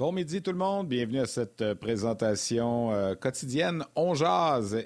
Bon 0.00 0.12
midi 0.12 0.40
tout 0.40 0.52
le 0.52 0.56
monde, 0.56 0.88
bienvenue 0.88 1.20
à 1.20 1.26
cette 1.26 1.60
euh, 1.60 1.74
présentation 1.74 2.90
euh, 2.90 3.14
quotidienne 3.14 3.84
On 3.96 4.14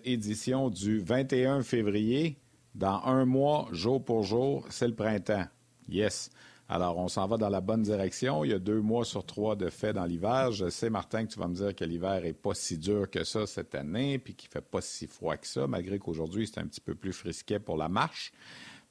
édition 0.03 0.71
du 0.71 0.99
21 0.99 1.63
février. 1.63 2.37
Dans 2.75 3.01
un 3.05 3.25
mois, 3.25 3.69
jour 3.71 4.05
pour 4.05 4.25
jour, 4.25 4.67
c'est 4.71 4.89
le 4.89 4.95
printemps. 4.97 5.47
Yes. 5.89 6.31
Alors, 6.69 6.99
on 6.99 7.07
s'en 7.07 7.29
va 7.29 7.37
dans 7.37 7.49
la 7.49 7.61
bonne 7.61 7.83
direction. 7.83 8.43
Il 8.45 8.51
y 8.51 8.55
a 8.55 8.59
deux 8.59 8.81
mois 8.81 9.05
sur 9.05 9.25
trois 9.25 9.55
de 9.55 9.71
fait 9.71 9.93
dans 9.93 10.05
l'hiver. 10.05 10.51
Je 10.51 10.69
sais, 10.69 10.91
Martin, 10.91 11.27
que 11.27 11.33
tu 11.33 11.39
vas 11.39 11.47
me 11.47 11.55
dire 11.55 11.77
que 11.77 11.85
l'hiver 11.85 12.21
n'est 12.21 12.33
pas 12.33 12.55
si 12.55 12.77
dur 12.77 13.09
que 13.09 13.23
ça 13.23 13.47
cette 13.47 13.77
année, 13.77 14.19
puis 14.19 14.35
qu'il 14.35 14.49
ne 14.49 14.55
fait 14.55 14.69
pas 14.69 14.81
si 14.81 15.07
froid 15.07 15.37
que 15.37 15.47
ça, 15.47 15.69
malgré 15.69 16.01
qu'aujourd'hui, 16.01 16.49
c'est 16.53 16.59
un 16.59 16.67
petit 16.67 16.81
peu 16.81 16.97
plus 16.97 17.13
frisquet 17.13 17.61
pour 17.61 17.77
la 17.77 17.89
marche 17.89 18.33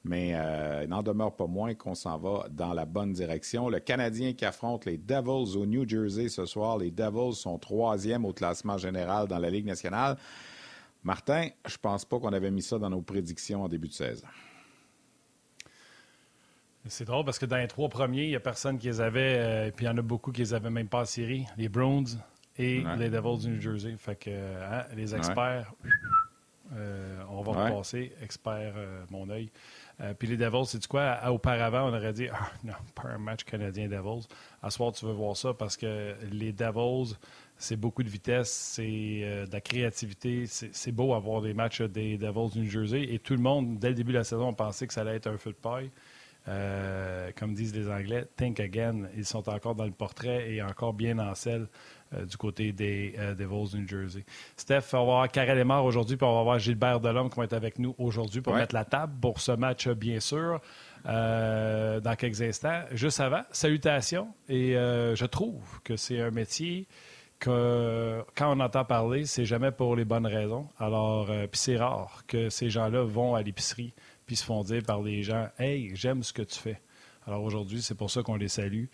mais 0.04 0.34
euh, 0.34 0.82
il 0.84 0.90
n'en 0.90 1.02
demeure 1.02 1.34
pas 1.34 1.46
moins 1.46 1.74
qu'on 1.74 1.94
s'en 1.94 2.18
va 2.18 2.46
dans 2.50 2.74
la 2.74 2.84
bonne 2.84 3.12
direction. 3.12 3.70
Le 3.70 3.80
Canadien 3.80 4.34
qui 4.34 4.44
affronte 4.44 4.84
les 4.84 4.98
Devils 4.98 5.56
au 5.56 5.64
New 5.64 5.88
Jersey 5.88 6.28
ce 6.28 6.44
soir. 6.44 6.76
Les 6.76 6.90
Devils 6.90 7.34
sont 7.34 7.58
troisième 7.58 8.26
au 8.26 8.34
classement 8.34 8.76
général 8.76 9.26
dans 9.28 9.38
la 9.38 9.48
Ligue 9.48 9.64
nationale. 9.64 10.18
Martin, 11.02 11.48
je 11.66 11.76
pense 11.78 12.04
pas 12.04 12.18
qu'on 12.18 12.34
avait 12.34 12.50
mis 12.50 12.62
ça 12.62 12.78
dans 12.78 12.90
nos 12.90 13.00
prédictions 13.00 13.62
en 13.64 13.68
début 13.68 13.88
de 13.88 13.94
saison. 13.94 14.26
C'est 16.86 17.06
drôle 17.06 17.24
parce 17.24 17.38
que 17.38 17.46
dans 17.46 17.56
les 17.56 17.66
trois 17.66 17.88
premiers, 17.88 18.24
il 18.24 18.28
n'y 18.28 18.36
a 18.36 18.40
personne 18.40 18.78
qui 18.78 18.88
les 18.88 19.00
avait, 19.00 19.38
euh, 19.38 19.70
puis 19.74 19.86
il 19.86 19.88
y 19.88 19.90
en 19.90 19.96
a 19.96 20.02
beaucoup 20.02 20.32
qui 20.32 20.42
les 20.42 20.52
avaient 20.52 20.68
même 20.68 20.88
pas 20.88 21.00
en 21.00 21.04
série. 21.06 21.46
Les 21.56 21.70
Browns 21.70 22.20
et 22.58 22.84
les 22.98 23.08
Devils 23.08 23.46
du 23.46 23.54
New 23.54 23.60
Jersey. 23.60 23.96
Fait 23.96 24.16
que 24.16 24.30
hein, 24.30 24.84
les 24.94 25.14
experts, 25.14 25.72
euh, 26.74 27.22
on 27.30 27.40
va 27.40 27.52
repasser. 27.52 28.12
Expert, 28.20 28.74
mon 29.10 29.30
œil. 29.30 29.50
Euh, 30.00 30.12
puis 30.12 30.26
les 30.26 30.36
Devils, 30.36 30.66
c'est 30.66 30.80
du 30.80 30.88
quoi? 30.88 31.20
auparavant, 31.30 31.88
on 31.88 31.94
aurait 31.94 32.12
dit, 32.12 32.28
ah, 32.32 32.50
non, 32.64 32.72
pas 32.94 33.10
un 33.10 33.18
match 33.18 33.44
canadien-Devils. 33.44 34.26
À 34.62 34.70
ce 34.70 34.76
soir, 34.76 34.92
tu 34.92 35.06
veux 35.06 35.12
voir 35.12 35.36
ça 35.36 35.54
parce 35.54 35.76
que 35.76 36.14
les 36.30 36.52
Devils, 36.52 37.14
c'est 37.56 37.76
beaucoup 37.76 38.02
de 38.02 38.08
vitesse, 38.08 38.50
c'est 38.50 39.20
euh, 39.22 39.46
de 39.46 39.52
la 39.52 39.60
créativité. 39.60 40.46
C'est 40.46 40.92
beau 40.92 41.14
avoir 41.14 41.42
des 41.42 41.54
matchs 41.54 41.82
des 41.82 42.18
Devils 42.18 42.50
du 42.52 42.60
New 42.60 42.70
Jersey. 42.70 43.04
Et 43.12 43.18
tout 43.18 43.34
le 43.34 43.40
monde, 43.40 43.78
dès 43.78 43.90
le 43.90 43.94
début 43.94 44.12
de 44.12 44.18
la 44.18 44.24
saison, 44.24 44.52
pensait 44.52 44.86
que 44.86 44.94
ça 44.94 45.02
allait 45.02 45.16
être 45.16 45.28
un 45.28 45.38
feu 45.38 45.50
de 45.50 45.56
paille. 45.56 45.90
Euh, 46.46 47.30
comme 47.36 47.54
disent 47.54 47.74
les 47.74 47.88
Anglais, 47.88 48.26
think 48.36 48.60
again. 48.60 49.04
Ils 49.16 49.24
sont 49.24 49.48
encore 49.48 49.74
dans 49.74 49.86
le 49.86 49.92
portrait 49.92 50.50
et 50.50 50.62
encore 50.62 50.92
bien 50.92 51.18
en 51.18 51.34
selle 51.34 51.68
du 52.22 52.36
côté 52.36 52.72
des 52.72 53.14
euh, 53.18 53.34
Devils 53.34 53.76
New 53.76 53.88
Jersey. 53.88 54.24
Steph, 54.56 54.92
on 54.92 54.98
va 54.98 55.02
avoir 55.02 55.28
Karel 55.30 55.58
Lemar 55.58 55.84
aujourd'hui, 55.84 56.16
puis 56.16 56.26
on 56.26 56.34
va 56.34 56.40
avoir 56.40 56.58
Gilbert 56.58 57.00
Delhomme 57.00 57.30
qui 57.30 57.36
va 57.36 57.44
être 57.44 57.52
avec 57.52 57.78
nous 57.78 57.94
aujourd'hui 57.98 58.40
pour 58.40 58.54
mettre 58.54 58.74
la 58.74 58.84
table 58.84 59.14
pour 59.20 59.40
ce 59.40 59.52
match, 59.52 59.88
bien 59.88 60.20
sûr, 60.20 60.60
dans 61.04 62.16
quelques 62.16 62.42
instants. 62.42 62.82
Juste 62.92 63.20
avant, 63.20 63.42
salutations. 63.50 64.28
Et 64.48 64.72
je 64.72 65.26
trouve 65.26 65.80
que 65.82 65.96
c'est 65.96 66.20
un 66.20 66.30
métier 66.30 66.86
que 67.40 68.22
quand 68.36 68.56
on 68.56 68.60
entend 68.60 68.84
parler, 68.84 69.26
c'est 69.26 69.44
jamais 69.44 69.70
pour 69.70 69.96
les 69.96 70.04
bonnes 70.04 70.26
raisons. 70.26 70.68
Alors, 70.78 71.26
puis 71.26 71.60
c'est 71.60 71.76
rare 71.76 72.22
que 72.26 72.48
ces 72.48 72.70
gens-là 72.70 73.02
vont 73.02 73.34
à 73.34 73.42
l'épicerie 73.42 73.92
puis 74.26 74.36
se 74.36 74.44
font 74.44 74.62
dire 74.62 74.82
par 74.82 75.02
les 75.02 75.22
gens 75.22 75.48
Hey, 75.58 75.92
j'aime 75.94 76.22
ce 76.22 76.32
que 76.32 76.42
tu 76.42 76.58
fais. 76.58 76.80
Alors 77.26 77.42
aujourd'hui, 77.42 77.82
c'est 77.82 77.94
pour 77.94 78.10
ça 78.10 78.22
qu'on 78.22 78.36
les 78.36 78.48
salue. 78.48 78.84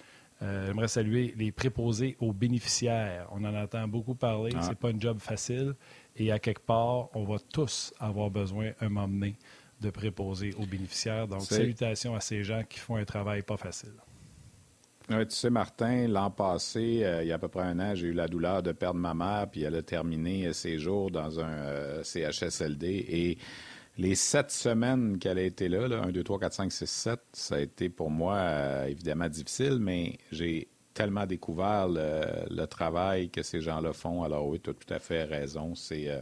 Euh, 0.43 0.67
j'aimerais 0.67 0.89
saluer 0.89 1.35
les 1.37 1.53
préposés 1.53 2.17
aux 2.19 2.33
bénéficiaires. 2.33 3.29
On 3.33 3.45
en 3.45 3.55
entend 3.55 3.87
beaucoup 3.87 4.15
parler. 4.15 4.53
Ah. 4.57 4.63
C'est 4.63 4.79
pas 4.79 4.89
un 4.89 4.99
job 4.99 5.19
facile. 5.19 5.75
Et 6.17 6.33
à 6.33 6.39
quelque 6.39 6.63
part, 6.63 7.15
on 7.15 7.25
va 7.25 7.37
tous 7.53 7.93
avoir 7.99 8.31
besoin, 8.31 8.71
un 8.81 8.89
moment 8.89 9.09
donné, 9.09 9.37
de 9.81 9.91
préposer 9.91 10.55
aux 10.59 10.67
bénéficiaires. 10.67 11.27
Donc, 11.27 11.43
salutations 11.43 12.15
à 12.15 12.21
ces 12.21 12.43
gens 12.43 12.63
qui 12.69 12.79
font 12.79 12.97
un 12.97 13.05
travail 13.05 13.43
pas 13.43 13.57
facile. 13.57 13.95
tu 15.09 15.17
sais, 15.29 15.51
Martin, 15.51 16.09
l'an 16.09 16.31
passé, 16.31 17.01
euh, 17.03 17.23
il 17.23 17.29
y 17.29 17.33
a 17.33 17.37
à 17.37 17.39
peu 17.39 17.49
près 17.49 17.63
un 17.63 17.79
an, 17.79 17.95
j'ai 17.95 18.09
eu 18.09 18.13
la 18.13 18.29
douleur 18.29 18.63
de 18.63 18.73
perdre 18.73 19.01
ma 19.01 19.15
mère, 19.15 19.49
puis 19.51 19.63
elle 19.63 19.75
a 19.75 19.83
terminé 19.83 20.53
ses 20.53 20.79
jours 20.79 21.11
dans 21.11 21.41
un 21.41 21.49
euh, 21.49 22.03
CHSLD. 22.03 22.89
Et 23.09 23.39
les 23.99 24.15
sept 24.15 24.51
semaines 24.51 25.19
qu'elle 25.19 25.39
a 25.39 25.43
été 25.43 25.69
là, 25.69 25.89
là 25.89 26.03
1, 26.05 26.13
2, 26.13 26.23
3, 26.23 26.41
4, 26.41 26.53
5, 26.53 26.73
6, 26.73 26.87
7, 26.87 27.21
ça 27.33 27.55
a 27.57 27.61
été 27.61 27.89
pour 27.89 28.11
moi 28.11 28.37
euh, 28.37 28.87
évidemment 28.87 29.29
difficile, 29.29 29.79
mais 29.81 30.19
j'ai 30.33 30.69
tellement 30.95 31.27
découvert 31.27 31.89
le, 31.89 32.65
travail 32.67 33.31
que 33.31 33.43
ces 33.43 33.61
gens-là 33.61 33.93
font. 33.93 34.23
Alors 34.23 34.47
oui, 34.49 34.61
tu 34.61 34.71
as 34.71 34.75
tout 34.75 34.95
à 34.95 34.99
fait 34.99 35.25
raison. 35.25 35.75
C'est 35.75 36.09
euh, 36.09 36.21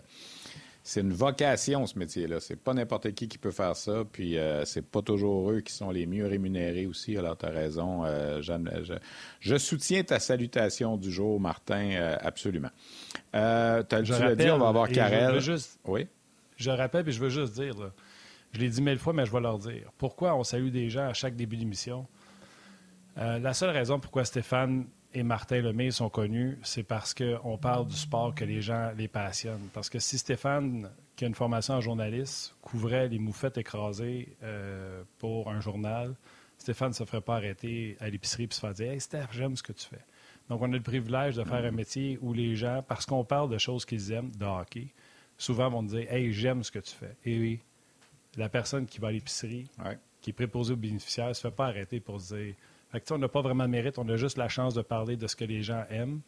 c'est 0.82 1.02
une 1.02 1.12
vocation, 1.12 1.86
ce 1.86 1.98
métier-là. 1.98 2.40
C'est 2.40 2.56
pas 2.56 2.72
n'importe 2.72 3.12
qui 3.12 3.28
qui 3.28 3.36
peut 3.36 3.50
faire 3.50 3.76
ça, 3.76 4.04
puis 4.10 4.38
euh, 4.38 4.64
c'est 4.64 4.86
pas 4.86 5.02
toujours 5.02 5.50
eux 5.50 5.60
qui 5.60 5.72
sont 5.72 5.90
les 5.90 6.06
mieux 6.06 6.26
rémunérés 6.26 6.86
aussi. 6.86 7.18
Alors, 7.18 7.36
tu 7.36 7.44
as 7.44 7.50
raison. 7.50 8.04
Je, 8.40 8.94
je, 9.40 9.58
soutiens 9.58 10.02
ta 10.02 10.18
salutation 10.18 10.96
du 10.96 11.12
jour, 11.12 11.40
Martin, 11.40 12.16
absolument. 12.20 12.70
as, 13.34 13.84
tu 13.84 14.12
l'as 14.12 14.34
dit, 14.34 14.50
on 14.50 14.58
va 14.58 14.68
avoir 14.68 14.88
Karel. 14.88 15.40
Juste... 15.40 15.78
Oui? 15.84 16.06
Je 16.58 16.70
rappelle, 16.70 17.08
et 17.08 17.12
je 17.12 17.20
veux 17.20 17.30
juste 17.30 17.54
dire, 17.54 17.74
je 18.52 18.58
l'ai 18.58 18.68
dit 18.68 18.82
mille 18.82 18.98
fois, 18.98 19.12
mais 19.12 19.24
je 19.24 19.32
vais 19.32 19.40
leur 19.40 19.58
dire. 19.58 19.90
Pourquoi 19.96 20.34
on 20.34 20.44
salue 20.44 20.68
des 20.68 20.90
gens 20.90 21.08
à 21.08 21.14
chaque 21.14 21.36
début 21.36 21.56
d'émission? 21.56 22.06
Euh, 23.16 23.38
la 23.38 23.54
seule 23.54 23.70
raison 23.70 23.98
pourquoi 23.98 24.24
Stéphane 24.24 24.86
et 25.14 25.22
Martin 25.22 25.60
Lemay 25.60 25.90
sont 25.90 26.10
connus, 26.10 26.58
c'est 26.62 26.82
parce 26.82 27.14
qu'on 27.14 27.56
parle 27.58 27.86
du 27.86 27.96
sport 27.96 28.34
que 28.34 28.44
les 28.44 28.60
gens 28.60 28.92
les 28.96 29.08
passionnent. 29.08 29.68
Parce 29.72 29.88
que 29.88 29.98
si 29.98 30.18
Stéphane, 30.18 30.90
qui 31.16 31.24
a 31.24 31.28
une 31.28 31.34
formation 31.34 31.74
en 31.74 31.80
journaliste, 31.80 32.54
couvrait 32.60 33.08
les 33.08 33.18
moufettes 33.18 33.58
écrasées 33.58 34.36
euh, 34.42 35.02
pour 35.18 35.50
un 35.50 35.60
journal, 35.60 36.14
Stéphane 36.58 36.88
ne 36.88 36.94
se 36.94 37.04
ferait 37.04 37.20
pas 37.20 37.36
arrêter 37.36 37.96
à 38.00 38.10
l'épicerie 38.10 38.44
et 38.44 38.54
se 38.54 38.60
faire 38.60 38.74
dire 38.74 38.90
Hey 38.90 39.00
Steph, 39.00 39.28
j'aime 39.32 39.56
ce 39.56 39.62
que 39.62 39.72
tu 39.72 39.86
fais. 39.86 40.04
Donc, 40.48 40.62
on 40.62 40.72
a 40.72 40.76
le 40.76 40.82
privilège 40.82 41.36
de 41.36 41.44
faire 41.44 41.64
un 41.64 41.70
métier 41.70 42.18
où 42.22 42.32
les 42.32 42.56
gens, 42.56 42.82
parce 42.86 43.04
qu'on 43.04 43.24
parle 43.24 43.50
de 43.50 43.58
choses 43.58 43.84
qu'ils 43.84 44.12
aiment, 44.12 44.30
de 44.34 44.44
hockey, 44.44 44.88
souvent 45.38 45.70
vont 45.70 45.82
te 45.82 45.90
dire 45.90 46.12
Hey, 46.12 46.32
j'aime 46.32 46.62
ce 46.62 46.70
que 46.70 46.78
tu 46.80 46.94
fais. 46.94 47.16
Et 47.24 47.38
oui, 47.38 47.60
la 48.36 48.48
personne 48.48 48.86
qui 48.86 48.98
va 48.98 49.08
à 49.08 49.12
l'épicerie, 49.12 49.70
qui 50.20 50.30
est 50.30 50.34
préposée 50.34 50.74
aux 50.74 50.76
bénéficiaires, 50.76 51.28
ne 51.28 51.32
se 51.32 51.40
fait 51.40 51.54
pas 51.54 51.66
arrêter 51.66 52.00
pour 52.00 52.18
dire 52.18 52.54
fait 52.90 53.00
que, 53.00 53.12
on 53.12 53.18
n'a 53.18 53.28
pas 53.28 53.42
vraiment 53.42 53.64
de 53.64 53.70
mérite, 53.70 53.98
on 53.98 54.08
a 54.08 54.16
juste 54.16 54.38
la 54.38 54.48
chance 54.48 54.74
de 54.74 54.82
parler 54.82 55.16
de 55.16 55.26
ce 55.26 55.36
que 55.36 55.44
les 55.44 55.62
gens 55.62 55.84
aiment. 55.90 56.20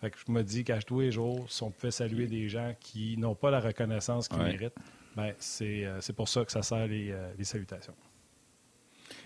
Fait 0.00 0.10
que 0.10 0.18
je 0.26 0.30
me 0.32 0.42
dis 0.42 0.64
qu'à 0.64 0.80
tous 0.82 1.00
les 1.00 1.10
jours, 1.10 1.50
si 1.50 1.62
on 1.62 1.70
pouvait 1.70 1.90
saluer 1.90 2.26
des 2.26 2.48
gens 2.48 2.74
qui 2.80 3.16
n'ont 3.16 3.34
pas 3.34 3.50
la 3.50 3.60
reconnaissance 3.60 4.28
qu'ils 4.28 4.42
méritent, 4.42 4.74
ben, 5.16 5.32
euh, 5.62 5.98
c'est 6.00 6.12
pour 6.12 6.28
ça 6.28 6.44
que 6.44 6.52
ça 6.52 6.62
sert 6.62 6.86
les, 6.86 7.12
euh, 7.12 7.32
les 7.38 7.44
salutations. 7.44 7.94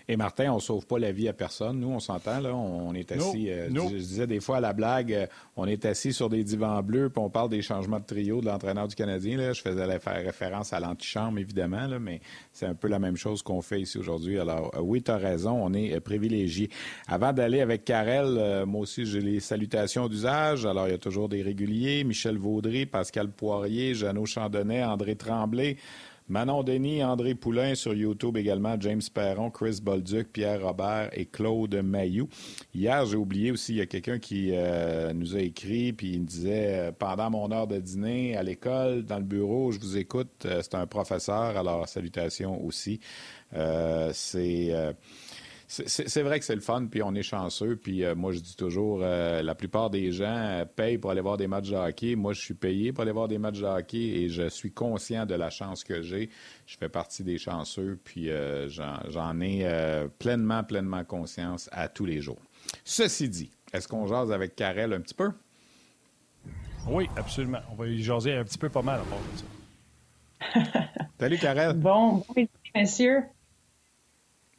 Et 0.07 0.15
Martin, 0.15 0.51
on 0.51 0.55
ne 0.55 0.61
sauve 0.61 0.85
pas 0.85 0.99
la 0.99 1.11
vie 1.11 1.27
à 1.27 1.33
personne. 1.33 1.79
Nous, 1.79 1.89
on 1.89 1.99
s'entend, 1.99 2.39
là. 2.39 2.55
On, 2.55 2.93
est 2.93 3.11
assis. 3.11 3.49
Euh, 3.49 3.67
je, 3.69 3.95
disais 3.95 4.27
des 4.27 4.39
fois 4.39 4.57
à 4.57 4.59
la 4.59 4.73
blague, 4.73 5.13
euh, 5.13 5.27
on 5.55 5.67
est 5.67 5.85
assis 5.85 6.13
sur 6.13 6.29
des 6.29 6.43
divans 6.43 6.81
bleus, 6.81 7.09
puis 7.09 7.21
on 7.21 7.29
parle 7.29 7.49
des 7.49 7.61
changements 7.61 7.99
de 7.99 8.05
trio 8.05 8.39
de 8.41 8.45
l'entraîneur 8.45 8.87
du 8.87 8.95
Canadien. 8.95 9.37
Là. 9.37 9.53
Je 9.53 9.61
faisais 9.61 9.85
référence 9.85 10.71
à 10.71 10.79
l'antichambre, 10.79 11.39
évidemment, 11.39 11.87
là, 11.87 11.99
mais 11.99 12.21
c'est 12.53 12.65
un 12.65 12.73
peu 12.73 12.87
la 12.87 12.99
même 12.99 13.17
chose 13.17 13.41
qu'on 13.41 13.61
fait 13.61 13.81
ici 13.81 13.97
aujourd'hui. 13.97 14.39
Alors, 14.39 14.71
euh, 14.75 14.79
oui, 14.81 15.01
tu 15.01 15.11
as 15.11 15.17
raison, 15.17 15.59
on 15.61 15.73
est 15.73 15.99
privilégié. 15.99 16.69
Avant 17.07 17.33
d'aller 17.33 17.61
avec 17.61 17.83
Karel, 17.83 18.65
moi 18.65 18.81
aussi, 18.81 19.05
j'ai 19.05 19.21
les 19.21 19.39
salutations 19.39 20.07
d'usage. 20.07 20.65
Alors, 20.65 20.87
il 20.87 20.91
y 20.91 20.95
a 20.95 20.99
toujours 20.99 21.27
des 21.27 21.41
réguliers. 21.41 22.03
Michel 22.03 22.37
Vaudry, 22.37 22.85
Pascal 22.85 23.29
Poirier, 23.29 23.93
Jeannot 23.93 24.25
Chandonnet, 24.25 24.83
André 24.83 25.15
Tremblay. 25.15 25.77
Manon 26.29 26.61
Denis, 26.61 27.01
André 27.03 27.35
Poulain 27.35 27.73
sur 27.73 27.93
YouTube 27.93 28.35
également, 28.35 28.75
James 28.81 29.01
Perron, 29.13 29.49
Chris 29.49 29.79
Bolduc, 29.81 30.27
Pierre 30.33 30.61
Robert 30.61 31.09
et 31.13 31.25
Claude 31.25 31.73
Mayou. 31.75 32.27
Hier, 32.73 33.05
j'ai 33.05 33.15
oublié 33.15 33.51
aussi, 33.51 33.73
il 33.73 33.77
y 33.77 33.81
a 33.81 33.85
quelqu'un 33.85 34.19
qui 34.19 34.49
euh, 34.51 35.13
nous 35.13 35.37
a 35.37 35.39
écrit, 35.39 35.93
puis 35.93 36.15
il 36.15 36.21
me 36.21 36.25
disait, 36.25 36.79
euh, 36.79 36.91
pendant 36.91 37.29
mon 37.29 37.49
heure 37.51 37.67
de 37.67 37.77
dîner 37.79 38.35
à 38.35 38.43
l'école, 38.43 39.05
dans 39.05 39.19
le 39.19 39.23
bureau, 39.23 39.71
je 39.71 39.79
vous 39.79 39.95
écoute, 39.95 40.45
euh, 40.45 40.61
c'est 40.61 40.75
un 40.75 40.85
professeur, 40.85 41.55
alors 41.55 41.87
salutations 41.87 42.61
aussi. 42.65 42.99
c'est 44.11 44.73
c'est 45.69 46.21
vrai 46.21 46.39
que 46.39 46.45
c'est 46.45 46.55
le 46.55 46.61
fun, 46.61 46.85
puis 46.89 47.03
on 47.03 47.13
est 47.13 47.23
chanceux. 47.23 47.75
Puis 47.75 48.05
euh, 48.05 48.15
moi, 48.15 48.31
je 48.31 48.39
dis 48.39 48.55
toujours, 48.55 48.99
euh, 49.01 49.41
la 49.41 49.53
plupart 49.53 49.89
des 49.89 50.13
gens 50.13 50.25
euh, 50.25 50.65
payent 50.65 50.97
pour 50.97 51.11
aller 51.11 51.19
voir 51.19 51.35
des 51.35 51.47
matchs 51.47 51.69
de 51.69 51.75
hockey. 51.75 52.15
Moi, 52.15 52.31
je 52.31 52.39
suis 52.39 52.53
payé 52.53 52.93
pour 52.93 53.01
aller 53.01 53.11
voir 53.11 53.27
des 53.27 53.37
matchs 53.37 53.59
de 53.59 53.65
hockey 53.65 53.97
et 53.97 54.29
je 54.29 54.47
suis 54.47 54.71
conscient 54.71 55.25
de 55.25 55.35
la 55.35 55.49
chance 55.49 55.83
que 55.83 56.01
j'ai. 56.01 56.29
Je 56.65 56.77
fais 56.77 56.87
partie 56.87 57.23
des 57.23 57.37
chanceux, 57.37 57.99
puis 58.03 58.29
j'en 58.67 59.41
ai 59.41 60.07
pleinement, 60.19 60.63
pleinement 60.63 61.03
conscience 61.03 61.69
à 61.73 61.89
tous 61.89 62.05
les 62.05 62.21
jours. 62.21 62.41
Ceci 62.85 63.27
dit, 63.27 63.51
est-ce 63.73 63.87
qu'on 63.87 64.07
jase 64.07 64.31
avec 64.31 64.55
Karel 64.55 64.93
un 64.93 65.01
petit 65.01 65.13
peu? 65.13 65.31
Oui, 66.87 67.09
absolument. 67.17 67.59
On 67.71 67.75
va 67.75 67.87
y 67.87 68.01
jaser 68.01 68.33
un 68.33 68.45
petit 68.45 68.57
peu 68.57 68.69
pas 68.69 68.81
mal 68.81 69.01
à 69.01 69.03
part 69.03 69.19
de 69.19 69.37
ça. 69.37 70.79
Salut, 71.19 71.37
Karel. 71.37 71.73
Bon, 71.73 72.23
oui, 72.35 72.47
messieurs. 72.73 73.23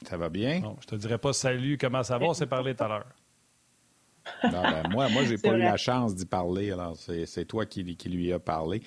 Ça 0.06 0.16
va 0.16 0.28
bien? 0.28 0.60
Non, 0.60 0.76
je 0.80 0.86
te 0.86 0.94
dirais 0.94 1.18
pas 1.18 1.32
salut, 1.32 1.78
comment 1.78 2.02
ça 2.02 2.18
va? 2.18 2.26
On 2.26 2.34
s'est 2.34 2.46
parlé 2.46 2.74
tout 2.74 2.84
à 2.84 2.88
l'heure. 2.88 3.06
Non, 4.44 4.62
ben, 4.62 4.88
moi, 4.90 5.08
moi 5.08 5.24
j'ai 5.24 5.38
pas 5.42 5.54
eu 5.54 5.58
la 5.58 5.76
chance 5.76 6.14
d'y 6.14 6.26
parler, 6.26 6.70
alors 6.70 6.96
c'est 6.96 7.44
toi 7.44 7.66
qui, 7.66 7.96
qui, 7.96 8.08
lui 8.08 8.32
a 8.32 8.38
parlé. 8.38 8.82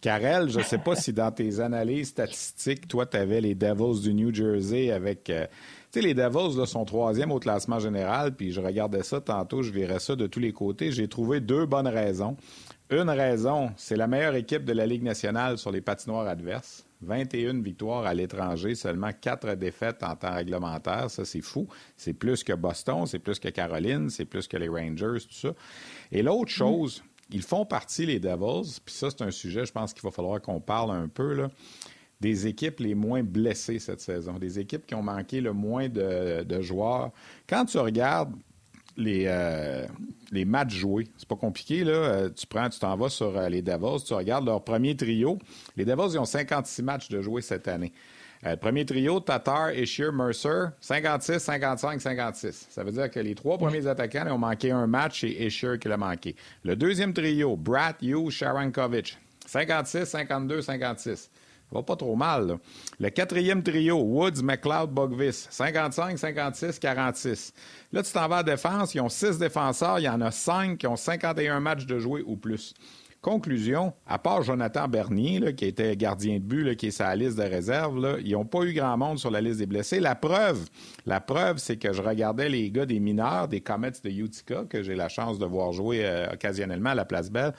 Karel, 0.00 0.48
je 0.48 0.58
ne 0.58 0.64
sais 0.64 0.78
pas 0.78 0.94
si 0.94 1.12
dans 1.12 1.30
tes 1.32 1.60
analyses 1.60 2.08
statistiques, 2.08 2.86
toi, 2.86 3.04
tu 3.04 3.16
avais 3.16 3.40
les 3.40 3.54
Devils 3.54 4.00
du 4.00 4.14
New 4.14 4.32
Jersey 4.32 4.90
avec. 4.90 5.28
Euh, 5.28 5.46
tu 5.90 6.00
sais, 6.00 6.06
les 6.06 6.14
Devils 6.14 6.56
là, 6.56 6.66
sont 6.66 6.84
troisième 6.84 7.32
au 7.32 7.38
classement 7.38 7.78
général, 7.78 8.34
puis 8.34 8.52
je 8.52 8.60
regardais 8.60 9.02
ça 9.02 9.20
tantôt, 9.20 9.62
je 9.62 9.72
verrais 9.72 9.98
ça 9.98 10.14
de 10.14 10.26
tous 10.26 10.40
les 10.40 10.52
côtés. 10.52 10.92
J'ai 10.92 11.08
trouvé 11.08 11.40
deux 11.40 11.66
bonnes 11.66 11.88
raisons. 11.88 12.36
Une 12.90 13.10
raison, 13.10 13.72
c'est 13.76 13.96
la 13.96 14.06
meilleure 14.06 14.34
équipe 14.34 14.64
de 14.64 14.72
la 14.72 14.86
Ligue 14.86 15.02
nationale 15.02 15.58
sur 15.58 15.70
les 15.70 15.80
patinoires 15.80 16.26
adverses. 16.26 16.87
21 17.02 17.62
victoires 17.62 18.06
à 18.06 18.14
l'étranger, 18.14 18.74
seulement 18.74 19.10
4 19.12 19.54
défaites 19.54 20.02
en 20.02 20.16
temps 20.16 20.34
réglementaire. 20.34 21.10
Ça, 21.10 21.24
c'est 21.24 21.40
fou. 21.40 21.68
C'est 21.96 22.12
plus 22.12 22.42
que 22.42 22.52
Boston, 22.52 23.06
c'est 23.06 23.18
plus 23.18 23.38
que 23.38 23.48
Caroline, 23.48 24.10
c'est 24.10 24.24
plus 24.24 24.48
que 24.48 24.56
les 24.56 24.68
Rangers, 24.68 25.20
tout 25.20 25.34
ça. 25.34 25.54
Et 26.10 26.22
l'autre 26.22 26.50
chose, 26.50 27.02
ils 27.30 27.42
font 27.42 27.64
partie, 27.64 28.06
les 28.06 28.18
Devils, 28.18 28.80
puis 28.84 28.94
ça, 28.94 29.10
c'est 29.10 29.22
un 29.22 29.30
sujet, 29.30 29.64
je 29.64 29.72
pense 29.72 29.92
qu'il 29.92 30.02
va 30.02 30.10
falloir 30.10 30.40
qu'on 30.40 30.60
parle 30.60 30.90
un 30.90 31.08
peu, 31.08 31.34
là, 31.34 31.50
des 32.20 32.46
équipes 32.46 32.80
les 32.80 32.94
moins 32.94 33.22
blessées 33.22 33.78
cette 33.78 34.00
saison, 34.00 34.38
des 34.38 34.58
équipes 34.58 34.86
qui 34.86 34.94
ont 34.94 35.02
manqué 35.02 35.40
le 35.40 35.52
moins 35.52 35.88
de, 35.88 36.60
joueurs. 36.60 37.12
Quand 37.48 37.64
tu 37.64 37.78
regardes 37.78 38.34
les, 38.98 39.24
euh, 39.26 39.86
les 40.32 40.44
matchs 40.44 40.74
joués, 40.74 41.06
c'est 41.16 41.28
pas 41.28 41.36
compliqué, 41.36 41.84
là. 41.84 41.92
Euh, 41.92 42.30
tu 42.30 42.46
prends, 42.46 42.68
tu 42.68 42.78
t'en 42.78 42.96
vas 42.96 43.08
sur 43.08 43.36
euh, 43.36 43.48
les 43.48 43.62
Devils, 43.62 44.04
tu 44.04 44.12
regardes 44.12 44.44
leur 44.44 44.62
premier 44.62 44.96
trio. 44.96 45.38
Les 45.76 45.84
Devils, 45.84 46.14
ils 46.14 46.18
ont 46.18 46.24
56 46.24 46.82
matchs 46.82 47.08
de 47.08 47.22
jouer 47.22 47.40
cette 47.40 47.68
année. 47.68 47.92
Euh, 48.44 48.56
premier 48.56 48.84
trio, 48.84 49.20
Tatar, 49.20 49.72
Ishier, 49.72 50.10
Mercer, 50.12 50.70
56, 50.80 51.38
55, 51.38 52.00
56. 52.00 52.66
Ça 52.70 52.84
veut 52.84 52.92
dire 52.92 53.10
que 53.10 53.18
les 53.20 53.34
trois 53.34 53.56
premiers 53.58 53.86
attaquants 53.86 54.26
ont 54.30 54.38
manqué 54.38 54.70
un 54.70 54.86
match 54.86 55.24
et 55.24 55.46
Ishier 55.46 55.78
qui 55.80 55.88
l'a 55.88 55.96
manqué. 55.96 56.36
Le 56.64 56.76
deuxième 56.76 57.12
trio, 57.12 57.56
Brad, 57.56 57.96
Hughes, 58.02 58.30
Sharankovic, 58.30 59.16
56, 59.46 60.04
52, 60.04 60.62
56. 60.62 61.30
Va 61.70 61.82
pas 61.82 61.96
trop 61.96 62.16
mal. 62.16 62.58
Le 62.98 63.10
quatrième 63.10 63.62
trio, 63.62 63.98
Woods, 63.98 64.42
McLeod, 64.42 64.90
Bogvis, 64.90 65.48
55, 65.50 66.18
56, 66.18 66.78
46. 66.78 67.52
Là, 67.92 68.02
tu 68.02 68.12
t'en 68.12 68.26
vas 68.26 68.38
à 68.38 68.42
défense, 68.42 68.94
ils 68.94 69.00
ont 69.00 69.08
six 69.08 69.38
défenseurs, 69.38 69.98
il 69.98 70.04
y 70.04 70.08
en 70.08 70.20
a 70.20 70.30
cinq 70.30 70.78
qui 70.78 70.86
ont 70.86 70.96
51 70.96 71.60
matchs 71.60 71.86
de 71.86 71.98
jouer 71.98 72.22
ou 72.26 72.36
plus. 72.36 72.74
Conclusion, 73.20 73.94
à 74.06 74.16
part 74.18 74.42
Jonathan 74.42 74.86
Bernier, 74.86 75.52
qui 75.56 75.64
était 75.64 75.96
gardien 75.96 76.34
de 76.34 76.44
but, 76.44 76.76
qui 76.76 76.86
est 76.86 76.90
sa 76.92 77.16
liste 77.16 77.36
de 77.36 77.42
réserve, 77.42 78.16
ils 78.24 78.32
n'ont 78.32 78.44
pas 78.44 78.62
eu 78.62 78.72
grand 78.72 78.96
monde 78.96 79.18
sur 79.18 79.32
la 79.32 79.40
liste 79.40 79.58
des 79.58 79.66
blessés. 79.66 79.98
La 79.98 80.14
preuve, 80.14 80.66
la 81.04 81.20
preuve, 81.20 81.58
c'est 81.58 81.78
que 81.78 81.92
je 81.92 82.00
regardais 82.00 82.48
les 82.48 82.70
gars 82.70 82.86
des 82.86 83.00
mineurs, 83.00 83.48
des 83.48 83.60
Comets 83.60 83.90
de 83.90 84.08
Utica, 84.08 84.64
que 84.70 84.84
j'ai 84.84 84.94
la 84.94 85.08
chance 85.08 85.40
de 85.40 85.46
voir 85.46 85.72
jouer 85.72 86.06
euh, 86.06 86.32
occasionnellement 86.32 86.90
à 86.90 86.94
la 86.94 87.04
Place 87.04 87.28
Belle. 87.28 87.54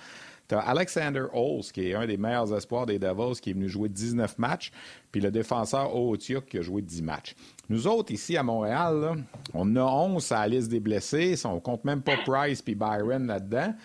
Tu 0.50 0.56
as 0.56 0.60
Alexander 0.60 1.26
Holz, 1.32 1.72
qui 1.72 1.90
est 1.90 1.94
un 1.94 2.08
des 2.08 2.18
meilleurs 2.18 2.54
espoirs 2.54 2.88
des 2.88 2.98
Devils, 2.98 3.40
qui 3.40 3.52
est 3.52 3.54
venu 3.54 3.70
jouer 3.70 3.88
19 3.88 4.40
matchs, 4.40 4.72
puis 5.12 5.22
le 5.22 5.30
défenseur 5.30 5.96
Ootiuk, 5.96 6.48
qui 6.48 6.58
a 6.58 6.62
joué 6.62 6.82
10 6.82 7.04
matchs. 7.04 7.36
Nous 7.70 7.86
autres, 7.86 8.12
ici 8.12 8.36
à 8.36 8.42
Montréal, 8.42 9.24
on 9.54 9.76
a 9.76 9.84
11 9.84 10.32
à 10.32 10.40
la 10.40 10.48
liste 10.48 10.70
des 10.70 10.80
blessés. 10.80 11.36
On 11.46 11.60
compte 11.60 11.86
même 11.86 12.02
pas 12.02 12.18
Price 12.26 12.64
puis 12.64 12.74
Byron 12.74 13.28
là-dedans. 13.28 13.76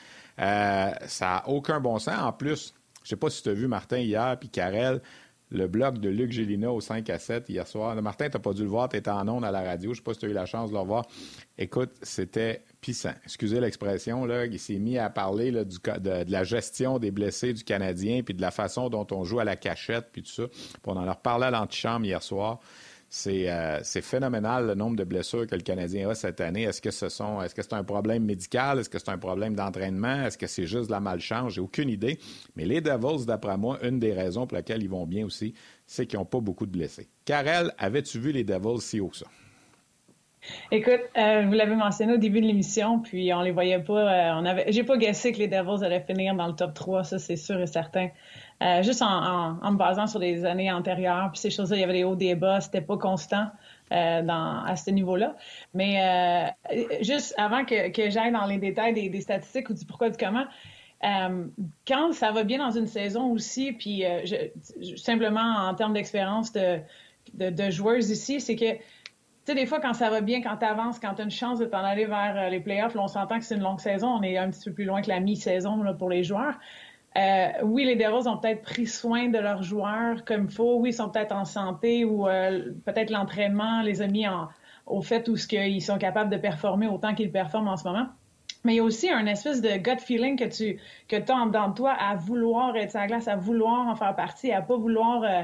Euh, 0.41 0.91
ça 1.07 1.27
n'a 1.27 1.49
aucun 1.49 1.81
bon 1.81 1.99
sens. 1.99 2.19
En 2.19 2.33
plus, 2.33 2.75
je 3.03 3.11
sais 3.11 3.17
pas 3.17 3.29
si 3.29 3.43
tu 3.43 3.51
as 3.51 3.53
vu 3.53 3.69
Martin 3.69 3.99
hier, 3.99 4.37
puis 4.41 4.49
Karel, 4.49 5.03
le 5.55 5.69
blog 5.69 5.99
de 5.99 6.09
Luc 6.09 6.33
Gélina 6.33 6.71
au 6.73 6.81
5 6.81 7.09
à 7.11 7.19
7 7.19 7.49
hier 7.49 7.67
soir. 7.67 7.95
Martin, 8.03 8.29
tu 8.29 8.37
n'as 8.37 8.41
pas 8.41 8.53
dû 8.53 8.63
le 8.63 8.69
voir, 8.69 8.89
tu 8.89 8.99
en 9.09 9.29
ondes 9.29 9.45
à 9.45 9.53
la 9.53 9.63
radio. 9.63 9.93
Je 9.93 9.99
sais 9.99 10.03
pas 10.03 10.13
si 10.13 10.21
tu 10.21 10.27
as 10.27 10.29
eu 10.29 10.33
la 10.33 10.47
chance 10.47 10.71
de 10.71 10.77
le 10.77 10.83
voir. 10.83 11.07
Écoute, 11.57 11.93
c'était 12.03 12.63
pissant. 12.81 13.15
Excusez 13.25 13.61
l'expression, 13.61 14.25
là. 14.25 14.47
Il 14.47 14.59
s'est 14.59 14.79
mis 14.79 14.99
à 14.99 15.09
parler 15.11 15.53
de, 15.53 15.63
de, 15.63 16.31
la 16.31 16.43
gestion 16.43 16.99
des 16.99 17.13
blessés 17.13 17.53
du 17.53 17.63
Canadien, 17.63 18.23
puis 18.23 18.35
de 18.35 18.43
la 18.43 18.51
façon 18.51 18.89
dont 18.89 19.07
on 19.13 19.23
joue 19.23 19.39
à 19.39 19.45
la 19.45 19.55
cachette, 19.55 20.07
puis 20.13 20.23
tout 20.23 20.33
ça. 20.33 20.49
Puis 20.49 20.81
on 20.87 20.97
en 20.97 21.07
a 21.07 21.13
reparlé 21.13 21.47
à 21.47 21.51
l'antichambre 21.51 22.05
hier 22.05 22.23
soir. 22.23 22.59
Euh, 23.27 23.81
c'est 23.83 24.03
phénoménal 24.03 24.67
le 24.67 24.75
nombre 24.75 24.97
de 24.97 25.05
blessures 25.05 25.47
que 25.47 25.55
le 25.55 25.63
Canadien 25.63 26.09
a 26.11 26.15
cette 26.15 26.41
année. 26.41 26.63
Est-ce 26.63 26.83
que 26.83 26.91
ce 26.91 27.09
sont 27.09 27.41
est-ce 27.43 27.55
que 27.55 27.63
c'est 27.63 27.75
un 27.75 27.85
problème 27.85 28.25
médical? 28.25 28.79
Est-ce 28.79 28.91
que 28.91 28.99
c'est 28.99 29.11
un 29.11 29.19
problème 29.19 29.55
d'entraînement? 29.55 30.25
Est-ce 30.25 30.39
que 30.39 30.47
c'est 30.47 30.67
juste 30.67 30.87
de 30.87 30.93
la 30.93 31.01
malchance? 31.01 31.55
J'ai 31.55 31.61
aucune 31.61 31.89
idée. 31.89 32.19
Mais 32.57 32.65
les 32.65 32.81
Devils, 32.81 33.27
d'après 33.27 33.57
moi, 33.57 33.79
une 33.83 33.99
des 33.99 34.13
raisons 34.13 34.47
pour 34.47 34.57
lesquelles 34.57 34.83
ils 34.83 34.91
vont 34.91 35.07
bien 35.07 35.25
aussi, 35.25 35.55
c'est 35.87 36.07
qu'ils 36.07 36.19
n'ont 36.19 36.25
pas 36.25 36.41
beaucoup 36.41 36.67
de 36.67 36.73
blessés. 36.73 37.09
Karel, 37.25 37.73
avais-tu 37.79 38.19
vu 38.19 38.33
les 38.33 38.45
Devils 38.45 38.81
si 38.81 39.01
haut 39.01 39.09
que 39.09 39.19
ça? 39.19 39.27
Écoute, 40.71 41.01
euh, 41.17 41.43
vous 41.47 41.53
l'avez 41.53 41.75
mentionné 41.75 42.15
au 42.15 42.19
début 42.19 42.41
de 42.41 42.47
l'émission, 42.47 43.01
puis 43.01 43.33
on 43.33 43.41
les 43.41 43.53
voyait 43.53 43.79
pas. 43.79 44.43
Euh, 44.43 44.65
j'ai 44.69 44.85
pas 44.85 44.99
guessé 44.99 45.33
que 45.33 45.39
les 45.39 45.49
Devils 45.49 45.83
allaient 45.85 46.05
finir 46.05 46.35
dans 46.35 46.47
le 46.47 46.55
top 46.55 46.75
3, 46.75 47.05
ça 47.05 47.19
c'est 47.19 47.37
sûr 47.37 47.61
et 47.61 47.67
certain. 47.67 48.09
Euh, 48.63 48.83
juste 48.83 49.03
en, 49.03 49.55
me 49.73 49.77
basant 49.77 50.07
sur 50.07 50.21
les 50.21 50.45
années 50.45 50.71
antérieures, 50.71 51.31
puis 51.33 51.41
ces 51.41 51.51
choses-là, 51.51 51.77
il 51.77 51.81
y 51.81 51.85
avait 51.85 51.93
des 51.93 52.05
hauts, 52.05 52.15
des 52.15 52.35
bas, 52.35 52.61
c'était 52.61 52.81
pas 52.81 52.97
constant 52.97 53.49
euh, 53.93 54.29
à 54.29 54.77
ce 54.77 54.91
niveau-là. 54.91 55.37
Mais 55.75 56.55
euh, 56.73 56.79
juste 57.01 57.35
avant 57.37 57.65
que, 57.65 58.11
j'aille 58.11 58.33
dans 58.33 58.47
les 58.47 58.59
détails 58.59 58.95
des, 58.95 59.21
statistiques 59.21 59.71
ou 59.71 59.75
du 59.75 59.85
pourquoi 59.85 60.09
du 60.09 60.17
comment, 60.17 60.47
quand 61.87 62.13
ça 62.13 62.31
va 62.31 62.45
bien 62.45 62.59
dans 62.59 62.71
une 62.71 62.87
saison 62.87 63.31
aussi, 63.33 63.73
puis 63.73 64.05
simplement 64.97 65.69
en 65.69 65.75
termes 65.75 65.93
d'expérience 65.93 66.51
de, 66.53 66.81
de, 67.35 67.71
joueuses 67.71 68.09
ici, 68.11 68.41
c'est 68.41 68.57
que 68.57 68.73
tu 68.73 69.53
sais, 69.53 69.55
des 69.55 69.67
fois, 69.67 69.79
quand 69.79 69.93
ça 69.93 70.09
va 70.09 70.23
bien, 70.23 70.41
quand 70.41 70.57
tu 70.57 70.65
avances, 70.65 70.99
quand 70.99 71.17
tu 71.17 71.21
as 71.21 71.25
une 71.25 71.31
chance 71.31 71.59
de 71.59 71.67
t'en 71.67 71.85
aller 71.85 72.07
vers 72.07 72.49
les 72.49 72.61
playoffs, 72.61 72.97
on 72.97 73.09
s'entend 73.09 73.39
que 73.39 73.45
c'est 73.45 73.57
une 73.57 73.63
longue 73.63 73.81
saison, 73.81 74.09
on 74.09 74.23
est 74.23 74.39
un 74.39 74.49
petit 74.49 74.71
peu 74.71 74.73
plus 74.73 74.85
loin 74.87 75.03
que 75.03 75.11
la 75.11 75.21
mi-saison 75.21 75.85
pour 75.99 76.09
les 76.09 76.25
joueurs. 76.25 76.55
Euh, 77.17 77.49
oui, 77.63 77.85
les 77.85 77.95
Devils 77.95 78.29
ont 78.29 78.39
peut-être 78.39 78.63
pris 78.63 78.87
soin 78.87 79.29
de 79.29 79.39
leurs 79.39 79.63
joueurs 79.63 80.25
comme 80.25 80.45
il 80.45 80.51
faut. 80.51 80.79
Oui, 80.79 80.91
ils 80.91 80.95
sont 80.95 81.09
peut-être 81.09 81.33
en 81.33 81.45
santé 81.45 82.05
ou 82.05 82.29
euh, 82.29 82.73
peut-être 82.85 83.11
l'entraînement 83.11 83.83
les 83.83 84.03
a 84.03 84.09
mis 84.09 84.27
en, 84.27 84.49
au 84.87 85.01
fait 85.01 85.29
où 85.29 85.37
ce 85.37 85.47
qu'ils 85.47 85.83
sont 85.83 85.99
capables 85.99 86.31
de 86.31 86.37
performer 86.37 86.89
autant 86.89 87.15
qu'ils 87.15 87.31
performent 87.31 87.69
en 87.69 87.77
ce 87.77 87.85
moment. 87.85 88.07
Mais 88.65 88.75
il 88.75 88.77
y 88.77 88.81
a 88.81 88.85
aussi 88.85 89.11
un 89.11 89.27
espèce 89.27 89.61
de 89.61 89.77
gut 89.77 90.01
feeling 90.01 90.37
que 90.37 90.45
tu 90.45 90.81
que 91.07 91.17
as 91.17 91.35
en 91.35 91.47
dedans 91.47 91.69
de 91.69 91.75
toi 91.75 91.93
à 91.93 92.17
vouloir 92.17 92.75
être 92.77 92.97
à 92.97 93.07
glace, 93.07 93.29
à 93.29 93.37
vouloir 93.37 93.87
en 93.89 93.95
faire 93.95 94.17
partie, 94.17 94.51
à 94.53 94.63
pas 94.63 94.77
vouloir 94.77 95.23
euh, 95.23 95.43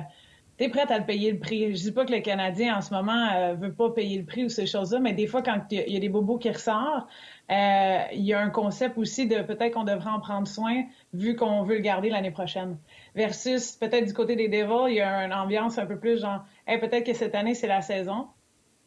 tu 0.59 0.69
prête 0.69 0.91
à 0.91 0.99
le 0.99 1.05
payer 1.05 1.33
le 1.33 1.39
prix. 1.39 1.75
Je 1.75 1.83
dis 1.83 1.93
pas 1.93 2.05
que 2.05 2.13
le 2.13 2.21
Canadien 2.21 2.77
en 2.77 2.81
ce 2.83 2.93
moment 2.93 3.29
euh, 3.35 3.55
veut 3.55 3.73
pas 3.73 3.91
payer 3.91 4.19
le 4.19 4.25
prix 4.25 4.45
ou 4.45 4.49
ces 4.49 4.67
choses-là, 4.67 5.01
mais 5.01 5.13
des 5.13 5.27
fois 5.27 5.43
quand 5.43 5.61
il 5.71 5.91
y, 5.91 5.97
a 5.97 6.01
des 6.01 6.09
bobos 6.09 6.39
qui 6.39 6.51
ressortent, 6.51 7.09
euh, 7.51 7.99
il 8.13 8.23
y 8.23 8.33
a 8.33 8.41
un 8.41 8.51
concept 8.51 8.97
aussi 8.97 9.27
de 9.27 9.43
peut-être 9.43 9.75
qu'on 9.75 9.85
devrait 9.85 10.11
en 10.11 10.21
prendre 10.21 10.47
soin 10.47 10.85
vu 11.13 11.35
qu'on 11.35 11.65
veut 11.65 11.77
le 11.77 11.81
garder 11.81 12.09
l'année 12.09 12.31
prochaine. 12.31 12.79
Versus 13.15 13.73
peut-être 13.73 14.07
du 14.07 14.13
côté 14.13 14.37
des 14.37 14.49
Devils, 14.49 14.91
il 14.91 14.95
y 14.97 15.01
a 15.01 15.25
une 15.25 15.33
ambiance 15.33 15.79
un 15.79 15.87
peu 15.87 15.99
plus 15.99 16.21
genre 16.21 16.45
hey, 16.67 16.79
peut-être 16.79 17.05
que 17.05 17.13
cette 17.13 17.35
année 17.35 17.55
c'est 17.55 17.67
la 17.67 17.83
saison. 17.83 18.29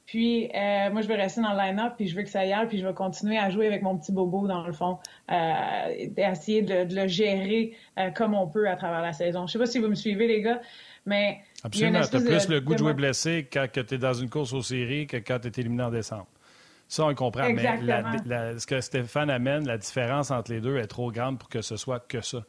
Puis 0.05 0.49
euh, 0.53 0.91
moi 0.91 1.01
je 1.01 1.07
vais 1.07 1.15
rester 1.15 1.41
dans 1.41 1.51
le 1.51 1.57
line-up 1.57 1.93
puis 1.97 2.07
je 2.07 2.15
veux 2.15 2.23
que 2.23 2.29
ça 2.29 2.45
y 2.45 2.53
aille 2.53 2.67
puis 2.67 2.77
je 2.77 2.85
vais 2.85 2.93
continuer 2.93 3.37
à 3.37 3.49
jouer 3.49 3.67
avec 3.67 3.81
mon 3.81 3.97
petit 3.97 4.11
bobo 4.11 4.47
dans 4.47 4.65
le 4.65 4.73
fond, 4.73 4.97
euh, 5.31 6.07
essayer 6.17 6.61
de, 6.61 6.85
de, 6.85 6.95
le 6.95 7.07
gérer 7.07 7.75
euh, 7.97 8.11
comme 8.11 8.33
on 8.33 8.47
peut 8.47 8.69
à 8.69 8.75
travers 8.75 9.01
la 9.01 9.13
saison. 9.13 9.47
Je 9.47 9.53
sais 9.53 9.59
pas 9.59 9.65
si 9.65 9.79
vous 9.79 9.87
me 9.87 9.95
suivez 9.95 10.27
les 10.27 10.41
gars, 10.41 10.61
mais 11.05 11.39
Absolument. 11.63 12.01
Tu 12.01 12.15
as 12.15 12.19
plus 12.19 12.49
le 12.49 12.61
goût 12.61 12.73
de 12.73 12.79
jouer 12.79 12.93
blessé 12.93 13.47
quand 13.51 13.65
tu 13.71 13.95
es 13.95 13.97
dans 13.97 14.13
une 14.13 14.29
course 14.29 14.53
aux 14.53 14.61
séries 14.61 15.07
que 15.07 15.17
quand 15.17 15.39
tu 15.39 15.47
es 15.47 15.61
éliminé 15.61 15.83
en 15.83 15.91
décembre. 15.91 16.27
Ça, 16.93 17.05
on 17.05 17.15
comprend. 17.15 17.51
Mais 17.51 18.59
ce 18.59 18.67
que 18.67 18.79
Stéphane 18.79 19.31
amène, 19.31 19.65
la 19.65 19.79
différence 19.79 20.29
entre 20.29 20.51
les 20.51 20.61
deux 20.61 20.77
est 20.77 20.85
trop 20.85 21.11
grande 21.11 21.39
pour 21.39 21.49
que 21.49 21.63
ce 21.63 21.75
soit 21.75 21.99
que 21.99 22.21
ça. 22.21 22.43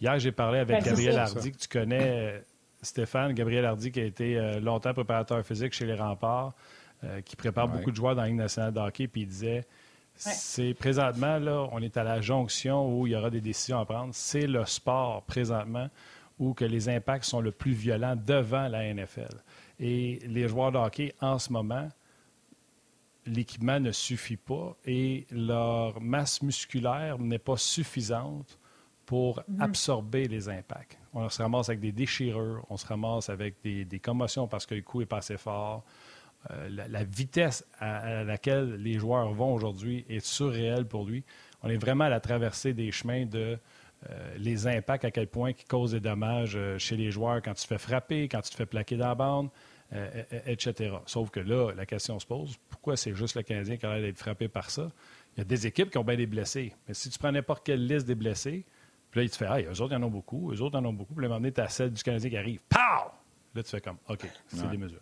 Hier, 0.00 0.16
j'ai 0.20 0.30
parlé 0.30 0.60
avec 0.60 0.76
ben, 0.76 0.84
Gabriel 0.84 1.18
Hardy, 1.18 1.50
que 1.50 1.56
tu 1.56 1.66
connais, 1.66 2.36
euh, 2.36 2.38
Stéphane. 2.80 3.32
Gabriel 3.32 3.64
Hardy, 3.64 3.90
qui 3.90 3.98
a 3.98 4.04
été 4.04 4.38
euh, 4.38 4.60
longtemps 4.60 4.94
préparateur 4.94 5.44
physique 5.44 5.72
chez 5.72 5.84
les 5.84 5.96
Remparts, 5.96 6.54
euh, 7.02 7.22
qui 7.22 7.34
prépare 7.34 7.66
beaucoup 7.66 7.90
de 7.90 7.96
joueurs 7.96 8.14
dans 8.14 8.22
la 8.22 8.28
Ligue 8.28 8.36
nationale 8.36 8.72
de 8.72 8.78
hockey, 8.78 9.08
puis 9.08 9.22
il 9.22 9.26
disait 9.26 9.66
c'est 10.14 10.74
présentement, 10.74 11.40
là, 11.40 11.68
on 11.72 11.82
est 11.82 11.96
à 11.96 12.04
la 12.04 12.20
jonction 12.20 13.00
où 13.00 13.08
il 13.08 13.14
y 13.14 13.16
aura 13.16 13.30
des 13.30 13.40
décisions 13.40 13.80
à 13.80 13.84
prendre. 13.84 14.14
C'est 14.14 14.46
le 14.46 14.64
sport, 14.64 15.22
présentement, 15.22 15.88
où 16.38 16.54
que 16.54 16.64
les 16.64 16.88
impacts 16.88 17.24
sont 17.24 17.40
le 17.40 17.50
plus 17.50 17.72
violents 17.72 18.14
devant 18.14 18.68
la 18.68 18.94
NFL. 18.94 19.42
Et 19.80 20.20
les 20.24 20.46
joueurs 20.46 20.70
de 20.70 20.78
hockey, 20.78 21.14
en 21.20 21.40
ce 21.40 21.52
moment, 21.52 21.88
l'équipement 23.28 23.80
ne 23.80 23.92
suffit 23.92 24.36
pas 24.36 24.76
et 24.84 25.26
leur 25.30 26.00
masse 26.00 26.42
musculaire 26.42 27.18
n'est 27.18 27.38
pas 27.38 27.56
suffisante 27.56 28.58
pour 29.06 29.42
mhm. 29.48 29.62
absorber 29.62 30.28
les 30.28 30.48
impacts. 30.48 30.98
On 31.14 31.28
se 31.28 31.40
ramasse 31.40 31.68
avec 31.68 31.80
des 31.80 31.92
déchirures, 31.92 32.64
on 32.68 32.76
se 32.76 32.86
ramasse 32.86 33.30
avec 33.30 33.56
des, 33.62 34.00
commotions 34.00 34.46
parce 34.46 34.66
que 34.66 34.74
le 34.74 34.82
coup 34.82 35.00
est 35.00 35.06
pas 35.06 35.18
assez 35.18 35.38
fort. 35.38 35.84
Euh, 36.50 36.68
la, 36.88 37.04
vitesse 37.04 37.64
à, 37.78 38.22
laquelle 38.22 38.74
les 38.74 38.98
joueurs 38.98 39.32
vont 39.32 39.54
aujourd'hui 39.54 40.04
est 40.08 40.24
surréelle 40.24 40.86
pour 40.86 41.04
lui. 41.04 41.24
On 41.62 41.68
est 41.68 41.76
vraiment 41.76 42.04
à 42.04 42.08
la 42.08 42.20
traversée 42.20 42.74
des 42.74 42.92
chemins 42.92 43.26
de 43.26 43.58
euh, 44.10 44.34
les 44.36 44.66
impacts, 44.66 45.04
à 45.04 45.10
quel 45.10 45.26
point 45.26 45.52
qui 45.52 45.64
causent 45.64 45.92
des 45.92 46.00
dommages 46.00 46.54
euh, 46.56 46.78
chez 46.78 46.96
les 46.96 47.10
joueurs 47.10 47.42
quand 47.42 47.54
tu 47.54 47.62
te 47.62 47.66
fais 47.66 47.78
frapper, 47.78 48.28
quand 48.28 48.40
tu 48.42 48.50
te 48.50 48.56
fais 48.56 48.66
plaquer 48.66 48.96
dans 48.96 49.08
la 49.08 49.14
bande, 49.16 49.48
euh, 49.92 50.22
etc. 50.46 50.96
Sauf 51.06 51.30
que 51.30 51.40
là, 51.40 51.72
la 51.74 51.86
question 51.86 52.18
se 52.18 52.26
pose, 52.26 52.56
pourquoi 52.68 52.96
c'est 52.96 53.14
juste 53.14 53.36
le 53.36 53.42
Canadien 53.42 53.76
qui 53.76 53.86
a 53.86 53.94
l'air 53.94 54.02
d'être 54.02 54.18
frappé 54.18 54.48
par 54.48 54.70
ça? 54.70 54.90
Il 55.36 55.38
y 55.38 55.42
a 55.42 55.44
des 55.44 55.66
équipes 55.66 55.90
qui 55.90 55.98
ont 55.98 56.04
bien 56.04 56.16
des 56.16 56.26
blessés. 56.26 56.74
Mais 56.86 56.94
si 56.94 57.08
tu 57.08 57.18
prends 57.18 57.32
n'importe 57.32 57.64
quelle 57.64 57.86
liste 57.86 58.06
des 58.06 58.14
blessés, 58.14 58.64
Puis 59.10 59.20
là, 59.20 59.24
il 59.24 59.30
te 59.30 59.36
fait, 59.36 59.46
ah, 59.48 59.60
eux 59.60 59.80
autres, 59.80 59.94
ils 59.94 59.96
en 59.96 60.02
ont 60.02 60.10
beaucoup, 60.10 60.52
eux 60.52 60.60
autres, 60.60 60.78
en 60.78 60.84
ont 60.84 60.92
beaucoup. 60.92 61.14
Puis 61.14 61.22
là, 61.22 61.28
à 61.28 61.30
un 61.30 61.34
moment 61.34 61.40
donné, 61.40 61.52
tu 61.52 61.60
as 61.62 61.68
celle 61.68 61.90
du 61.90 62.02
Canadien 62.02 62.28
qui 62.28 62.36
arrive. 62.36 62.60
Pow! 62.68 63.10
Là, 63.54 63.62
tu 63.62 63.70
fais 63.70 63.80
comme, 63.80 63.96
OK, 64.08 64.26
c'est 64.48 64.68
démesuré. 64.68 65.00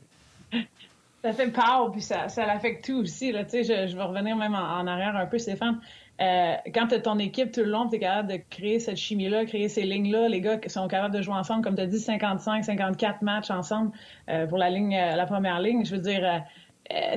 Ça 1.23 1.33
fait 1.33 1.51
pow, 1.51 1.91
puis 1.91 2.03
ça, 2.03 2.29
ça 2.29 2.47
l'affecte 2.47 2.85
tout 2.85 3.01
aussi. 3.01 3.33
Là. 3.33 3.43
Je, 3.51 3.89
je 3.89 3.97
vais 3.97 4.03
revenir 4.05 4.37
même 4.37 4.55
en, 4.55 4.87
arrière 4.87 5.17
un 5.17 5.27
peu, 5.27 5.39
Stéphane. 5.39 5.81
Euh, 6.21 6.55
quand 6.75 6.89
tu 6.89 7.01
ton 7.03 7.19
équipe 7.19 7.53
tout 7.53 7.61
le 7.61 7.71
long, 7.71 7.89
tu 7.89 7.97
es 7.97 7.99
capable 7.99 8.29
de 8.33 8.39
créer 8.49 8.79
cette 8.81 8.97
chimie-là, 8.97 9.45
créer 9.45 9.69
ces 9.69 9.83
lignes-là. 9.83 10.29
Les 10.29 10.41
gars 10.41 10.57
qui 10.57 10.71
sont 10.71 10.89
capables 10.89 11.15
de 11.15 11.21
jouer 11.21 11.35
ensemble, 11.35 11.63
comme 11.63 11.77
tu 11.77 11.83
as 11.83 11.87
dit, 11.87 12.01
55, 12.01 12.65
54 12.65 13.23
matchs 13.23 13.51
ensemble 13.51 13.93
euh, 14.31 14.47
pour 14.47 14.59
la 14.59 14.71
ligne, 14.71 14.97
euh, 14.97 15.15
la 15.15 15.27
première 15.27 15.61
ligne. 15.61 15.85
Je 15.85 15.95
veux 15.95 16.01
dire, 16.01 16.25
euh, 16.25 16.39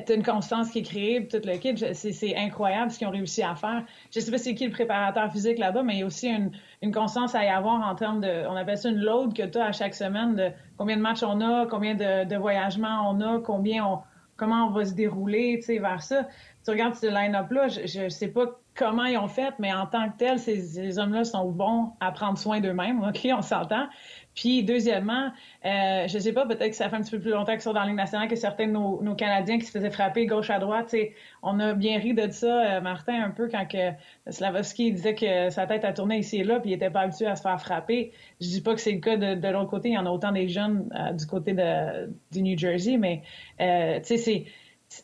tu 0.06 0.12
as 0.12 0.15
une 0.15 0.24
constance 0.24 0.72
qui 0.72 0.79
est 0.79 0.84
créée, 0.84 1.27
tout 1.27 1.39
le 1.44 1.58
kit. 1.58 1.75
C'est 1.94 2.36
incroyable 2.36 2.91
ce 2.91 2.98
qu'ils 2.98 3.08
ont 3.08 3.12
réussi 3.12 3.41
à 3.41 3.56
faire. 3.56 3.84
Je 4.13 4.20
sais 4.20 4.32
pas 4.32 4.38
c'est 4.38 4.56
qui 4.56 4.65
le 4.65 4.72
préparateur 4.72 5.32
physique 5.32 5.60
là-bas, 5.60 5.84
mais 5.84 5.96
il 5.96 6.00
y 6.00 6.03
a 6.03 6.06
aussi 6.06 6.27
une, 6.27 6.51
une, 6.82 6.91
constance 6.91 7.36
à 7.36 7.46
y 7.46 7.50
avoir 7.50 7.88
en 7.88 7.96
termes 7.96 8.20
de, 8.20 8.48
on 8.48 8.56
appelle 8.56 8.77
ça 8.77 8.89
une 8.89 9.00
load 9.00 9.34
que 9.34 9.44
tu 9.44 9.58
as 9.58 9.65
à 9.65 9.72
chaque 9.72 9.96
semaine 9.96 10.36
de 10.36 10.50
combien 10.77 10.98
de 10.98 11.01
matchs 11.01 11.24
on 11.24 11.39
a, 11.39 11.68
combien 11.68 11.96
de, 11.96 12.25
de 12.25 12.36
voyagements 12.36 13.10
on 13.10 13.22
a, 13.22 13.39
combien 13.39 13.86
on, 13.86 14.00
comment 14.39 14.68
on 14.68 14.72
va 14.72 14.86
se 14.86 14.94
dérouler, 14.94 15.58
tu 15.60 15.65
sais, 15.65 15.79
vers 15.79 16.01
ça. 16.01 16.27
Tu 16.65 16.72
regardes 16.72 16.96
ce 16.96 17.06
line-up-là, 17.06 17.68
je, 17.68 18.03
ne 18.03 18.10
sais 18.10 18.29
pas 18.29 18.60
comment 18.79 19.03
ils 19.03 19.17
ont 19.17 19.27
fait, 19.27 19.53
mais 19.59 19.74
en 19.74 19.86
tant 19.86 20.09
que 20.09 20.17
tel, 20.17 20.39
ces, 20.39 20.98
hommes-là 20.98 21.25
sont 21.25 21.51
bons 21.51 21.91
à 22.00 22.13
prendre 22.13 22.38
soin 22.38 22.62
d'eux-mêmes, 22.62 23.03
OK, 23.03 23.27
on 23.36 23.41
s'entend. 23.41 23.88
Puis, 24.36 24.63
deuxièmement, 24.63 25.33
euh, 25.65 26.07
je 26.07 26.17
sais 26.17 26.31
pas, 26.31 26.45
peut-être 26.45 26.69
que 26.69 26.75
ça 26.77 26.88
fait 26.88 26.95
un 26.95 27.01
petit 27.01 27.12
peu 27.12 27.19
plus 27.19 27.31
longtemps 27.31 27.51
qu'ils 27.51 27.62
sont 27.62 27.74
dans 27.74 27.83
la 27.83 27.91
nationale 27.91 28.29
que 28.29 28.38
certains 28.38 28.67
de 28.67 28.71
nos, 28.71 29.15
Canadiens 29.15 29.59
qui 29.59 29.65
se 29.65 29.71
faisaient 29.71 29.91
frapper 29.91 30.27
gauche 30.27 30.50
à 30.50 30.59
droite. 30.59 30.95
on 31.43 31.59
a 31.59 31.74
bien 31.74 32.00
ri 32.00 32.13
de 32.13 32.31
ça, 32.31 32.77
euh, 32.77 32.81
Martin, 32.81 33.21
un 33.21 33.31
peu, 33.31 33.50
quand 33.50 33.67
que 33.67 33.91
Slavovski 34.29 34.93
disait 34.93 35.15
que 35.15 35.50
sa 35.50 35.67
tête 35.67 35.83
a 35.83 35.91
tourné 35.91 36.19
ici 36.19 36.38
et 36.38 36.43
là, 36.45 36.62
puis 36.62 36.69
il 36.69 36.74
était 36.74 36.89
pas 36.89 37.01
habitué 37.01 37.25
à 37.25 37.36
se 37.36 37.41
faire 37.41 37.59
frapper. 37.59 38.13
Je 38.39 38.48
dis 38.48 38.62
pas 38.62 38.75
que 38.75 38.79
c'est 38.79 38.93
le 38.93 39.00
cas 39.00 39.17
de, 39.17 39.48
l'autre 39.50 39.69
côté. 39.69 39.89
Il 39.89 39.95
y 39.95 39.98
en 39.98 40.05
a 40.05 40.09
autant 40.09 40.31
des 40.31 40.48
jeunes 40.48 40.89
euh, 40.98 41.12
du 41.12 41.25
côté 41.25 41.51
de, 41.51 42.09
du 42.31 42.41
New 42.41 42.57
Jersey, 42.57 42.95
mais 42.95 43.24
euh, 43.59 44.00
tu 44.00 44.05
sais, 44.05 44.17
c'est 44.17 44.45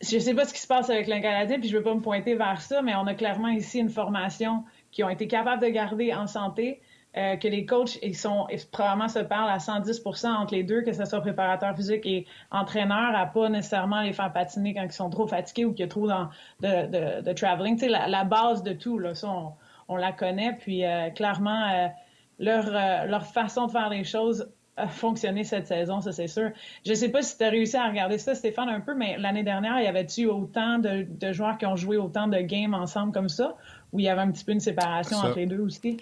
je 0.02 0.18
sais 0.18 0.34
pas 0.34 0.46
ce 0.46 0.54
qui 0.54 0.60
se 0.60 0.68
passe 0.68 0.90
avec 0.90 1.08
les 1.08 1.22
Canadien, 1.22 1.60
puis 1.60 1.70
je 1.70 1.78
veux 1.78 1.84
pas 1.84 1.94
me 1.94 2.02
pointer 2.02 2.36
vers 2.36 2.62
ça, 2.62 2.82
mais 2.82 2.96
on 2.96 3.06
a 3.08 3.14
clairement 3.14 3.50
ici 3.50 3.80
une 3.80 3.90
formation 3.90 4.64
qui 4.92 5.04
ont 5.04 5.10
été 5.10 5.28
capables 5.28 5.62
de 5.62 5.68
garder 5.68 6.14
en 6.14 6.28
santé, 6.28 6.82
euh, 7.18 7.38
que 7.38 7.48
les 7.48 7.66
coachs 7.66 7.98
ils 8.02 8.16
sont 8.16 8.48
ils, 8.52 8.60
probablement 8.72 9.08
se 9.08 9.20
parlent 9.20 9.50
à 9.50 9.58
110% 9.58 10.28
entre 10.28 10.54
les 10.54 10.64
deux, 10.64 10.82
que 10.82 10.92
ce 10.92 11.06
soit 11.06 11.22
préparateur 11.22 11.76
physique 11.76 12.06
et 12.06 12.26
entraîneur, 12.52 13.16
à 13.16 13.26
pas 13.26 13.48
nécessairement 13.48 14.02
les 14.02 14.12
faire 14.12 14.34
patiner 14.34 14.74
quand 14.74 14.84
ils 14.84 14.92
sont 14.92 15.10
trop 15.10 15.28
fatigués 15.28 15.66
ou 15.66 15.72
qu'il 15.72 15.82
y 15.82 15.84
a 15.84 15.88
trop 15.88 16.08
dans, 16.08 16.30
de, 16.60 16.88
de, 16.88 17.22
de 17.22 17.34
traveling. 17.34 17.78
Tu 17.78 17.86
sais, 17.86 17.90
la, 17.90 18.24
base 18.26 18.64
de 18.64 18.74
tout, 18.74 19.00
là, 19.00 19.16
ça, 19.16 19.30
on, 19.30 19.54
on 19.88 19.96
la 19.96 20.12
connaît. 20.12 20.58
Puis 20.60 20.84
euh, 20.84 21.10
clairement, 21.12 21.70
euh, 21.72 21.88
leur, 22.40 22.66
leur 23.08 23.26
façon 23.26 23.68
de 23.68 23.72
faire 23.72 23.90
les 23.90 24.04
choses 24.04 24.50
fonctionné 24.88 25.44
cette 25.44 25.68
saison, 25.68 26.02
ça 26.02 26.12
c'est 26.12 26.28
sûr. 26.28 26.52
Je 26.86 26.94
sais 26.94 27.10
pas 27.10 27.22
si 27.22 27.38
tu 27.38 27.44
as 27.44 27.50
réussi 27.50 27.78
à 27.78 27.88
regarder 27.88 28.18
ça, 28.18 28.36
Stéphane, 28.36 28.70
un 28.70 28.82
peu, 28.82 28.94
mais 28.94 29.18
l'année 29.18 29.44
dernière, 29.44 29.80
y 29.80 29.88
avait-tu 29.88 30.26
autant 30.28 30.80
de, 30.80 31.06
de, 31.10 31.32
joueurs 31.32 31.58
qui 31.58 31.66
ont 31.66 31.76
joué 31.76 31.98
autant 31.98 32.28
de 32.28 32.40
games 32.40 32.74
ensemble 32.74 33.14
comme 33.14 33.30
ça, 33.30 33.56
ou 33.94 34.00
il 34.00 34.06
y 34.06 34.10
avait 34.10 34.22
un 34.22 34.32
petit 34.32 34.44
peu 34.44 34.52
une 34.52 34.60
séparation 34.60 35.18
entre 35.18 35.38
les 35.38 35.46
deux 35.46 35.60
aussi? 35.60 35.98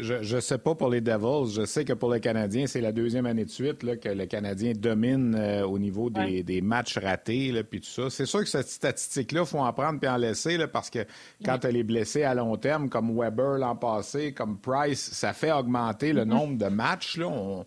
Je 0.00 0.34
ne 0.36 0.40
sais 0.40 0.56
pas 0.56 0.74
pour 0.74 0.88
les 0.88 1.02
Devils. 1.02 1.52
Je 1.54 1.64
sais 1.66 1.84
que 1.84 1.92
pour 1.92 2.12
les 2.12 2.20
Canadiens, 2.20 2.66
c'est 2.66 2.80
la 2.80 2.92
deuxième 2.92 3.26
année 3.26 3.44
de 3.44 3.50
suite 3.50 3.82
là, 3.82 3.96
que 3.96 4.08
le 4.08 4.24
Canadien 4.24 4.72
domine 4.74 5.34
euh, 5.34 5.66
au 5.66 5.78
niveau 5.78 6.08
des, 6.08 6.42
des 6.42 6.62
matchs 6.62 6.96
ratés 6.96 7.62
puis 7.64 7.80
tout 7.80 7.88
ça. 7.88 8.08
C'est 8.08 8.24
sûr 8.24 8.40
que 8.40 8.48
cette 8.48 8.68
statistique-là, 8.68 9.42
il 9.42 9.46
faut 9.46 9.58
en 9.58 9.72
prendre 9.72 10.00
puis 10.00 10.08
en 10.08 10.16
laisser 10.16 10.56
là, 10.56 10.68
parce 10.68 10.88
que 10.88 11.00
quand 11.44 11.58
tu 11.58 11.70
les 11.70 11.82
blessés 11.82 12.22
à 12.22 12.34
long 12.34 12.56
terme, 12.56 12.88
comme 12.88 13.14
Weber 13.14 13.58
l'an 13.58 13.76
passé, 13.76 14.32
comme 14.32 14.58
Price, 14.58 15.10
ça 15.12 15.34
fait 15.34 15.52
augmenter 15.52 16.12
le 16.12 16.22
mm-hmm. 16.22 16.28
nombre 16.28 16.56
de 16.56 16.66
matchs. 16.66 17.18
Là. 17.18 17.28
On, 17.28 17.64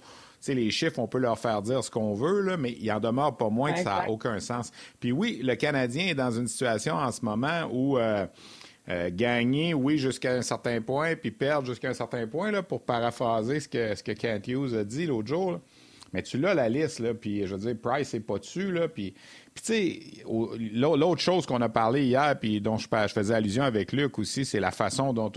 les 0.47 0.69
chiffres, 0.71 0.99
on 0.99 1.07
peut 1.07 1.19
leur 1.19 1.39
faire 1.39 1.61
dire 1.61 1.83
ce 1.83 1.89
qu'on 1.89 2.13
veut, 2.13 2.41
là, 2.41 2.57
mais 2.57 2.75
il 2.79 2.91
en 2.91 2.99
demeure 2.99 3.37
pas 3.37 3.49
moins 3.49 3.71
que 3.71 3.79
ça 3.79 4.03
n'a 4.03 4.09
aucun 4.09 4.39
sens. 4.39 4.71
Puis 4.99 5.11
oui, 5.11 5.39
le 5.41 5.55
Canadien 5.55 6.07
est 6.07 6.15
dans 6.15 6.31
une 6.31 6.47
situation 6.47 6.95
en 6.95 7.11
ce 7.11 7.23
moment 7.23 7.69
où 7.71 7.97
euh, 7.97 8.25
euh, 8.89 9.09
gagner, 9.13 9.73
oui, 9.73 9.97
jusqu'à 9.97 10.33
un 10.33 10.41
certain 10.41 10.81
point, 10.81 11.15
puis 11.15 11.31
perdre 11.31 11.67
jusqu'à 11.67 11.89
un 11.89 11.93
certain 11.93 12.27
point, 12.27 12.51
là, 12.51 12.61
pour 12.61 12.81
paraphraser 12.81 13.61
ce 13.61 13.69
que, 13.69 13.95
ce 13.95 14.03
que 14.03 14.11
Kent 14.11 14.47
Hughes 14.47 14.75
a 14.75 14.83
dit 14.83 15.05
l'autre 15.05 15.29
jour. 15.29 15.61
Mais 16.11 16.21
tu 16.21 16.37
l'as 16.37 16.53
la 16.53 16.69
liste, 16.69 16.99
là, 16.99 17.13
puis 17.13 17.47
je 17.47 17.55
veux 17.55 17.73
dire, 17.73 17.75
Price 17.81 18.13
n'est 18.13 18.19
pas 18.19 18.37
dessus, 18.37 18.71
là, 18.71 18.87
puis 18.87 19.15
puis, 19.53 19.63
tu 19.63 19.73
sais, 19.73 20.23
l'autre 20.73 21.21
chose 21.21 21.45
qu'on 21.45 21.61
a 21.61 21.69
parlé 21.69 22.05
hier, 22.05 22.37
puis 22.39 22.59
dont 22.59 22.77
je, 22.77 22.87
faisais 22.87 23.35
allusion 23.35 23.63
avec 23.63 23.91
Luc 23.91 24.17
aussi, 24.17 24.45
c'est 24.45 24.59
la 24.59 24.71
façon 24.71 25.13
dont 25.13 25.31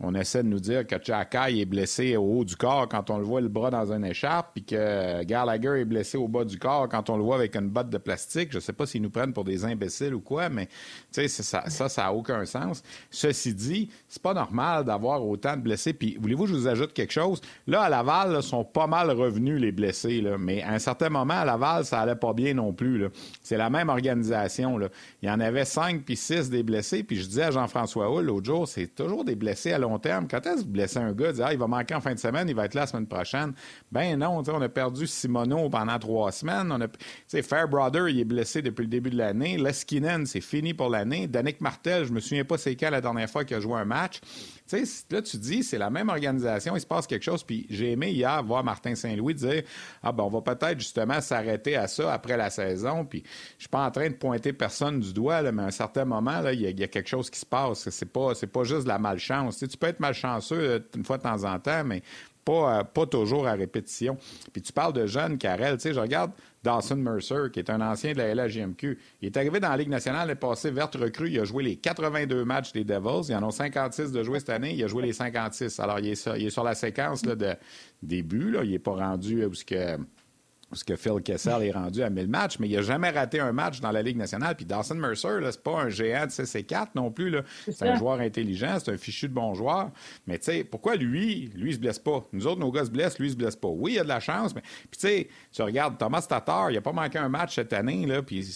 on, 0.00 0.14
essaie 0.14 0.42
de 0.42 0.48
nous 0.48 0.60
dire 0.60 0.86
que 0.86 0.96
Jacky 1.02 1.60
est 1.60 1.64
blessé 1.64 2.16
au 2.16 2.24
haut 2.24 2.44
du 2.44 2.56
corps 2.56 2.88
quand 2.88 3.08
on 3.10 3.16
le 3.16 3.24
voit 3.24 3.40
le 3.40 3.48
bras 3.48 3.70
dans 3.70 3.90
une 3.90 4.04
écharpe, 4.04 4.50
puis 4.54 4.64
que 4.64 5.22
Gallagher 5.24 5.80
est 5.80 5.84
blessé 5.86 6.18
au 6.18 6.28
bas 6.28 6.44
du 6.44 6.58
corps 6.58 6.88
quand 6.88 7.08
on 7.08 7.16
le 7.16 7.22
voit 7.22 7.36
avec 7.36 7.56
une 7.56 7.68
botte 7.68 7.88
de 7.88 7.98
plastique. 7.98 8.50
Je 8.52 8.58
sais 8.58 8.72
pas 8.72 8.84
s'ils 8.84 9.02
nous 9.02 9.10
prennent 9.10 9.32
pour 9.32 9.44
des 9.44 9.64
imbéciles 9.64 10.14
ou 10.14 10.20
quoi, 10.20 10.50
mais 10.50 10.66
tu 10.66 11.26
sais, 11.26 11.28
ça, 11.28 11.68
ça, 11.68 11.88
ça 11.88 12.06
a 12.06 12.12
aucun 12.12 12.44
sens. 12.44 12.82
Ceci 13.10 13.54
dit, 13.54 13.88
c'est 14.08 14.22
pas 14.22 14.34
normal 14.34 14.84
d'avoir 14.84 15.26
autant 15.26 15.56
de 15.56 15.62
blessés. 15.62 15.94
Puis, 15.94 16.18
voulez-vous 16.20 16.44
que 16.44 16.50
je 16.50 16.54
vous 16.54 16.68
ajoute 16.68 16.92
quelque 16.92 17.12
chose? 17.12 17.40
Là, 17.66 17.82
à 17.82 17.88
Laval, 17.88 18.32
là, 18.32 18.42
sont 18.42 18.64
pas 18.64 18.86
mal 18.86 19.10
revenus 19.10 19.58
les 19.58 19.72
blessés, 19.72 20.20
là, 20.20 20.36
mais 20.38 20.62
à 20.62 20.72
un 20.72 20.78
certain 20.78 21.08
moment, 21.08 21.34
à 21.34 21.44
Laval, 21.44 21.84
ça 21.86 22.00
allait 22.00 22.14
pas 22.14 22.34
bien 22.34 22.52
non 22.54 22.72
plus. 22.72 22.98
Là. 22.98 23.08
C'est 23.48 23.56
la 23.56 23.70
même 23.70 23.88
organisation. 23.88 24.76
Là. 24.76 24.88
Il 25.22 25.28
y 25.28 25.32
en 25.32 25.40
avait 25.40 25.64
cinq 25.64 26.04
puis 26.04 26.16
six 26.16 26.50
des 26.50 26.62
blessés. 26.62 27.02
Puis 27.02 27.16
je 27.16 27.26
disais 27.26 27.44
à 27.44 27.50
Jean-François 27.50 28.14
Hull 28.14 28.26
l'autre 28.26 28.44
jour, 28.44 28.68
c'est 28.68 28.94
toujours 28.94 29.24
des 29.24 29.36
blessés 29.36 29.72
à 29.72 29.78
long 29.78 29.98
terme. 29.98 30.28
Quand 30.28 30.44
est-ce 30.44 30.56
que 30.56 30.60
vous 30.60 30.66
blessez 30.66 30.98
un 30.98 31.14
gars, 31.14 31.32
ah, 31.42 31.54
il 31.54 31.58
va 31.58 31.66
manquer 31.66 31.94
en 31.94 32.02
fin 32.02 32.12
de 32.12 32.18
semaine, 32.18 32.46
il 32.50 32.54
va 32.54 32.66
être 32.66 32.74
là 32.74 32.82
la 32.82 32.86
semaine 32.88 33.06
prochaine? 33.06 33.54
Ben 33.90 34.18
non, 34.18 34.42
on 34.46 34.60
a 34.60 34.68
perdu 34.68 35.06
Simoneau 35.06 35.70
pendant 35.70 35.98
trois 35.98 36.30
semaines. 36.30 36.70
On 36.70 36.78
a, 36.82 37.42
Fairbrother, 37.42 38.10
il 38.10 38.20
est 38.20 38.24
blessé 38.24 38.60
depuis 38.60 38.82
le 38.82 38.88
début 38.88 39.08
de 39.08 39.16
l'année. 39.16 39.56
Leskinen, 39.56 40.26
c'est 40.26 40.42
fini 40.42 40.74
pour 40.74 40.90
l'année. 40.90 41.26
Danick 41.26 41.62
Martel, 41.62 42.04
je 42.04 42.12
me 42.12 42.20
souviens 42.20 42.44
pas 42.44 42.58
c'est 42.58 42.76
quand 42.76 42.90
la 42.90 43.00
dernière 43.00 43.30
fois 43.30 43.46
qu'il 43.46 43.56
a 43.56 43.60
joué 43.60 43.78
un 43.78 43.86
match. 43.86 44.20
Tu 44.68 44.84
sais, 44.84 45.04
là, 45.10 45.22
tu 45.22 45.38
dis, 45.38 45.62
c'est 45.62 45.78
la 45.78 45.88
même 45.88 46.10
organisation, 46.10 46.76
il 46.76 46.80
se 46.82 46.86
passe 46.86 47.06
quelque 47.06 47.24
chose. 47.24 47.42
Puis 47.42 47.66
j'ai 47.70 47.92
aimé 47.92 48.10
hier 48.10 48.42
voir 48.42 48.62
Martin 48.62 48.94
Saint-Louis 48.94 49.34
dire 49.34 49.62
Ah, 50.02 50.12
ben, 50.12 50.24
on 50.24 50.28
va 50.28 50.42
peut-être 50.42 50.78
justement 50.78 51.22
s'arrêter 51.22 51.76
à 51.76 51.88
ça 51.88 52.12
après 52.12 52.36
la 52.36 52.50
saison. 52.50 53.06
Puis 53.06 53.22
je 53.56 53.62
suis 53.62 53.68
pas 53.68 53.86
en 53.86 53.90
train 53.90 54.08
de 54.08 54.14
pointer 54.14 54.52
personne 54.52 55.00
du 55.00 55.12
doigt, 55.12 55.42
là, 55.42 55.52
mais 55.52 55.62
à 55.62 55.66
un 55.66 55.70
certain 55.70 56.04
moment, 56.04 56.42
il 56.50 56.60
y, 56.60 56.82
a 56.82 56.88
quelque 56.88 57.08
chose 57.08 57.30
qui 57.30 57.38
se 57.38 57.46
passe. 57.46 57.88
C'est 57.90 58.12
pas, 58.12 58.32
pas 58.52 58.64
juste 58.64 58.84
de 58.84 58.88
la 58.88 58.98
malchance. 58.98 59.58
Tu, 59.58 59.76
peux 59.76 59.86
être 59.86 60.00
malchanceux 60.00 60.58
euh, 60.58 60.78
une 60.96 61.04
fois 61.04 61.18
de 61.18 61.22
temps 61.22 61.44
en 61.44 61.58
temps, 61.58 61.84
mais 61.84 62.02
pas, 62.44 62.78
euh, 62.78 62.84
pas 62.84 63.06
toujours 63.06 63.46
à 63.46 63.52
répétition. 63.52 64.16
Puis 64.52 64.62
tu 64.62 64.72
parles 64.72 64.94
de 64.94 65.06
jeunes, 65.06 65.36
Karel, 65.36 65.76
tu 65.76 65.82
sais, 65.82 65.94
je 65.94 66.00
regarde 66.00 66.32
Dawson 66.62 66.96
Mercer, 66.96 67.50
qui 67.52 67.58
est 67.58 67.70
un 67.70 67.80
ancien 67.80 68.12
de 68.12 68.18
la 68.18 68.34
LHJMQ. 68.34 68.98
Il 69.20 69.26
est 69.26 69.36
arrivé 69.36 69.60
dans 69.60 69.68
la 69.68 69.76
Ligue 69.76 69.90
nationale, 69.90 70.28
il 70.28 70.32
est 70.32 70.34
passé 70.34 70.70
verte 70.70 70.96
recrue, 70.96 71.30
il 71.30 71.40
a 71.40 71.44
joué 71.44 71.62
les 71.62 71.76
82 71.76 72.44
matchs 72.44 72.72
des 72.72 72.84
Devils, 72.84 73.28
il 73.28 73.36
en 73.36 73.46
a 73.46 73.50
56 73.50 74.12
de 74.12 74.22
jouer 74.22 74.40
cette 74.40 74.50
année, 74.50 74.74
il 74.74 74.82
a 74.82 74.86
joué 74.86 75.02
les 75.02 75.12
56. 75.12 75.78
Alors, 75.80 75.98
il 75.98 76.08
est 76.08 76.14
sur, 76.14 76.36
il 76.36 76.46
est 76.46 76.50
sur 76.50 76.64
la 76.64 76.74
séquence 76.74 77.22
de 77.22 77.54
début, 78.02 78.56
il 78.62 78.70
n'est 78.70 78.78
pas 78.78 78.94
rendu 78.94 79.44
où 79.44 79.54
ce 79.54 79.64
que 79.64 79.98
parce 80.70 80.84
que 80.84 80.96
Phil 80.96 81.22
Kessel 81.24 81.62
est 81.62 81.70
rendu 81.70 82.02
à 82.02 82.10
1000 82.10 82.28
matchs, 82.28 82.58
mais 82.58 82.68
il 82.68 82.76
n'a 82.76 82.82
jamais 82.82 83.10
raté 83.10 83.40
un 83.40 83.52
match 83.52 83.80
dans 83.80 83.90
la 83.90 84.02
Ligue 84.02 84.18
nationale. 84.18 84.54
Puis 84.54 84.66
Dawson 84.66 84.96
Mercer, 84.96 85.38
c'est 85.50 85.62
pas 85.62 85.80
un 85.80 85.88
géant 85.88 86.26
de 86.26 86.30
CC4 86.30 86.88
non 86.94 87.10
plus. 87.10 87.34
C'est 87.70 87.88
un 87.88 87.96
joueur 87.96 88.20
intelligent, 88.20 88.78
c'est 88.78 88.92
un 88.92 88.98
fichu 88.98 89.28
de 89.28 89.34
bon 89.34 89.54
joueur. 89.54 89.90
Mais 90.26 90.38
tu 90.38 90.44
sais, 90.44 90.64
pourquoi 90.64 90.96
lui, 90.96 91.50
lui, 91.54 91.70
il 91.70 91.74
se 91.74 91.78
blesse 91.78 91.98
pas? 91.98 92.22
Nous 92.32 92.46
autres, 92.46 92.60
nos 92.60 92.70
gars 92.70 92.84
se 92.84 92.90
blessent, 92.90 93.18
lui, 93.18 93.28
il 93.28 93.32
se 93.32 93.36
blesse 93.36 93.56
pas. 93.56 93.68
Oui, 93.68 93.94
il 93.94 93.98
a 94.00 94.02
de 94.02 94.08
la 94.08 94.20
chance, 94.20 94.54
mais 94.54 94.60
puis 94.60 95.00
tu 95.00 95.06
sais, 95.08 95.28
tu 95.52 95.62
regardes 95.62 95.96
Thomas 95.96 96.26
Tatar, 96.28 96.70
il 96.70 96.74
n'a 96.74 96.80
pas 96.82 96.92
manqué 96.92 97.18
un 97.18 97.30
match 97.30 97.54
cette 97.54 97.72
année, 97.72 98.04
là, 98.06 98.22
puis 98.22 98.40
tu 98.40 98.52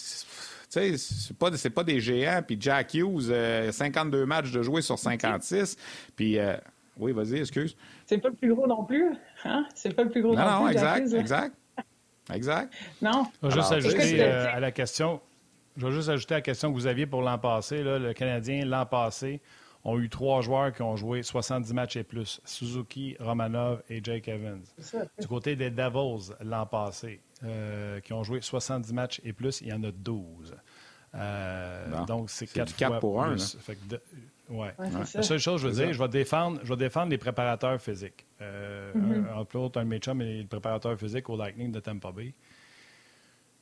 sais, 0.69 0.97
c'est 0.97 1.37
pas, 1.37 1.49
pas 1.73 1.83
des 1.83 1.99
géants. 1.99 2.41
Puis 2.45 2.57
Jack 2.59 2.93
Hughes, 2.93 3.31
52 3.71 4.17
euh, 4.17 4.25
matchs 4.25 4.51
de 4.51 4.61
jouer 4.61 4.81
sur 4.81 4.99
56. 4.99 5.77
Puis, 6.15 6.37
euh, 6.37 6.55
oui, 6.97 7.11
vas-y, 7.11 7.39
excuse. 7.39 7.75
C'est 8.05 8.19
pas 8.19 8.29
le 8.29 8.35
plus 8.35 8.53
gros 8.53 8.67
non 8.67 8.83
plus. 8.83 9.13
Hein? 9.45 9.65
C'est 9.75 9.95
pas 9.95 10.03
le 10.03 10.09
plus 10.09 10.21
gros 10.21 10.35
non, 10.35 10.43
non, 10.43 10.59
non 10.61 10.69
exact, 10.69 11.13
exact. 11.13 11.55
Exact. 12.31 12.73
Non. 13.01 13.25
Je 13.41 13.47
vais 13.47 13.53
juste 13.53 13.71
ajouter 13.71 14.21
euh, 14.21 14.53
à 14.53 14.59
la 14.59 14.71
question. 14.71 15.19
Je 15.75 15.87
vais 15.87 15.93
juste 15.93 16.09
ajouter 16.09 16.35
à 16.35 16.37
la 16.37 16.41
question 16.43 16.69
que 16.69 16.75
vous 16.75 16.87
aviez 16.87 17.05
pour 17.05 17.21
l'an 17.21 17.37
passé. 17.39 17.81
le 17.83 18.13
Canadien, 18.13 18.63
l'an 18.65 18.85
passé, 18.85 19.41
ont 19.85 19.99
eu 19.99 20.09
trois 20.09 20.41
joueurs 20.41 20.71
qui 20.71 20.81
ont 20.81 20.95
joué 20.95 21.23
70 21.23 21.73
matchs 21.73 21.95
et 21.97 22.03
plus. 22.03 22.41
Suzuki, 22.45 23.15
Romanov 23.19 23.81
et 23.89 24.01
Jake 24.03 24.27
Evans. 24.27 24.63
Du 25.19 25.27
côté 25.27 25.55
des 25.55 25.69
Devils, 25.69 26.33
l'an 26.41 26.65
passé, 26.65 27.21
euh, 27.43 27.99
qui 27.99 28.13
ont 28.13 28.23
joué 28.23 28.41
70 28.41 28.93
matchs 28.93 29.21
et 29.23 29.33
plus, 29.33 29.61
il 29.61 29.67
y 29.67 29.73
en 29.73 29.83
a 29.83 29.91
12. 29.91 30.55
Euh, 31.15 32.05
donc, 32.05 32.29
c'est 32.29 32.47
4 32.47 32.99
pour 32.99 33.23
1. 33.23 33.35
Oui. 34.49 34.67
La 34.77 35.05
seule 35.05 35.39
chose, 35.39 35.61
je 35.61 35.67
veux 35.67 35.73
dire, 35.73 35.93
je 35.93 35.99
vais, 35.99 36.07
défendre, 36.09 36.59
je 36.63 36.69
vais 36.69 36.77
défendre 36.77 37.09
les 37.09 37.17
préparateurs 37.17 37.81
physiques. 37.81 38.25
Euh, 38.41 38.91
mm-hmm. 38.93 39.29
un, 39.29 39.35
entre 39.35 39.57
autres, 39.57 39.79
un 39.79 39.85
de 39.85 40.13
mais 40.13 40.41
le 40.41 40.47
préparateur 40.47 40.97
physique 40.97 41.29
au 41.29 41.37
Lightning 41.37 41.71
de 41.71 41.79
Tampa 41.79 42.11
Bay. 42.11 42.33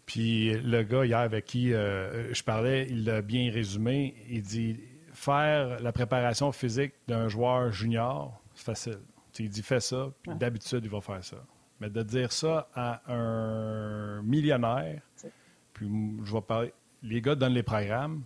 Puis 0.05 0.53
le 0.59 0.83
gars 0.83 1.05
hier 1.05 1.19
avec 1.19 1.45
qui 1.45 1.73
euh, 1.73 2.33
je 2.33 2.43
parlais, 2.43 2.87
il 2.89 3.05
l'a 3.05 3.21
bien 3.21 3.51
résumé. 3.51 4.15
Il 4.29 4.41
dit 4.41 4.79
faire 5.13 5.79
la 5.79 5.91
préparation 5.91 6.51
physique 6.51 6.93
d'un 7.07 7.27
joueur 7.27 7.71
junior, 7.71 8.41
c'est 8.55 8.65
facile. 8.65 8.99
Tu 9.33 9.43
lui 9.43 9.49
dis 9.49 9.61
fais 9.61 9.79
ça, 9.79 10.11
puis 10.21 10.35
d'habitude, 10.35 10.83
il 10.83 10.89
va 10.89 10.99
faire 10.99 11.23
ça. 11.23 11.37
Mais 11.79 11.89
de 11.89 12.03
dire 12.03 12.31
ça 12.31 12.67
à 12.75 13.01
un 13.11 14.21
millionnaire, 14.23 15.01
puis 15.73 15.87
je 16.23 16.33
vais 16.33 16.41
parler. 16.41 16.73
Les 17.03 17.21
gars 17.21 17.35
donnent 17.35 17.53
les 17.53 17.63
programmes, 17.63 18.23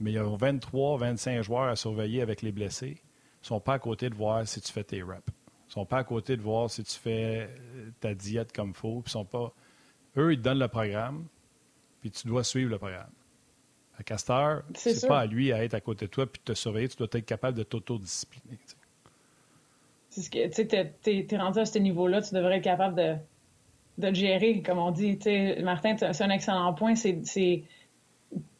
mais 0.00 0.12
il 0.12 0.14
y 0.14 0.18
a 0.18 0.24
23, 0.24 0.98
25 0.98 1.42
joueurs 1.42 1.68
à 1.68 1.76
surveiller 1.76 2.22
avec 2.22 2.42
les 2.42 2.52
blessés. 2.52 2.96
Ils 2.98 3.42
ne 3.42 3.46
sont 3.46 3.60
pas 3.60 3.74
à 3.74 3.78
côté 3.78 4.08
de 4.10 4.14
voir 4.14 4.46
si 4.46 4.60
tu 4.60 4.72
fais 4.72 4.84
tes 4.84 5.02
reps. 5.02 5.22
Ils 5.26 5.68
ne 5.68 5.72
sont 5.72 5.86
pas 5.86 5.98
à 5.98 6.04
côté 6.04 6.36
de 6.36 6.42
voir 6.42 6.70
si 6.70 6.82
tu 6.82 6.98
fais 6.98 7.48
euh, 7.50 7.90
ta 8.00 8.14
diète 8.14 8.52
comme 8.52 8.70
il 8.70 8.74
faut. 8.74 9.02
Sont 9.06 9.24
pas... 9.24 9.52
Eux, 10.16 10.32
ils 10.32 10.38
te 10.38 10.42
donnent 10.42 10.58
le 10.58 10.68
programme, 10.68 11.26
puis 12.00 12.10
tu 12.10 12.26
dois 12.26 12.44
suivre 12.44 12.70
le 12.70 12.78
programme. 12.78 13.10
À 13.98 14.02
Castor, 14.02 14.62
c'est 14.74 15.06
pas 15.08 15.20
à 15.20 15.26
lui 15.26 15.52
à 15.52 15.64
être 15.64 15.74
à 15.74 15.80
côté 15.80 16.06
de 16.06 16.10
toi 16.10 16.26
puis 16.26 16.40
de 16.44 16.52
te 16.52 16.56
surveiller. 16.56 16.88
Tu 16.88 16.96
dois 16.96 17.08
être 17.12 17.26
capable 17.26 17.58
de 17.58 17.64
t'autodiscipliner. 17.64 18.58
C'est 20.08 20.22
ce 20.22 20.30
que 20.30 20.46
tu 21.02 21.34
es, 21.34 21.36
rendu 21.36 21.58
à 21.58 21.66
ce 21.66 21.78
niveau-là, 21.78 22.22
tu 22.22 22.34
devrais 22.34 22.58
être 22.58 22.64
capable 22.64 22.94
de, 22.94 23.16
de 23.98 24.14
gérer, 24.14 24.62
comme 24.62 24.78
on 24.78 24.92
dit. 24.92 25.18
Martin, 25.62 25.96
c'est 25.96 26.22
un 26.22 26.30
excellent 26.30 26.72
point. 26.74 26.94
C'est 26.94 27.64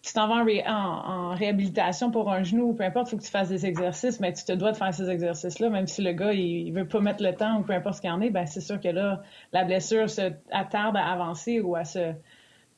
tu 0.08 0.14
t'en 0.14 0.26
vas 0.26 0.42
en, 0.66 1.34
réhabilitation 1.34 2.10
pour 2.10 2.32
un 2.32 2.42
genou, 2.42 2.72
peu 2.72 2.82
importe, 2.82 3.08
il 3.08 3.10
faut 3.10 3.16
que 3.18 3.22
tu 3.22 3.30
fasses 3.30 3.50
des 3.50 3.66
exercices, 3.66 4.20
mais 4.20 4.32
tu 4.32 4.42
te 4.42 4.52
dois 4.52 4.72
de 4.72 4.76
faire 4.76 4.94
ces 4.94 5.10
exercices-là, 5.10 5.68
même 5.68 5.86
si 5.86 6.00
le 6.02 6.12
gars, 6.12 6.32
il, 6.32 6.72
veut 6.72 6.88
pas 6.88 7.00
mettre 7.00 7.22
le 7.22 7.34
temps 7.34 7.58
ou 7.58 7.62
peu 7.62 7.74
importe 7.74 7.96
ce 7.96 8.00
qu'il 8.00 8.10
en 8.10 8.22
est, 8.22 8.30
ben 8.30 8.46
c'est 8.46 8.62
sûr 8.62 8.80
que 8.80 8.88
là, 8.88 9.22
la 9.52 9.64
blessure 9.64 10.08
se 10.08 10.32
attarde 10.50 10.96
à 10.96 11.12
avancer 11.12 11.60
ou 11.60 11.76
à 11.76 11.84
se 11.84 12.14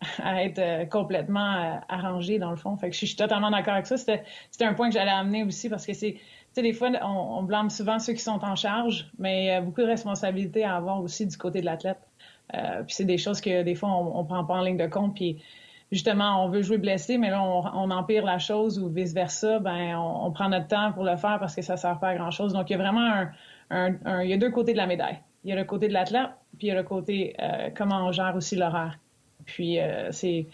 à 0.22 0.42
être 0.42 0.58
euh, 0.58 0.86
complètement 0.86 1.54
euh, 1.54 1.76
arrangée, 1.88 2.38
dans 2.38 2.50
le 2.50 2.56
fond. 2.56 2.76
Fait 2.76 2.88
que 2.88 2.96
je 2.96 3.04
suis 3.04 3.16
totalement 3.16 3.50
d'accord 3.50 3.74
avec 3.74 3.86
ça. 3.86 3.96
C'était 3.96 4.24
un 4.62 4.74
point 4.74 4.88
que 4.88 4.94
j'allais 4.94 5.10
amener 5.10 5.44
aussi 5.44 5.68
parce 5.68 5.86
que 5.86 5.92
c'est, 5.92 6.14
tu 6.14 6.20
sais, 6.52 6.62
des 6.62 6.72
fois, 6.72 6.90
on, 7.02 7.42
blâme 7.42 7.70
souvent 7.70 7.98
ceux 7.98 8.14
qui 8.14 8.22
sont 8.22 8.42
en 8.42 8.56
charge, 8.56 9.10
mais 9.18 9.42
il 9.42 9.46
y 9.46 9.50
a 9.50 9.60
beaucoup 9.60 9.82
de 9.82 9.86
responsabilités 9.86 10.64
à 10.64 10.74
avoir 10.74 11.00
aussi 11.00 11.26
du 11.26 11.36
côté 11.36 11.60
de 11.60 11.66
l'athlète. 11.66 12.00
Euh, 12.54 12.82
puis 12.82 12.94
c'est 12.94 13.04
des 13.04 13.18
choses 13.18 13.40
que 13.40 13.62
des 13.62 13.74
fois, 13.74 13.90
on, 13.90 14.18
on 14.18 14.24
prend 14.24 14.44
pas 14.44 14.54
en 14.54 14.62
ligne 14.62 14.78
de 14.78 14.86
compte, 14.86 15.14
puis 15.14 15.42
justement, 15.90 16.44
on 16.44 16.48
veut 16.48 16.62
jouer 16.62 16.78
blessé, 16.78 17.18
mais 17.18 17.30
là, 17.30 17.42
on, 17.42 17.90
empire 17.90 18.24
la 18.24 18.38
chose 18.38 18.78
ou 18.78 18.88
vice-versa, 18.88 19.58
ben, 19.58 19.96
on, 19.96 20.30
prend 20.30 20.48
notre 20.48 20.68
temps 20.68 20.92
pour 20.92 21.04
le 21.04 21.16
faire 21.16 21.38
parce 21.40 21.54
que 21.54 21.62
ça 21.62 21.74
ne 21.74 21.78
sert 21.78 21.98
pas 21.98 22.08
à 22.08 22.14
grand-chose. 22.14 22.52
Donc, 22.52 22.70
il 22.70 22.74
y 22.74 22.76
a 22.76 22.78
vraiment 22.78 23.26
un, 23.70 24.22
il 24.22 24.30
y 24.30 24.32
a 24.32 24.36
deux 24.36 24.50
côtés 24.50 24.72
de 24.72 24.78
la 24.78 24.86
médaille. 24.86 25.18
Il 25.44 25.50
y 25.50 25.52
a 25.52 25.56
le 25.56 25.64
côté 25.64 25.88
de 25.88 25.92
l'athlète, 25.92 26.30
puis 26.58 26.68
il 26.68 26.70
y 26.70 26.72
a 26.72 26.76
le 26.76 26.82
côté 26.82 27.34
euh, 27.40 27.70
comment 27.74 28.06
on 28.06 28.12
gère 28.12 28.34
aussi 28.36 28.56
l'horaire. 28.56 28.98
Puis, 29.46 29.80
euh, 29.80 30.10
c'est, 30.12 30.46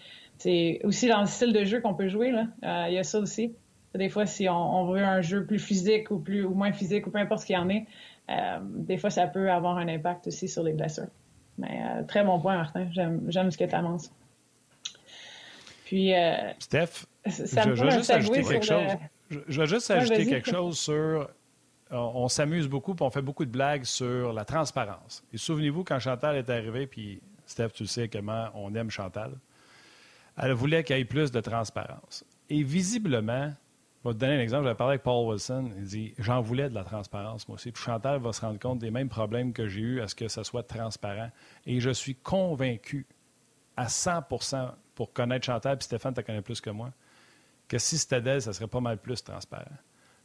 aussi 0.85 1.09
dans 1.09 1.21
le 1.21 1.27
style 1.27 1.53
de 1.53 1.65
jeu 1.65 1.81
qu'on 1.81 1.95
peut 1.95 2.09
jouer, 2.09 2.31
là. 2.31 2.47
Euh, 2.65 2.87
il 2.89 2.95
y 2.95 2.99
a 2.99 3.03
ça 3.03 3.19
aussi. 3.19 3.55
Des 3.95 4.09
fois, 4.09 4.27
si 4.27 4.49
on, 4.49 4.85
veut 4.87 5.03
un 5.03 5.23
jeu 5.23 5.47
plus 5.47 5.59
physique 5.59 6.11
ou 6.11 6.19
plus 6.19 6.45
ou 6.45 6.55
moins 6.55 6.73
physique 6.73 7.07
ou 7.07 7.11
peu 7.11 7.19
importe 7.19 7.41
ce 7.41 7.47
qu'il 7.47 7.57
y 7.57 7.59
en 7.59 7.71
est, 7.71 7.87
des 8.61 8.99
fois, 8.99 9.09
ça 9.09 9.27
peut 9.27 9.51
avoir 9.51 9.79
un 9.79 9.89
impact 9.89 10.27
aussi 10.27 10.49
sur 10.49 10.63
les 10.63 10.75
blessures. 10.75 11.09
Mais 11.57 11.81
très 12.07 12.23
bon 12.23 12.39
point, 12.39 12.57
Martin. 12.57 12.89
J'aime 12.93 13.51
ce 13.51 13.57
que 13.57 13.65
tu 13.65 13.75
annonces. 13.75 14.13
Puis, 15.87 16.13
euh, 16.13 16.53
Steph, 16.59 17.07
je, 17.25 17.85
veux 17.85 17.91
juste 17.91 18.11
ajouter 18.11 18.43
quelque 18.43 18.67
chose. 18.67 18.91
Je, 19.31 19.61
veux 19.61 19.67
juste 19.67 19.89
ajouter 19.93 20.27
quelque 20.27 20.51
chose 20.51 20.79
sur. 20.79 21.31
On, 21.93 22.27
s'amuse 22.27 22.67
beaucoup, 22.67 22.97
puis 22.97 23.05
on 23.05 23.11
fait 23.11 23.23
beaucoup 23.23 23.45
de 23.45 23.53
blagues 23.53 23.85
sur 23.85 24.33
la 24.33 24.45
transparence. 24.45 25.23
Et 25.33 25.39
souvenez-vous, 25.39 25.85
quand 25.85 26.01
Chantal 26.01 26.35
est 26.35 26.51
arrivée, 26.51 26.89
puis 26.89 27.23
Steph, 27.47 27.69
tu 27.69 27.87
sais 27.87 28.09
comment 28.09 28.49
on 28.55 28.75
aime 28.75 28.91
Chantal, 28.91 29.31
elle 30.37 30.53
voulait 30.55 30.83
qu'il 30.83 30.97
y 30.97 31.01
ait 31.01 31.05
plus 31.05 31.31
de 31.31 31.41
transparence. 31.41 32.25
Et 32.51 32.65
visiblement, 32.65 33.53
je 34.03 34.09
vais 34.09 34.15
te 34.15 34.19
donner 34.19 34.35
un 34.35 34.41
exemple. 34.41 34.65
J'avais 34.65 34.75
parlé 34.75 34.95
avec 34.95 35.05
Paul 35.05 35.29
Wilson. 35.29 35.71
Il 35.77 35.85
dit 35.85 36.15
J'en 36.19 36.41
voulais 36.41 36.69
de 36.69 36.75
la 36.75 36.83
transparence, 36.83 37.47
moi 37.47 37.55
aussi. 37.55 37.71
Puis 37.71 37.85
Chantal 37.85 38.19
va 38.19 38.33
se 38.33 38.41
rendre 38.41 38.59
compte 38.59 38.81
des 38.81 38.91
mêmes 38.91 39.09
problèmes 39.09 39.53
que 39.53 39.69
j'ai 39.69 39.83
eus 39.83 40.01
à 40.01 40.09
ce 40.09 40.17
que 40.17 40.27
ça 40.27 40.43
soit 40.43 40.65
transparent. 40.65 41.31
Et 41.65 41.79
je 41.79 41.91
suis 41.91 42.17
convaincu 42.17 43.07
à 43.77 43.89
100 43.89 44.23
pour 44.97 45.13
connaître 45.13 45.47
Chantal, 45.47 45.77
puis 45.79 45.85
Stéphane, 45.85 46.15
tu 46.15 46.23
connais 46.25 46.43
plus 46.43 46.61
que 46.61 46.71
moi, 46.71 46.91
que 47.69 47.79
si 47.79 47.99
c'était 47.99 48.21
d'elle, 48.21 48.43
ça 48.43 48.53
serait 48.53 48.67
pas 48.67 48.81
mal 48.81 48.99
plus 48.99 49.23
transparent. 49.23 49.77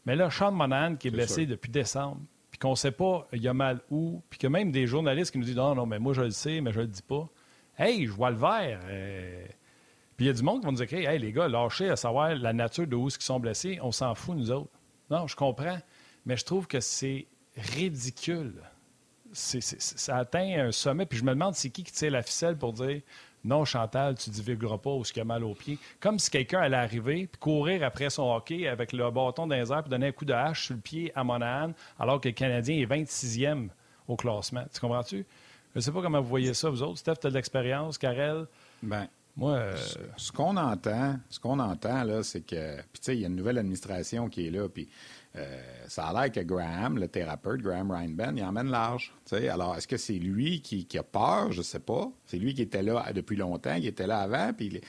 Mais 0.06 0.16
là, 0.16 0.32
Sean 0.32 0.52
Monahan, 0.52 0.96
qui 0.96 1.10
est, 1.10 1.12
blessé 1.12 1.46
depuis 1.46 1.70
décembre, 1.70 2.22
puis 2.50 2.58
qu'on 2.58 2.72
ne 2.72 2.76
sait 2.76 2.92
pas 2.92 3.28
il 3.34 3.42
y 3.44 3.48
a 3.48 3.54
mal 3.54 3.82
où, 3.92 4.24
puis 4.30 4.40
que 4.40 4.48
même 4.48 4.72
des 4.72 4.88
journalistes 4.88 5.32
qui 5.32 5.38
nous 5.38 5.46
disent 5.46 5.58
non, 5.58 5.76
non, 5.76 5.86
mais 5.86 6.00
moi 6.00 6.14
je 6.14 6.24
le 6.24 6.32
sais, 6.32 6.62
mais 6.62 6.72
je 6.72 6.80
le 6.80 6.88
dis 6.88 7.04
pas. 7.04 7.30
Hey, 7.78 8.06
je 8.06 8.12
vois 8.12 8.32
le 8.32 8.38
vert. 8.38 8.80
Euh. 8.86 9.46
Puis 10.16 10.26
il 10.26 10.28
y 10.28 10.30
a 10.30 10.34
du 10.34 10.44
monde 10.44 10.60
qui 10.60 10.66
va 10.66 10.72
nous 10.72 10.84
dire 10.84 11.10
Hey, 11.10 11.20
les 11.20 11.32
gars, 11.32 11.48
lâchez 11.48 11.90
à 11.90 11.96
savoir 11.96 12.34
la 12.36 12.54
nature 12.54 12.88
de 12.88 12.96
où 12.96 13.10
ils 13.10 13.22
sont 13.22 13.40
blessés, 13.40 13.80
on 13.82 13.92
s'en 13.92 14.16
fout, 14.16 14.36
nous 14.36 14.52
autres. 14.52 14.72
Non, 15.10 15.28
je 15.28 15.36
comprends, 15.36 15.80
mais 16.26 16.38
je 16.38 16.46
trouve 16.46 16.68
que 16.68 16.80
c'est 16.80 17.28
ridicule. 17.58 18.54
ça 19.34 20.18
atteint 20.18 20.68
un 20.68 20.72
sommet, 20.72 21.06
puis 21.06 21.20
je 21.20 21.24
me 21.24 21.32
demande 21.32 21.56
c'est 21.56 21.70
qui 21.70 21.84
qui 21.84 21.92
tire 21.92 22.12
la 22.12 22.24
ficelle 22.24 22.58
pour 22.58 22.74
dire 22.74 23.02
non, 23.44 23.66
Chantal, 23.66 24.16
tu 24.16 24.30
divulgueras 24.30 24.78
pas 24.78 24.92
où 24.92 25.04
ce 25.04 25.12
qu'il 25.12 25.22
a 25.22 25.26
mal 25.26 25.44
au 25.44 25.56
pied. 25.56 25.80
Comme 26.00 26.20
si 26.20 26.30
quelqu'un 26.30 26.60
allait 26.60 26.78
arriver 26.78 27.28
puis 27.28 27.40
courir 27.40 27.84
après 27.84 28.10
son 28.10 28.32
hockey 28.32 28.68
avec 28.68 28.94
le 28.94 29.10
bâton 29.10 29.48
dans 29.48 29.56
les 29.56 29.72
airs 29.72 29.82
puis 29.82 29.90
donner 29.90 30.08
un 30.08 30.12
coup 30.12 30.26
de 30.26 30.34
hache 30.34 30.66
sur 30.66 30.76
le 30.76 30.82
pied 30.82 31.12
à 31.16 31.24
Monahan 31.24 31.74
alors 32.00 32.22
que 32.22 32.30
le 32.30 32.34
Canadien 32.34 32.78
est 32.78 32.86
26e 32.86 33.70
au 34.08 34.16
classement. 34.16 34.64
Tu 34.74 34.80
comprends-tu? 34.80 35.26
Je 35.74 35.80
ne 35.80 35.82
sais 35.82 35.92
pas 35.92 36.02
comment 36.02 36.22
vous 36.22 36.28
voyez 36.28 36.54
ça, 36.54 36.70
vous 36.70 36.84
autres. 36.84 37.00
Steph, 37.00 37.16
tu 37.22 37.28
as 37.28 37.30
de 37.30 37.36
l'expérience. 37.36 37.98
Karel? 37.98 38.46
Ben, 38.84 39.08
moi, 39.38 39.54
euh, 39.54 39.78
ce 40.18 40.32
qu'on 40.32 40.58
entend, 40.58 41.18
ce 41.30 41.40
qu'on 41.40 41.60
entend, 41.60 42.04
là, 42.04 42.22
c'est 42.22 42.42
que, 42.42 42.76
puis 42.78 43.00
tu 43.00 43.00
sais, 43.02 43.16
il 43.16 43.22
y 43.22 43.24
a 43.24 43.28
une 43.28 43.36
nouvelle 43.36 43.58
administration 43.58 44.28
qui 44.28 44.48
est 44.48 44.52
là, 44.52 44.68
puis 44.68 44.84
euh, 44.84 44.88
ça 45.88 46.08
a 46.08 46.14
l'air 46.14 46.32
que 46.32 46.42
Graham, 46.42 46.98
le 46.98 47.08
thérapeute, 47.08 47.62
Graham 47.62 47.92
Reinben, 47.92 48.38
il 48.38 48.44
emmène 48.44 48.70
large. 48.70 49.14
Alors, 49.32 49.78
est-ce 49.78 49.88
que 49.88 49.98
c'est 49.98 50.14
lui 50.14 50.62
qui, 50.62 50.86
a 50.98 51.04
peur? 51.04 51.52
Je 51.52 51.60
ne 51.60 51.64
sais 51.64 51.80
pas. 51.80 52.12
C'est 52.26 52.38
lui 52.38 52.54
qui 52.54 52.62
était 52.64 52.84
là 52.84 53.12
depuis 53.14 53.36
longtemps, 53.36 53.80
qui 53.80 53.88
était 53.88 54.08
là 54.08 54.20
avant. 54.20 54.52
Puis 54.54 54.82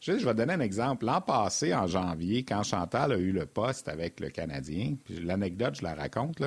je, 0.00 0.12
vais 0.12 0.34
donner 0.34 0.54
un 0.54 0.60
exemple. 0.60 1.04
L'an 1.04 1.20
passé, 1.20 1.74
en 1.74 1.86
janvier, 1.86 2.42
quand 2.42 2.62
Chantal 2.62 3.12
a 3.12 3.18
eu 3.18 3.32
le 3.32 3.44
poste 3.44 3.86
avec 3.86 4.18
le 4.20 4.30
Canadien, 4.30 4.94
l'anecdote, 5.22 5.76
je 5.76 5.82
la 5.82 5.94
raconte, 5.94 6.40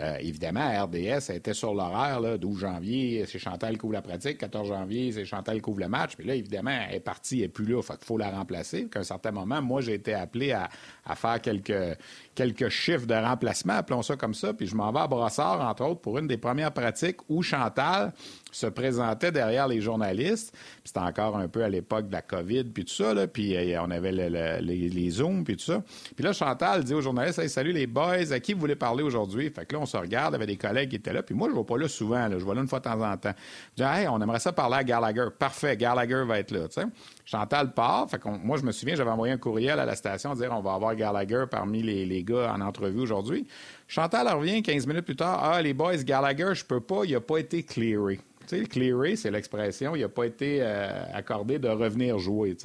euh, 0.00 0.16
évidemment, 0.20 0.84
RDS 0.84 1.30
était 1.30 1.52
sur 1.52 1.74
l'horaire, 1.74 2.38
12 2.38 2.58
janvier, 2.58 3.26
c'est 3.26 3.38
Chantal 3.38 3.76
qui 3.76 3.84
ouvre 3.84 3.94
la 3.94 4.02
pratique, 4.02 4.38
14 4.38 4.68
janvier, 4.68 5.12
c'est 5.12 5.26
Chantal 5.26 5.60
qui 5.60 5.68
ouvre 5.68 5.80
le 5.80 5.88
match. 5.88 6.16
Puis 6.16 6.26
là, 6.26 6.34
évidemment, 6.34 6.70
elle 6.88 6.96
est 6.96 7.00
partie, 7.00 7.36
elle 7.36 7.42
n'est 7.42 7.48
plus 7.48 7.66
là, 7.66 7.80
il 7.82 8.06
faut 8.06 8.16
la 8.16 8.30
remplacer. 8.30 8.86
Qu'à 8.86 9.00
un 9.00 9.04
certain 9.04 9.32
moment, 9.32 9.60
moi, 9.60 9.82
j'ai 9.82 9.94
été 9.94 10.14
appelé 10.14 10.52
à, 10.52 10.68
faire 11.14 11.42
quelques, 11.42 11.98
quelques 12.38 12.68
chiffres 12.68 13.04
de 13.04 13.14
remplacement, 13.14 13.72
appelons 13.72 14.02
ça 14.02 14.14
comme 14.14 14.32
ça, 14.32 14.54
puis 14.54 14.68
je 14.68 14.76
m'en 14.76 14.92
vais 14.92 15.00
à 15.00 15.08
Brossard, 15.08 15.60
entre 15.60 15.84
autres, 15.84 16.00
pour 16.00 16.18
une 16.18 16.28
des 16.28 16.36
premières 16.36 16.70
pratiques 16.70 17.16
où 17.28 17.42
Chantal 17.42 18.12
se 18.52 18.68
présentait 18.68 19.32
derrière 19.32 19.66
les 19.66 19.80
journalistes. 19.80 20.56
C'était 20.84 21.00
encore 21.00 21.36
un 21.36 21.48
peu 21.48 21.64
à 21.64 21.68
l'époque 21.68 22.06
de 22.06 22.12
la 22.12 22.22
COVID, 22.22 22.62
puis 22.66 22.84
tout 22.84 22.94
ça, 22.94 23.12
là, 23.12 23.26
puis 23.26 23.56
euh, 23.56 23.82
on 23.82 23.90
avait 23.90 24.12
les, 24.12 25.10
Zooms, 25.10 25.42
puis 25.42 25.56
tout 25.56 25.64
ça. 25.64 25.82
Puis 26.14 26.24
là, 26.24 26.32
Chantal 26.32 26.84
dit 26.84 26.94
aux 26.94 27.00
journalistes, 27.00 27.44
salut 27.48 27.72
les 27.72 27.88
boys, 27.88 28.30
à 28.30 28.38
qui 28.38 28.54
vous 28.54 28.60
voulez 28.60 28.76
parler 28.76 29.02
aujourd'hui? 29.02 29.50
Fait 29.50 29.66
que 29.66 29.74
là, 29.74 29.80
on 29.80 29.86
se 29.86 29.96
regarde, 29.96 30.30
il 30.30 30.34
y 30.34 30.36
avait 30.36 30.46
des 30.46 30.56
collègues 30.56 30.90
qui 30.90 30.96
étaient 30.96 31.12
là, 31.12 31.24
puis 31.24 31.34
moi, 31.34 31.48
je 31.48 31.54
ne 31.54 31.58
vais 31.58 31.66
pas 31.66 31.76
là 31.76 31.88
souvent, 31.88 32.30
je 32.30 32.44
vais 32.44 32.54
là 32.54 32.60
une 32.60 32.68
fois 32.68 32.78
de 32.78 32.84
temps 32.84 33.02
en 33.02 33.16
temps. 33.16 33.34
Je 33.76 33.82
dis, 33.82 33.90
hey, 33.90 34.06
on 34.06 34.20
aimerait 34.20 34.38
ça 34.38 34.52
parler 34.52 34.76
à 34.76 34.84
Gallagher. 34.84 35.26
Parfait, 35.36 35.76
Gallagher 35.76 36.22
va 36.24 36.38
être 36.38 36.52
là, 36.52 36.68
tu 36.68 36.80
sais. 36.80 36.86
Chantal 37.30 37.74
part, 37.74 38.06
moi, 38.42 38.56
je 38.56 38.62
me 38.62 38.72
souviens, 38.72 38.94
j'avais 38.94 39.10
envoyé 39.10 39.34
un 39.34 39.36
courriel 39.36 39.78
à 39.78 39.84
la 39.84 39.96
station 39.96 40.32
dire 40.32 40.50
on 40.50 40.62
va 40.62 40.72
avoir 40.72 40.96
Gallagher 40.96 41.44
parmi 41.50 41.82
les, 41.82 42.24
gars 42.24 42.54
en 42.54 42.62
entrevue 42.62 43.00
aujourd'hui. 43.00 43.46
Chantal 43.86 44.28
revient 44.28 44.62
15 44.62 44.86
minutes 44.86 45.04
plus 45.04 45.14
tard, 45.14 45.38
ah, 45.42 45.60
les 45.60 45.74
boys, 45.74 45.98
Gallagher, 45.98 46.54
je 46.54 46.64
peux 46.64 46.80
pas, 46.80 47.02
il 47.04 47.12
n'a 47.12 47.20
pas 47.20 47.36
été 47.36 47.62
clearé. 47.64 48.18
Tu 48.46 48.62
clearé, 48.66 49.14
c'est 49.16 49.30
l'expression, 49.30 49.94
il 49.94 50.00
n'a 50.00 50.08
pas 50.08 50.24
été 50.24 50.60
euh, 50.62 51.04
accordé 51.12 51.58
de 51.58 51.68
revenir 51.68 52.18
jouer. 52.18 52.56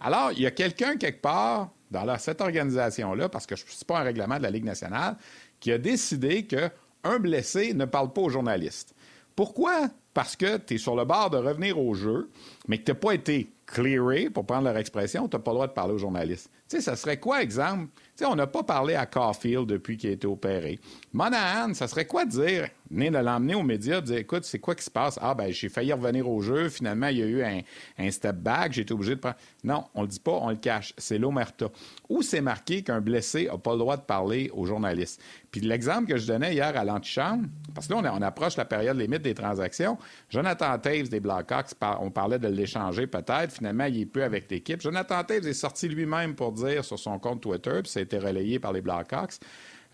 Alors, 0.00 0.32
il 0.32 0.40
y 0.40 0.46
a 0.46 0.50
quelqu'un 0.50 0.96
quelque 0.96 1.20
part 1.20 1.68
dans 1.90 2.18
cette 2.18 2.40
organisation-là, 2.40 3.28
parce 3.28 3.44
que 3.44 3.54
ce 3.54 3.64
n'est 3.64 3.86
pas 3.86 4.00
un 4.00 4.04
règlement 4.04 4.38
de 4.38 4.44
la 4.44 4.50
Ligue 4.50 4.64
nationale, 4.64 5.16
qui 5.60 5.70
a 5.72 5.76
décidé 5.76 6.46
qu'un 6.46 7.18
blessé 7.18 7.74
ne 7.74 7.84
parle 7.84 8.14
pas 8.14 8.22
aux 8.22 8.30
journalistes. 8.30 8.94
Pourquoi? 9.34 9.90
Parce 10.16 10.34
que 10.34 10.56
tu 10.56 10.76
es 10.76 10.78
sur 10.78 10.96
le 10.96 11.04
bord 11.04 11.28
de 11.28 11.36
revenir 11.36 11.78
au 11.78 11.92
jeu, 11.92 12.30
mais 12.68 12.78
que 12.78 12.84
tu 12.84 12.90
n'as 12.92 12.96
pas 12.96 13.12
été 13.12 13.50
clearé, 13.66 14.30
pour 14.30 14.46
prendre 14.46 14.64
leur 14.64 14.78
expression, 14.78 15.28
tu 15.28 15.36
n'as 15.36 15.42
pas 15.42 15.50
le 15.50 15.56
droit 15.56 15.66
de 15.66 15.74
parler 15.74 15.92
aux 15.92 15.98
journalistes. 15.98 16.48
Tu 16.70 16.76
sais, 16.76 16.80
ça 16.80 16.96
serait 16.96 17.18
quoi, 17.20 17.42
exemple? 17.42 17.88
Tu 17.92 18.00
sais, 18.14 18.24
on 18.24 18.34
n'a 18.34 18.46
pas 18.46 18.62
parlé 18.62 18.94
à 18.94 19.04
Caulfield 19.04 19.66
depuis 19.66 19.98
qu'il 19.98 20.08
a 20.08 20.12
été 20.14 20.26
opéré. 20.26 20.80
Monahan, 21.12 21.74
ça 21.74 21.86
serait 21.86 22.06
quoi 22.06 22.24
dire, 22.24 22.66
venez 22.90 23.10
de 23.10 23.18
l'emmener 23.18 23.54
aux 23.54 23.62
médias, 23.62 24.00
de 24.00 24.06
dire, 24.06 24.16
écoute, 24.18 24.44
c'est 24.44 24.58
quoi 24.58 24.74
qui 24.74 24.84
se 24.84 24.90
passe? 24.90 25.18
Ah, 25.22 25.34
ben, 25.34 25.52
j'ai 25.52 25.68
failli 25.68 25.92
revenir 25.92 26.28
au 26.28 26.40
jeu, 26.40 26.68
finalement, 26.68 27.08
il 27.08 27.18
y 27.18 27.22
a 27.22 27.26
eu 27.26 27.42
un, 27.42 28.10
step 28.10 28.36
back, 28.36 28.72
j'ai 28.72 28.82
été 28.82 28.94
obligé 28.94 29.14
de 29.14 29.20
prendre. 29.20 29.36
Non, 29.64 29.84
on 29.94 30.02
le 30.02 30.08
dit 30.08 30.20
pas, 30.20 30.32
on 30.32 30.50
le 30.50 30.56
cache. 30.56 30.94
C'est 30.96 31.18
l'omerta. 31.18 31.66
Où 32.08 32.22
c'est 32.22 32.40
marqué 32.40 32.82
qu'un 32.82 33.00
blessé 33.00 33.46
n'a 33.46 33.58
pas 33.58 33.72
le 33.72 33.78
droit 33.78 33.96
de 33.96 34.02
parler 34.02 34.50
aux 34.54 34.64
journalistes? 34.64 35.20
Puis 35.50 35.60
l'exemple 35.60 36.06
que 36.06 36.18
je 36.18 36.26
donnais 36.26 36.54
hier 36.54 36.76
à 36.76 36.84
l'antichambre, 36.84 37.48
parce 37.74 37.86
que 37.86 37.94
là, 37.94 38.12
on, 38.14 38.22
approche 38.22 38.56
la 38.56 38.64
période 38.64 38.98
limite 38.98 39.22
des 39.22 39.34
transactions. 39.34 39.96
Jonathan 40.28 40.78
Taves 40.78 41.08
des 41.08 41.20
Blackhawks, 41.20 41.72
on 42.00 42.10
parlait 42.10 42.38
de 42.38 42.48
l'échanger 42.48 43.06
peut-être. 43.06 43.52
Finalement, 43.52 43.84
il 43.84 44.02
est 44.02 44.06
peu 44.06 44.22
avec 44.22 44.50
l'équipe. 44.50 44.80
Jonathan 44.80 45.24
Taves 45.24 45.46
est 45.46 45.54
sorti 45.54 45.88
lui-même 45.88 46.34
pour 46.34 46.52
dire 46.52 46.84
sur 46.84 46.98
son 46.98 47.18
compte 47.18 47.40
Twitter, 47.40 47.80
puis 47.82 47.90
ça 47.90 48.00
a 48.00 48.02
été 48.02 48.18
relayé 48.18 48.58
par 48.58 48.72
les 48.72 48.82
Blackhawks, 48.82 49.34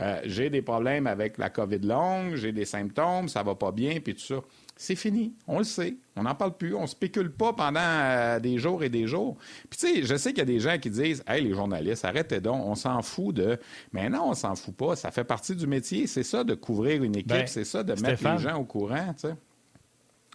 euh, 0.02 0.20
j'ai 0.24 0.50
des 0.50 0.62
problèmes 0.62 1.06
avec 1.06 1.38
la 1.38 1.48
COVID 1.48 1.78
longue, 1.78 2.34
j'ai 2.34 2.52
des 2.52 2.64
symptômes, 2.64 3.28
ça 3.28 3.42
va 3.42 3.54
pas 3.54 3.70
bien, 3.70 4.00
puis 4.00 4.14
tout 4.14 4.20
ça. 4.20 4.36
C'est 4.76 4.96
fini. 4.96 5.34
On 5.46 5.58
le 5.58 5.64
sait. 5.64 5.94
On 6.16 6.24
n'en 6.24 6.34
parle 6.34 6.56
plus. 6.56 6.74
On 6.74 6.86
spécule 6.86 7.30
pas 7.30 7.52
pendant 7.52 7.80
euh, 7.80 8.40
des 8.40 8.58
jours 8.58 8.82
et 8.82 8.88
des 8.88 9.06
jours. 9.06 9.36
Puis, 9.70 9.78
tu 9.78 9.86
sais, 9.86 10.02
je 10.02 10.16
sais 10.16 10.30
qu'il 10.30 10.38
y 10.38 10.42
a 10.42 10.46
des 10.46 10.58
gens 10.58 10.76
qui 10.78 10.90
disent 10.90 11.22
Hey, 11.26 11.44
les 11.44 11.54
journalistes, 11.54 12.04
arrêtez 12.04 12.40
donc. 12.40 12.66
On 12.66 12.74
s'en 12.74 13.00
fout 13.02 13.36
de. 13.36 13.58
Mais 13.92 14.08
non, 14.08 14.30
on 14.30 14.34
s'en 14.34 14.56
fout 14.56 14.74
pas. 14.74 14.96
Ça 14.96 15.10
fait 15.12 15.24
partie 15.24 15.54
du 15.54 15.66
métier. 15.66 16.06
C'est 16.06 16.24
ça 16.24 16.42
de 16.42 16.54
couvrir 16.54 17.04
une 17.04 17.14
équipe. 17.16 17.28
Ben, 17.28 17.46
c'est 17.46 17.64
ça 17.64 17.84
de 17.84 17.92
mettre 18.00 18.24
les 18.24 18.38
gens 18.38 18.58
au 18.58 18.64
courant, 18.64 19.14
tu 19.14 19.28
sais. 19.28 19.34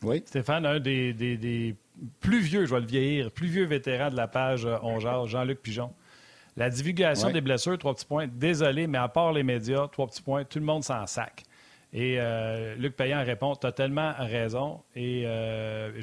Oui. 0.04 0.24
Stéphane, 0.26 0.66
un 0.66 0.80
des, 0.80 1.76
plus 2.20 2.40
vieux, 2.40 2.66
je 2.66 2.74
vais 2.74 2.82
le 2.82 2.86
vieillir, 2.86 3.32
plus 3.32 3.48
vieux 3.48 3.66
vétéran 3.66 4.12
de 4.12 4.16
la 4.16 4.28
page 4.28 4.66
euh, 4.66 4.78
On 4.84 5.00
Jean-Luc 5.00 5.62
Pigeon. 5.62 5.92
La 6.58 6.72
divulgation 6.72 7.30
des 7.30 7.40
blessures, 7.40 7.78
trois 7.78 7.94
petits 7.94 8.06
points. 8.06 8.26
Désolé, 8.28 8.88
mais 8.88 8.98
à 8.98 9.08
part 9.08 9.32
les 9.32 9.44
médias, 9.44 9.88
trois 9.90 10.08
petits 10.08 10.24
points, 10.24 10.44
tout 10.44 10.58
le 10.58 10.66
monde 10.66 10.84
s'en 10.84 11.06
sac. 11.06 11.44
Et 11.94 12.20
euh, 12.20 12.76
Luc 12.76 12.96
Payan 12.96 13.24
répond 13.24 13.56
Tu 13.56 13.68
as 13.68 13.72
tellement 13.72 14.14
raison. 14.18 14.82
Et 14.96 15.28
euh, 15.28 16.02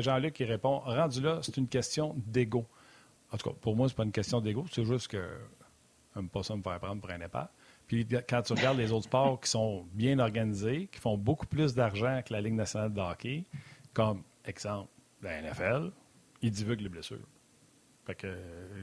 Jean-Luc 0.00 0.34
qui 0.34 0.44
répond 0.44 0.78
Rendu 0.78 1.20
là, 1.20 1.40
c'est 1.42 1.56
une 1.56 1.66
question 1.66 2.14
d'ego. 2.26 2.64
En 3.32 3.36
tout 3.36 3.50
cas, 3.50 3.56
pour 3.60 3.74
moi, 3.74 3.88
c'est 3.88 3.96
pas 3.96 4.04
une 4.04 4.12
question 4.12 4.40
d'ego, 4.40 4.64
c'est 4.70 4.84
juste 4.84 5.08
que 5.08 5.22
j'aime 6.14 6.28
pas 6.28 6.44
ça 6.44 6.56
me 6.56 6.62
faire 6.62 6.78
prendre 6.78 7.00
pour 7.00 7.10
un 7.10 7.20
épave. 7.20 7.48
Puis 7.88 8.06
quand 8.28 8.42
tu 8.42 8.52
regardes 8.52 8.78
les 8.78 8.92
autres 8.92 9.04
sports 9.04 9.40
qui 9.40 9.50
sont 9.50 9.84
bien 9.92 10.18
organisés, 10.20 10.88
qui 10.92 11.00
font 11.00 11.18
beaucoup 11.18 11.46
plus 11.46 11.74
d'argent 11.74 12.22
que 12.24 12.32
la 12.32 12.40
Ligue 12.40 12.54
nationale 12.54 12.92
de 12.92 13.00
hockey, 13.00 13.44
comme 13.92 14.22
exemple 14.44 14.88
la 15.22 15.42
NFL, 15.42 15.90
ils 16.40 16.52
divulguent 16.52 16.82
les 16.82 16.88
blessures. 16.88 17.26
Fait 18.06 18.14
que 18.14 18.28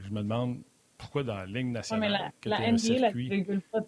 je 0.04 0.10
me 0.10 0.22
demande 0.22 0.58
pourquoi 0.98 1.22
dans 1.22 1.36
la 1.36 1.46
Ligue 1.46 1.68
nationale. 1.68 2.12
la, 2.12 2.30
que 2.40 2.48
la 2.48 2.72
NBA 2.72 3.08
ne 3.08 3.12
divulgue 3.12 3.60
pas 3.72 3.80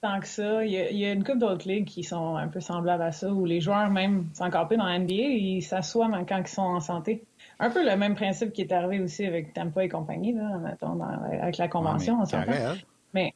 tant 0.00 0.20
que 0.20 0.26
ça. 0.26 0.64
Il 0.64 0.72
y, 0.72 1.04
a, 1.04 1.12
une 1.12 1.24
couple 1.24 1.38
d'autres 1.38 1.68
ligues 1.68 1.86
qui 1.86 2.04
sont 2.04 2.36
un 2.36 2.48
peu 2.48 2.60
semblables 2.60 3.02
à 3.02 3.12
ça, 3.12 3.32
où 3.32 3.44
les 3.44 3.60
joueurs, 3.60 3.90
même, 3.90 4.26
c'est 4.32 4.44
encore 4.44 4.68
plus 4.68 4.76
dans 4.76 4.86
la 4.86 4.98
NBA, 4.98 5.14
ils 5.14 5.62
s'assoient 5.62 6.08
quand 6.28 6.38
ils 6.38 6.46
sont 6.46 6.62
en 6.62 6.80
santé. 6.80 7.24
Un 7.58 7.70
peu 7.70 7.84
le 7.88 7.96
même 7.96 8.14
principe 8.14 8.52
qui 8.52 8.62
est 8.62 8.72
arrivé 8.72 9.02
aussi 9.02 9.24
avec 9.24 9.54
Tampa 9.54 9.84
et 9.84 9.88
compagnie, 9.88 10.32
là, 10.32 10.58
mettons, 10.58 11.00
avec 11.02 11.56
la 11.56 11.68
convention, 11.68 12.20
ouais, 12.20 12.46
mais, 12.46 12.74
mais 13.14 13.34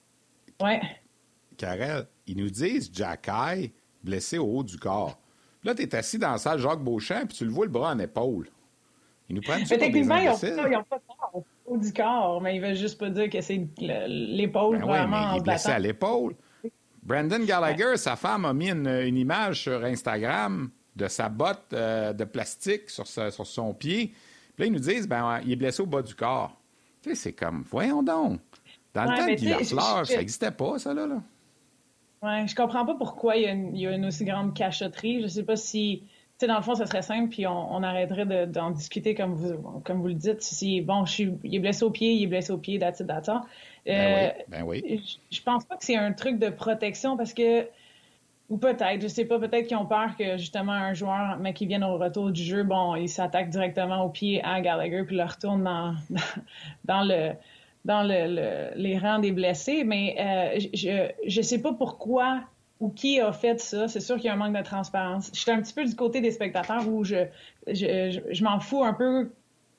ouais. 0.62 0.80
Karel, 1.56 2.06
ils 2.26 2.36
nous 2.36 2.50
disent 2.50 2.90
Jacky 2.92 3.72
blessé 4.02 4.38
au 4.38 4.46
haut 4.46 4.62
du 4.62 4.78
corps. 4.78 5.18
Là, 5.64 5.74
tu 5.74 5.82
es 5.82 5.94
assis 5.94 6.18
dans 6.18 6.32
la 6.32 6.38
salle 6.38 6.58
Jacques 6.58 6.82
Beauchamp, 6.82 7.26
puis 7.26 7.36
tu 7.36 7.44
le 7.44 7.50
vois 7.50 7.66
le 7.66 7.70
bras 7.70 7.92
en 7.92 7.98
épaule. 7.98 8.48
Ils 9.28 9.36
nous 9.36 9.42
prennent 9.42 9.64
mais 9.70 9.78
techniquement, 9.78 10.16
ils 10.16 10.26
n'ont 10.26 10.82
pas, 10.82 11.00
haut 11.70 11.78
du 11.78 11.92
corps, 11.92 12.40
mais 12.40 12.56
ils 12.56 12.60
veulent 12.60 12.74
juste 12.74 12.98
pas 12.98 13.10
dire 13.10 13.30
que 13.30 13.40
c'est 13.40 13.66
l'épaule 13.78 14.78
ben 14.78 14.86
vraiment 14.86 15.32
il 15.34 15.38
est 15.38 15.42
blessé 15.42 15.70
à 15.70 15.78
l'épaule. 15.78 16.34
Brandon 17.02 17.42
Gallagher, 17.44 17.96
sa 17.96 18.16
femme 18.16 18.44
a 18.44 18.52
mis 18.52 18.70
une, 18.70 19.16
image 19.16 19.62
sur 19.62 19.84
Instagram 19.84 20.70
de 20.96 21.08
sa 21.08 21.28
botte 21.28 21.72
euh, 21.72 22.12
de 22.12 22.24
plastique 22.24 22.90
sur, 22.90 23.06
sur, 23.06 23.46
son 23.46 23.72
pied. 23.72 24.08
Puis 24.54 24.64
là, 24.64 24.66
ils 24.66 24.72
nous 24.72 24.80
disent, 24.80 25.08
ben, 25.08 25.40
il 25.44 25.52
est 25.52 25.56
blessé 25.56 25.82
au 25.82 25.86
bas 25.86 26.02
du 26.02 26.14
corps. 26.14 26.60
Tu 27.02 27.10
sais, 27.10 27.14
c'est 27.14 27.32
comme, 27.32 27.64
voyons 27.70 28.02
donc. 28.02 28.40
Dans 28.92 29.04
le 29.04 29.16
temps 29.16 29.26
de 29.26 29.34
Guy 29.34 29.48
Lafleur, 29.48 30.06
ça 30.06 30.16
n'existait 30.16 30.50
pas, 30.50 30.78
ça, 30.78 30.92
là. 30.92 31.06
là. 31.06 31.22
Ouais, 32.22 32.46
je 32.46 32.54
comprends 32.54 32.84
pas 32.84 32.94
pourquoi 32.94 33.36
il 33.36 33.78
y, 33.78 33.86
a 33.86 33.94
une, 33.94 34.04
aussi 34.04 34.24
grande 34.24 34.54
cachotterie. 34.54 35.22
Je 35.22 35.26
sais 35.26 35.42
pas 35.42 35.56
si, 35.56 36.02
sais, 36.40 36.46
dans 36.46 36.56
le 36.56 36.62
fond, 36.62 36.74
ça 36.74 36.86
serait 36.86 37.02
simple, 37.02 37.28
puis 37.28 37.46
on, 37.46 37.82
arrêterait 37.82 38.46
d'en 38.46 38.70
discuter 38.70 39.14
comme 39.14 39.34
vous, 39.34 39.80
comme 39.84 40.00
vous 40.00 40.08
le 40.08 40.14
dites. 40.14 40.42
Si, 40.42 40.80
bon, 40.80 41.04
je 41.04 41.12
suis, 41.12 41.32
il 41.44 41.54
est 41.54 41.58
blessé 41.58 41.84
au 41.84 41.90
pied, 41.90 42.12
il 42.12 42.24
est 42.24 42.26
blessé 42.26 42.52
au 42.52 42.58
pied, 42.58 42.76
it, 42.76 42.80
that's 42.80 43.02
Ben 43.02 43.42
oui, 43.86 43.92
euh, 43.92 44.30
ben 44.48 44.62
oui. 44.64 45.02
Je, 45.30 45.36
je 45.36 45.42
pense 45.42 45.64
pas 45.64 45.76
que 45.76 45.84
c'est 45.84 45.96
un 45.96 46.12
truc 46.12 46.38
de 46.38 46.48
protection 46.48 47.16
parce 47.16 47.34
que, 47.34 47.66
ou 48.48 48.56
peut-être, 48.56 49.00
je 49.00 49.06
sais 49.06 49.26
pas, 49.26 49.38
peut-être 49.38 49.66
qu'ils 49.66 49.76
ont 49.76 49.86
peur 49.86 50.16
que 50.18 50.36
justement 50.38 50.72
un 50.72 50.94
joueur, 50.94 51.38
mais 51.38 51.52
qui 51.52 51.66
vienne 51.66 51.84
au 51.84 51.98
retour 51.98 52.30
du 52.30 52.42
jeu, 52.42 52.64
bon, 52.64 52.96
il 52.96 53.08
s'attaque 53.08 53.50
directement 53.50 54.04
au 54.04 54.08
pied 54.08 54.42
à 54.42 54.60
Gallagher 54.60 55.04
puis 55.04 55.16
le 55.16 55.24
retourne 55.24 55.62
dans, 55.64 55.94
dans 56.84 57.02
le 57.02 57.32
dans 57.86 58.02
le, 58.02 58.72
les 58.76 58.98
rangs 58.98 59.20
des 59.20 59.32
blessés, 59.32 59.84
mais 59.84 60.14
euh, 60.18 60.60
je 60.74 61.38
ne 61.38 61.42
sais 61.42 61.62
pas 61.62 61.72
pourquoi 61.72 62.42
ou 62.80 62.88
qui 62.88 63.20
a 63.20 63.32
fait 63.32 63.60
ça. 63.60 63.88
C'est 63.88 64.00
sûr 64.00 64.16
qu'il 64.16 64.26
y 64.26 64.28
a 64.28 64.32
un 64.32 64.36
manque 64.36 64.56
de 64.56 64.62
transparence. 64.62 65.30
Je 65.34 65.40
suis 65.40 65.50
un 65.50 65.60
petit 65.60 65.74
peu 65.74 65.84
du 65.84 65.94
côté 65.94 66.20
des 66.20 66.30
spectateurs 66.30 66.88
où 66.88 67.04
je, 67.04 67.26
je, 67.66 68.20
je, 68.30 68.44
m'en 68.44 68.58
fous 68.58 68.82
un 68.82 68.94
peu 68.94 69.30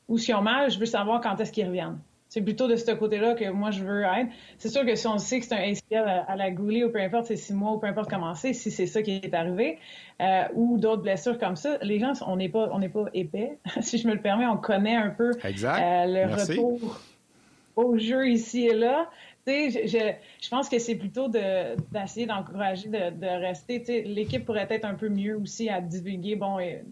où 0.08 0.18
s'ils 0.18 0.36
ont 0.36 0.42
mal, 0.42 0.70
je 0.70 0.80
veux 0.80 0.86
savoir 0.86 1.20
quand 1.22 1.40
est-ce 1.40 1.52
qu'ils 1.52 1.68
reviennent. 1.68 2.00
C'est 2.30 2.42
plutôt 2.42 2.70
de 2.70 2.78
ce 2.78 2.92
côté-là 2.92 3.34
que 3.34 3.50
moi, 3.50 3.72
je 3.72 3.84
veux 3.84 4.04
être. 4.04 4.30
C'est 4.58 4.70
sûr 4.70 4.86
que 4.86 4.96
si 4.96 5.06
on 5.06 5.18
sait 5.18 5.42
que 5.42 5.46
c'est 5.46 5.56
un 5.56 5.74
ACL 5.74 6.24
à, 6.28 6.36
la 6.38 6.50
goulée 6.50 6.86
ou 6.86 6.90
peu 6.90 7.02
importe, 7.02 7.26
c'est 7.26 7.36
six 7.36 7.54
mois 7.54 7.74
ou 7.74 7.78
peu 7.78 7.88
importe 7.88 8.10
comment 8.10 8.34
c'est, 8.36 8.54
si 8.54 8.72
c'est 8.72 8.86
ça 8.86 9.02
qui 9.02 9.20
est 9.22 9.34
arrivé, 9.34 9.80
euh, 10.22 10.44
ou 10.54 10.78
d'autres 10.78 11.02
blessures 11.02 11.38
comme 11.38 11.58
ça, 11.58 11.78
les 11.82 12.00
gens, 12.00 12.14
on 12.26 12.38
n'est 12.38 12.48
pas, 12.48 12.70
on 12.72 12.80
n'est 12.80 12.88
pas 12.88 13.08
épais. 13.14 13.58
si 13.82 13.98
je 13.98 14.08
me 14.08 14.14
le 14.14 14.22
permets, 14.22 14.48
on 14.48 14.56
connaît 14.56 14.96
un 14.96 15.10
peu 15.10 15.32
euh, 15.32 16.06
le 16.06 16.34
retour 16.34 17.02
au 17.76 17.98
jeu 17.98 18.30
ici 18.30 18.66
et 18.66 18.76
là. 18.76 19.10
Je, 19.48 19.82
je, 19.86 20.14
je, 20.42 20.50
pense 20.50 20.70
que 20.70 20.78
c'est 20.80 20.96
plutôt 20.96 21.28
d'essayer 21.28 22.26
d'encourager 22.26 22.90
de, 22.90 23.10
de, 23.10 23.28
rester. 23.28 24.04
L'équipe 24.04 24.46
pourrait 24.46 24.68
être 24.70 24.86
un 24.86 24.94
peu 24.94 25.10
mieux 25.10 25.38
aussi 25.38 25.70
à 25.70 25.82
divulguer. 25.82 26.36
Bon, 26.36 26.60
et, 26.60 26.84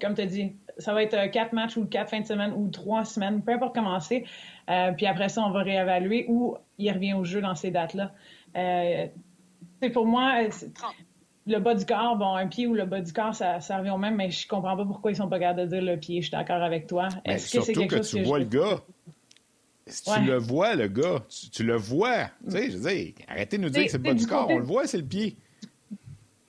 comme 0.00 0.14
tu 0.14 0.22
as 0.22 0.26
dit, 0.26 0.52
ça 0.78 0.94
va 0.94 1.02
être 1.02 1.14
euh, 1.14 1.28
quatre 1.28 1.52
matchs 1.52 1.76
ou 1.76 1.84
quatre 1.84 2.10
fins 2.10 2.20
de 2.20 2.26
semaine 2.26 2.52
ou 2.56 2.68
trois 2.68 3.04
semaines, 3.04 3.42
peu 3.42 3.52
importe 3.52 3.74
comment 3.74 4.00
c'est. 4.00 4.24
Euh, 4.68 4.92
puis 4.92 5.06
après 5.06 5.28
ça, 5.28 5.42
on 5.42 5.50
va 5.50 5.62
réévaluer 5.62 6.26
ou 6.28 6.56
il 6.78 6.90
revient 6.90 7.14
au 7.14 7.24
jeu 7.24 7.40
dans 7.40 7.54
ces 7.54 7.70
dates-là. 7.70 8.12
Euh, 8.56 9.06
pour 9.92 10.06
moi, 10.06 10.42
le 11.46 11.58
bas 11.58 11.74
du 11.74 11.84
corps, 11.84 12.16
bon, 12.16 12.34
un 12.34 12.46
pied 12.46 12.66
ou 12.66 12.74
le 12.74 12.84
bas 12.84 13.00
du 13.00 13.12
corps, 13.12 13.34
ça, 13.34 13.60
ça 13.60 13.78
revient 13.78 13.90
au 13.90 13.98
même, 13.98 14.16
mais 14.16 14.30
je 14.30 14.46
comprends 14.48 14.76
pas 14.76 14.84
pourquoi 14.84 15.10
ils 15.10 15.16
sont 15.16 15.28
pas 15.28 15.38
capables 15.38 15.62
de 15.62 15.66
dire 15.66 15.82
le 15.82 15.96
pied. 15.96 16.20
Je 16.20 16.28
suis 16.28 16.36
d'accord 16.36 16.62
avec 16.62 16.86
toi. 16.86 17.08
Est-ce 17.24 17.56
que 17.56 17.62
c'est 17.62 17.72
quelque 17.72 17.96
chose 17.96 18.10
tu 18.10 18.22
vois 18.22 18.38
le 18.38 18.44
gars 18.44 18.80
tu 20.04 20.20
le 20.20 20.36
vois, 20.36 20.74
le 20.74 20.88
gars, 20.88 21.22
tu, 21.52 21.64
le 21.64 21.76
vois. 21.76 22.26
Tu 22.44 22.50
sais, 22.50 22.70
je 22.70 22.78
veux 22.78 22.90
dire, 22.90 23.12
arrêtez 23.28 23.58
de 23.58 23.62
nous 23.62 23.70
dire 23.70 23.84
que 23.84 23.90
c'est 23.90 23.98
bas 23.98 24.14
du, 24.14 24.26
corps. 24.26 24.48
On 24.48 24.58
le 24.58 24.64
voit, 24.64 24.86
c'est 24.86 24.98
le 24.98 25.04
pied. 25.04 25.36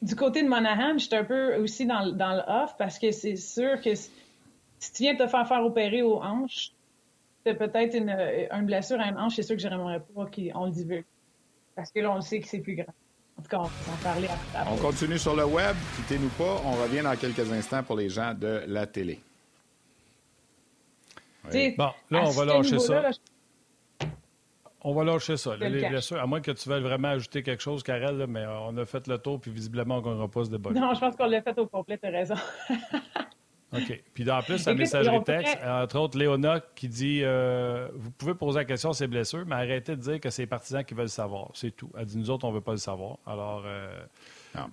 Du 0.01 0.15
côté 0.15 0.41
de 0.41 0.47
Monahan, 0.47 0.97
je 0.97 1.05
suis 1.05 1.15
un 1.15 1.23
peu 1.23 1.55
aussi 1.57 1.85
dans, 1.85 2.11
dans 2.11 2.33
le 2.33 2.41
off 2.47 2.75
parce 2.77 2.97
que 2.97 3.11
c'est 3.11 3.35
sûr 3.35 3.79
que 3.81 3.93
si, 3.93 4.09
tu 4.93 5.03
viens 5.03 5.13
de 5.13 5.19
te 5.19 5.27
faire 5.27 5.47
faire 5.47 5.63
opérer 5.63 6.01
aux 6.01 6.21
hanches, 6.21 6.71
c'est 7.45 7.53
peut-être 7.53 7.95
une, 7.95 8.09
une, 8.09 8.65
blessure 8.65 8.99
à 8.99 9.09
une 9.09 9.17
hanche, 9.17 9.35
c'est 9.35 9.43
sûr 9.43 9.55
que 9.55 9.61
j'aimerais 9.61 9.99
pas 9.99 10.25
qu'on 10.25 10.65
le 10.65 10.71
divulgue. 10.71 11.05
Parce 11.75 11.91
que 11.91 11.99
là, 11.99 12.11
on 12.11 12.15
le 12.15 12.21
sait 12.21 12.39
que 12.39 12.47
c'est 12.47 12.59
plus 12.59 12.75
grave. 12.75 12.93
En 13.37 13.41
tout 13.41 13.49
cas, 13.49 13.57
on 13.57 13.63
va 13.63 13.93
en 13.93 14.03
parler 14.03 14.27
après. 14.27 14.71
On 14.71 14.77
continue 14.77 15.17
sur 15.17 15.35
le 15.35 15.45
web. 15.45 15.75
Quittez-nous 15.95 16.29
pas. 16.29 16.61
On 16.65 16.73
revient 16.83 17.01
dans 17.01 17.15
quelques 17.15 17.51
instants 17.51 17.83
pour 17.83 17.95
les 17.95 18.09
gens 18.09 18.33
de 18.33 18.63
la 18.67 18.85
télé. 18.85 19.19
Bon, 21.77 21.89
là, 22.09 22.23
on 22.25 22.29
va 22.29 22.45
lâcher 22.45 22.79
ça. 22.79 23.11
On 24.83 24.93
va 24.93 25.03
lâcher 25.03 25.37
ça. 25.37 25.55
les 25.57 25.87
blessures, 25.87 26.19
à 26.19 26.25
moins 26.25 26.41
que 26.41 26.51
tu 26.51 26.67
veuilles 26.67 26.81
vraiment 26.81 27.09
ajouter 27.09 27.43
quelque 27.43 27.61
chose, 27.61 27.83
Karel, 27.83 28.25
mais 28.27 28.41
euh, 28.41 28.59
on 28.61 28.75
a 28.77 28.85
fait 28.85 29.07
le 29.07 29.17
tour, 29.19 29.39
puis 29.39 29.51
visiblement, 29.51 30.01
on 30.03 30.27
pas 30.27 30.45
ce 30.45 30.49
débat. 30.49 30.71
Non, 30.71 30.93
je 30.93 30.99
pense 30.99 31.15
qu'on 31.15 31.27
l'a 31.27 31.41
fait 31.41 31.57
au 31.59 31.67
complet, 31.67 31.99
tu 31.99 32.07
as 32.07 32.11
raison. 32.11 32.35
OK. 33.73 34.03
Puis 34.13 34.29
en 34.29 34.41
plus, 34.41 34.65
la 34.65 34.73
messagerie 34.73 35.23
texte, 35.23 35.57
entre 35.63 35.99
autres, 35.99 36.17
Léona 36.17 36.59
qui 36.75 36.89
dit 36.89 37.21
euh, 37.23 37.87
Vous 37.95 38.11
pouvez 38.11 38.33
poser 38.33 38.59
la 38.59 38.65
question 38.65 38.91
ces 38.91 39.07
blessures, 39.07 39.45
mais 39.45 39.55
arrêtez 39.55 39.95
de 39.95 40.01
dire 40.01 40.19
que 40.19 40.29
c'est 40.29 40.41
les 40.41 40.47
partisans 40.47 40.83
qui 40.83 40.93
veulent 40.93 41.03
le 41.03 41.09
savoir. 41.09 41.51
C'est 41.53 41.71
tout. 41.71 41.89
Elle 41.97 42.05
dit 42.05 42.17
Nous 42.17 42.29
autres, 42.29 42.45
on 42.45 42.49
ne 42.49 42.55
veut 42.55 42.61
pas 42.61 42.73
le 42.73 42.77
savoir. 42.77 43.17
Alors, 43.25 43.63
euh, 43.65 44.03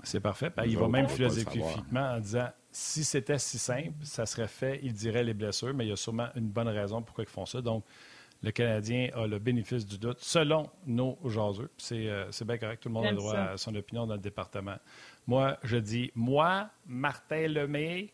c'est 0.02 0.20
parfait. 0.20 0.50
il 0.66 0.76
va 0.76 0.88
même 0.88 1.08
philosophiquement 1.08 2.14
en 2.14 2.18
disant 2.18 2.48
Si 2.80 3.02
c'était 3.02 3.40
si 3.40 3.58
simple, 3.58 3.90
ça 4.02 4.24
serait 4.24 4.46
fait, 4.46 4.78
il 4.84 4.92
dirait 4.92 5.24
les 5.24 5.34
blessures, 5.34 5.74
mais 5.74 5.84
il 5.84 5.88
y 5.88 5.92
a 5.92 5.96
sûrement 5.96 6.28
une 6.36 6.46
bonne 6.46 6.68
raison 6.68 7.02
pourquoi 7.02 7.24
ils 7.24 7.28
font 7.30 7.44
ça. 7.44 7.60
Donc, 7.60 7.84
le 8.40 8.52
Canadien 8.52 9.08
a 9.14 9.26
le 9.26 9.40
bénéfice 9.40 9.84
du 9.84 9.98
doute, 9.98 10.20
selon 10.20 10.70
nos 10.86 11.18
jaseux. 11.24 11.70
Euh, 11.90 12.28
c'est 12.30 12.46
bien 12.46 12.56
correct, 12.56 12.80
tout 12.80 12.88
le 12.88 12.92
monde 12.92 13.06
a 13.06 13.12
droit 13.12 13.34
à 13.34 13.56
son 13.56 13.74
opinion 13.74 14.06
dans 14.06 14.14
le 14.14 14.20
département. 14.20 14.76
Moi, 15.26 15.58
je 15.64 15.76
dis, 15.76 16.12
moi, 16.14 16.70
Martin 16.86 17.48
Lemay, 17.48 18.12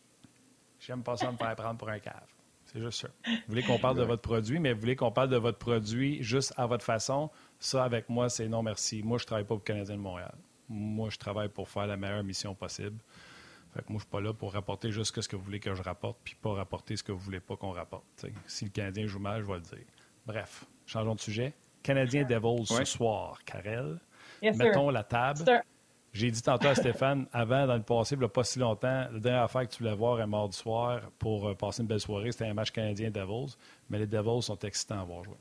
j'aime 0.79 1.03
pas 1.03 1.15
ça 1.15 1.31
me 1.31 1.37
faire 1.37 1.55
prendre 1.55 1.77
pour 1.77 1.89
un 1.89 1.99
cave. 1.99 2.25
C'est 2.65 2.81
juste 2.81 3.01
ça. 3.01 3.09
Vous 3.27 3.33
voulez 3.49 3.61
qu'on 3.61 3.77
parle 3.77 3.97
de 3.97 4.03
votre 4.03 4.23
produit, 4.23 4.57
mais 4.57 4.73
vous 4.73 4.79
voulez 4.79 4.95
qu'on 4.95 5.11
parle 5.11 5.29
de 5.29 5.37
votre 5.37 5.59
produit 5.59 6.23
juste 6.23 6.55
à 6.57 6.65
votre 6.65 6.83
façon. 6.83 7.29
Ça, 7.59 7.83
avec 7.83 8.09
moi, 8.09 8.29
c'est 8.29 8.47
non 8.47 8.63
merci. 8.63 9.03
Moi, 9.03 9.19
je 9.19 9.25
travaille 9.25 9.43
pas 9.43 9.49
pour 9.49 9.57
le 9.57 9.63
Canadien 9.63 9.95
de 9.95 10.01
Montréal. 10.01 10.33
Moi, 10.67 11.09
je 11.11 11.17
travaille 11.17 11.49
pour 11.49 11.69
faire 11.69 11.85
la 11.85 11.97
meilleure 11.97 12.23
mission 12.23 12.55
possible. 12.55 12.97
Fait 13.75 13.81
que 13.81 13.91
moi, 13.91 13.99
je 13.99 14.03
suis 14.03 14.09
pas 14.09 14.21
là 14.21 14.33
pour 14.33 14.53
rapporter 14.53 14.89
juste 14.89 15.19
ce 15.19 15.27
que 15.27 15.35
vous 15.35 15.43
voulez 15.43 15.59
que 15.59 15.75
je 15.75 15.83
rapporte, 15.83 16.17
puis 16.23 16.33
pas 16.41 16.53
rapporter 16.53 16.95
ce 16.95 17.03
que 17.03 17.11
vous 17.11 17.19
voulez 17.19 17.41
pas 17.41 17.57
qu'on 17.57 17.71
rapporte. 17.71 18.05
Si 18.47 18.63
le 18.63 18.71
Canadien 18.71 19.05
joue 19.05 19.19
mal, 19.19 19.41
je 19.41 19.47
vais 19.47 19.55
le 19.55 19.59
dire. 19.59 19.85
Bref, 20.25 20.63
changeons 20.85 21.15
de 21.15 21.19
sujet. 21.19 21.53
Canadien 21.83 22.23
Devils 22.23 22.65
ce 22.65 22.85
soir, 22.85 23.43
Karel. 23.43 23.99
Mettons 24.41 24.89
la 24.89 25.03
table. 25.03 25.43
J'ai 26.13 26.31
dit 26.31 26.41
tantôt 26.41 26.69
à 26.69 26.75
Stéphane, 26.75 27.27
avant, 27.33 27.67
dans 27.67 27.75
le 27.75 27.83
passé, 27.83 28.15
il 28.15 28.19
n'y 28.19 28.23
a 28.25 28.29
pas 28.29 28.45
si 28.45 28.59
longtemps, 28.59 29.07
la 29.11 29.19
dernière 29.19 29.43
affaire 29.43 29.67
que 29.67 29.73
tu 29.73 29.83
voulais 29.83 29.95
voir 29.95 30.21
un 30.21 30.25
mardi 30.27 30.55
soir 30.55 31.01
pour 31.19 31.49
euh, 31.49 31.55
passer 31.55 31.81
une 31.81 31.89
belle 31.89 31.99
soirée, 31.99 32.31
c'était 32.31 32.45
un 32.45 32.53
match 32.53 32.71
canadien 32.71 33.11
Devils. 33.11 33.57
Mais 33.89 33.99
les 33.99 34.07
Devils 34.07 34.41
sont 34.41 34.57
excitants 34.59 35.01
à 35.01 35.03
voir 35.03 35.25
jouer. 35.25 35.35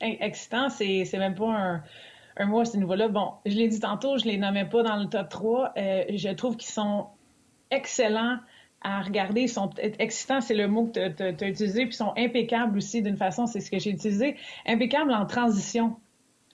Excitant, 0.00 0.68
c'est 0.68 1.08
même 1.14 1.34
pas 1.34 1.50
un 1.50 1.82
mot 2.46 2.60
à 2.60 2.64
ce 2.64 2.76
niveau-là. 2.76 3.08
Bon, 3.08 3.32
je 3.46 3.54
l'ai 3.54 3.68
dit 3.68 3.80
tantôt, 3.80 4.18
je 4.18 4.24
les 4.24 4.38
nommais 4.38 4.64
pas 4.64 4.82
dans 4.82 4.96
le 4.96 5.06
top 5.06 5.28
3. 5.28 5.72
Euh, 5.76 6.04
je 6.10 6.28
trouve 6.30 6.56
qu'ils 6.56 6.70
sont 6.70 7.06
excellents 7.70 8.38
à 8.82 9.02
regarder. 9.02 9.42
Ils 9.42 9.48
sont 9.48 9.70
excitants, 9.78 10.40
c'est 10.40 10.54
le 10.54 10.68
mot 10.68 10.86
que 10.86 11.08
tu 11.08 11.22
as, 11.22 11.48
utilisé, 11.48 11.86
puis 11.86 11.94
ils 11.94 11.96
sont 11.96 12.12
impeccables 12.16 12.76
aussi 12.76 13.02
d'une 13.02 13.16
façon, 13.16 13.46
c'est 13.46 13.60
ce 13.60 13.70
que 13.70 13.78
j'ai 13.78 13.90
utilisé. 13.90 14.36
Impeccables 14.66 15.12
en 15.12 15.26
transition. 15.26 15.96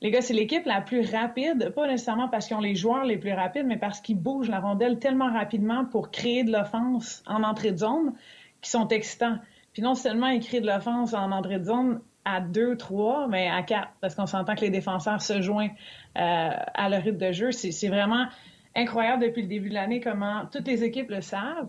Les 0.01 0.11
gars, 0.11 0.20
c'est 0.20 0.35
l'équipe 0.35 0.66
la 0.66 0.81
plus 0.81 1.09
rapide, 1.11 1.73
pas 1.75 1.87
nécessairement 1.87 2.29
parce 2.29 2.47
qu'ils 2.47 2.57
ont 2.57 2.61
les 2.61 2.75
joueurs 2.75 3.05
les 3.05 3.16
plus 3.16 3.33
rapides, 3.33 3.66
mais 3.66 3.79
parce 3.79 4.01
qu'ils 4.01 4.18
bougent 4.18 4.51
la 4.51 4.61
rondelle 4.61 4.99
tellement 4.99 5.33
rapidement 5.33 5.85
pour 5.85 6.11
créer 6.11 6.44
de 6.44 6.53
l'offense 6.53 7.23
en 7.27 7.42
entrée 7.42 7.73
de 7.73 7.79
zone 7.79 8.12
qui 8.61 8.70
sont 8.70 8.88
excitants. 8.88 9.38
Puis 9.73 9.83
non 9.83 9.94
seulement 9.94 10.29
ils 10.29 10.40
créent 10.40 10.61
de 10.61 10.66
l'offense 10.66 11.14
en 11.14 11.33
entrée 11.33 11.59
de 11.59 11.64
zone 11.64 12.01
à 12.25 12.41
2, 12.41 12.77
3, 12.77 13.29
mais 13.29 13.49
à 13.49 13.63
4, 13.63 13.89
parce 14.01 14.15
qu'on 14.15 14.27
s'entend 14.27 14.55
que 14.55 14.63
les 14.63 14.71
défenseurs 14.71 15.21
se 15.21 15.41
joignent 15.41 15.75
euh, 16.19 16.51
à 16.75 16.89
leur 16.89 17.03
rythme 17.03 17.19
de 17.19 17.33
jeu. 17.33 17.53
C'est 17.53 17.89
vraiment 17.89 18.27
incroyable 18.75 19.23
depuis 19.23 19.43
le 19.43 19.49
début 19.49 19.69
de 19.69 19.75
l'année 19.75 20.01
comment 20.01 20.47
toutes 20.51 20.67
les 20.67 20.85
équipes 20.85 21.11
le 21.11 21.21
savent 21.21 21.69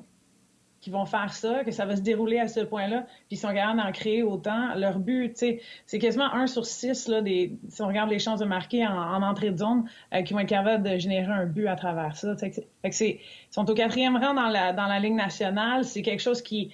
qui 0.86 0.92
vont 0.92 1.06
faire 1.06 1.34
ça, 1.34 1.64
que 1.64 1.72
ça 1.72 1.88
va 1.88 1.96
se 1.96 2.02
dérouler 2.02 2.38
à 2.38 2.48
ce 2.48 2.60
point-là, 2.60 3.08
puis 3.08 3.32
ils 3.32 3.38
sont 3.38 3.52
capables 3.52 3.82
d'en 3.82 3.92
créer 3.92 4.22
autant. 4.22 4.76
Leur 4.76 5.00
but, 5.00 5.36
c'est 5.36 5.98
quasiment 5.98 6.32
un 6.32 6.46
sur 6.46 6.64
six, 6.64 7.08
là, 7.08 7.22
des, 7.22 7.58
si 7.70 7.82
on 7.82 7.88
regarde 7.88 8.12
les 8.12 8.20
chances 8.20 8.40
de 8.40 8.46
marquer 8.46 8.86
en, 8.86 9.24
entrée 9.24 9.50
de 9.50 9.58
zone, 9.58 9.90
euh, 10.14 10.22
qui 10.22 10.34
vont 10.34 10.42
être 10.42 10.50
capables 10.50 10.88
de 10.88 11.00
générer 11.00 11.32
un 11.32 11.48
but 11.48 11.66
à 11.66 11.76
travers 11.76 12.16
ça. 12.16 12.38
Fait 12.38 12.52
que 12.52 13.04
ils 13.04 13.20
sont 13.50 13.68
au 13.68 13.74
quatrième 13.74 14.16
rang 14.16 14.36
dans 14.36 14.48
la, 14.48 14.74
dans 14.74 14.86
la 14.86 15.00
Ligue 15.00 15.16
nationale. 15.16 15.86
C'est 15.86 16.04
quelque 16.04 16.22
chose 16.22 16.44
qui 16.44 16.72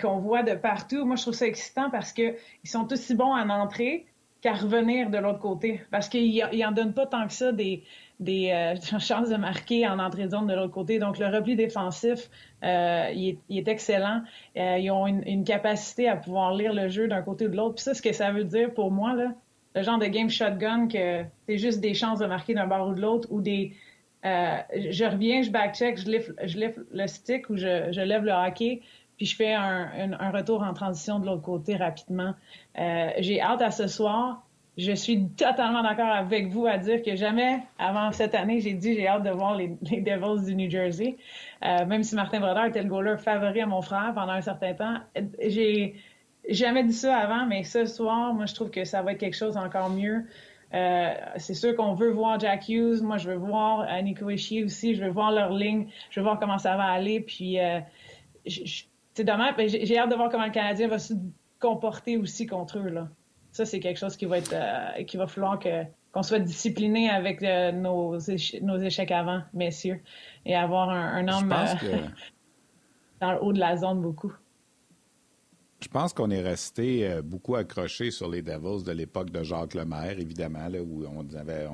qu'on 0.00 0.18
voit 0.18 0.42
de 0.42 0.54
partout. 0.54 1.04
Moi, 1.04 1.16
je 1.16 1.22
trouve 1.22 1.34
ça 1.34 1.46
excitant 1.46 1.90
parce 1.90 2.12
qu'ils 2.12 2.36
sont 2.64 2.92
aussi 2.92 3.14
bons 3.14 3.32
en 3.32 3.48
entrée 3.48 4.06
qu'à 4.40 4.52
revenir 4.52 5.10
de 5.10 5.18
l'autre 5.18 5.38
côté. 5.38 5.80
Parce 5.90 6.08
qu'ils 6.08 6.44
n'en 6.52 6.72
donnent 6.72 6.94
pas 6.94 7.06
tant 7.06 7.26
que 7.26 7.32
ça 7.32 7.52
des, 7.52 7.82
des 8.20 8.50
euh, 8.50 8.98
chances 8.98 9.28
de 9.28 9.36
marquer 9.36 9.86
en 9.86 9.98
entrée 9.98 10.24
de 10.24 10.30
zone 10.30 10.46
de 10.46 10.54
l'autre 10.54 10.72
côté. 10.72 10.98
Donc, 10.98 11.18
le 11.18 11.26
repli 11.26 11.56
défensif, 11.56 12.30
euh, 12.62 13.10
il, 13.14 13.38
est, 13.50 13.68
excellent. 13.68 14.22
Euh, 14.56 14.78
ils 14.78 14.90
ont 14.90 15.06
une, 15.06 15.44
capacité 15.44 16.08
à 16.08 16.16
pouvoir 16.16 16.54
lire 16.54 16.72
le 16.72 16.88
jeu 16.88 17.08
d'un 17.08 17.22
côté 17.22 17.46
ou 17.46 17.50
de 17.50 17.56
l'autre. 17.56 17.76
Puis 17.76 17.84
ça, 17.84 17.94
ce 17.94 18.02
que 18.02 18.12
ça 18.12 18.30
veut 18.30 18.44
dire 18.44 18.72
pour 18.74 18.90
moi, 18.90 19.14
là, 19.14 19.32
le 19.74 19.82
genre 19.82 19.98
de 19.98 20.06
game 20.06 20.30
shotgun 20.30 20.88
que 20.88 21.22
c'est 21.46 21.58
juste 21.58 21.80
des 21.80 21.92
chances 21.92 22.18
de 22.18 22.26
marquer 22.26 22.54
d'un 22.54 22.66
bord 22.66 22.88
ou 22.88 22.94
de 22.94 23.00
l'autre 23.00 23.28
ou 23.30 23.42
des... 23.42 23.74
je 24.24 25.04
reviens, 25.04 25.42
je 25.42 25.50
backcheck, 25.50 25.98
je 25.98 26.08
lève, 26.08 26.34
je 26.44 26.58
le 26.92 27.06
stick 27.06 27.50
ou 27.50 27.56
je, 27.56 27.92
je 27.92 28.00
lève 28.00 28.24
le 28.24 28.32
hockey, 28.32 28.80
puis 29.16 29.26
je 29.26 29.36
fais 29.36 29.54
un, 29.54 30.12
un, 30.18 30.30
retour 30.30 30.62
en 30.62 30.74
transition 30.74 31.18
de 31.18 31.26
l'autre 31.26 31.42
côté 31.42 31.76
rapidement. 31.76 32.34
J'ai 32.76 33.40
hâte 33.40 33.62
à 33.62 33.70
ce 33.70 33.86
soir 33.86 34.46
je 34.76 34.92
suis 34.92 35.28
totalement 35.30 35.82
d'accord 35.82 36.10
avec 36.10 36.48
vous 36.48 36.66
à 36.66 36.76
dire 36.76 37.02
que 37.02 37.16
jamais 37.16 37.60
avant 37.78 38.12
cette 38.12 38.34
année, 38.34 38.60
j'ai 38.60 38.74
dit 38.74 38.94
j'ai 38.94 39.08
hâte 39.08 39.22
de 39.22 39.30
voir 39.30 39.56
les, 39.56 39.68
Devils 39.68 40.44
du 40.44 40.54
New 40.54 40.70
Jersey. 40.70 41.16
Euh, 41.64 41.86
même 41.86 42.02
si 42.02 42.14
Martin 42.14 42.40
Brodeur 42.40 42.66
était 42.66 42.82
le 42.82 42.88
goaler 42.88 43.16
favori 43.16 43.60
à 43.62 43.66
mon 43.66 43.80
frère 43.80 44.12
pendant 44.14 44.32
un 44.32 44.42
certain 44.42 44.74
temps, 44.74 44.98
j'ai 45.40 45.94
jamais 46.50 46.84
dit 46.84 46.92
ça 46.92 47.16
avant, 47.16 47.46
mais 47.46 47.64
ce 47.64 47.86
soir, 47.86 48.34
moi, 48.34 48.44
je 48.44 48.54
trouve 48.54 48.70
que 48.70 48.84
ça 48.84 49.02
va 49.02 49.12
être 49.12 49.18
quelque 49.18 49.36
chose 49.36 49.56
encore 49.56 49.88
mieux. 49.88 50.26
Euh, 50.74 51.14
c'est 51.36 51.54
sûr 51.54 51.74
qu'on 51.74 51.94
veut 51.94 52.10
voir 52.10 52.38
Jack 52.38 52.68
Hughes. 52.68 53.00
Moi, 53.02 53.16
je 53.16 53.30
veux 53.30 53.36
voir 53.36 53.86
euh, 53.88 54.02
Nico 54.02 54.28
Ishii 54.28 54.64
aussi. 54.64 54.94
Je 54.94 55.04
veux 55.04 55.10
voir 55.10 55.32
leur 55.32 55.54
ligne. 55.54 55.86
Je 56.10 56.20
veux 56.20 56.24
voir 56.24 56.38
comment 56.38 56.58
ça 56.58 56.76
va 56.76 56.84
aller. 56.84 57.20
Puis, 57.20 57.58
c'est 59.16 59.24
dommage. 59.24 59.54
J'ai 59.58 59.98
hâte 59.98 60.10
de 60.10 60.14
voir 60.14 60.28
comment 60.30 60.44
le 60.44 60.52
Canadien 60.52 60.88
va 60.88 60.98
se 60.98 61.14
comporter 61.58 62.18
aussi 62.18 62.46
contre 62.46 62.78
eux. 62.78 62.90
Là. 62.90 63.08
Ça, 63.50 63.64
c'est 63.64 63.80
quelque 63.80 63.96
chose 63.96 64.14
qui 64.14 64.26
va 64.26 64.36
être, 64.36 64.52
euh, 64.52 65.02
qui 65.04 65.16
va 65.16 65.26
falloir 65.26 65.58
que 65.58 65.84
qu'on 66.12 66.22
soit 66.22 66.38
discipliné 66.38 67.10
avec 67.10 67.42
euh, 67.42 67.72
nos, 67.72 68.18
nos 68.62 68.78
échecs 68.78 69.10
avant, 69.10 69.42
messieurs, 69.52 70.02
et 70.46 70.54
avoir 70.54 70.88
un, 70.88 71.28
homme 71.28 71.52
euh, 71.52 72.06
dans 73.20 73.32
le 73.32 73.42
haut 73.42 73.52
de 73.52 73.58
la 73.58 73.76
zone 73.76 74.00
beaucoup. 74.00 74.32
Je 75.86 75.90
pense 75.92 76.12
qu'on 76.12 76.30
est 76.30 76.42
resté 76.42 77.20
beaucoup 77.22 77.54
accroché 77.54 78.10
sur 78.10 78.28
les 78.28 78.42
Devils 78.42 78.82
de 78.84 78.90
l'époque 78.90 79.30
de 79.30 79.44
Jacques 79.44 79.74
Lemaire, 79.74 80.18
évidemment, 80.18 80.66
là, 80.68 80.80
où 80.82 81.04
on 81.06 81.24
avait 81.38 81.68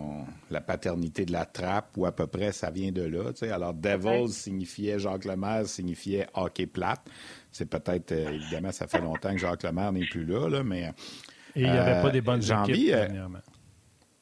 la 0.51 0.61
paternité 0.61 1.25
de 1.25 1.33
la 1.33 1.47
trappe, 1.47 1.97
ou 1.97 2.05
à 2.05 2.13
peu 2.13 2.27
près 2.27 2.53
ça 2.53 2.71
vient 2.71 2.93
de 2.93 3.03
là. 3.03 3.33
Alors, 3.53 3.73
Devils 3.73 4.33
signifiait, 4.33 4.99
Jacques 4.99 5.25
Lemaire 5.25 5.67
signifiait 5.67 6.27
hockey 6.35 6.67
plate. 6.67 7.01
C'est 7.51 7.65
peut-être, 7.65 8.13
évidemment, 8.13 8.71
ça 8.71 8.87
fait 8.87 9.01
longtemps 9.01 9.33
que 9.33 9.39
Jacques 9.39 9.63
Lemaire 9.63 9.93
n'est 9.93 10.07
plus 10.07 10.27
là, 10.27 10.47
là 10.47 10.63
mais 10.63 10.93
et 11.57 11.63
il 11.63 11.71
n'y 11.71 11.79
avait 11.79 12.03
pas 12.03 12.11
des 12.11 12.21
bonnes 12.21 12.43
équipes 12.43 12.55
envie, 12.57 12.93
euh, 12.93 13.07
dernièrement. 13.07 13.39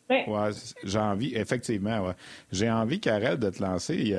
Ouais, 0.09 0.51
j'ai 0.85 0.99
envie, 0.99 1.35
effectivement, 1.35 2.07
ouais. 2.07 2.15
J'ai 2.53 2.71
envie, 2.71 3.01
Karel, 3.01 3.39
de 3.39 3.51
te 3.51 3.61
lancer. 3.61 4.17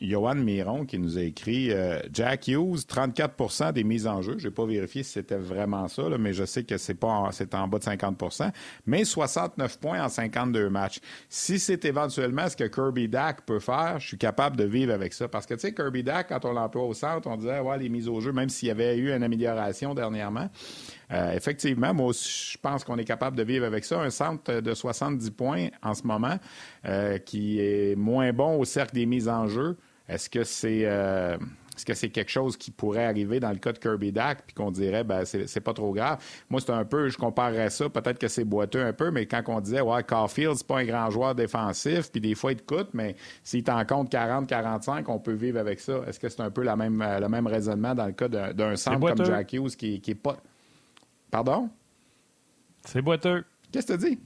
Johan 0.00 0.36
Miron 0.36 0.84
qui 0.86 0.98
nous 0.98 1.18
a 1.18 1.22
écrit 1.22 1.72
euh, 1.72 2.00
Jack 2.12 2.48
Hughes, 2.48 2.80
34% 2.88 3.72
des 3.72 3.84
mises 3.84 4.06
en 4.06 4.22
jeu. 4.22 4.36
Je 4.38 4.48
n'ai 4.48 4.54
pas 4.54 4.64
vérifié 4.64 5.02
si 5.02 5.12
c'était 5.12 5.36
vraiment 5.36 5.88
ça, 5.88 6.02
mais 6.18 6.32
je 6.32 6.44
sais 6.44 6.64
que 6.64 6.78
c'est 6.78 6.94
pas 6.94 7.28
c'est 7.32 7.54
en 7.54 7.68
bas 7.68 7.78
de 7.78 7.84
50% 7.84 8.50
mais 8.86 9.04
69 9.04 9.78
points 9.78 10.02
en 10.02 10.08
52 10.08 10.68
matchs. 10.70 11.00
Si 11.28 11.58
c'est 11.58 11.84
éventuellement 11.84 12.48
ce 12.48 12.56
que 12.56 12.64
Kirby 12.64 13.08
Dack 13.08 13.42
peut 13.42 13.60
faire, 13.60 13.98
je 13.98 14.08
suis 14.08 14.18
capable 14.18 14.56
de 14.56 14.64
vivre 14.64 14.92
avec 14.92 15.12
ça. 15.12 15.28
Parce 15.28 15.46
que, 15.46 15.54
tu 15.54 15.60
sais, 15.60 15.74
Kirby 15.74 16.02
Dack, 16.02 16.28
quand 16.28 16.44
on 16.44 16.52
l'emploie 16.52 16.84
au 16.84 16.94
centre, 16.94 17.28
on 17.28 17.36
disait, 17.36 17.60
ouais, 17.60 17.78
les 17.78 17.88
mises 17.88 18.08
au 18.08 18.20
jeu, 18.20 18.32
même 18.32 18.48
s'il 18.48 18.68
y 18.68 18.70
avait 18.70 18.96
eu 18.96 19.12
une 19.12 19.22
amélioration 19.22 19.94
dernièrement, 19.94 20.48
euh, 21.12 21.32
effectivement, 21.32 21.92
moi 21.92 22.06
aussi, 22.06 22.52
je 22.52 22.58
pense 22.58 22.84
qu'on 22.84 22.98
est 22.98 23.04
capable 23.04 23.36
de 23.36 23.42
vivre 23.42 23.64
avec 23.64 23.84
ça. 23.84 24.00
Un 24.00 24.10
centre 24.10 24.60
de 24.60 24.74
70 24.74 25.30
points 25.30 25.68
en 25.82 25.94
ce 25.94 26.06
moment, 26.06 26.38
euh, 26.86 27.18
qui 27.18 27.60
est 27.60 27.96
moins 27.96 28.32
bon 28.32 28.58
au 28.58 28.64
cercle 28.64 28.94
des 28.94 29.06
mises 29.06 29.28
en 29.28 29.46
jeu. 29.48 29.76
Est-ce 30.10 30.28
que 30.28 30.44
c'est 30.44 30.82
euh, 30.84 31.36
est-ce 31.76 31.86
que 31.86 31.94
c'est 31.94 32.10
quelque 32.10 32.30
chose 32.30 32.58
qui 32.58 32.70
pourrait 32.70 33.06
arriver 33.06 33.40
dans 33.40 33.50
le 33.50 33.56
cas 33.56 33.72
de 33.72 33.78
Kirby 33.78 34.12
Dack, 34.12 34.42
puis 34.46 34.54
qu'on 34.54 34.70
dirait, 34.70 35.02
ben 35.02 35.24
c'est 35.24 35.60
pas 35.60 35.72
trop 35.72 35.94
grave? 35.94 36.22
Moi, 36.50 36.60
c'est 36.60 36.72
un 36.72 36.84
peu, 36.84 37.08
je 37.08 37.16
comparerais 37.16 37.70
ça, 37.70 37.88
peut-être 37.88 38.18
que 38.18 38.28
c'est 38.28 38.44
boiteux 38.44 38.84
un 38.84 38.92
peu, 38.92 39.10
mais 39.10 39.24
quand 39.24 39.42
on 39.46 39.60
disait, 39.60 39.80
ouais, 39.80 40.02
Caulfield, 40.02 40.56
c'est 40.56 40.66
pas 40.66 40.80
un 40.80 40.84
grand 40.84 41.08
joueur 41.08 41.34
défensif, 41.34 42.10
puis 42.12 42.20
des 42.20 42.34
fois, 42.34 42.52
il 42.52 42.58
te 42.58 42.74
coûte, 42.74 42.90
mais 42.92 43.16
s'il 43.42 43.64
t'en 43.64 43.82
compte 43.86 44.12
40-45, 44.12 45.04
on 45.06 45.18
peut 45.18 45.32
vivre 45.32 45.58
avec 45.58 45.80
ça. 45.80 46.02
Est-ce 46.06 46.20
que 46.20 46.28
c'est 46.28 46.42
un 46.42 46.50
peu 46.50 46.62
la 46.62 46.76
même, 46.76 47.02
le 47.02 47.28
même 47.28 47.46
raisonnement 47.46 47.94
dans 47.94 48.06
le 48.06 48.12
cas 48.12 48.28
d'un 48.28 48.76
centre 48.76 49.14
comme 49.14 49.24
Jack 49.24 49.52
Hughes 49.54 49.76
qui, 49.76 50.02
qui 50.02 50.10
est 50.10 50.14
pas. 50.14 50.36
Pardon? 51.30 51.70
C'est 52.84 53.00
boiteux. 53.00 53.42
Qu'est-ce 53.72 53.86
que 53.86 53.92
tu 53.94 54.10
dis? 54.10 54.18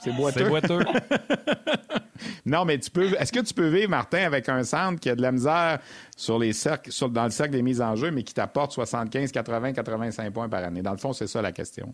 C'est 0.00 0.12
boiteux. 0.16 0.40
C'est 0.40 0.48
boiteux. 0.48 0.80
non, 2.44 2.64
mais 2.64 2.78
tu 2.78 2.90
peux. 2.90 3.14
Est-ce 3.18 3.32
que 3.32 3.40
tu 3.40 3.54
peux 3.54 3.68
vivre, 3.68 3.90
Martin, 3.90 4.24
avec 4.24 4.48
un 4.48 4.62
centre 4.62 5.00
qui 5.00 5.10
a 5.10 5.16
de 5.16 5.22
la 5.22 5.32
misère 5.32 5.78
sur 6.16 6.38
les 6.38 6.52
cercles, 6.52 6.90
dans 7.10 7.24
le 7.24 7.30
cercle 7.30 7.52
des 7.52 7.62
mises 7.62 7.80
en 7.80 7.96
jeu, 7.96 8.10
mais 8.10 8.22
qui 8.22 8.34
t'apporte 8.34 8.72
75, 8.72 9.32
80, 9.32 9.72
85 9.72 10.32
points 10.32 10.48
par 10.48 10.64
année? 10.64 10.82
Dans 10.82 10.92
le 10.92 10.98
fond, 10.98 11.12
c'est 11.12 11.26
ça 11.26 11.42
la 11.42 11.52
question. 11.52 11.92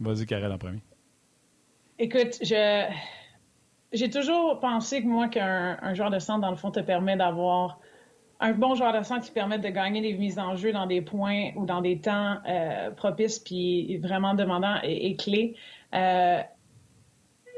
Vas-y, 0.00 0.26
Karel, 0.26 0.52
en 0.52 0.58
premier. 0.58 0.80
Écoute, 1.98 2.38
je. 2.42 2.84
J'ai 3.90 4.10
toujours 4.10 4.60
pensé 4.60 5.02
que 5.02 5.06
moi, 5.06 5.28
qu'un 5.28 5.94
joueur 5.94 6.10
de 6.10 6.18
centre, 6.18 6.42
dans 6.42 6.50
le 6.50 6.56
fond, 6.56 6.70
te 6.70 6.80
permet 6.80 7.16
d'avoir 7.16 7.78
un 8.40 8.52
bon 8.52 8.74
joueur 8.74 8.92
de 8.92 9.02
centre 9.02 9.24
qui 9.24 9.32
permet 9.32 9.58
de 9.58 9.68
gagner 9.68 10.00
des 10.00 10.14
mises 10.14 10.38
en 10.38 10.56
jeu 10.56 10.72
dans 10.72 10.86
des 10.86 11.00
points 11.00 11.50
ou 11.56 11.66
dans 11.66 11.80
des 11.80 11.98
temps 11.98 12.36
euh, 12.48 12.90
propices 12.90 13.38
puis 13.38 13.96
vraiment 13.98 14.34
demandants 14.34 14.78
et, 14.82 15.10
et 15.10 15.16
clés. 15.16 15.56
Euh, 15.94 16.40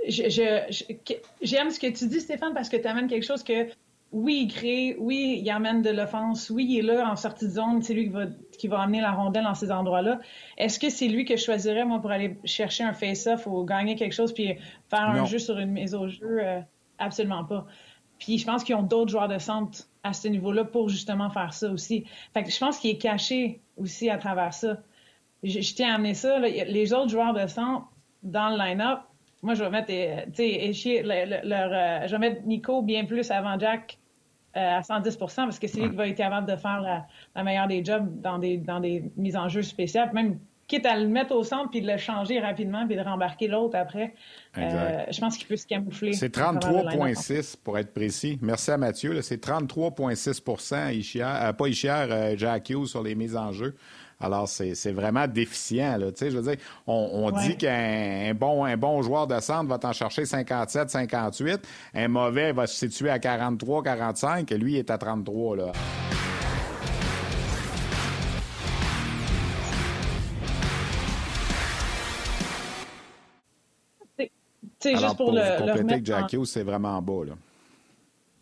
j'aime 0.09 1.71
ce 1.71 1.79
que 1.79 1.91
tu 1.91 2.07
dis, 2.07 2.21
Stéphane, 2.21 2.55
parce 2.55 2.69
que 2.69 2.77
tu 2.77 2.87
amènes 2.87 3.09
quelque 3.09 3.27
chose 3.27 3.43
que, 3.43 3.69
oui, 4.13 4.47
il 4.49 4.53
crée, 4.53 4.97
oui, 4.99 5.41
il 5.43 5.51
amène 5.51 5.83
de 5.83 5.91
l'offense, 5.91 6.51
oui, 6.51 6.67
il 6.69 6.79
est 6.79 6.83
là 6.83 7.11
en 7.11 7.17
sortie 7.17 7.47
de 7.47 7.51
zone, 7.51 7.83
c'est 7.83 7.95
lui 7.95 8.05
qui 8.05 8.11
va, 8.11 8.27
qui 8.59 8.69
va 8.69 8.81
amener 8.81 9.01
la 9.01 9.13
rondelle 9.13 9.45
dans 9.45 9.55
ces 9.55 9.71
endroits-là. 9.71 10.19
Est-ce 10.59 10.79
que 10.79 10.91
c'est 10.91 11.09
lui 11.09 11.25
que 11.25 11.37
je 11.37 11.45
choisirais, 11.45 11.85
moi, 11.85 12.01
pour 12.01 12.11
aller 12.11 12.37
chercher 12.45 12.83
un 12.85 12.93
face-off 12.93 13.47
ou 13.47 13.65
gagner 13.65 13.95
quelque 13.95 14.15
chose 14.15 14.33
puis 14.33 14.57
faire 14.89 15.09
un 15.09 15.25
jeu 15.27 15.39
sur 15.39 15.59
une 15.59 15.71
mise 15.71 15.95
au 15.95 16.09
jeu? 16.09 16.41
Euh, 16.41 16.61
absolument 16.99 17.45
pas. 17.45 17.67
Puis 18.19 18.39
je 18.39 18.47
pense 18.47 18.65
qu'ils 18.65 18.75
ont 18.75 18.83
d'autres 18.83 19.11
joueurs 19.11 19.29
de 19.29 19.39
centre 19.39 19.89
à 20.03 20.13
ce 20.13 20.29
niveau-là 20.29 20.65
pour 20.65 20.89
justement 20.89 21.31
faire 21.31 21.53
ça 21.53 21.71
aussi. 21.71 22.05
Fait 22.35 22.43
que 22.43 22.51
je 22.51 22.59
pense 22.59 22.79
qu'il 22.79 22.91
est 22.91 22.99
caché 22.99 23.61
aussi 23.77 24.11
à 24.11 24.19
travers 24.19 24.53
ça. 24.55 24.79
Je, 25.43 25.75
tiens 25.75 25.93
à 25.93 25.95
amener 25.95 26.15
ça. 26.15 26.39
Les 26.39 26.93
autres 26.93 27.09
joueurs 27.09 27.33
de 27.33 27.47
centre, 27.47 27.87
dans 28.23 28.51
le 28.51 28.59
line-up, 28.59 29.01
moi, 29.43 29.55
je 29.55 29.65
vais 29.65 29.71
mettre, 29.71 29.91
euh, 29.91 30.27
tu 30.35 30.75
sais, 30.75 31.03
leur, 31.03 31.71
euh, 31.73 32.07
je 32.07 32.11
vais 32.13 32.19
mettre 32.19 32.43
Nico 32.45 32.83
bien 32.83 33.05
plus 33.05 33.31
avant 33.31 33.59
Jack 33.59 33.99
euh, 34.57 34.79
à 34.79 34.81
110% 34.81 35.19
parce 35.37 35.59
que 35.59 35.67
c'est 35.67 35.81
lui 35.81 35.91
qui 35.91 35.97
va 35.97 36.09
être 36.09 36.17
capable 36.17 36.51
de 36.51 36.57
faire 36.57 36.83
la, 37.35 37.43
meilleure 37.43 37.69
des 37.69 37.85
jobs 37.85 38.21
dans 38.21 38.39
des, 38.39 38.59
dans 38.59 38.81
des 38.81 39.11
mises 39.17 39.37
en 39.37 39.49
jeu 39.49 39.63
spéciales. 39.63 40.11
Même 40.13 40.39
quitte 40.71 40.87
à 40.87 40.97
le 40.97 41.09
mettre 41.09 41.35
au 41.35 41.43
centre 41.43 41.69
puis 41.71 41.83
de 41.83 41.91
le 41.91 41.99
changer 41.99 42.39
rapidement 42.39 42.87
puis 42.87 42.97
de 42.97 43.03
rembarquer 43.03 43.49
l'autre 43.49 43.77
après. 43.77 44.15
Euh, 44.57 45.05
je 45.11 45.21
pense 45.21 45.37
qu'il 45.37 45.49
peut 45.49 45.57
se 45.57 45.67
camoufler. 45.67 46.13
C'est 46.13 46.35
33,6 46.37 47.57
pour 47.63 47.77
être 47.77 47.93
précis. 47.93 48.39
Merci 48.41 48.71
à 48.71 48.77
Mathieu. 48.77 49.21
C'est 49.21 49.45
33,6% 49.45 50.95
Ishiar, 50.95 51.45
euh, 51.45 51.53
pas 51.53 51.67
Ishiar, 51.67 52.07
euh, 52.11 52.35
Jack 52.37 52.71
Hughes 52.71 52.87
sur 52.87 53.03
les 53.03 53.17
mises 53.17 53.37
en 53.37 53.51
jeu. 53.51 53.75
Alors, 54.21 54.49
c'est 54.49 54.93
vraiment 54.93 55.27
déficient. 55.27 55.97
Là. 55.97 56.09
Je 56.21 56.27
veux 56.27 56.43
dire, 56.43 56.63
on, 56.87 57.31
dit 57.31 57.57
qu'un 57.57 58.35
bon, 58.35 58.65
un 58.65 58.77
bon 58.77 59.01
joueur 59.03 59.27
de 59.27 59.41
centre 59.41 59.69
va 59.69 59.79
t'en 59.79 59.93
chercher 59.93 60.27
57, 60.27 60.91
58. 60.91 61.61
Un 61.95 62.09
mauvais 62.09 62.53
va 62.53 62.67
se 62.67 62.77
situer 62.77 63.11
à 63.11 63.19
43, 63.19 63.83
45. 63.83 64.53
Et 64.53 64.59
lui, 64.59 64.75
il 64.75 64.79
est 64.79 64.91
à 64.91 64.99
33. 64.99 65.57
Là. 65.57 65.73
C'est 74.83 74.97
juste 74.97 75.17
pour, 75.19 75.33
le, 75.33 75.59
compléter 75.59 75.99
le 75.99 76.05
Jack 76.05 76.33
Hughes, 76.33 76.47
c'est 76.47 76.63
vraiment 76.63 77.03
bas. 77.03 77.27
Là. 77.27 77.35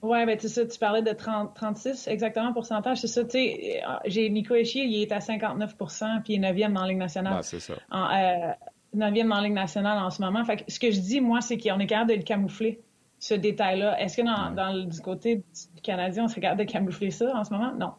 Oui, 0.08 0.24
ben 0.24 0.38
tu 0.38 0.48
tu 0.48 0.78
parlais 0.78 1.02
de 1.02 1.12
30, 1.12 1.54
36 1.54 2.08
exactement 2.08 2.54
pourcentage, 2.54 2.98
c'est 2.98 3.08
ça. 3.08 3.24
Tu 3.24 3.30
sais, 3.30 3.82
euh, 3.86 3.92
j'ai 4.06 4.30
Nico 4.30 4.54
Echier, 4.54 4.84
il 4.84 5.02
est 5.02 5.12
à 5.12 5.18
59% 5.18 6.22
puis 6.22 6.34
il 6.34 6.44
est 6.44 6.52
9e 6.52 6.72
dans 6.72 6.82
la 6.82 6.88
Ligue 6.88 6.98
nationale. 6.98 7.34
Ben, 7.34 7.42
c'est 7.42 7.60
ça. 7.60 7.74
En, 7.90 8.04
euh, 8.04 8.52
9e 8.96 9.28
dans 9.28 9.36
la 9.36 9.42
Ligue 9.42 9.52
nationale 9.52 9.98
en 9.98 10.10
ce 10.10 10.22
moment. 10.22 10.42
Fait 10.46 10.56
que 10.56 10.72
ce 10.72 10.80
que 10.80 10.90
je 10.90 11.00
dis, 11.00 11.20
moi, 11.20 11.42
c'est 11.42 11.58
qu'on 11.58 11.78
est 11.78 11.86
capable 11.86 12.10
de 12.10 12.16
le 12.16 12.22
camoufler, 12.22 12.80
ce 13.18 13.34
détail-là. 13.34 14.00
Est-ce 14.00 14.16
que 14.16 14.22
dans, 14.22 14.50
dans 14.54 14.72
le, 14.72 14.84
du 14.84 15.00
côté 15.00 15.36
du 15.74 15.82
Canadien, 15.82 16.24
on 16.24 16.28
serait 16.28 16.40
capable 16.40 16.64
de 16.64 16.70
camoufler 16.70 17.10
ça 17.10 17.36
en 17.36 17.44
ce 17.44 17.52
moment? 17.52 17.74
Non. 17.74 17.92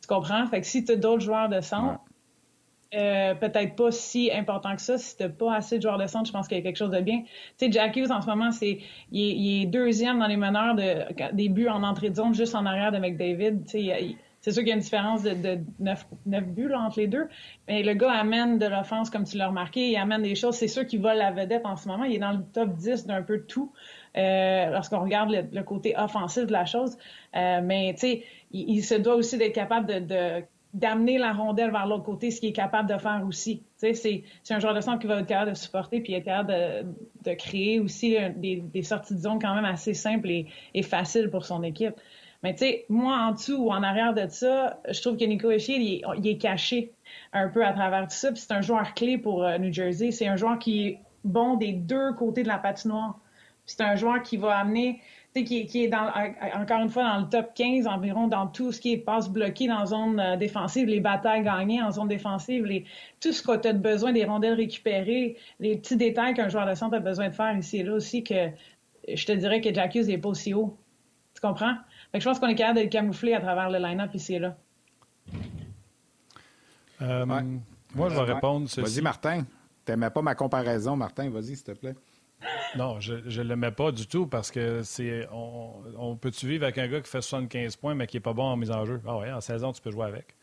Tu 0.00 0.06
comprends? 0.06 0.46
Fait 0.46 0.60
que 0.60 0.66
si 0.68 0.84
tu 0.84 0.92
as 0.92 0.96
d'autres 0.96 1.24
joueurs 1.24 1.48
de 1.48 1.60
centre, 1.60 2.00
euh, 2.92 3.34
peut-être 3.34 3.76
pas 3.76 3.90
si 3.92 4.32
important 4.32 4.74
que 4.74 4.82
ça. 4.82 4.98
Si 4.98 5.16
t'as 5.16 5.28
pas 5.28 5.54
assez 5.54 5.76
de 5.76 5.82
joueurs 5.82 5.98
de 5.98 6.06
centre, 6.06 6.26
je 6.26 6.32
pense 6.32 6.48
qu'il 6.48 6.56
y 6.56 6.60
a 6.60 6.62
quelque 6.62 6.76
chose 6.76 6.90
de 6.90 7.00
bien. 7.00 7.20
Tu 7.20 7.66
sais, 7.66 7.72
Jack 7.72 7.96
Hughes, 7.96 8.10
en 8.10 8.20
ce 8.20 8.26
moment, 8.26 8.50
c'est 8.50 8.80
il, 9.12 9.62
est 9.62 9.66
deuxième 9.66 10.18
dans 10.18 10.26
les 10.26 10.36
meneurs 10.36 10.74
de, 10.74 11.32
des 11.32 11.48
buts 11.48 11.68
en 11.68 11.82
entrée 11.82 12.10
de 12.10 12.16
zone, 12.16 12.34
juste 12.34 12.54
en 12.54 12.66
arrière 12.66 12.90
de 12.90 12.98
McDavid. 12.98 13.64
Tu 13.64 13.70
sais, 13.70 14.16
c'est 14.40 14.52
sûr 14.52 14.62
qu'il 14.62 14.70
y 14.70 14.72
a 14.72 14.74
une 14.74 14.80
différence 14.80 15.22
de, 15.22 15.34
de 15.34 15.58
9, 15.78 16.06
buts 16.48 16.68
là, 16.68 16.80
entre 16.80 16.98
les 16.98 17.06
deux. 17.06 17.28
Mais 17.68 17.82
le 17.82 17.94
gars 17.94 18.12
amène 18.12 18.58
de 18.58 18.66
l'offense, 18.66 19.10
comme 19.10 19.24
tu 19.24 19.36
l'as 19.36 19.48
remarqué. 19.48 19.90
Il 19.90 19.96
amène 19.96 20.22
des 20.22 20.34
choses. 20.34 20.56
C'est 20.56 20.68
sûr 20.68 20.86
qu'il 20.86 21.00
vole 21.00 21.18
la 21.18 21.30
vedette 21.30 21.66
en 21.66 21.76
ce 21.76 21.86
moment. 21.86 22.04
Il 22.04 22.14
est 22.14 22.18
dans 22.18 22.32
le 22.32 22.42
top 22.52 22.74
10 22.74 23.06
d'un 23.06 23.22
peu 23.22 23.42
tout. 23.42 23.70
Euh, 24.16 24.70
lorsqu'on 24.70 25.00
regarde 25.00 25.30
le, 25.52 25.62
côté 25.62 25.94
offensif 25.96 26.46
de 26.46 26.52
la 26.52 26.64
chose. 26.64 26.96
Euh, 27.36 27.60
mais 27.62 27.92
tu 27.94 28.00
sais, 28.00 28.24
il, 28.50 28.82
se 28.82 28.94
doit 28.94 29.14
aussi 29.14 29.36
d'être 29.36 29.54
capable 29.54 29.86
de, 29.86 29.98
de 30.00 30.44
d'amener 30.72 31.18
la 31.18 31.32
rondelle 31.32 31.70
vers 31.70 31.86
l'autre 31.86 32.04
côté, 32.04 32.30
ce 32.30 32.40
qu'il 32.40 32.50
est 32.50 32.54
capable 32.54 32.88
de 32.88 32.96
faire 32.96 33.24
aussi. 33.26 33.62
C'est 33.76 34.22
un 34.50 34.60
joueur 34.60 34.74
de 34.74 34.80
centre 34.80 35.00
qui 35.00 35.06
va 35.06 35.20
être 35.20 35.26
capable 35.26 35.50
de 35.50 35.56
supporter 35.56 36.00
puis 36.00 36.14
être 36.14 36.24
capable 36.24 36.50
de, 36.50 37.30
de 37.30 37.34
créer 37.34 37.80
aussi 37.80 38.16
des, 38.36 38.56
des, 38.56 38.82
sorties 38.82 39.14
de 39.14 39.20
zone 39.20 39.40
quand 39.40 39.54
même 39.54 39.64
assez 39.64 39.94
simples 39.94 40.30
et, 40.30 40.46
et 40.74 40.82
faciles 40.82 41.28
pour 41.30 41.44
son 41.44 41.62
équipe. 41.62 41.94
Mais 42.42 42.54
tu 42.54 42.60
sais, 42.60 42.86
moi, 42.88 43.16
en 43.16 43.32
dessous 43.32 43.56
ou 43.56 43.70
en 43.70 43.82
arrière 43.82 44.14
de 44.14 44.26
ça, 44.28 44.80
je 44.88 45.00
trouve 45.00 45.16
que 45.16 45.24
Nico 45.24 45.50
Echier, 45.50 45.76
il, 45.76 46.02
il, 46.18 46.26
est 46.26 46.38
caché 46.38 46.92
un 47.32 47.48
peu 47.48 47.64
à 47.64 47.72
travers 47.72 48.04
tout 48.04 48.14
ça. 48.14 48.34
c'est 48.34 48.52
un 48.52 48.62
joueur 48.62 48.94
clé 48.94 49.18
pour 49.18 49.44
euh, 49.44 49.58
New 49.58 49.72
Jersey. 49.72 50.10
C'est 50.10 50.26
un 50.26 50.36
joueur 50.36 50.58
qui 50.58 50.86
est 50.86 51.00
bon 51.24 51.56
des 51.56 51.72
deux 51.72 52.14
côtés 52.14 52.42
de 52.42 52.48
la 52.48 52.58
patinoire. 52.58 53.18
C'est 53.66 53.82
un 53.82 53.94
joueur 53.94 54.22
qui 54.22 54.36
va 54.36 54.56
amener 54.56 55.00
qui, 55.34 55.66
qui, 55.66 55.84
est 55.84 55.88
dans, 55.88 56.10
encore 56.54 56.80
une 56.80 56.88
fois 56.88 57.04
dans 57.04 57.20
le 57.20 57.28
top 57.28 57.54
15 57.54 57.86
environ 57.86 58.26
dans 58.26 58.46
tout 58.48 58.72
ce 58.72 58.80
qui 58.80 58.92
est 58.92 58.98
passe 58.98 59.28
bloqué 59.28 59.68
dans 59.68 59.86
zone 59.86 60.18
euh, 60.18 60.36
défensive, 60.36 60.88
les 60.88 61.00
batailles 61.00 61.44
gagnées 61.44 61.80
en 61.80 61.90
zone 61.92 62.08
défensive, 62.08 62.64
les, 62.64 62.84
tout 63.20 63.32
ce 63.32 63.42
que 63.42 63.56
tu 63.56 63.68
as 63.68 63.72
besoin 63.72 64.12
des 64.12 64.24
rondelles 64.24 64.54
récupérées, 64.54 65.36
les 65.60 65.76
petits 65.76 65.96
détails 65.96 66.34
qu'un 66.34 66.48
joueur 66.48 66.66
de 66.66 66.74
centre 66.74 66.96
a 66.96 67.00
besoin 67.00 67.28
de 67.28 67.34
faire 67.34 67.56
ici 67.56 67.78
et 67.78 67.82
là 67.84 67.94
aussi 67.94 68.24
que 68.24 68.48
je 69.08 69.24
te 69.24 69.32
dirais 69.32 69.60
que 69.60 69.72
Jack 69.72 69.94
Hughes 69.94 70.06
n'est 70.06 70.18
pas 70.18 70.28
aussi 70.28 70.52
haut. 70.52 70.76
Tu 71.34 71.40
comprends? 71.40 71.74
Fait 72.12 72.18
que 72.18 72.24
je 72.24 72.28
pense 72.28 72.40
qu'on 72.40 72.48
est 72.48 72.54
capable 72.54 72.78
de 72.78 72.84
le 72.84 72.90
camoufler 72.90 73.34
à 73.34 73.40
travers 73.40 73.70
le 73.70 73.78
line-up 73.78 74.10
ici 74.14 74.34
et 74.34 74.38
là. 74.40 74.56
Euh, 77.02 77.24
moi, 77.94 78.08
je 78.08 78.14
vais 78.14 78.32
répondre. 78.32 78.68
Vas-y, 78.76 79.00
Martin. 79.00 79.44
T'aimais 79.84 80.10
pas 80.10 80.22
ma 80.22 80.34
comparaison, 80.34 80.96
Martin. 80.96 81.30
Vas-y, 81.30 81.56
s'il 81.56 81.64
te 81.64 81.72
plaît. 81.72 81.94
Non, 82.76 83.00
je 83.00 83.14
ne 83.14 83.42
l'aimais 83.42 83.72
pas 83.72 83.92
du 83.92 84.06
tout 84.06 84.26
parce 84.26 84.50
que 84.50 84.82
c'est. 84.82 85.28
On, 85.32 86.16
peut-tu 86.16 86.46
vivre 86.46 86.64
avec 86.64 86.78
un 86.78 86.88
gars 86.88 87.00
qui 87.00 87.10
fait 87.10 87.20
75 87.20 87.76
points 87.76 87.94
mais 87.94 88.06
qui 88.06 88.16
n'est 88.16 88.22
pas 88.22 88.32
bon 88.32 88.44
en 88.44 88.56
mise 88.56 88.70
en 88.70 88.84
jeu? 88.84 89.00
Ah 89.06 89.18
ouais, 89.18 89.32
en 89.32 89.40
saison, 89.40 89.72
tu 89.72 89.80
peux 89.82 89.90
jouer 89.90 90.06
avec. 90.06 90.36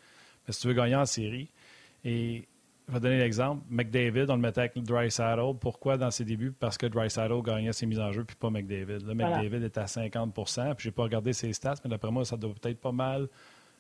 Mais 0.48 0.54
si 0.54 0.62
tu 0.62 0.68
veux 0.68 0.74
gagner 0.74 0.96
en 0.96 1.06
série, 1.06 1.50
et 2.04 2.48
je 2.88 2.94
vais 2.94 3.00
donner 3.00 3.18
l'exemple, 3.18 3.64
McDavid, 3.70 4.26
on 4.30 4.36
le 4.36 4.42
mettait 4.42 4.62
avec 4.62 4.82
Dry 4.84 5.12
Saddle. 5.12 5.58
Pourquoi 5.60 5.98
dans 5.98 6.12
ses 6.12 6.24
débuts? 6.24 6.52
Parce 6.52 6.78
que 6.78 6.86
Dry 6.86 7.10
Saddle 7.10 7.42
gagnait 7.42 7.74
ses 7.74 7.86
mises 7.86 8.00
en 8.00 8.12
jeu 8.12 8.24
puis 8.24 8.36
pas 8.36 8.50
McDavid. 8.50 9.06
Là, 9.06 9.14
McDavid 9.14 9.66
est 9.66 9.78
à 9.78 9.86
50% 9.86 10.76
puis 10.76 10.86
j'ai 10.86 10.92
pas 10.92 11.04
regardé 11.04 11.34
ses 11.34 11.52
stats, 11.54 11.76
mais 11.84 11.90
d'après 11.90 12.12
moi, 12.12 12.24
ça 12.24 12.38
doit 12.38 12.54
peut-être 12.54 12.80
pas 12.80 12.94
mal 12.94 13.28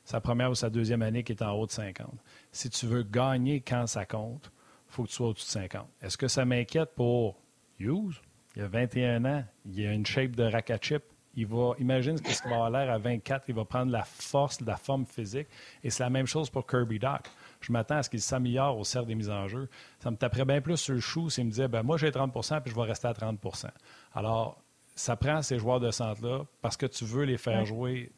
sa 0.04 0.22
première 0.22 0.52
ou 0.52 0.56
sa 0.56 0.70
deuxième 0.70 1.02
année 1.02 1.24
qui 1.24 1.34
est 1.34 1.42
en 1.42 1.52
haut 1.52 1.66
de 1.66 1.72
50. 1.72 2.08
Si 2.52 2.70
tu 2.70 2.86
veux 2.86 3.04
gagner 3.04 3.62
quand 3.62 3.88
ça 3.88 4.06
compte, 4.06 4.52
il 4.90 4.94
faut 4.94 5.04
que 5.04 5.10
tu 5.10 5.16
sois 5.16 5.28
au-dessus 5.28 5.46
de 5.46 5.52
50. 5.52 5.88
Est-ce 6.02 6.18
que 6.18 6.28
ça 6.28 6.46
m'inquiète 6.46 6.92
pour 6.96 7.38
Hughes? 7.80 8.22
il 8.58 8.63
a 8.63 8.68
21 8.68 9.24
ans, 9.26 9.44
il 9.66 9.86
a 9.86 9.94
une 9.94 10.06
shape 10.06 10.32
de 10.32 10.50
chip. 10.82 11.04
Il 11.36 11.46
va, 11.46 11.74
imagine 11.78 12.18
ce 12.18 12.24
qu'il 12.24 12.50
va 12.50 12.56
avoir 12.56 12.72
l'air 12.72 12.92
à 12.92 12.98
24. 12.98 13.44
Il 13.48 13.54
va 13.54 13.66
prendre 13.66 13.92
la 13.92 14.04
force, 14.04 14.60
la 14.62 14.76
forme 14.76 15.06
physique. 15.06 15.48
Et 15.84 15.92
c'est 15.92 16.02
la 16.02 16.10
même 16.10 16.26
chose 16.26 16.50
pour 16.50 16.66
Kirby 16.66 16.98
Doc. 16.98 17.30
Je 17.62 17.72
m'attends 17.72 17.98
à 17.98 18.04
ce 18.04 18.10
qu'il 18.10 18.20
s'améliore 18.20 18.80
au 18.80 18.84
cercle 18.84 19.10
des 19.10 19.13
mises 19.13 19.30
en 19.30 19.48
jeu. 19.48 19.70
Ça 20.00 20.10
me 20.10 20.16
taperait 20.16 20.46
bien 20.46 20.60
plus 20.62 20.78
sur 20.78 20.96
le 20.96 21.00
chou 21.00 21.30
s'il 21.30 21.46
me 21.46 21.52
disait 21.52 21.68
ben, 21.68 21.84
moi, 21.84 21.98
j'ai 21.98 22.10
30% 22.10 22.62
puis 22.62 22.72
je 22.72 22.76
vais 22.76 22.88
rester 22.88 23.08
à 23.08 23.13
30% 23.13 23.68
Alors, 24.16 24.63
ça 24.96 25.16
prend 25.16 25.44
ces 25.44 25.60
joueurs 25.60 25.80
de 25.80 25.92
centre-là 25.92 26.46
parce 26.63 26.78
que 26.78 26.88
tu 26.88 27.06
veux 27.06 27.26
les 27.26 27.38
faire 27.38 27.63
jouer 27.63 28.12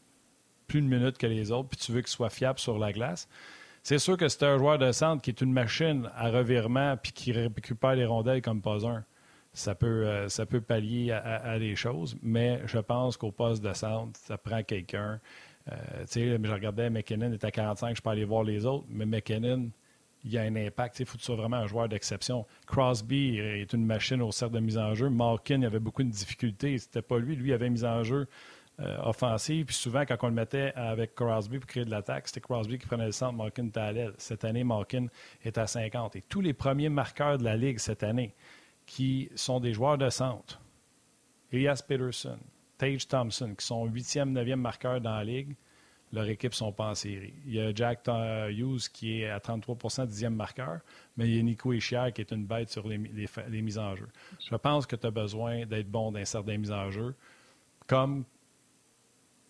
plus 0.67 0.81
de 0.81 0.87
minutes 0.87 1.17
que 1.17 1.27
les 1.27 1.51
autres, 1.51 1.67
puis 1.67 1.79
tu 1.79 1.91
veux 1.91 1.99
qu'ils 1.99 2.07
soient 2.07 2.29
fiables 2.29 2.59
sur 2.59 2.79
la 2.79 2.93
glace. 2.93 3.27
C'est 3.83 3.99
sûr 3.99 4.15
que 4.15 4.29
c'est 4.29 4.43
un 4.43 4.57
joueur 4.57 4.77
de 4.77 4.93
centre 4.93 5.21
qui 5.21 5.31
est 5.31 5.41
une 5.41 5.51
machine 5.51 6.09
à 6.15 6.29
revirement 6.29 6.95
puis 6.95 7.11
qui 7.11 7.33
récupère 7.33 7.95
les 7.95 8.05
rondelles 8.05 8.41
comme 8.41 8.61
pas 8.61 8.87
un 8.87 9.03
ça 9.53 9.75
peut, 9.75 10.07
euh, 10.07 10.29
ça 10.29 10.45
peut 10.45 10.61
pallier 10.61 11.11
à, 11.11 11.57
des 11.59 11.75
choses, 11.75 12.17
mais 12.21 12.61
je 12.65 12.77
pense 12.77 13.17
qu'au 13.17 13.31
poste 13.31 13.63
de 13.63 13.73
centre, 13.73 14.17
ça 14.19 14.37
prend 14.37 14.63
quelqu'un. 14.63 15.19
Euh, 15.71 16.05
je 16.13 16.51
regardais 16.51 16.89
McKinnon 16.89 17.31
est 17.33 17.43
à 17.43 17.51
45, 17.51 17.95
je 17.97 18.01
peux 18.01 18.09
aller 18.09 18.25
voir 18.25 18.43
les 18.43 18.65
autres, 18.65 18.85
mais 18.89 19.05
McKinnon, 19.05 19.69
il 20.23 20.31
y 20.31 20.37
a 20.37 20.41
un 20.41 20.55
impact. 20.55 20.99
Il 20.99 21.05
faut 21.05 21.13
que 21.13 21.19
tu 21.19 21.25
sois 21.25 21.35
vraiment 21.35 21.57
un 21.57 21.67
joueur 21.67 21.87
d'exception. 21.87 22.45
Crosby 22.67 23.37
est 23.37 23.71
une 23.73 23.85
machine 23.85 24.21
au 24.21 24.31
cercle 24.31 24.55
de 24.55 24.59
mise 24.59 24.77
en 24.77 24.93
jeu. 24.93 25.09
Malkin, 25.09 25.59
il 25.61 25.65
avait 25.65 25.79
beaucoup 25.79 26.03
de 26.03 26.09
difficultés. 26.09 26.77
C'était 26.77 27.01
pas 27.01 27.17
lui. 27.19 27.35
Lui, 27.35 27.53
avait 27.53 27.69
mise 27.69 27.85
en 27.85 28.03
jeu 28.03 28.27
euh, 28.79 28.97
offensive. 29.03 29.65
Puis 29.67 29.75
souvent, 29.75 30.05
quand 30.05 30.17
on 30.21 30.27
le 30.27 30.33
mettait 30.33 30.73
avec 30.75 31.15
Crosby 31.15 31.59
pour 31.59 31.67
créer 31.67 31.85
de 31.85 31.91
l'attaque, 31.91 32.27
c'était 32.27 32.41
Crosby 32.41 32.77
qui 32.77 32.87
prenait 32.87 33.05
le 33.05 33.11
centre, 33.11 33.33
Malkin 33.33 33.67
était 33.67 33.79
à. 33.79 33.93
Cette 34.17 34.43
année, 34.43 34.63
Malkin 34.63 35.07
est 35.43 35.57
à 35.57 35.67
50. 35.67 36.15
Et 36.17 36.21
tous 36.21 36.41
les 36.41 36.53
premiers 36.53 36.89
marqueurs 36.89 37.37
de 37.37 37.43
la 37.43 37.55
Ligue 37.55 37.79
cette 37.79 38.03
année, 38.03 38.33
qui 38.89 39.29
sont 39.35 39.59
des 39.59 39.71
joueurs 39.71 39.99
de 39.99 40.09
centre. 40.09 40.59
Elias 41.51 41.83
Peterson, 41.87 42.39
Tage 42.79 43.07
Thompson, 43.07 43.53
qui 43.55 43.63
sont 43.63 43.87
8e, 43.87 44.33
9e 44.33 44.55
marqueurs 44.55 44.99
dans 44.99 45.15
la 45.15 45.23
Ligue, 45.23 45.55
leur 46.11 46.27
équipe 46.27 46.53
ne 46.53 46.55
sont 46.55 46.71
pas 46.71 46.89
en 46.89 46.95
série. 46.95 47.35
Il 47.45 47.53
y 47.53 47.61
a 47.61 47.71
Jack 47.73 47.99
Hughes 48.49 48.89
qui 48.91 49.21
est 49.21 49.29
à 49.29 49.39
33 49.39 49.75
10e 50.07 50.29
marqueur, 50.29 50.79
mais 51.15 51.27
il 51.27 51.35
y 51.35 51.39
a 51.39 51.43
Nico 51.43 51.71
Echier 51.71 52.09
qui 52.15 52.21
est 52.21 52.31
une 52.31 52.47
bête 52.47 52.71
sur 52.71 52.87
les, 52.87 52.97
mises 52.97 53.77
en 53.77 53.95
jeu. 53.95 54.07
Je 54.49 54.55
pense 54.55 54.87
que 54.87 54.95
tu 54.95 55.05
as 55.05 55.11
besoin 55.11 55.67
d'être 55.67 55.89
bon 55.89 56.11
dans 56.11 56.25
certaines 56.25 56.61
mises 56.61 56.71
en 56.71 56.89
jeu, 56.89 57.13
comme 57.85 58.25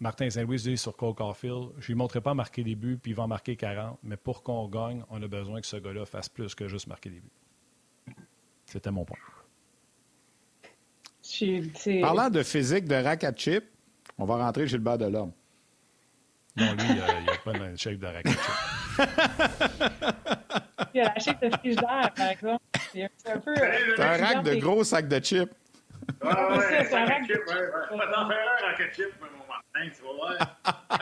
Martin 0.02 0.30
Saint-Louis 0.30 0.63
dit 0.63 0.78
sur 0.78 0.97
Cole 0.97 1.15
Caulfield, 1.15 1.69
je 1.78 1.84
ne 1.84 1.88
lui 1.88 1.95
montrerai 1.95 2.19
pas 2.19 2.34
marquer 2.34 2.65
des 2.65 2.75
buts, 2.75 2.99
puis 3.02 3.12
il 3.12 3.15
va 3.15 3.23
en 3.23 3.28
marquer 3.30 3.56
40, 3.56 3.99
mais 4.04 4.17
pour 4.17 4.43
qu'on 4.43 4.67
gagne, 4.67 5.02
on 5.10 5.23
a 5.23 5.28
besoin 5.30 5.62
que 5.62 5.67
ce 5.67 5.78
gars-là 5.78 6.06
fasse 6.06 6.28
plus 6.28 6.54
que 6.56 6.67
juste 6.67 6.88
marquer 6.88 7.10
des 7.10 7.21
buts. 7.21 7.32
C'était 8.69 8.91
mon 8.91 9.03
point. 9.03 9.17
Parlant 12.01 12.29
de 12.29 12.43
physique 12.43 12.86
de 12.86 12.95
racket 12.95 13.38
chip, 13.39 13.63
on 14.17 14.25
va 14.25 14.36
rentrer 14.36 14.67
chez 14.67 14.77
le 14.77 14.84
bas 14.84 14.97
de 14.97 15.05
l'homme. 15.05 15.32
Non, 16.55 16.73
lui, 16.73 16.86
il 16.89 16.95
n'y 16.95 17.01
a, 17.01 17.38
pas 17.43 17.53
de 17.53 17.75
shape 17.75 17.95
de 17.95 18.05
racket 18.05 18.32
chip. 18.32 18.51
il 20.93 21.01
a 21.01 21.03
la 21.05 21.19
shape 21.19 21.41
de 21.41 21.49
frigidaire, 21.49 22.12
par 22.15 22.29
exemple. 22.29 22.63
C'est 22.91 23.03
un 23.03 23.39
peu. 23.39 23.55
C'est 23.55 24.03
un 24.03 24.17
rack 24.17 24.43
de 24.43 24.55
gros 24.55 24.84
sacs 24.84 25.08
de 25.08 25.20
chips. 25.20 25.51
Ah 26.22 26.57
ouais, 26.57 26.86
c'est 26.86 26.95
un 26.95 27.05
rack 27.05 27.28
de 27.28 27.34
chips. 27.34 27.47
Ouais, 27.47 27.55
ouais. 27.55 28.05
T'en 28.13 28.28
faire 28.28 28.38
un 28.61 28.67
racket 28.67 28.95
chip, 28.95 29.13
mon 29.20 29.47
Martin, 29.47 29.89
tu 29.95 30.03
vas 30.03 30.13
voir. 30.13 30.99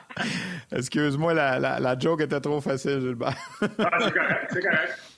Excuse-moi, 0.72 1.34
la, 1.34 1.59
la, 1.59 1.80
la, 1.80 1.99
joke 1.99 2.22
était 2.22 2.39
trop 2.39 2.61
facile, 2.61 2.99
Gilbert. 3.01 3.36
ah, 3.61 3.97
c'est 3.99 4.13
correct, 4.13 4.47
c'est 4.51 4.61
correct. 4.61 5.16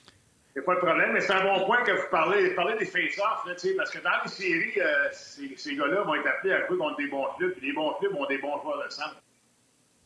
Il 0.60 0.64
pas 0.64 0.74
de 0.74 0.80
problème, 0.80 1.12
mais 1.12 1.20
c'est 1.20 1.32
un 1.32 1.42
bon 1.42 1.64
point 1.64 1.82
que 1.84 1.92
vous 1.92 2.08
parlez, 2.10 2.50
parlez 2.54 2.76
des 2.76 2.84
face-offs, 2.84 3.44
parce 3.76 3.90
que 3.90 4.02
dans 4.02 4.10
les 4.22 4.30
séries, 4.30 4.78
euh, 4.78 5.08
ces, 5.12 5.56
ces 5.56 5.74
gars-là 5.74 6.02
vont 6.02 6.14
être 6.14 6.26
appelés 6.26 6.52
à 6.52 6.66
jouer 6.66 6.76
contre 6.76 6.96
des 6.98 7.06
bons 7.06 7.26
clubs, 7.38 7.52
puis 7.54 7.68
les 7.68 7.72
bons 7.72 7.94
clubs 7.94 8.14
ont 8.14 8.26
des 8.26 8.38
bons 8.38 8.60
joueurs 8.60 8.84
de 8.84 8.90
centre. 8.90 9.16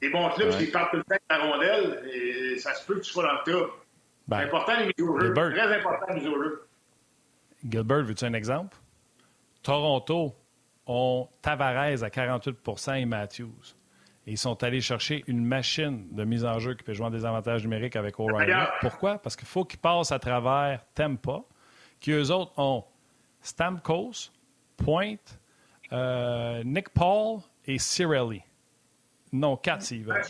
Les 0.00 0.10
bons 0.10 0.28
clubs, 0.30 0.50
ouais. 0.50 0.58
s'ils 0.58 0.70
partent 0.70 0.92
tout 0.92 0.98
le 0.98 1.04
temps 1.04 1.16
de 1.16 1.36
la 1.36 1.44
rondelle, 1.44 2.10
et 2.14 2.58
ça 2.58 2.72
se 2.74 2.86
peut 2.86 2.94
que 2.94 3.00
tu 3.00 3.10
sois 3.10 3.24
dans 3.24 3.32
le 3.32 3.52
top. 3.52 3.84
c'est 4.28 4.30
ben, 4.30 4.40
important 4.46 4.78
les 4.78 4.86
mises 4.86 5.08
au 5.08 5.20
jeu. 5.20 5.34
Très 5.34 5.76
important 5.76 6.06
les 6.10 6.14
mises 6.14 6.28
au 6.28 6.42
jeu. 6.42 6.68
Gilbert, 7.68 8.04
veux-tu 8.04 8.24
un 8.24 8.34
exemple? 8.34 8.76
Toronto 9.62 10.34
ont 10.86 11.28
Tavares 11.42 12.04
à 12.04 12.08
48% 12.08 13.00
et 13.00 13.06
Matthews. 13.06 13.74
Ils 14.26 14.38
sont 14.38 14.62
allés 14.62 14.80
chercher 14.80 15.22
une 15.26 15.44
machine 15.44 16.08
de 16.12 16.24
mise 16.24 16.44
en 16.44 16.58
jeu 16.58 16.74
qui 16.74 16.82
peut 16.82 16.94
jouer 16.94 17.06
en 17.06 17.10
désavantage 17.10 17.62
numérique 17.62 17.96
avec 17.96 18.18
O'Reilly. 18.18 18.52
Pourquoi? 18.80 19.18
Parce 19.18 19.36
qu'il 19.36 19.46
faut 19.48 19.64
qu'ils 19.64 19.78
passent 19.78 20.12
à 20.12 20.18
travers 20.18 20.84
Tempa, 20.94 21.42
qui 22.00 22.12
eux 22.12 22.30
autres 22.30 22.52
ont 22.58 22.84
Stamkos, 23.42 24.30
Point, 24.76 25.16
euh, 25.92 26.62
Nick 26.64 26.88
Paul 26.90 27.40
et 27.66 27.78
Cirelli. 27.78 28.42
Non, 29.32 29.56
quatre 29.56 29.82
s'ils 29.82 30.04
veulent. 30.04 30.22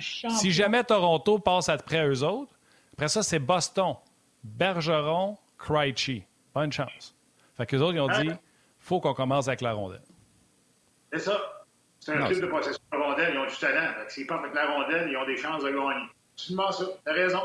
Si 0.00 0.50
jamais 0.50 0.84
Toronto 0.84 1.38
passe 1.38 1.68
après 1.68 2.06
eux 2.06 2.22
autres, 2.22 2.52
après 2.92 3.08
ça, 3.08 3.22
c'est 3.22 3.38
Boston, 3.38 3.96
Bergeron, 4.42 5.38
Krejci. 5.58 6.24
Bonne 6.54 6.70
chance. 6.72 7.16
Fait 7.56 7.66
qu'eux 7.66 7.80
autres, 7.80 7.94
ils 7.94 8.00
ont 8.00 8.20
dit 8.20 8.30
faut 8.78 9.00
qu'on 9.00 9.14
commence 9.14 9.48
avec 9.48 9.62
la 9.62 9.72
rondelle. 9.72 10.02
C'est 11.12 11.20
ça. 11.20 11.40
C'est 12.00 12.12
un 12.12 12.28
type 12.28 12.42
de 12.42 12.46
possession 12.46 12.82
de 12.92 12.98
rondelle. 13.14 13.34
Ils 13.34 13.38
ont 13.38 13.46
du 13.46 13.56
talent. 13.56 13.90
S'ils 14.08 14.26
partent 14.26 14.44
avec 14.44 14.54
la 14.54 14.66
rondelle, 14.66 15.08
ils 15.10 15.16
ont 15.16 15.26
des 15.26 15.36
chances 15.36 15.62
de 15.62 15.70
gagner. 15.70 16.08
Absolument 16.34 16.72
ça. 16.72 16.84
T'as 17.04 17.12
raison. 17.12 17.40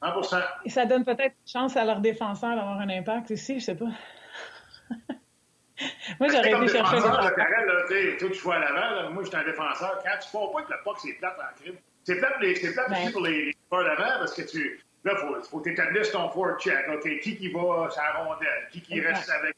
100 0.00 0.38
Et 0.64 0.70
ça 0.70 0.86
donne 0.86 1.04
peut-être 1.04 1.34
chance 1.44 1.76
à 1.76 1.84
leurs 1.84 2.00
défenseurs 2.00 2.54
d'avoir 2.54 2.78
un 2.78 2.88
impact 2.88 3.32
aussi, 3.32 3.58
je 3.58 3.64
sais 3.64 3.74
pas. 3.74 3.86
moi, 6.20 6.28
j'aurais 6.28 6.52
été 6.52 6.68
chercher. 6.68 6.98
Toi, 8.18 8.28
tu 8.30 8.34
joues 8.34 8.52
à 8.52 8.58
l'avant. 8.60 9.10
Moi, 9.10 9.24
je 9.24 9.28
suis 9.28 9.36
un 9.36 9.44
défenseur. 9.44 9.98
Quand 10.04 10.18
tu 10.20 10.36
ne 10.36 10.52
pas 10.52 10.62
que 10.62 10.72
le 10.72 10.78
puck, 10.84 10.98
c'est 10.98 11.14
plate 11.14 11.36
en 11.38 11.60
crime. 11.60 11.76
C'est 12.04 12.16
plate, 12.16 12.38
plate 12.38 12.90
ben. 12.90 13.02
aussi 13.02 13.12
pour 13.12 13.22
les 13.22 13.52
joueurs 13.70 13.84
d'avant 13.84 14.18
parce 14.18 14.34
que 14.34 14.42
tu. 14.42 14.80
Là, 15.04 15.14
il 15.14 15.44
faut, 15.48 15.58
que 15.58 15.64
tu 15.64 15.72
établisses 15.72 16.10
ton 16.10 16.28
forecheck. 16.30 16.88
OK, 16.92 17.20
qui 17.20 17.36
qui 17.36 17.48
va 17.52 17.88
la 17.96 18.12
rondelle? 18.22 18.68
Qui 18.72 18.80
qui 18.80 19.00
reste 19.00 19.30
avec? 19.30 19.54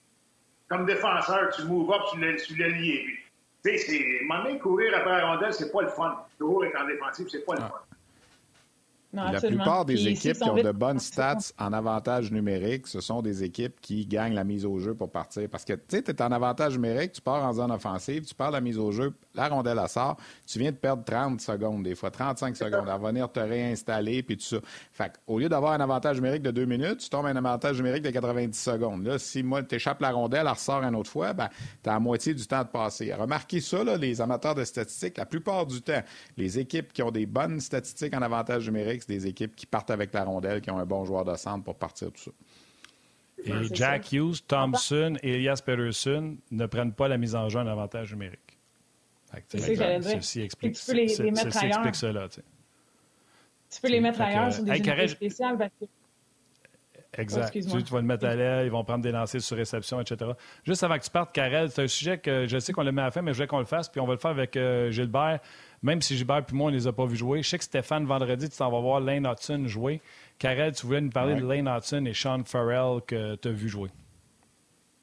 Comme 0.69 0.87
défenseur, 0.87 1.51
tu 1.55 1.65
move 1.65 1.91
up, 1.93 2.03
tu 2.13 2.57
l'as 2.57 2.69
lié. 2.69 3.19
Tu 3.65 3.79
sais, 3.79 3.79
c'est. 3.79 4.21
À 4.31 4.57
courir 4.57 4.97
après 4.97 5.19
la 5.19 5.33
rondelle, 5.33 5.53
c'est 5.53 5.71
pas 5.71 5.83
le 5.83 5.89
fun. 5.89 6.25
Toujours 6.39 6.65
être 6.65 6.81
en 6.81 6.87
défensive, 6.87 7.29
c'est 7.31 7.45
pas 7.45 7.55
le 7.55 7.61
fun 7.61 7.83
la 9.13 9.41
plupart 9.41 9.85
des 9.85 10.09
équipes 10.09 10.39
qui 10.39 10.49
ont 10.49 10.55
de 10.55 10.73
bonnes 10.73 11.01
stats 11.01 11.53
en 11.59 11.73
avantage 11.73 12.31
numérique, 12.31 12.87
ce 12.87 13.01
sont 13.01 13.23
des 13.23 13.43
équipes 13.43 13.81
qui 13.81 14.07
gagnent 14.07 14.35
la 14.35 14.45
mise 14.45 14.65
au 14.65 14.79
jeu 14.79 14.95
pour 14.95 15.11
partir. 15.11 15.49
Parce 15.49 15.65
que 15.65 15.73
tu 15.73 15.81
sais, 15.89 16.03
tu 16.03 16.11
es 16.11 16.23
en 16.23 16.31
avantage 16.31 16.75
numérique, 16.75 17.13
tu 17.13 17.21
pars 17.21 17.45
en 17.45 17.53
zone 17.53 17.73
offensive, 17.73 18.25
tu 18.25 18.35
pars 18.35 18.51
la 18.51 18.61
mise 18.61 18.79
au 18.79 18.93
jeu, 18.93 19.13
la 19.35 19.49
rondelle 19.49 19.79
à 19.79 19.89
sort, 19.89 20.17
tu 20.47 20.59
viens 20.59 20.71
de 20.71 20.77
perdre 20.77 21.05
30 21.05 21.41
secondes, 21.41 21.83
des 21.83 21.95
fois 21.95 22.11
35 22.11 22.57
secondes, 22.57 22.89
à 22.89 22.99
venir 22.99 23.31
te 23.31 23.41
réinstaller, 23.41 24.23
puis 24.23 24.37
tout 24.37 24.45
ça. 24.45 24.59
Fait 24.93 25.13
au 25.27 25.39
lieu 25.39 25.49
d'avoir 25.49 25.73
un 25.73 25.81
avantage 25.81 26.17
numérique 26.17 26.43
de 26.43 26.51
deux 26.51 26.65
minutes, 26.65 26.99
tu 26.99 27.09
tombes 27.09 27.27
un 27.27 27.37
avantage 27.37 27.77
numérique 27.79 28.03
de 28.03 28.11
90 28.11 28.59
secondes. 28.59 29.05
Là, 29.05 29.19
si 29.19 29.43
moi, 29.43 29.63
tu 29.63 29.75
échappes 29.75 30.01
la 30.01 30.13
rondelle, 30.13 30.43
elle 30.43 30.49
ressort 30.49 30.83
une 30.83 30.95
autre 30.95 31.11
fois, 31.11 31.33
ben, 31.33 31.49
tu 31.83 31.89
as 31.89 31.95
la 31.95 32.01
moitié 32.01 32.35
du 32.35 32.47
temps 32.47 32.63
de 32.63 32.69
passer. 32.69 33.13
Remarquez 33.13 33.61
ça, 33.61 33.83
là, 33.83 33.97
les 33.97 34.21
amateurs 34.21 34.55
de 34.55 34.65
statistiques, 34.65 35.19
la 35.19 35.27
plupart 35.27 35.67
du 35.67 35.83
temps, 35.83 36.03
les 36.37 36.59
équipes 36.59 36.93
qui 36.93 37.03
ont 37.03 37.11
des 37.11 37.27
bonnes 37.27 37.61
statistiques 37.61 38.15
en 38.15 38.23
avantage 38.23 38.67
numérique, 38.67 39.00
des 39.07 39.27
équipes 39.27 39.55
qui 39.55 39.67
partent 39.67 39.91
avec 39.91 40.13
la 40.13 40.25
rondelle, 40.25 40.61
qui 40.61 40.71
ont 40.71 40.79
un 40.79 40.87
bon 40.87 41.05
joueur 41.05 41.25
de 41.25 41.35
centre 41.37 41.65
pour 41.65 41.77
partir 41.77 42.11
tout 42.13 42.23
ça. 42.23 42.31
Et 43.45 43.53
Jack 43.73 44.13
Hughes, 44.13 44.37
Thompson 44.47 45.17
et 45.23 45.35
Elias 45.35 45.63
Peterson 45.65 46.37
ne 46.51 46.67
prennent 46.67 46.93
pas 46.93 47.09
la 47.09 47.17
mise 47.17 47.35
en 47.35 47.49
jeu 47.49 47.59
en 47.59 47.67
avantage 47.67 48.13
numérique. 48.13 48.59
Ceci 49.49 50.43
explique, 50.43 50.75
tu 50.75 50.87
peux 50.87 50.93
les, 50.93 51.07
les 51.07 51.31
mettre 51.31 51.57
ailleurs. 51.57 51.79
Explique 51.79 51.95
cela, 51.95 52.29
tu, 52.29 52.41
peux 53.81 53.89
les 53.89 54.01
mettre 54.01 54.21
ailleurs 54.21 54.53
sur 54.53 54.65
des 54.65 54.77
unités 54.77 55.09
spéciales 55.09 55.57
parce 55.57 55.73
que 55.81 55.87
Exact. 57.19 57.53
tu, 57.53 57.61
vas 57.69 58.01
le 58.01 58.07
mettre 58.07 58.25
à 58.25 58.37
l'aile, 58.37 58.67
ils 58.67 58.71
vont 58.71 58.85
prendre 58.85 59.03
des 59.03 59.11
lancers 59.11 59.41
sur 59.41 59.57
réception, 59.57 60.01
etc. 60.01 60.31
Juste 60.65 60.85
avant 60.85 60.97
que 60.97 61.05
tu 61.05 61.11
partes, 61.11 61.33
Karel, 61.33 61.71
c'est 61.71 61.83
un 61.83 61.89
sujet 61.89 62.19
que 62.19 62.47
je 62.47 62.59
sais 62.59 62.73
qu'on 62.73 62.85
le 62.85 62.93
met 62.93 63.03
à 63.03 63.07
la 63.07 63.11
fin, 63.11 63.23
mais 63.23 63.33
je 63.33 63.39
voulais 63.39 63.49
qu'on 63.49 63.59
le 63.59 63.65
fasse, 63.65 63.89
puis 63.89 64.01
on 64.01 64.07
va 64.07 64.13
le 64.13 64.19
faire 64.19 64.31
avec 64.31 64.57
euh, 64.57 64.91
Gilbert. 64.91 65.41
Même 65.83 66.03
si 66.03 66.16
Gilbert 66.16 66.45
et 66.51 66.55
moi, 66.55 66.66
on 66.66 66.70
ne 66.70 66.76
les 66.76 66.87
a 66.87 66.93
pas 66.93 67.07
vus 67.07 67.16
jouer. 67.16 67.43
Je 67.43 67.49
sais 67.49 67.59
que 67.59 67.64
Stéphane, 67.64 68.05
vendredi, 68.05 68.49
tu 68.49 68.57
t'en 68.57 68.70
vas 68.70 68.81
voir 68.81 69.01
Lane 69.01 69.26
Hudson 69.26 69.64
jouer. 69.66 70.01
Karel, 70.39 70.72
tu 70.72 70.87
voulais 70.87 71.01
nous 71.01 71.11
parler 71.11 71.35
de 71.35 71.47
Lane 71.47 71.68
Hudson 71.68 72.05
et 72.07 72.14
Sean 72.14 72.43
Farrell 72.45 73.01
que 73.07 73.37
tu 73.37 73.49
as 73.49 73.53
vu 73.53 73.68
jouer. 73.68 73.89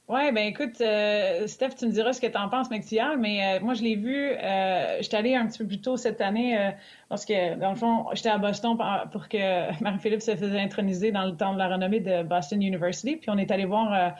Oui, 0.09 0.31
ben 0.31 0.47
écoute, 0.47 0.79
euh, 0.79 1.47
Steph, 1.47 1.71
tu 1.77 1.85
me 1.85 1.91
diras 1.91 2.13
ce 2.13 2.21
que 2.21 2.27
tu 2.27 2.37
en 2.37 2.47
penses, 2.47 2.69
Mexial, 2.69 3.17
mais 3.17 3.57
euh, 3.57 3.59
moi, 3.59 3.73
je 3.73 3.83
l'ai 3.83 3.97
vu, 3.97 4.15
euh, 4.15 5.01
j'étais 5.01 5.17
allé 5.17 5.35
un 5.35 5.45
petit 5.47 5.57
peu 5.57 5.67
plus 5.67 5.81
tôt 5.81 5.97
cette 5.97 6.21
année, 6.21 6.71
parce 7.09 7.25
que, 7.25 7.55
dans 7.55 7.71
le 7.71 7.75
fond, 7.75 8.05
j'étais 8.13 8.29
à 8.29 8.37
Boston 8.37 8.77
pour 9.11 9.27
que 9.27 9.37
Marie-Philippe 9.83 10.21
se 10.21 10.33
faisait 10.37 10.61
introniser 10.61 11.11
dans 11.11 11.25
le 11.25 11.35
temps 11.35 11.53
de 11.53 11.57
la 11.57 11.67
renommée 11.67 11.99
de 11.99 12.23
Boston 12.23 12.63
University, 12.63 13.17
puis 13.17 13.29
on 13.29 13.37
est 13.37 13.51
allé 13.51 13.65
voir 13.65 14.13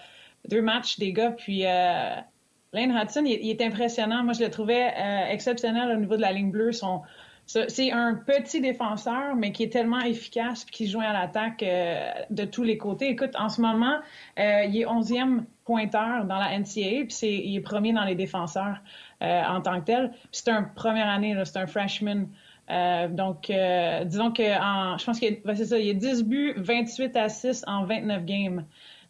deux 0.49 0.61
matchs 0.61 0.99
des 0.99 1.13
gars, 1.13 1.31
puis 1.31 1.63
Lane 2.73 2.91
Hudson, 2.91 3.23
il, 3.25 3.49
est 3.49 3.61
impressionnant. 3.61 4.23
Moi, 4.23 4.33
je 4.33 4.43
le 4.43 4.49
trouvais 4.49 4.93
exceptionnel 5.29 5.95
au 5.95 5.99
niveau 5.99 6.17
de 6.17 6.21
la 6.21 6.31
ligne 6.31 6.51
bleue. 6.51 6.71
C'est 7.45 7.91
un 7.91 8.15
petit 8.15 8.59
défenseur, 8.59 9.35
mais 9.35 9.51
qui 9.51 9.63
est 9.63 9.71
tellement 9.71 10.01
efficace 10.01 10.65
et 10.67 10.71
qui 10.71 10.87
joue 10.87 10.99
à 10.99 11.13
l'attaque 11.13 11.63
de 12.29 12.45
tous 12.45 12.63
les 12.63 12.77
côtés. 12.77 13.09
Écoute, 13.09 13.35
en 13.39 13.49
ce 13.49 13.61
moment, 13.61 13.99
il 14.37 14.77
est 14.77 14.85
11e 14.85 15.43
pointeur 15.67 16.23
dans 16.23 16.39
la 16.39 16.57
NCAA, 16.57 17.05
puis 17.09 17.17
il 17.21 17.57
est 17.57 17.61
premier 17.61 17.91
dans 17.91 18.05
les 18.05 18.15
défenseurs 18.15 18.77
euh, 19.21 19.43
en 19.43 19.61
tant 19.61 19.79
que 19.81 19.85
tel. 19.85 20.11
C'est 20.31 20.49
un 20.49 20.63
première 20.63 21.09
année, 21.09 21.35
c'est 21.43 21.57
un 21.57 21.67
freshman. 21.67 22.27
Euh, 22.69 23.09
donc, 23.09 23.49
euh, 23.49 24.05
disons 24.05 24.31
que 24.31 24.43
je 24.43 25.05
pense 25.05 25.19
qu'il 25.19 25.39
c'est 25.45 25.65
ça, 25.65 25.77
il 25.77 25.87
y 25.87 25.89
a 25.89 25.93
10 25.93 26.23
buts, 26.23 26.53
28 26.55 27.15
assists 27.17 27.65
en 27.67 27.83
29 27.83 28.23
games. 28.25 28.65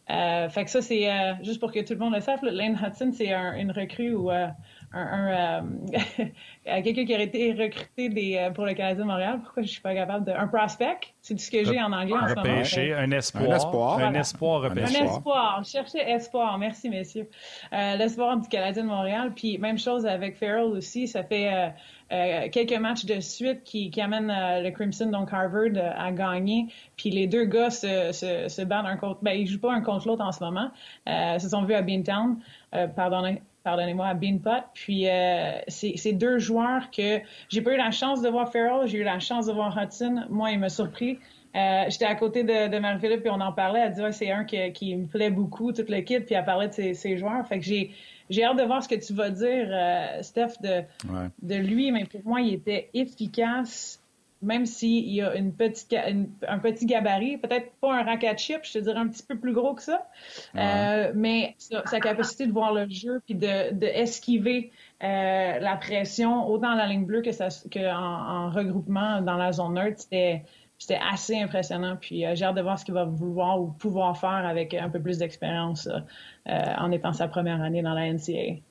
Fait 0.08 0.64
que 0.64 0.70
ça, 0.70 0.82
c'est 0.82 1.08
juste 1.42 1.60
pour 1.60 1.72
que 1.72 1.80
tout 1.80 1.94
le 1.94 1.98
monde 1.98 2.14
le 2.14 2.20
sache. 2.20 2.40
Lane 2.42 2.78
Hudson, 2.82 3.10
c'est 3.12 3.32
une 3.32 3.70
recrue 3.72 4.14
ou 4.14 4.30
un, 4.30 4.54
euh, 6.18 6.22
quelqu'un 6.64 7.04
qui 7.04 7.14
aurait 7.14 7.24
été 7.24 7.52
recruté 7.52 8.08
des, 8.08 8.36
euh, 8.36 8.50
pour 8.50 8.64
le 8.64 8.74
Canadien 8.74 9.04
de 9.04 9.08
Montréal. 9.08 9.40
Pourquoi 9.42 9.62
je 9.62 9.68
suis 9.68 9.80
pas 9.80 9.94
capable 9.94 10.24
de... 10.24 10.32
Un 10.32 10.48
prospect, 10.48 11.00
c'est 11.20 11.38
ce 11.38 11.50
que 11.50 11.64
j'ai 11.64 11.80
en 11.80 11.92
anglais 11.92 12.14
en 12.14 12.28
ce 12.28 12.34
moment. 12.34 12.98
un 12.98 13.10
espoir. 13.10 13.50
Un 13.50 13.54
espoir. 13.54 13.98
Un 13.98 14.14
espoir 14.14 14.62
repêché. 14.62 15.00
Un 15.00 15.04
espoir. 15.04 15.64
Cherchez 15.64 15.98
espoir. 15.98 16.58
Merci, 16.58 16.88
messieurs. 16.88 17.28
Euh, 17.72 17.96
l'espoir 17.96 18.36
du 18.38 18.48
Canadien 18.48 18.84
de 18.84 18.88
Montréal. 18.88 19.32
Puis 19.34 19.58
même 19.58 19.78
chose 19.78 20.06
avec 20.06 20.36
Farrell 20.36 20.72
aussi. 20.72 21.06
Ça 21.06 21.22
fait 21.22 21.72
quelques 22.08 22.78
matchs 22.78 23.04
de 23.04 23.20
suite 23.20 23.64
qui, 23.64 23.90
qui 23.90 24.00
amènent 24.00 24.32
le 24.62 24.70
Crimson, 24.70 25.06
donc 25.06 25.32
Harvard, 25.32 25.76
à 25.96 26.12
gagner. 26.12 26.66
Puis 26.96 27.10
les 27.10 27.26
deux 27.26 27.44
gars 27.44 27.70
se, 27.70 28.12
se, 28.12 28.48
se 28.48 28.62
battent 28.62 28.86
un 28.86 28.96
contre... 28.96 29.20
Ben, 29.22 29.32
ils 29.32 29.46
jouent 29.46 29.60
pas 29.60 29.72
un 29.72 29.80
contre 29.80 30.08
l'autre 30.08 30.24
en 30.24 30.32
ce 30.32 30.42
moment. 30.42 30.70
se 31.06 31.48
sont 31.48 31.62
vus 31.62 31.74
à 31.74 31.82
Beantown. 31.82 32.38
pardonnez 32.96 33.42
pardonnez-moi, 33.68 34.06
à 34.06 34.14
Beanpot. 34.14 34.64
Puis 34.74 35.08
euh, 35.08 35.58
c'est 35.68 36.12
deux 36.12 36.38
joueurs 36.38 36.90
que 36.90 37.20
j'ai 37.48 37.60
pas 37.60 37.74
eu 37.74 37.76
la 37.76 37.90
chance 37.90 38.22
de 38.22 38.28
voir 38.28 38.50
Farrell, 38.50 38.86
j'ai 38.86 38.98
eu 38.98 39.04
la 39.04 39.20
chance 39.20 39.46
de 39.46 39.52
voir 39.52 39.76
Hudson. 39.76 40.24
Moi, 40.30 40.52
il 40.52 40.58
m'a 40.58 40.68
surpris. 40.68 41.18
Euh, 41.56 41.84
j'étais 41.88 42.04
à 42.04 42.14
côté 42.14 42.44
de, 42.44 42.68
de 42.68 42.78
Marie-Philippe 42.78 43.24
et 43.26 43.30
on 43.30 43.40
en 43.40 43.52
parlait. 43.52 43.80
Elle 43.80 43.92
dit 43.92 44.02
ouais, 44.02 44.12
c'est 44.12 44.30
un 44.30 44.44
qui, 44.44 44.72
qui, 44.72 44.94
me 44.94 45.06
plaît 45.06 45.30
beaucoup, 45.30 45.72
tout 45.72 45.84
le 45.88 46.00
kit, 46.00 46.20
puis 46.20 46.34
elle 46.34 46.44
parlait 46.44 46.68
de 46.68 46.92
ses, 46.94 47.16
joueurs. 47.16 47.46
Fait 47.46 47.58
que 47.58 47.64
j'ai 47.64 47.90
j'ai 48.30 48.44
hâte 48.44 48.58
de 48.58 48.62
voir 48.62 48.82
ce 48.82 48.88
que 48.88 48.94
tu 48.94 49.14
vas 49.14 49.30
dire, 49.30 49.68
euh, 49.70 50.22
Steph, 50.22 50.60
de, 50.60 50.82
de 51.40 51.54
lui, 51.54 51.90
mais 51.92 52.04
pour 52.04 52.20
moi, 52.24 52.42
il 52.42 52.52
était 52.52 52.90
efficace 52.92 54.02
même 54.40 54.66
s'il 54.66 55.08
y 55.08 55.20
a 55.20 55.34
une 55.34 55.52
petite, 55.52 55.94
un 56.46 56.58
petit 56.58 56.86
gabarit, 56.86 57.38
peut-être 57.38 57.72
pas 57.80 57.94
un 57.94 58.04
rack 58.04 58.38
chip, 58.38 58.60
je 58.62 58.72
te 58.72 58.78
dirais 58.78 58.98
un 58.98 59.08
petit 59.08 59.22
peu 59.22 59.36
plus 59.36 59.52
gros 59.52 59.74
que 59.74 59.82
ça, 59.82 60.06
euh, 60.56 61.12
mais 61.14 61.56
sa, 61.58 62.00
capacité 62.00 62.46
de 62.46 62.52
voir 62.52 62.72
le 62.72 62.88
jeu 62.88 63.20
puis 63.24 63.34
de, 63.34 63.74
de 63.74 63.86
esquiver 63.86 64.70
euh, 65.02 65.58
la 65.58 65.76
pression 65.76 66.48
autant 66.48 66.70
dans 66.70 66.76
la 66.76 66.86
ligne 66.86 67.04
bleue 67.04 67.22
que, 67.22 67.32
ça, 67.32 67.48
que 67.70 67.92
en, 67.92 68.50
regroupement 68.50 69.20
dans 69.22 69.36
la 69.36 69.52
zone 69.52 69.74
neutre, 69.74 70.02
c'était 70.02 70.42
c'était 70.78 71.00
assez 71.10 71.38
impressionnant. 71.38 71.96
Puis 72.00 72.24
euh, 72.24 72.34
j'ai 72.34 72.44
hâte 72.44 72.56
de 72.56 72.62
voir 72.62 72.78
ce 72.78 72.84
qu'il 72.84 72.94
va 72.94 73.04
vouloir 73.04 73.60
ou 73.60 73.68
pouvoir 73.68 74.18
faire 74.18 74.30
avec 74.30 74.74
un 74.74 74.88
peu 74.88 75.00
plus 75.00 75.18
d'expérience 75.18 75.88
en 76.46 76.90
étant 76.92 77.12
sa 77.12 77.28
première 77.28 77.60
année 77.60 77.82
dans 77.82 77.92
la 77.92 78.10
NCAA 78.10 78.62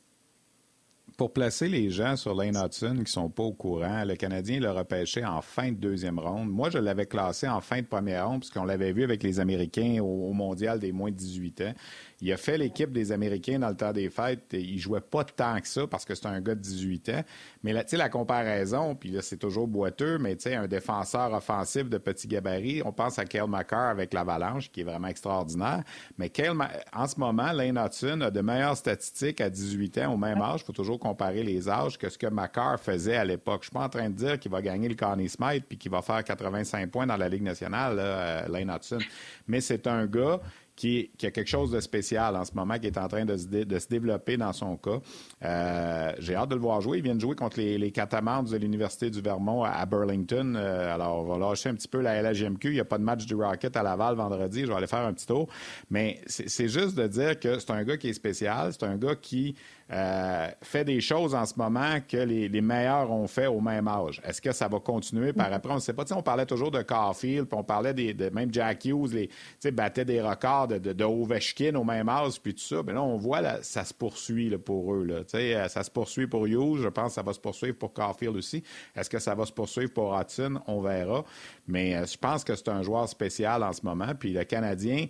pour 1.17 1.33
placer 1.33 1.67
les 1.67 1.89
gens 1.89 2.15
sur 2.15 2.35
Lane 2.35 2.55
Hudson 2.55 3.01
qui 3.03 3.11
sont 3.11 3.29
pas 3.29 3.43
au 3.43 3.51
courant, 3.51 4.05
le 4.05 4.15
Canadien 4.15 4.59
l'a 4.59 4.71
repêché 4.71 5.25
en 5.25 5.41
fin 5.41 5.71
de 5.71 5.75
deuxième 5.75 6.19
ronde. 6.19 6.49
Moi, 6.49 6.69
je 6.69 6.77
l'avais 6.77 7.07
classé 7.07 7.47
en 7.47 7.59
fin 7.59 7.81
de 7.81 7.87
première 7.87 8.29
ronde, 8.29 8.41
puisqu'on 8.41 8.65
l'avait 8.65 8.93
vu 8.93 9.03
avec 9.03 9.23
les 9.23 9.39
Américains 9.39 9.99
au, 9.99 10.31
Mondial 10.31 10.79
des 10.79 10.91
moins 10.91 11.09
de 11.09 11.15
18 11.15 11.61
ans. 11.61 11.73
Il 12.19 12.33
a 12.33 12.37
fait 12.37 12.57
l'équipe 12.57 12.91
des 12.91 13.11
Américains 13.11 13.59
dans 13.59 13.69
le 13.69 13.75
temps 13.75 13.93
des 13.93 14.09
fêtes. 14.09 14.47
Il 14.53 14.79
jouait 14.79 15.01
pas 15.01 15.23
tant 15.23 15.59
que 15.59 15.67
ça 15.67 15.85
parce 15.85 16.03
que 16.03 16.15
c'est 16.15 16.25
un 16.25 16.41
gars 16.41 16.55
de 16.55 16.61
18 16.61 17.09
ans. 17.09 17.23
Mais 17.63 17.73
là, 17.73 17.83
tu 17.83 17.91
sais, 17.91 17.97
la 17.97 18.09
comparaison, 18.09 18.95
puis 18.95 19.11
là, 19.11 19.21
c'est 19.21 19.37
toujours 19.37 19.67
boiteux, 19.67 20.17
mais 20.17 20.35
tu 20.35 20.43
sais, 20.43 20.55
un 20.55 20.67
défenseur 20.67 21.31
offensif 21.33 21.89
de 21.89 21.99
petit 21.99 22.27
gabarit, 22.27 22.81
on 22.83 22.91
pense 22.91 23.19
à 23.19 23.25
Kyle 23.25 23.45
McCarr 23.47 23.89
avec 23.89 24.15
l'Avalanche, 24.15 24.71
qui 24.71 24.81
est 24.81 24.83
vraiment 24.83 25.09
extraordinaire. 25.09 25.83
Mais 26.17 26.29
Kyle, 26.29 26.53
en 26.91 27.07
ce 27.07 27.19
moment, 27.19 27.51
Lane 27.51 27.77
Hudson 27.77 28.21
a 28.21 28.31
de 28.31 28.41
meilleures 28.41 28.77
statistiques 28.77 29.39
à 29.39 29.51
18 29.51 29.99
ans, 29.99 30.13
au 30.13 30.17
même 30.17 30.41
âge. 30.41 30.61
Il 30.63 30.65
faut 30.65 30.73
toujours 30.73 30.99
comparer 30.99 31.43
les 31.43 31.69
âges 31.69 31.99
que 31.99 32.09
ce 32.09 32.17
que 32.17 32.27
Macar 32.27 32.79
faisait 32.79 33.17
à 33.17 33.25
l'époque. 33.25 33.61
Je 33.61 33.67
suis 33.67 33.73
pas 33.73 33.85
en 33.85 33.89
train 33.89 34.09
de 34.09 34.15
dire 34.15 34.39
qu'il 34.39 34.51
va 34.51 34.63
gagner 34.63 34.89
le 34.89 34.95
Connie 34.95 35.29
Smythe 35.29 35.65
puis 35.67 35.77
qu'il 35.77 35.91
va 35.91 36.01
faire 36.01 36.23
85 36.23 36.89
points 36.89 37.05
dans 37.05 37.17
la 37.17 37.29
Ligue 37.29 37.43
nationale, 37.43 37.95
là, 37.95 38.47
Lane 38.47 38.71
Hudson. 38.75 38.99
Mais 39.47 39.61
c'est 39.61 39.85
un 39.85 40.07
gars 40.07 40.41
qui, 40.77 41.09
a 41.23 41.31
quelque 41.31 41.49
chose 41.49 41.71
de 41.71 41.79
spécial 41.79 42.35
en 42.35 42.45
ce 42.45 42.53
moment, 42.53 42.77
qui 42.77 42.85
est 42.85 42.97
en 42.97 43.07
train 43.07 43.25
de 43.25 43.35
se, 43.35 43.87
développer 43.87 44.37
dans 44.37 44.53
son 44.53 44.77
cas. 44.77 44.99
Euh, 45.43 46.13
j'ai 46.19 46.35
hâte 46.35 46.49
de 46.49 46.55
le 46.55 46.61
voir 46.61 46.81
jouer. 46.81 46.99
Il 46.99 47.03
vient 47.03 47.15
de 47.15 47.19
jouer 47.19 47.35
contre 47.35 47.59
les, 47.59 47.77
les 47.79 47.91
Catamarans 47.91 48.43
de 48.43 48.55
l'Université 48.57 49.09
du 49.09 49.19
Vermont 49.19 49.63
à, 49.63 49.85
Burlington. 49.87 50.55
Euh, 50.55 50.93
alors, 50.93 51.19
on 51.19 51.23
va 51.23 51.49
lâcher 51.49 51.69
un 51.69 51.73
petit 51.73 51.87
peu 51.87 51.99
la 51.99 52.21
LHMQ. 52.21 52.69
Il 52.69 52.73
n'y 52.73 52.79
a 52.79 52.85
pas 52.85 52.99
de 52.99 53.03
match 53.03 53.25
du 53.25 53.33
Rocket 53.33 53.75
à 53.75 53.81
Laval 53.81 54.15
vendredi. 54.15 54.61
Je 54.61 54.67
vais 54.67 54.75
aller 54.75 54.87
faire 54.87 54.99
un 54.99 55.13
petit 55.13 55.25
tour. 55.25 55.47
Mais 55.89 56.21
c'est 56.27 56.69
juste 56.69 56.95
de 56.95 57.07
dire 57.07 57.39
que 57.39 57.57
c'est 57.57 57.71
un 57.71 57.83
gars 57.83 57.97
qui 57.97 58.09
est 58.09 58.13
spécial. 58.13 58.71
C'est 58.71 58.83
un 58.83 58.97
gars 58.97 59.15
qui 59.15 59.55
euh, 59.89 60.49
fait 60.61 60.83
des 60.83 60.99
choses 60.99 61.33
en 61.33 61.45
ce 61.45 61.53
moment 61.55 61.99
que 62.05 62.17
les, 62.17 62.61
meilleurs 62.61 63.09
ont 63.11 63.27
fait 63.27 63.47
au 63.47 63.61
même 63.61 63.87
âge. 63.87 64.21
Est-ce 64.25 64.41
que 64.41 64.51
ça 64.51 64.67
va 64.67 64.79
continuer 64.79 65.31
par 65.31 65.51
après? 65.53 65.71
On 65.71 65.75
ne 65.75 65.79
sait 65.79 65.93
pas. 65.93 66.03
on 66.13 66.21
parlait 66.21 66.45
toujours 66.45 66.71
de 66.71 66.81
Caulfield, 66.81 67.47
puis 67.47 67.57
on 67.57 67.63
parlait 67.63 67.93
des, 67.93 68.13
de 68.13 68.29
même 68.29 68.53
Jack 68.53 68.83
Hughes, 68.85 69.13
les, 69.13 69.71
battait 69.71 70.03
des 70.03 70.21
records 70.21 70.67
de, 70.67 70.77
de, 70.77 71.03
Ovechkin 71.03 71.75
au 71.75 71.83
même 71.83 72.09
âge, 72.09 72.41
puis 72.41 72.53
tout 72.53 72.61
ça. 72.61 72.81
Mais 72.85 72.93
là, 72.93 73.01
on 73.01 73.17
voit, 73.17 73.41
là, 73.41 73.59
ça 73.61 73.85
se 73.85 73.93
poursuit 73.93 74.57
pour 74.57 74.93
eux. 74.93 75.05
Là. 75.05 75.21
Euh, 75.35 75.67
ça 75.69 75.83
se 75.83 75.91
poursuit 75.91 76.27
pour 76.27 76.47
Hughes. 76.47 76.81
Je 76.81 76.89
pense 76.89 77.09
que 77.09 77.13
ça 77.13 77.23
va 77.23 77.33
se 77.33 77.39
poursuivre 77.39 77.77
pour 77.77 77.93
Caulfield 77.93 78.35
aussi. 78.35 78.63
Est-ce 78.95 79.09
que 79.09 79.19
ça 79.19 79.35
va 79.35 79.45
se 79.45 79.53
poursuivre 79.53 79.93
pour 79.93 80.19
Hudson? 80.19 80.59
On 80.67 80.81
verra. 80.81 81.23
Mais 81.67 81.95
euh, 81.95 82.05
je 82.05 82.17
pense 82.17 82.43
que 82.43 82.55
c'est 82.55 82.69
un 82.69 82.81
joueur 82.81 83.07
spécial 83.07 83.63
en 83.63 83.71
ce 83.71 83.81
moment. 83.83 84.13
Puis 84.19 84.33
le 84.33 84.43
Canadien, 84.43 85.05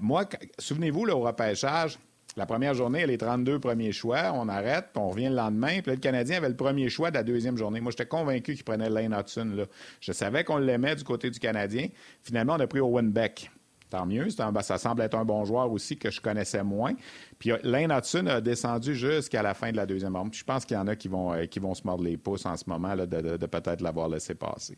moi, 0.00 0.24
souvenez-vous, 0.58 1.08
au 1.10 1.20
repêchage, 1.20 1.98
la 2.36 2.44
première 2.44 2.74
journée, 2.74 3.06
les 3.06 3.16
32 3.16 3.58
premiers 3.58 3.92
choix, 3.92 4.32
on 4.34 4.48
arrête, 4.48 4.88
puis 4.92 5.02
on 5.02 5.08
revient 5.08 5.28
le 5.30 5.36
lendemain. 5.36 5.80
Puis 5.82 5.92
le 5.92 5.96
Canadien 5.96 6.36
avait 6.36 6.50
le 6.50 6.56
premier 6.56 6.90
choix 6.90 7.10
de 7.10 7.16
la 7.16 7.22
deuxième 7.22 7.56
journée. 7.56 7.80
Moi, 7.80 7.92
j'étais 7.92 8.06
convaincu 8.06 8.54
qu'il 8.54 8.64
prenait 8.64 8.90
Lane 8.90 9.16
Hudson. 9.18 9.52
Là. 9.56 9.64
Je 10.00 10.12
savais 10.12 10.44
qu'on 10.44 10.58
l'aimait 10.58 10.96
du 10.96 11.04
côté 11.04 11.30
du 11.30 11.38
Canadien. 11.38 11.88
Finalement, 12.22 12.54
on 12.54 12.60
a 12.60 12.66
pris 12.66 12.80
Owen 12.80 13.10
Beck. 13.10 13.50
Tant 13.88 14.04
mieux, 14.04 14.28
ça 14.30 14.78
semble 14.78 15.02
être 15.02 15.14
un 15.16 15.24
bon 15.24 15.44
joueur 15.44 15.70
aussi 15.70 15.96
que 15.96 16.10
je 16.10 16.20
connaissais 16.20 16.64
moins. 16.64 16.94
Puis 17.38 17.52
euh, 17.52 17.58
Lane 17.62 17.92
Hudson 17.92 18.26
a 18.26 18.40
descendu 18.40 18.96
jusqu'à 18.96 19.42
la 19.42 19.54
fin 19.54 19.70
de 19.70 19.76
la 19.76 19.86
deuxième 19.86 20.16
ronde. 20.16 20.34
je 20.34 20.42
pense 20.42 20.64
qu'il 20.64 20.76
y 20.76 20.80
en 20.80 20.88
a 20.88 20.96
qui 20.96 21.06
vont, 21.06 21.32
euh, 21.32 21.46
qui 21.46 21.60
vont 21.60 21.72
se 21.72 21.82
mordre 21.84 22.02
les 22.02 22.16
pouces 22.16 22.46
en 22.46 22.56
ce 22.56 22.64
moment 22.66 22.94
là, 22.94 23.06
de, 23.06 23.46
peut-être 23.46 23.80
l'avoir 23.80 24.08
laissé 24.08 24.34
passer. 24.34 24.76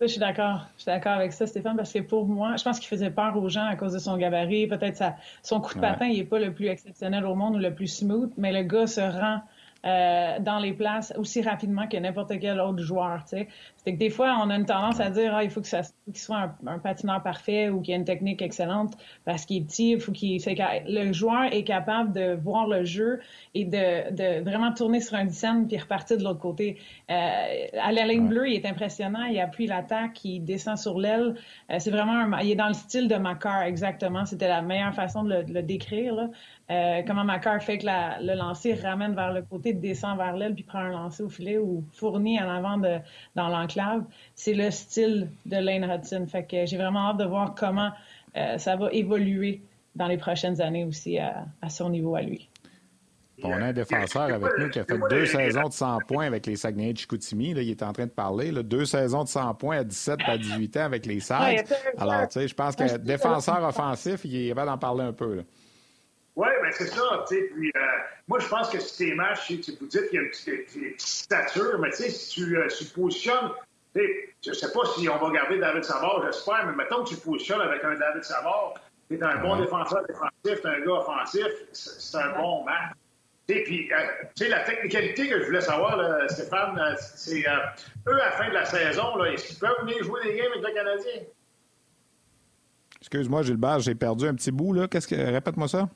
Je 0.00 0.06
suis 0.06 0.18
d'accord. 0.18 0.66
Je 0.76 0.82
suis 0.82 0.86
d'accord 0.86 1.12
avec 1.12 1.32
ça, 1.32 1.46
Stéphane, 1.46 1.76
parce 1.76 1.92
que 1.92 1.98
pour 1.98 2.26
moi, 2.26 2.56
je 2.56 2.64
pense 2.64 2.78
qu'il 2.78 2.88
faisait 2.88 3.10
peur 3.10 3.36
aux 3.36 3.50
gens 3.50 3.66
à 3.66 3.76
cause 3.76 3.92
de 3.92 3.98
son 3.98 4.16
gabarit. 4.16 4.66
Peut-être 4.66 5.02
son 5.42 5.60
coup 5.60 5.74
de 5.74 5.80
patin, 5.80 6.06
il 6.06 6.16
n'est 6.16 6.24
pas 6.24 6.38
le 6.38 6.54
plus 6.54 6.68
exceptionnel 6.68 7.26
au 7.26 7.34
monde 7.34 7.56
ou 7.56 7.58
le 7.58 7.74
plus 7.74 7.86
smooth, 7.86 8.32
mais 8.38 8.50
le 8.50 8.62
gars 8.62 8.86
se 8.86 9.00
rend 9.02 9.42
euh, 9.86 10.38
dans 10.40 10.58
les 10.58 10.74
places 10.74 11.12
aussi 11.16 11.40
rapidement 11.40 11.86
que 11.86 11.96
n'importe 11.96 12.38
quel 12.38 12.60
autre 12.60 12.82
joueur. 12.82 13.22
C'est 13.26 13.46
que 13.86 13.90
des 13.90 14.10
fois, 14.10 14.38
on 14.44 14.50
a 14.50 14.56
une 14.56 14.66
tendance 14.66 15.00
à 15.00 15.08
dire 15.08 15.34
ah, 15.34 15.42
il 15.42 15.50
faut 15.50 15.62
que 15.62 15.66
ça 15.66 15.80
qu'il 16.04 16.18
soit 16.18 16.52
un, 16.66 16.78
patineur 16.78 17.22
parfait 17.22 17.68
ou 17.70 17.80
qu'il 17.80 17.94
ait 17.94 17.96
une 17.96 18.04
technique 18.04 18.42
excellente 18.42 18.94
parce 19.24 19.46
qu'il 19.46 19.58
est 19.58 19.64
petit, 19.64 19.92
il 19.92 20.00
faut 20.00 20.12
qu'il 20.12 20.42
le 20.86 21.12
joueur 21.12 21.44
est 21.52 21.64
capable 21.64 22.12
de 22.12 22.34
voir 22.34 22.66
le 22.66 22.84
jeu 22.84 23.20
et 23.54 23.64
de, 23.64 24.10
de 24.10 24.44
vraiment 24.44 24.72
tourner 24.72 25.00
sur 25.00 25.16
un 25.16 25.24
dizaine 25.24 25.66
puis 25.66 25.78
repartir 25.78 26.18
de 26.18 26.24
l'autre 26.24 26.40
côté. 26.40 26.78
Euh, 27.10 27.66
à 27.80 27.92
la 27.92 28.06
ligne 28.06 28.28
bleue, 28.28 28.48
il 28.48 28.56
est 28.56 28.66
impressionnant, 28.66 29.24
il 29.24 29.38
appuie 29.40 29.66
l'attaque, 29.66 30.24
il 30.24 30.40
descend 30.40 30.76
sur 30.76 30.98
l'aile. 30.98 31.36
Euh, 31.70 31.76
c'est 31.78 31.90
vraiment 31.90 32.12
un, 32.12 32.40
il 32.40 32.50
est 32.50 32.56
dans 32.56 32.68
le 32.68 32.74
style 32.74 33.08
de 33.08 33.16
Macar 33.16 33.62
exactement. 33.62 34.26
C'était 34.26 34.48
la 34.48 34.62
meilleure 34.62 34.94
façon 34.94 35.22
de 35.22 35.34
le, 35.34 35.44
de 35.44 35.54
le 35.54 35.62
décrire. 35.62 36.14
Là. 36.14 36.28
Euh, 36.70 37.02
comment 37.04 37.24
Macar 37.24 37.60
fait 37.60 37.78
que 37.78 37.86
le 37.86 38.34
lancer 38.36 38.74
ramène 38.74 39.14
vers 39.14 39.32
le 39.32 39.42
côté, 39.42 39.72
descend 39.72 40.16
vers 40.16 40.36
l'aile, 40.36 40.54
puis 40.54 40.62
prend 40.62 40.78
un 40.78 40.90
lancer 40.90 41.24
au 41.24 41.28
filet 41.28 41.58
ou 41.58 41.82
fournit 41.92 42.40
en 42.40 42.48
avant 42.48 42.78
de, 42.78 42.98
dans 43.34 43.48
l'enclave. 43.48 44.04
C'est 44.36 44.54
le 44.54 44.70
style 44.70 45.28
de 45.46 45.56
Lane 45.56 45.90
Hudson. 45.90 46.26
Fait 46.28 46.44
que 46.44 46.66
j'ai 46.66 46.76
vraiment 46.76 47.10
hâte 47.10 47.16
de 47.16 47.24
voir 47.24 47.56
comment 47.56 47.90
euh, 48.36 48.56
ça 48.58 48.76
va 48.76 48.88
évoluer 48.92 49.62
dans 49.96 50.06
les 50.06 50.16
prochaines 50.16 50.60
années 50.60 50.84
aussi 50.84 51.18
à, 51.18 51.44
son 51.68 51.90
niveau 51.90 52.14
à 52.14 52.22
lui. 52.22 52.48
On 53.42 53.50
a 53.52 53.66
un 53.66 53.72
défenseur 53.72 54.22
avec 54.22 54.52
nous 54.58 54.68
qui 54.68 54.78
a 54.78 54.84
fait 54.84 55.00
deux 55.08 55.26
saisons 55.26 55.68
de 55.68 55.72
100 55.72 55.98
points 56.06 56.26
avec 56.26 56.46
les 56.46 56.56
Saguenay 56.56 56.92
de 56.92 56.98
Chicoutimi. 56.98 57.50
il 57.50 57.70
est 57.70 57.82
en 57.82 57.92
train 57.92 58.04
de 58.04 58.10
parler. 58.10 58.52
deux 58.62 58.84
saisons 58.84 59.24
de 59.24 59.28
100 59.28 59.54
points 59.54 59.78
à 59.78 59.84
17 59.84 60.20
à 60.24 60.38
18 60.38 60.76
ans 60.76 60.84
avec 60.84 61.06
les 61.06 61.18
Sags. 61.18 61.64
Alors, 61.96 62.28
tu 62.28 62.38
sais, 62.38 62.48
je 62.48 62.54
pense 62.54 62.76
que 62.76 62.96
défenseur 62.98 63.64
offensif, 63.64 64.20
il 64.24 64.52
va 64.54 64.66
d'en 64.66 64.78
parler 64.78 65.04
un 65.04 65.12
peu. 65.12 65.42
Oui, 66.36 66.48
mais 66.62 66.72
c'est 66.72 66.86
ça. 66.86 67.24
Puis, 67.28 67.72
euh, 67.76 67.80
moi, 68.28 68.38
je 68.38 68.48
pense 68.48 68.70
que 68.70 68.78
si 68.78 68.98
tes 68.98 69.14
matchs, 69.14 69.46
tu 69.46 69.72
vous 69.78 69.86
dites 69.86 70.08
qu'il 70.08 70.14
y 70.14 70.18
a 70.18 70.22
une 70.22 70.30
petite, 70.30 71.00
stature, 71.00 71.78
mais 71.78 71.90
si 71.92 72.30
tu, 72.30 72.56
euh, 72.56 72.68
tu 72.68 72.84
positionnes, 72.86 73.50
je 73.94 74.50
ne 74.50 74.54
sais 74.54 74.72
pas 74.72 74.80
si 74.96 75.08
on 75.08 75.18
va 75.18 75.30
garder 75.30 75.58
David 75.58 75.84
Savard, 75.84 76.22
j'espère, 76.24 76.66
mais 76.66 76.84
mettons 76.84 77.02
que 77.04 77.10
tu 77.10 77.16
positionnes 77.16 77.60
avec 77.60 77.82
un 77.82 77.94
David 77.94 78.22
Savard, 78.22 78.74
tu 79.08 79.16
es 79.16 79.22
un 79.22 79.38
bon 79.38 79.56
défenseur 79.56 80.06
défensif, 80.06 80.62
tu 80.62 80.66
un 80.68 80.80
gars 80.80 80.92
offensif, 80.92 81.46
c'est 81.72 82.18
un 82.18 82.38
bon 82.38 82.64
match. 82.64 82.92
Puis, 83.48 83.90
euh, 83.92 84.48
la 84.48 84.60
technicalité 84.60 85.28
que 85.28 85.40
je 85.40 85.46
voulais 85.46 85.60
savoir, 85.60 85.96
là, 85.96 86.28
Stéphane, 86.28 86.80
c'est 87.16 87.40
eux, 87.40 88.12
à 88.12 88.26
la 88.26 88.30
fin 88.30 88.48
de 88.48 88.54
la 88.54 88.64
saison, 88.64 89.24
est-ce 89.24 89.48
qu'ils 89.48 89.58
peuvent 89.58 89.80
venir 89.80 90.04
jouer 90.04 90.22
des 90.22 90.36
games 90.36 90.52
avec 90.52 90.64
le 90.64 90.72
Canadien? 90.72 91.22
Excuse-moi, 93.00 93.42
Gilbert, 93.42 93.80
j'ai 93.80 93.94
perdu 93.94 94.26
un 94.28 94.34
petit 94.34 94.50
bout. 94.50 94.72
là. 94.72 94.88
Qu'est-ce 94.88 95.08
que... 95.08 95.14
Répète-moi 95.14 95.68
ça. 95.68 95.88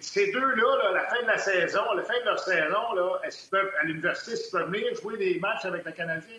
Ces 0.00 0.32
deux-là, 0.32 0.92
la 0.92 1.04
fin 1.04 1.22
de 1.22 1.26
la 1.28 1.38
saison, 1.38 1.80
la 1.94 2.02
fin 2.02 2.18
de 2.20 2.24
leur 2.24 2.38
saison, 2.38 2.92
là, 2.94 3.20
est-ce 3.24 3.42
qu'ils 3.42 3.50
peuvent, 3.50 3.70
à 3.80 3.84
l'université, 3.84 4.36
qu'ils 4.36 4.50
peuvent 4.50 4.70
venir 4.70 4.94
jouer 5.00 5.16
des 5.16 5.38
matchs 5.38 5.64
avec 5.64 5.84
le 5.84 5.92
Canadien? 5.92 6.36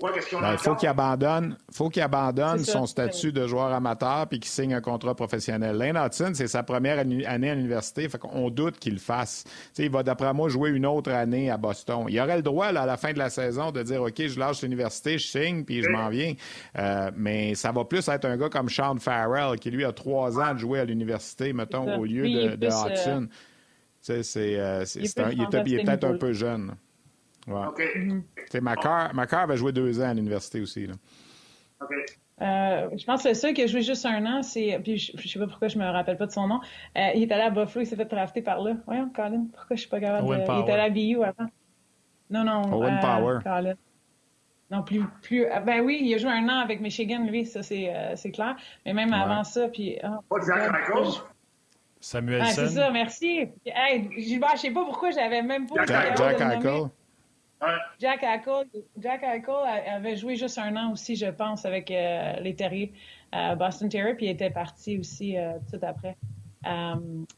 Ben, 0.00 0.52
il 0.52 0.58
faut 0.58 0.74
qu'il 0.74 0.88
abandonne, 0.88 1.56
faut 1.72 1.88
qu'il 1.88 2.02
abandonne 2.02 2.64
son 2.64 2.86
statut 2.86 3.32
de 3.32 3.46
joueur 3.46 3.72
amateur 3.72 4.26
puis 4.28 4.40
qu'il 4.40 4.50
signe 4.50 4.74
un 4.74 4.80
contrat 4.80 5.14
professionnel. 5.14 5.76
Lane 5.76 5.96
Hudson, 5.96 6.32
c'est 6.34 6.46
sa 6.46 6.62
première 6.62 6.98
année 6.98 7.24
à 7.26 7.54
l'université, 7.54 8.08
fait 8.08 8.18
qu'on 8.18 8.50
doute 8.50 8.78
qu'il 8.78 8.94
le 8.94 8.98
fasse. 8.98 9.44
il 9.78 9.90
va, 9.90 10.02
d'après 10.02 10.32
moi, 10.32 10.48
jouer 10.48 10.70
une 10.70 10.86
autre 10.86 11.10
année 11.10 11.50
à 11.50 11.56
Boston. 11.56 12.06
Il 12.08 12.20
aurait 12.20 12.36
le 12.36 12.42
droit, 12.42 12.66
à 12.66 12.86
la 12.86 12.96
fin 12.96 13.12
de 13.12 13.18
la 13.18 13.30
saison, 13.30 13.70
de 13.70 13.82
dire, 13.82 14.02
OK, 14.02 14.26
je 14.26 14.38
lâche 14.38 14.62
l'université, 14.62 15.18
je 15.18 15.26
signe, 15.26 15.64
puis 15.64 15.82
je 15.82 15.88
m'en 15.88 16.08
viens. 16.08 16.34
Euh, 16.78 17.10
mais 17.16 17.54
ça 17.54 17.72
va 17.72 17.84
plus 17.84 18.06
être 18.08 18.24
un 18.24 18.36
gars 18.36 18.48
comme 18.48 18.68
Sean 18.68 18.96
Farrell, 18.98 19.58
qui, 19.58 19.70
lui, 19.70 19.84
a 19.84 19.92
trois 19.92 20.38
ans 20.38 20.54
de 20.54 20.58
jouer 20.58 20.80
à 20.80 20.84
l'université, 20.84 21.52
mettons, 21.52 21.98
au 21.98 22.04
lieu 22.04 22.28
de, 22.28 22.56
de 22.56 22.66
euh, 22.66 22.88
Hudson. 22.88 23.28
C'est, 24.00 24.58
euh, 24.58 24.84
il, 24.94 25.04
est 25.04 25.84
peut-être 25.84 26.04
un 26.04 26.16
peu 26.16 26.32
jeune. 26.32 26.74
Ouais. 27.48 27.66
OK. 27.66 27.80
Mm-hmm. 27.80 28.60
Macar, 29.14 29.46
va 29.46 29.56
jouer 29.56 29.72
deux 29.72 30.00
ans 30.00 30.08
à 30.08 30.14
l'université 30.14 30.60
aussi. 30.60 30.86
Là. 30.86 30.94
OK. 31.82 31.94
Euh, 32.40 32.88
je 32.96 33.04
pense 33.04 33.22
que 33.22 33.28
c'est 33.28 33.34
ça 33.34 33.52
qui 33.52 33.62
a 33.62 33.66
joué 33.66 33.82
juste 33.82 34.06
un 34.06 34.24
an. 34.26 34.42
C'est, 34.42 34.78
puis 34.82 34.96
je, 34.98 35.16
ne 35.16 35.22
sais 35.22 35.38
pas 35.38 35.46
pourquoi 35.46 35.68
je 35.68 35.78
me 35.78 35.84
rappelle 35.84 36.16
pas 36.16 36.26
de 36.26 36.32
son 36.32 36.46
nom. 36.46 36.60
Euh, 36.96 37.08
il 37.14 37.22
est 37.22 37.32
allé 37.32 37.42
à 37.42 37.50
Buffalo, 37.50 37.84
il 37.84 37.86
s'est 37.86 37.96
fait 37.96 38.04
drafter 38.04 38.42
par 38.42 38.60
là. 38.60 38.74
Voyons, 38.86 39.10
Colin, 39.14 39.46
pourquoi 39.52 39.74
je 39.74 39.80
suis 39.80 39.90
pas 39.90 40.00
capable 40.00 40.28
de. 40.28 40.34
Il 40.34 40.40
est 40.40 40.72
allé 40.72 40.82
à 40.82 40.90
BU 40.90 41.24
avant. 41.24 41.50
Non, 42.30 42.44
non. 42.44 42.74
Owen 42.74 42.94
euh, 42.94 43.00
Power. 43.00 43.38
Colin. 43.42 43.74
Non, 44.70 44.82
plus, 44.82 45.02
plus. 45.22 45.46
Ben 45.64 45.80
oui, 45.80 45.98
il 46.02 46.14
a 46.14 46.18
joué 46.18 46.30
un 46.30 46.46
an 46.48 46.60
avec 46.60 46.80
Michigan, 46.80 47.24
lui, 47.24 47.46
ça 47.46 47.62
c'est, 47.62 47.90
c'est 48.16 48.30
clair. 48.30 48.54
Mais 48.84 48.92
même 48.92 49.12
avant 49.14 49.42
ça, 49.42 49.68
puis. 49.68 49.98
Oh, 50.30 50.38
Jack 50.46 50.70
Samuel 52.00 52.42
ah, 52.44 52.50
C'est 52.50 52.68
ça, 52.68 52.90
merci. 52.90 53.48
Hey, 53.64 54.08
je 54.16 54.58
sais 54.58 54.70
pas 54.70 54.84
pourquoi 54.84 55.10
j'avais 55.10 55.42
même 55.42 55.66
pas. 55.66 55.86
Jack, 55.86 56.16
Jack 56.16 56.64
Jack 57.98 58.22
Eichel, 58.22 58.66
Jack 58.98 59.24
avait 59.24 60.16
joué 60.16 60.36
juste 60.36 60.58
un 60.58 60.74
an 60.76 60.92
aussi, 60.92 61.16
je 61.16 61.26
pense, 61.26 61.64
avec 61.64 61.90
euh, 61.90 62.34
les 62.40 62.54
Terriers, 62.54 62.92
euh, 63.34 63.54
Boston 63.56 63.88
Terriers, 63.88 64.14
puis 64.14 64.26
il 64.26 64.30
était 64.30 64.50
parti 64.50 64.98
aussi 64.98 65.36
euh, 65.36 65.54
tout 65.70 65.80
après. 65.82 66.16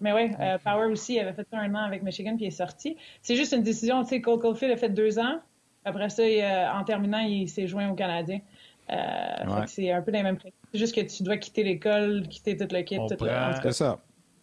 mais 0.01 0.13
oui, 0.13 0.31
Power 0.65 0.87
aussi 0.87 1.19
avait 1.19 1.33
fait 1.33 1.47
un 1.53 1.75
an 1.75 1.85
avec 1.85 2.03
Michigan, 2.03 2.37
puis 2.37 2.45
il 2.45 2.49
est 2.49 2.51
sorti. 2.51 2.97
C'est 3.23 3.37
juste 3.37 3.53
une 3.53 3.63
décision, 3.63 4.03
tu 4.03 4.11
sais, 4.11 4.21
Cole 4.21 4.41
Caulfield 4.41 4.73
a 4.73 4.77
fait 4.77 4.91
deux 4.91 5.19
ans. 5.19 5.41
Après 5.85 6.11
ça, 6.11 6.23
en 6.75 6.85
terminant, 6.85 7.21
il 7.21 7.49
s'est 7.49 7.67
joint 7.67 7.89
au 7.89 7.95
Canadien. 7.95 8.41
C'est 9.67 9.91
un 9.91 10.03
peu 10.03 10.11
les 10.11 10.23
mêmes 10.23 10.39
C'est 10.73 10.79
juste 10.79 10.95
que 10.95 11.01
tu 11.01 11.23
dois 11.23 11.39
quitter 11.39 11.63
l'école, 11.63 12.29
quitter 12.29 12.57
toute 12.57 12.73
l'équipe. 12.73 13.01
Tout 13.09 13.25
C'est 13.63 13.73
ça. 13.73 13.99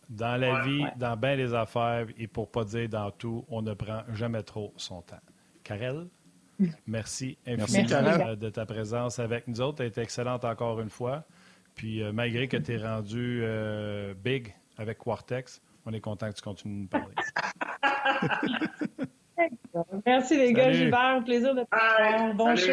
Dans 0.10 0.38
la 0.40 0.62
vie, 0.62 0.86
dans 0.96 1.18
bien 1.18 1.36
les 1.36 1.54
affaires, 1.54 2.08
et 2.18 2.28
pour 2.28 2.50
pas 2.50 2.64
dire 2.64 2.88
dans 2.88 3.12
tout, 3.12 3.46
on 3.50 3.62
ne 3.62 3.74
prend 3.74 4.04
jamais 4.14 4.42
trop 4.42 4.74
son 4.78 5.02
temps. 5.02 5.20
Karel, 5.68 6.08
merci 6.88 7.38
infiniment 7.46 8.36
de 8.38 8.50
ta 8.50 8.66
présence 8.66 9.20
avec 9.20 9.50
nous 9.50 9.60
autres. 9.60 9.78
Tu 9.78 9.84
as 9.84 9.86
été 9.88 10.00
excellente 10.02 10.46
encore 10.46 10.80
une 10.80 10.90
fois. 10.90 11.26
Puis 11.76 12.02
euh, 12.02 12.14
malgré 12.14 12.48
que 12.48 12.56
tu 12.56 12.74
es 12.74 12.78
rendu 12.78 13.42
euh, 13.44 14.14
big 14.14 14.56
avec 14.78 14.98
Quartex, 14.98 15.62
on 15.86 15.92
est 15.92 16.00
content 16.00 16.30
que 16.30 16.36
tu 16.36 16.42
continues 16.42 16.76
de 16.76 16.82
nous 16.84 16.88
parler. 16.88 17.14
merci 20.06 20.38
les 20.38 20.54
gars, 20.54 20.72
Gilbert. 20.72 21.22
Plaisir 21.26 21.54
de 21.54 21.64
te 21.64 21.68
parler. 21.68 22.34
Bon 22.34 22.56
show. 22.56 22.72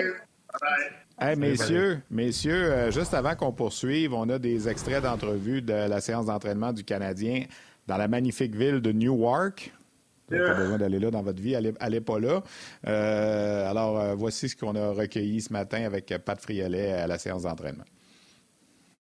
Hey, 1.18 1.36
messieurs, 1.36 2.01
messieurs, 2.11 2.72
euh, 2.72 2.90
juste 2.92 3.12
avant 3.12 3.34
qu'on 3.34 3.53
poursuive, 3.53 4.14
on 4.14 4.28
a 4.28 4.38
des 4.38 4.68
extraits 4.68 5.03
d'entrevue 5.03 5.62
de 5.62 5.72
la 5.72 6.01
séance 6.01 6.26
d'entraînement 6.26 6.72
du 6.72 6.84
Canadien 6.84 7.47
dans 7.88 7.97
la 7.97 8.07
magnifique 8.07 8.55
ville 8.55 8.80
de 8.80 8.92
Newark. 8.92 9.72
Vous 10.29 10.37
n'avez 10.37 10.49
pas 10.49 10.55
besoin 10.55 10.79
d'aller 10.79 10.99
là 10.99 11.11
dans 11.11 11.22
votre 11.22 11.41
vie. 11.41 11.55
Allez, 11.55 12.01
pas 12.01 12.18
là. 12.18 12.43
Euh, 12.87 13.70
alors, 13.70 14.16
voici 14.16 14.49
ce 14.49 14.57
qu'on 14.57 14.75
a 14.75 14.91
recueilli 14.93 15.41
ce 15.41 15.53
matin 15.53 15.85
avec 15.85 16.14
Pat 16.25 16.41
Friolet 16.41 16.93
à 16.93 17.07
la 17.07 17.18
séance 17.18 17.43
d'entraînement. 17.43 17.85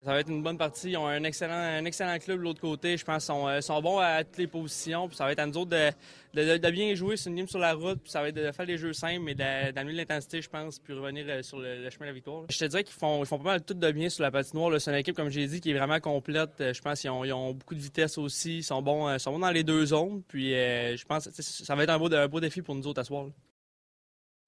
Ça 0.06 0.12
va 0.12 0.20
être 0.20 0.30
une 0.30 0.40
bonne 0.40 0.56
partie. 0.56 0.90
Ils 0.90 0.96
ont 0.96 1.08
un 1.08 1.24
excellent, 1.24 2.16
club 2.20 2.38
de 2.38 2.42
l'autre 2.44 2.60
côté. 2.60 2.96
Je 2.96 3.04
pense 3.04 3.26
qu'ils 3.26 3.62
sont, 3.64 3.82
bons 3.82 3.98
à 3.98 4.22
toutes 4.22 4.38
les 4.38 4.46
positions. 4.46 5.08
Puis 5.08 5.16
ça 5.16 5.24
va 5.24 5.32
être 5.32 5.40
à 5.40 5.46
nous 5.46 5.56
autres 5.56 5.76
de, 6.32 6.70
bien 6.70 6.94
jouer. 6.94 7.16
C'est 7.16 7.28
une 7.28 7.34
game 7.34 7.48
sur 7.48 7.58
la 7.58 7.74
route. 7.74 8.00
Puis 8.00 8.12
ça 8.12 8.22
va 8.22 8.28
être 8.28 8.36
de 8.36 8.52
faire 8.52 8.66
des 8.66 8.78
jeux 8.78 8.92
simples, 8.92 9.22
mais 9.24 9.34
d'amener 9.34 9.94
l'intensité, 9.94 10.40
je 10.40 10.48
pense, 10.48 10.78
puis 10.78 10.94
revenir 10.94 11.44
sur 11.44 11.58
le, 11.58 11.90
chemin 11.90 12.02
de 12.02 12.10
la 12.10 12.12
victoire. 12.12 12.44
Je 12.48 12.56
te 12.56 12.66
dirais 12.66 12.84
qu'ils 12.84 12.94
font, 12.94 13.24
ils 13.24 13.28
pas 13.28 13.36
mal 13.38 13.64
tout 13.64 13.74
de 13.74 13.90
bien 13.90 14.08
sur 14.08 14.22
la 14.22 14.30
patinoire. 14.30 14.80
C'est 14.80 14.92
une 14.92 14.96
équipe, 14.96 15.16
comme 15.16 15.28
j'ai 15.28 15.48
dit, 15.48 15.60
qui 15.60 15.72
est 15.72 15.76
vraiment 15.76 15.98
complète. 15.98 16.52
Je 16.60 16.80
pense 16.80 17.00
qu'ils 17.00 17.10
ont, 17.10 17.52
beaucoup 17.54 17.74
de 17.74 17.80
vitesse 17.80 18.16
aussi. 18.16 18.58
Ils 18.58 18.62
sont 18.62 18.80
bons, 18.82 19.18
sont 19.18 19.32
bons 19.32 19.40
dans 19.40 19.50
les 19.50 19.64
deux 19.64 19.86
zones. 19.86 20.22
Puis 20.28 20.54
euh, 20.54 20.96
je 20.96 21.04
pense 21.04 21.26
que 21.26 21.42
ça 21.42 21.74
va 21.74 21.82
être 21.82 21.90
un 21.90 21.98
beau, 21.98 22.14
un 22.14 22.28
beau 22.28 22.38
défi 22.38 22.62
pour 22.62 22.76
nous 22.76 22.86
autres 22.86 23.00
à 23.00 23.04
soir. 23.04 23.26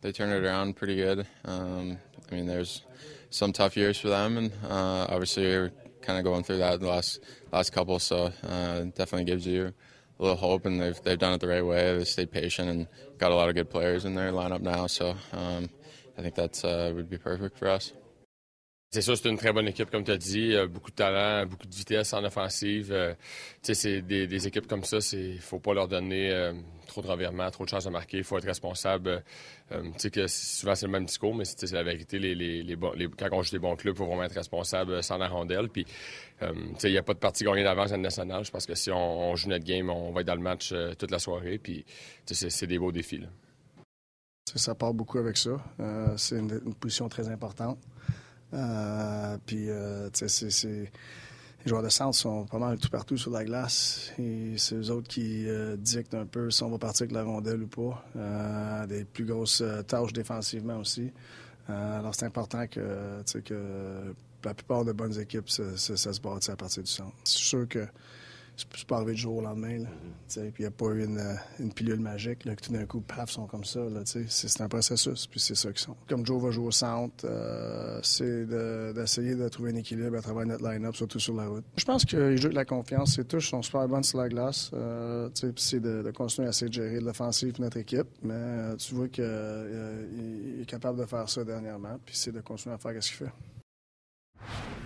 They 0.03 0.13
turned 0.13 0.31
it 0.31 0.47
around 0.47 0.77
pretty 0.77 0.95
good. 0.95 1.27
Um, 1.45 1.99
I 2.31 2.35
mean, 2.37 2.47
there's 2.47 2.85
some 3.31 3.53
tough 3.53 3.77
years 3.77 3.99
for 3.99 4.09
them, 4.09 4.39
and 4.39 4.53
uh, 4.65 5.07
obviously 5.09 5.45
we're 5.45 5.73
kind 6.03 6.19
of 6.19 6.25
going 6.25 6.43
through 6.43 6.59
that 6.59 6.81
the 6.81 6.87
last 6.87 7.21
last 7.53 7.73
couple. 7.73 7.99
So 7.99 8.33
uh, 8.43 8.81
definitely 8.95 9.25
gives 9.25 9.47
you 9.47 9.73
a 10.19 10.23
little 10.23 10.37
hope, 10.37 10.67
and 10.67 10.81
they've 10.81 11.01
they've 11.03 11.19
done 11.19 11.35
it 11.35 11.41
the 11.41 11.49
right 11.49 11.65
way. 11.65 11.99
They 11.99 12.05
stayed 12.05 12.31
patient 12.31 12.69
and 12.69 12.89
got 13.19 13.33
a 13.33 13.35
lot 13.35 13.49
of 13.49 13.55
good 13.55 13.71
players 13.71 14.05
in 14.05 14.15
their 14.15 14.33
lineup 14.33 14.61
now. 14.61 14.87
So 14.87 15.15
um, 15.33 15.69
I 16.17 16.23
think 16.23 16.35
that 16.37 16.65
uh, 16.65 16.95
would 16.95 17.11
be 17.11 17.19
perfect 17.19 17.59
for 17.59 17.69
us. 17.69 17.93
C'est 18.91 19.03
sûr, 19.03 19.19
c'est 19.19 19.29
une 19.29 19.37
très 19.37 19.53
bonne 19.53 19.69
équipe, 19.69 19.91
comme 19.91 20.03
tu 20.03 20.13
as 20.13 20.17
dit. 20.17 20.57
Beaucoup 20.71 20.91
de 20.91 20.97
talent, 20.97 21.45
beaucoup 21.45 21.67
de 21.67 21.75
vitesse 21.75 22.15
en 22.15 22.25
offensive. 22.25 22.91
Euh, 22.91 23.15
c'est 23.61 24.01
des, 24.01 24.27
des, 24.27 24.47
équipes 24.47 24.67
comme 24.67 24.83
ça, 24.83 24.97
il 25.13 25.41
faut 25.41 25.59
pas 25.59 25.75
leur 25.75 25.89
donner 25.89 26.31
euh, 26.31 26.55
trop 26.87 27.03
de 27.03 27.07
revirements, 27.07 27.51
trop 27.51 27.67
de 27.67 27.69
chances 27.69 27.85
de 27.85 27.91
marquer. 27.91 28.17
Il 28.17 28.25
faut 28.25 28.39
être 28.39 28.47
responsable. 28.47 29.23
Euh, 29.73 29.83
sais 29.97 30.11
que 30.11 30.27
souvent, 30.27 30.75
c'est 30.75 30.87
le 30.87 30.93
même 30.93 31.05
discours, 31.05 31.35
mais 31.35 31.45
c'est 31.45 31.71
la 31.73 31.83
vérité. 31.83 32.19
Les, 32.19 32.35
les, 32.35 32.63
les, 32.63 32.77
quand 32.77 33.29
on 33.33 33.43
joue 33.43 33.53
des 33.53 33.59
bons 33.59 33.77
clubs, 33.77 33.95
il 33.95 33.99
faut 33.99 34.07
vraiment 34.07 34.25
être 34.25 34.35
responsable 34.35 35.03
sans 35.03 35.19
la 35.19 35.29
rondelle. 35.29 35.69
Puis, 35.69 35.87
il 36.41 36.91
n'y 36.91 36.97
a 36.97 37.03
pas 37.03 37.15
de 37.15 37.19
partie 37.19 37.45
gagnée 37.45 37.65
d'avance 37.65 37.93
à 37.93 37.97
national. 37.97 38.45
Je 38.45 38.51
pense 38.51 38.67
que 38.67 38.75
si 38.75 38.91
on, 38.91 39.35
joue 39.37 39.49
notre 39.49 39.65
game, 39.65 39.91
on 39.91 40.13
va 40.13 40.23
être 40.23 40.27
dans 40.27 40.35
le 40.35 40.41
match 40.41 40.73
toute 40.99 41.11
la 41.11 41.19
soirée. 41.19 41.59
Puis, 41.59 41.85
c'est 42.25 42.67
des 42.67 42.79
beaux 42.79 42.93
défis. 42.93 43.23
Ça 44.55 44.75
part 44.75 44.95
beaucoup 44.95 45.19
avec 45.19 45.37
ça. 45.37 45.63
c'est 46.17 46.39
une 46.39 46.75
position 46.75 47.09
très 47.09 47.29
importante. 47.29 47.79
Euh, 48.55 49.39
puis, 49.45 49.69
euh, 49.69 50.09
tu 50.11 50.29
c'est. 50.29 50.91
Les 51.69 51.71
joueurs 51.71 51.83
de 51.83 51.91
centre 51.91 52.17
sont 52.17 52.47
pas 52.47 52.57
mal 52.57 52.79
tout 52.79 52.89
partout 52.89 53.19
sur 53.19 53.31
la 53.31 53.45
glace. 53.45 54.11
C'est 54.57 54.75
eux 54.75 54.91
autres 54.91 55.07
qui 55.07 55.47
euh, 55.47 55.77
dictent 55.77 56.15
un 56.15 56.25
peu 56.25 56.51
si 56.51 56.63
on 56.63 56.71
va 56.71 56.79
partir 56.79 57.03
avec 57.03 57.13
la 57.13 57.25
rondelle 57.25 57.63
ou 57.63 57.67
pas. 57.67 58.87
des 58.87 59.05
plus 59.05 59.27
grosses 59.27 59.63
tâches 59.87 60.15
défensivement 60.15 60.79
aussi. 60.79 61.13
alors, 61.69 62.15
c'est 62.15 62.25
important 62.25 62.67
que, 62.69 63.23
que 63.41 64.15
la 64.45 64.55
plupart 64.55 64.87
de 64.87 64.93
bonnes 64.93 65.21
équipes, 65.21 65.51
ça, 65.51 65.77
se 65.77 66.21
bâtit 66.23 66.51
à 66.51 66.57
partir 66.57 66.83
du 66.83 66.91
centre. 66.91 67.13
C'est 67.23 67.37
sûr 67.37 67.69
que 67.69 67.87
c'est 68.77 68.87
pas 68.87 68.97
arrivé 68.97 69.13
du 69.13 69.21
jour 69.21 69.37
au 69.37 69.41
lendemain. 69.41 69.85
Puis 70.29 70.53
il 70.59 70.61
n'y 70.61 70.67
a 70.67 70.71
pas 70.71 70.87
eu 70.87 71.05
une, 71.05 71.39
une 71.59 71.73
pilule 71.73 72.01
magique 72.01 72.45
là, 72.45 72.55
que 72.57 72.63
tout 72.63 72.73
d'un 72.73 72.85
coup, 72.87 73.01
paf, 73.01 73.31
sont 73.31 73.47
comme 73.47 73.65
ça. 73.65 73.81
C'est 74.05 74.61
un 74.61 74.69
processus, 74.69 75.27
puis 75.27 75.41
c'est 75.41 75.55
ça 75.55 75.71
qu'ils 75.71 75.81
sont. 75.81 75.97
Comme 76.09 76.27
Joe 76.27 76.43
va 76.43 76.51
jouer 76.51 76.67
au 76.67 76.71
centre, 76.71 77.25
euh, 77.25 78.01
c'est 78.03 78.47
d'essayer 78.95 79.35
de, 79.35 79.49
trouver 79.49 79.73
un 79.73 79.77
équilibre 79.77 80.17
à 80.19 80.23
travers 80.23 80.47
notre 80.47 80.69
line-up, 80.69 80.95
surtout 80.97 81.21
sur 81.21 81.35
la 81.35 81.47
route. 81.47 81.65
Je 81.77 81.85
pense 81.85 82.05
qu'ils 82.05 82.37
jouent 82.37 82.47
avec 82.47 82.57
la 82.57 82.65
confiance. 82.65 83.15
Ces 83.15 83.25
touches 83.25 83.51
sont 83.51 83.63
super 83.63 83.89
bonnes 83.89 84.03
sur 84.03 84.19
la 84.19 84.29
glace. 84.29 84.71
Euh, 84.75 85.31
c'est 85.57 85.81
de, 85.81 86.03
de, 86.03 86.11
continuer 86.11 86.49
à 86.49 86.51
essayer 86.51 86.69
de 86.69 86.75
gérer 86.75 87.01
l'offensive 87.01 87.53
de 87.55 87.63
notre 87.63 87.79
équipe. 87.79 88.09
Mais 88.23 88.35
euh, 88.35 88.77
tu 88.77 88.95
vois 88.95 89.09
qu'il 89.09 89.25
est 89.25 90.67
capable 90.67 91.01
de 91.01 91.07
faire 91.07 91.29
ça 91.29 91.45
dernièrement, 91.45 91.99
puis 92.05 92.17
c'est 92.17 92.33
de 92.33 92.41
continuer 92.41 92.75
à 92.75 92.79
faire 92.79 93.03
ce 93.03 93.09
qu'il 93.09 93.27
fait. 93.27 94.78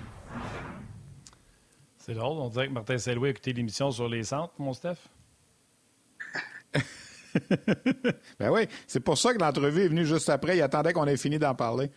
C'est 2.05 2.14
drôle, 2.14 2.38
on 2.38 2.48
dirait 2.48 2.66
que 2.66 2.72
Martin 2.72 2.98
Saint-Louis 2.98 3.28
a 3.28 3.30
écouté 3.30 3.53
l'émission 3.53 3.92
sur 3.92 4.09
les 4.09 4.24
centres, 4.24 4.55
mon 4.59 4.72
Steph. 4.72 4.96
ben 8.40 8.50
oui, 8.50 8.66
c'est 8.88 8.98
pour 8.98 9.16
ça 9.16 9.32
que 9.32 9.38
l'entrevue 9.38 9.82
est 9.82 9.88
venue 9.88 10.05
juste 10.05 10.28
après. 10.28 10.57
Il 10.57 10.62
attendait 10.62 10.92
qu'on 10.92 11.07
ait 11.07 11.16
fini 11.16 11.38
d'en 11.38 11.55
parler. 11.55 11.92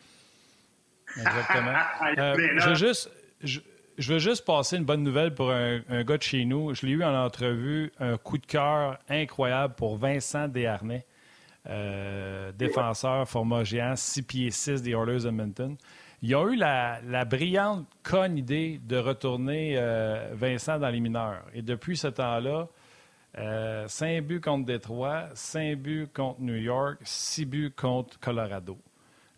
Exactement. 1.17 1.73
Euh, 2.19 2.35
je, 2.59 2.69
veux 2.69 2.75
juste, 2.75 3.09
je, 3.41 3.59
veux 3.97 4.19
juste 4.19 4.45
passer 4.45 4.77
une 4.77 4.85
bonne 4.85 5.01
nouvelle 5.01 5.33
pour 5.33 5.49
un, 5.51 5.81
gars 6.03 6.17
de 6.17 6.21
chez 6.21 6.45
nous. 6.45 6.75
Je 6.75 6.85
l'ai 6.85 6.91
eu 6.91 7.03
en 7.03 7.15
entrevue, 7.25 7.91
un 7.99 8.17
coup 8.17 8.37
de 8.37 8.45
cœur 8.45 8.99
incroyable 9.09 9.73
pour 9.73 9.97
Vincent 9.97 10.47
Desharnais, 10.47 11.03
euh, 11.67 12.51
défenseur 12.51 13.27
format 13.27 13.63
géant, 13.63 13.95
6 13.95 14.21
pieds 14.21 14.51
6 14.51 14.83
des 14.83 14.91
Oilers 14.91 15.25
Edmonton. 15.25 15.75
Ils 16.21 16.35
ont 16.35 16.49
eu 16.49 16.55
la, 16.55 17.25
brillante 17.25 17.87
conne 18.03 18.37
idée 18.37 18.79
de 18.83 18.97
retourner 18.97 19.75
euh, 19.77 20.29
Vincent 20.33 20.79
dans 20.79 20.89
les 20.89 20.99
mineurs. 20.99 21.43
Et 21.53 21.61
depuis 21.61 21.97
ce 21.97 22.07
temps-là, 22.07 22.67
euh, 23.37 23.87
5 23.87 24.23
buts 24.23 24.41
contre 24.41 24.65
Détroit, 24.65 25.27
5 25.33 25.77
buts 25.77 26.07
contre 26.13 26.39
New 26.39 26.55
York, 26.55 26.99
6 27.03 27.45
buts 27.45 27.73
contre 27.75 28.17
Colorado. 28.19 28.77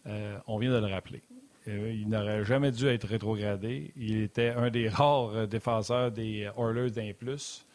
Euh, 0.05 0.38
on 0.45 0.59
vient 0.59 0.71
de 0.71 0.86
le 0.86 0.93
rappeler. 0.93 1.23
Euh, 1.67 1.91
il 1.93 2.07
n'aurait 2.07 2.45
jamais 2.45 2.71
dû 2.71 2.88
être 2.88 3.07
rétrogradé. 3.07 3.91
Il 3.97 4.21
était 4.21 4.49
un 4.49 4.69
des 4.69 4.88
rares 4.88 5.47
défenseurs 5.47 6.11
des 6.11 6.47
Oilers 6.57 6.91
d'un 6.91 7.11
plus. 7.13 7.65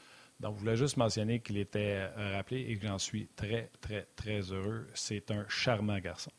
Donc, 0.40 0.56
je 0.56 0.60
voulais 0.60 0.76
juste 0.76 0.96
mentionner 0.96 1.40
qu'il 1.40 1.58
était 1.58 2.04
rappelé 2.34 2.66
et 2.68 2.76
que 2.76 2.86
j'en 2.86 2.98
suis 2.98 3.28
très, 3.36 3.70
très, 3.80 4.06
très 4.16 4.40
heureux. 4.40 4.88
C'est 4.94 5.30
un 5.30 5.44
charmant 5.48 5.98
garçon. 5.98 6.32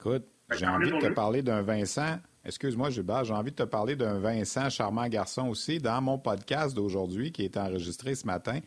Écoute, 0.00 0.26
j'ai 0.56 0.66
envie 0.66 0.92
de 0.92 0.98
te 0.98 1.12
parler 1.12 1.42
d'un 1.42 1.60
Vincent. 1.62 2.18
Excuse-moi, 2.44 2.88
Gilbert, 2.90 3.24
j'ai 3.24 3.34
envie 3.34 3.50
de 3.50 3.56
te 3.56 3.64
parler 3.64 3.96
d'un 3.96 4.20
Vincent, 4.20 4.70
charmant 4.70 5.08
garçon 5.08 5.48
aussi, 5.48 5.78
dans 5.78 6.00
mon 6.00 6.18
podcast 6.18 6.72
d'aujourd'hui 6.76 7.32
qui 7.32 7.42
est 7.42 7.56
enregistré 7.56 8.14
ce 8.14 8.24
matin. 8.24 8.60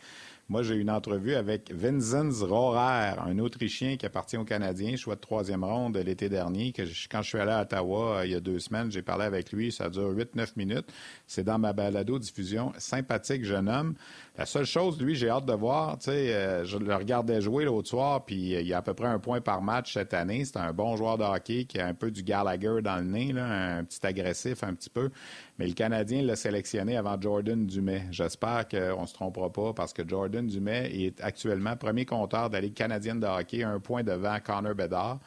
Moi, 0.50 0.62
j'ai 0.62 0.74
eu 0.74 0.80
une 0.80 0.90
entrevue 0.90 1.34
avec 1.34 1.72
Vinzenz 1.72 2.42
Rohrer, 2.42 3.18
un 3.18 3.38
Autrichien 3.38 3.96
qui 3.96 4.04
appartient 4.04 4.36
aux 4.36 4.44
Canadiens, 4.44 4.96
choix 4.96 5.14
de 5.14 5.20
troisième 5.20 5.64
ronde 5.64 5.96
l'été 5.96 6.28
dernier. 6.28 6.72
Que 6.72 6.82
quand 7.10 7.22
je 7.22 7.28
suis 7.28 7.38
allé 7.38 7.52
à 7.52 7.62
Ottawa 7.62 8.18
euh, 8.18 8.26
il 8.26 8.32
y 8.32 8.34
a 8.34 8.40
deux 8.40 8.58
semaines, 8.58 8.92
j'ai 8.92 9.00
parlé 9.00 9.24
avec 9.24 9.52
lui. 9.52 9.72
Ça 9.72 9.88
dure 9.88 10.12
8-9 10.12 10.52
minutes. 10.56 10.92
C'est 11.26 11.44
dans 11.44 11.58
ma 11.58 11.72
balado-diffusion. 11.72 12.74
Sympathique 12.76 13.44
jeune 13.44 13.70
homme. 13.70 13.94
La 14.38 14.46
seule 14.46 14.64
chose, 14.64 14.98
lui, 14.98 15.14
j'ai 15.14 15.28
hâte 15.28 15.44
de 15.44 15.52
voir, 15.52 15.98
tu 15.98 16.06
sais, 16.06 16.34
euh, 16.34 16.64
je 16.64 16.78
le 16.78 16.94
regardais 16.94 17.42
jouer 17.42 17.66
l'autre 17.66 17.90
soir, 17.90 18.24
puis 18.24 18.54
euh, 18.56 18.62
il 18.62 18.66
y 18.66 18.72
a 18.72 18.78
à 18.78 18.82
peu 18.82 18.94
près 18.94 19.08
un 19.08 19.18
point 19.18 19.42
par 19.42 19.60
match 19.60 19.92
cette 19.92 20.14
année. 20.14 20.46
C'est 20.46 20.56
un 20.56 20.72
bon 20.72 20.96
joueur 20.96 21.18
de 21.18 21.24
hockey 21.24 21.66
qui 21.66 21.78
a 21.78 21.86
un 21.86 21.92
peu 21.92 22.10
du 22.10 22.22
Gallagher 22.22 22.80
dans 22.82 22.96
le 22.96 23.02
nez, 23.02 23.34
un 23.38 23.84
petit 23.84 24.06
agressif 24.06 24.64
un 24.64 24.72
petit 24.72 24.88
peu. 24.88 25.10
Mais 25.58 25.66
le 25.66 25.74
Canadien 25.74 26.22
l'a 26.22 26.34
sélectionné 26.34 26.96
avant 26.96 27.20
Jordan 27.20 27.66
Dumais. 27.66 28.06
J'espère 28.10 28.66
qu'on 28.68 29.02
ne 29.02 29.06
se 29.06 29.12
trompera 29.12 29.52
pas 29.52 29.74
parce 29.74 29.92
que 29.92 30.02
Jordan 30.08 30.46
Dumais 30.46 30.90
est 30.94 31.20
actuellement 31.20 31.76
premier 31.76 32.06
compteur 32.06 32.48
de 32.48 32.54
la 32.54 32.62
Ligue 32.62 32.74
canadienne 32.74 33.20
de 33.20 33.26
hockey, 33.26 33.62
un 33.62 33.80
point 33.80 34.02
devant 34.02 34.38
Connor 34.40 34.74
Bedard. 34.74 35.18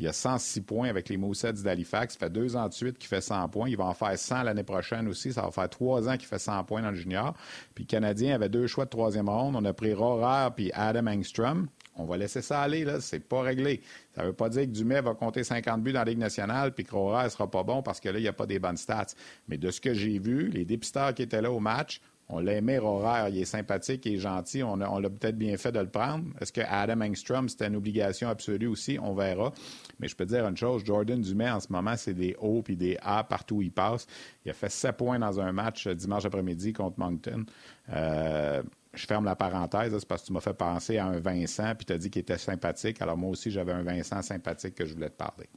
Il 0.00 0.08
a 0.08 0.14
106 0.14 0.62
points 0.62 0.88
avec 0.88 1.10
les 1.10 1.18
Moussets 1.18 1.52
d'Halifax. 1.52 2.14
Ça 2.14 2.20
fait 2.20 2.30
deux 2.30 2.56
ans 2.56 2.66
de 2.68 2.72
suite 2.72 2.96
qu'il 2.96 3.06
fait 3.06 3.20
100 3.20 3.50
points. 3.50 3.68
Il 3.68 3.76
va 3.76 3.84
en 3.84 3.92
faire 3.92 4.18
100 4.18 4.44
l'année 4.44 4.62
prochaine 4.62 5.06
aussi. 5.06 5.34
Ça 5.34 5.42
va 5.42 5.50
faire 5.50 5.68
trois 5.68 6.08
ans 6.08 6.16
qu'il 6.16 6.26
fait 6.26 6.38
100 6.38 6.64
points 6.64 6.80
dans 6.80 6.88
le 6.88 6.96
junior. 6.96 7.34
Puis 7.74 7.84
le 7.84 7.86
Canadien 7.88 8.34
avait 8.34 8.48
deux 8.48 8.66
choix 8.66 8.86
de 8.86 8.90
troisième 8.90 9.28
ronde. 9.28 9.56
On 9.56 9.64
a 9.66 9.74
pris 9.74 9.92
Rohrer 9.92 10.54
puis 10.56 10.70
Adam 10.72 11.06
Engstrom. 11.06 11.68
On 11.96 12.06
va 12.06 12.16
laisser 12.16 12.40
ça 12.40 12.62
aller, 12.62 12.86
là. 12.86 12.98
C'est 13.02 13.20
pas 13.20 13.42
réglé. 13.42 13.82
Ça 14.16 14.24
veut 14.24 14.32
pas 14.32 14.48
dire 14.48 14.62
que 14.62 14.68
Dumais 14.68 15.02
va 15.02 15.12
compter 15.12 15.44
50 15.44 15.82
buts 15.82 15.92
dans 15.92 15.98
la 15.98 16.06
Ligue 16.06 16.18
nationale 16.18 16.72
puis 16.72 16.84
que 16.84 16.94
Rohrer 16.94 17.28
sera 17.28 17.50
pas 17.50 17.62
bon 17.62 17.82
parce 17.82 18.00
que 18.00 18.08
là, 18.08 18.18
il 18.18 18.22
n'y 18.22 18.28
a 18.28 18.32
pas 18.32 18.46
des 18.46 18.58
bonnes 18.58 18.78
stats. 18.78 19.08
Mais 19.48 19.58
de 19.58 19.70
ce 19.70 19.82
que 19.82 19.92
j'ai 19.92 20.18
vu, 20.18 20.48
les 20.48 20.64
dépisteurs 20.64 21.12
qui 21.12 21.20
étaient 21.20 21.42
là 21.42 21.52
au 21.52 21.60
match, 21.60 22.00
on 22.32 22.38
l'aimait 22.38 22.78
horaire, 22.78 23.28
il 23.28 23.38
est 23.38 23.44
sympathique, 23.44 24.06
il 24.06 24.14
est 24.14 24.18
gentil, 24.18 24.62
on, 24.62 24.76
l'a 24.76 25.10
peut-être 25.10 25.36
bien 25.36 25.56
fait 25.56 25.72
de 25.72 25.80
le 25.80 25.88
prendre. 25.88 26.24
Est-ce 26.40 26.52
que 26.52 26.60
Adam 26.60 27.00
Engstrom, 27.00 27.48
c'était 27.48 27.66
une 27.66 27.76
obligation 27.76 28.28
absolue 28.28 28.68
aussi? 28.68 28.98
On 29.02 29.14
verra. 29.14 29.52
Mais 29.98 30.08
je 30.08 30.14
peux 30.14 30.24
te 30.24 30.30
dire 30.30 30.46
une 30.46 30.56
chose, 30.56 30.84
Jordan 30.84 31.20
Dumais, 31.20 31.50
en 31.50 31.60
ce 31.60 31.72
moment, 31.72 31.96
c'est 31.96 32.14
des 32.14 32.36
O 32.40 32.62
puis 32.62 32.76
des 32.76 32.96
A 33.02 33.24
partout 33.24 33.56
où 33.56 33.62
il 33.62 33.72
passe. 33.72 34.06
Il 34.44 34.50
a 34.50 34.54
fait 34.54 34.70
7 34.70 34.96
points 34.96 35.18
dans 35.18 35.40
un 35.40 35.52
match 35.52 35.86
euh, 35.86 35.94
dimanche 35.94 36.24
après-midi 36.24 36.72
contre 36.72 36.98
Moncton. 36.98 37.44
Euh, 37.92 38.62
je 38.94 39.06
ferme 39.06 39.24
la 39.24 39.36
parenthèse, 39.36 39.96
c'est 39.98 40.08
parce 40.08 40.22
que 40.22 40.28
tu 40.28 40.32
m'as 40.32 40.40
fait 40.40 40.54
penser 40.54 40.98
à 40.98 41.06
un 41.06 41.20
Vincent, 41.20 41.74
puis 41.76 41.86
tu 41.86 41.92
as 41.92 41.98
dit 41.98 42.10
qu'il 42.10 42.22
était 42.22 42.38
sympathique. 42.38 43.00
Alors 43.02 43.16
moi 43.16 43.30
aussi, 43.30 43.50
j'avais 43.50 43.72
un 43.72 43.82
Vincent 43.82 44.22
sympathique 44.22 44.74
que 44.74 44.84
je 44.84 44.94
voulais 44.94 45.10
te 45.10 45.16
parler. 45.16 45.48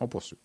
On 0.00 0.08
poursuit. 0.08 0.38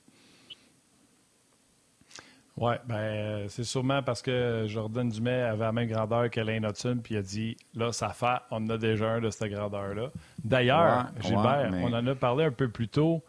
Oui, 2.58 2.74
ben, 2.86 2.95
euh, 2.95 3.45
c'est 3.49 3.64
sûrement 3.64 4.01
parce 4.01 4.24
que 4.24 4.66
Jordan 4.68 5.08
Dumais 5.08 5.43
avait 5.43 5.64
la 5.64 5.72
même 5.72 5.88
grandeur 5.88 6.28
qu'Alain 6.32 6.64
Hudson, 6.64 6.99
puis 7.03 7.14
il 7.14 7.18
a 7.18 7.22
dit 7.22 7.55
là, 7.76 7.91
ça 7.91 8.10
fait, 8.10 8.41
on 8.49 8.58
en 8.58 8.70
a 8.70 8.78
déjà 8.80 9.12
un 9.12 9.22
de 9.22 9.30
cette 9.30 9.51
grandeur-là. 9.51 10.10
D'ailleurs, 10.43 11.05
Gilbert, 11.22 11.72
on 11.74 11.93
en 11.93 12.05
a 12.08 12.16
parlé 12.16 12.45
un 12.45 12.51
peu 12.51 12.68
plus 12.68 12.88
tôt. 12.88 13.24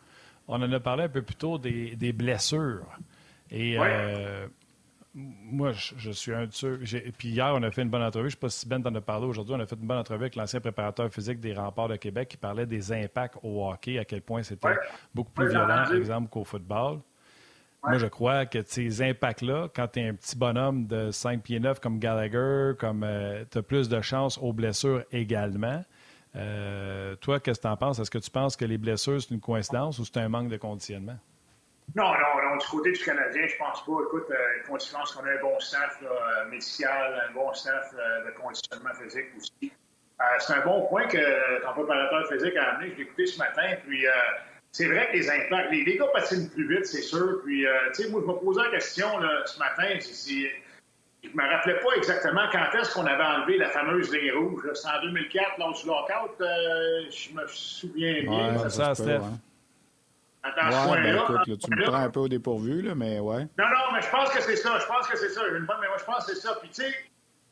On 0.48 0.62
en 0.62 0.72
a 0.72 0.80
parlé 0.80 1.04
un 1.04 1.08
peu 1.10 1.20
plus 1.20 1.34
tôt 1.34 1.58
des, 1.58 2.12
blessures. 2.14 2.86
Et 3.50 3.76
euh, 3.78 4.46
moi, 5.14 5.72
je, 5.72 6.10
suis 6.10 6.32
un 6.32 6.46
de 6.46 6.52
ceux. 6.52 6.80
Puis 7.18 7.28
hier, 7.28 7.52
on 7.54 7.62
a 7.62 7.70
fait 7.70 7.82
une 7.82 7.90
bonne 7.90 8.02
entrevue. 8.02 8.30
Je 8.30 8.36
ne 8.36 8.40
sais 8.40 8.40
pas 8.40 8.48
si 8.48 8.66
Ben 8.66 8.82
t'en 8.82 8.94
a 8.94 9.00
parlé 9.02 9.26
aujourd'hui. 9.26 9.54
On 9.54 9.60
a 9.60 9.66
fait 9.66 9.76
une 9.76 9.86
bonne 9.86 9.98
entrevue 9.98 10.22
avec 10.22 10.36
l'ancien 10.36 10.60
préparateur 10.60 11.12
physique 11.12 11.40
des 11.40 11.52
remparts 11.52 11.88
de 11.88 11.96
Québec 11.96 12.28
qui 12.28 12.38
parlait 12.38 12.64
des 12.64 12.92
impacts 12.92 13.36
au 13.42 13.68
hockey, 13.68 13.98
à 13.98 14.06
quel 14.06 14.22
point 14.22 14.42
c'était 14.42 14.68
beaucoup 15.14 15.32
plus 15.32 15.50
violent, 15.50 15.84
par 15.84 15.94
exemple, 15.94 16.30
qu'au 16.30 16.44
football. 16.44 17.00
Moi, 17.84 17.98
je 17.98 18.06
crois 18.06 18.44
que 18.44 18.58
ces 18.66 19.02
impacts-là, 19.02 19.68
quand 19.74 19.88
tu 19.88 20.00
es 20.00 20.08
un 20.08 20.14
petit 20.14 20.36
bonhomme 20.36 20.86
de 20.86 21.10
5 21.10 21.42
pieds 21.42 21.60
9 21.60 21.78
comme 21.80 21.98
Gallagher, 21.98 22.72
comme 22.78 23.04
euh, 23.04 23.44
tu 23.50 23.58
as 23.58 23.62
plus 23.62 23.88
de 23.88 24.00
chances 24.00 24.36
aux 24.38 24.52
blessures 24.52 25.04
également. 25.12 25.84
Euh, 26.36 27.14
toi, 27.16 27.40
qu'est-ce 27.40 27.60
que 27.60 27.66
tu 27.66 27.72
en 27.72 27.76
penses? 27.76 27.98
Est-ce 28.00 28.10
que 28.10 28.18
tu 28.18 28.30
penses 28.30 28.56
que 28.56 28.64
les 28.64 28.78
blessures, 28.78 29.22
c'est 29.22 29.32
une 29.32 29.40
coïncidence 29.40 29.98
ou 30.00 30.04
c'est 30.04 30.18
un 30.18 30.28
manque 30.28 30.48
de 30.48 30.56
conditionnement? 30.56 31.18
Non, 31.94 32.04
non, 32.04 32.50
non. 32.50 32.56
Du 32.56 32.66
côté 32.66 32.92
du 32.92 33.02
Canadien, 33.02 33.46
je 33.46 33.56
pense 33.56 33.84
pas. 33.86 33.92
Écoute, 34.06 34.26
euh, 34.30 34.58
une 34.58 34.64
coïncidence 34.68 35.12
qu'on 35.12 35.24
a 35.24 35.30
un 35.30 35.40
bon 35.40 35.58
staff 35.60 36.02
médical, 36.50 37.28
un 37.30 37.32
bon 37.32 37.52
staff 37.54 37.94
de 37.94 38.30
conditionnement 38.38 38.94
physique 39.00 39.26
aussi. 39.36 39.72
c'est 40.40 40.52
un 40.52 40.64
bon 40.64 40.86
point 40.88 41.06
que 41.06 41.62
ton 41.62 41.72
préparateur 41.72 42.28
physique 42.28 42.56
a 42.56 42.74
amené. 42.74 42.90
Je 42.90 42.96
l'ai 42.96 43.02
écouté 43.02 43.26
ce 43.26 43.38
matin. 43.38 43.76
Puis, 43.86 44.04
c'est 44.78 44.86
vrai 44.86 45.08
que 45.10 45.16
les 45.16 45.28
impacts, 45.28 45.72
les, 45.72 45.96
gars 45.96 46.06
patinent 46.12 46.48
plus 46.50 46.68
vite, 46.68 46.86
c'est 46.86 47.02
sûr. 47.02 47.40
Puis, 47.44 47.66
euh, 47.66 47.72
tu 47.96 48.04
sais, 48.04 48.10
moi, 48.10 48.20
je 48.24 48.30
me 48.30 48.38
posais 48.38 48.62
la 48.62 48.70
question 48.70 49.18
là, 49.18 49.42
ce 49.44 49.58
matin, 49.58 49.98
si, 49.98 50.46
je 51.24 51.30
me 51.30 51.50
rappelais 51.50 51.80
pas 51.80 51.96
exactement 51.96 52.42
quand 52.52 52.78
est-ce 52.78 52.94
qu'on 52.94 53.06
avait 53.06 53.24
enlevé 53.24 53.58
la 53.58 53.70
fameuse 53.70 54.14
ligne 54.14 54.30
rouge. 54.30 54.62
C'était 54.74 54.96
en 54.96 55.02
2004, 55.02 55.58
lors 55.58 55.72
du 55.72 55.84
lockout, 55.84 56.40
euh, 56.40 57.10
je 57.10 57.34
me 57.34 57.44
souviens 57.48 58.22
bien. 58.22 58.56
Ouais, 58.56 58.68
ça, 58.70 58.94
Steph. 58.94 59.16
Hein. 59.16 59.40
Attends, 60.44 60.92
ouais, 60.92 61.02
ben, 61.02 61.16
écoute, 61.16 61.58
tu 61.58 61.70
me 61.72 61.82
prends 61.82 61.94
un 61.94 62.10
peu 62.10 62.20
au 62.20 62.28
dépourvu, 62.28 62.82
là, 62.82 62.94
mais 62.94 63.18
ouais. 63.18 63.48
Non, 63.58 63.64
non, 63.64 63.92
mais 63.92 64.00
je 64.00 64.10
pense 64.10 64.30
que 64.30 64.40
c'est 64.40 64.54
ça. 64.54 64.78
Je 64.78 64.86
pense 64.86 65.08
que 65.08 65.18
c'est 65.18 65.30
ça. 65.30 65.40
Une 65.48 65.66
bonne, 65.66 65.78
mais 65.80 65.88
moi, 65.88 65.96
je 65.98 66.04
pense 66.04 66.24
que 66.24 66.34
c'est 66.34 66.40
ça. 66.40 66.56
Puis, 66.60 66.68
tu 66.68 66.82
sais, 66.82 66.94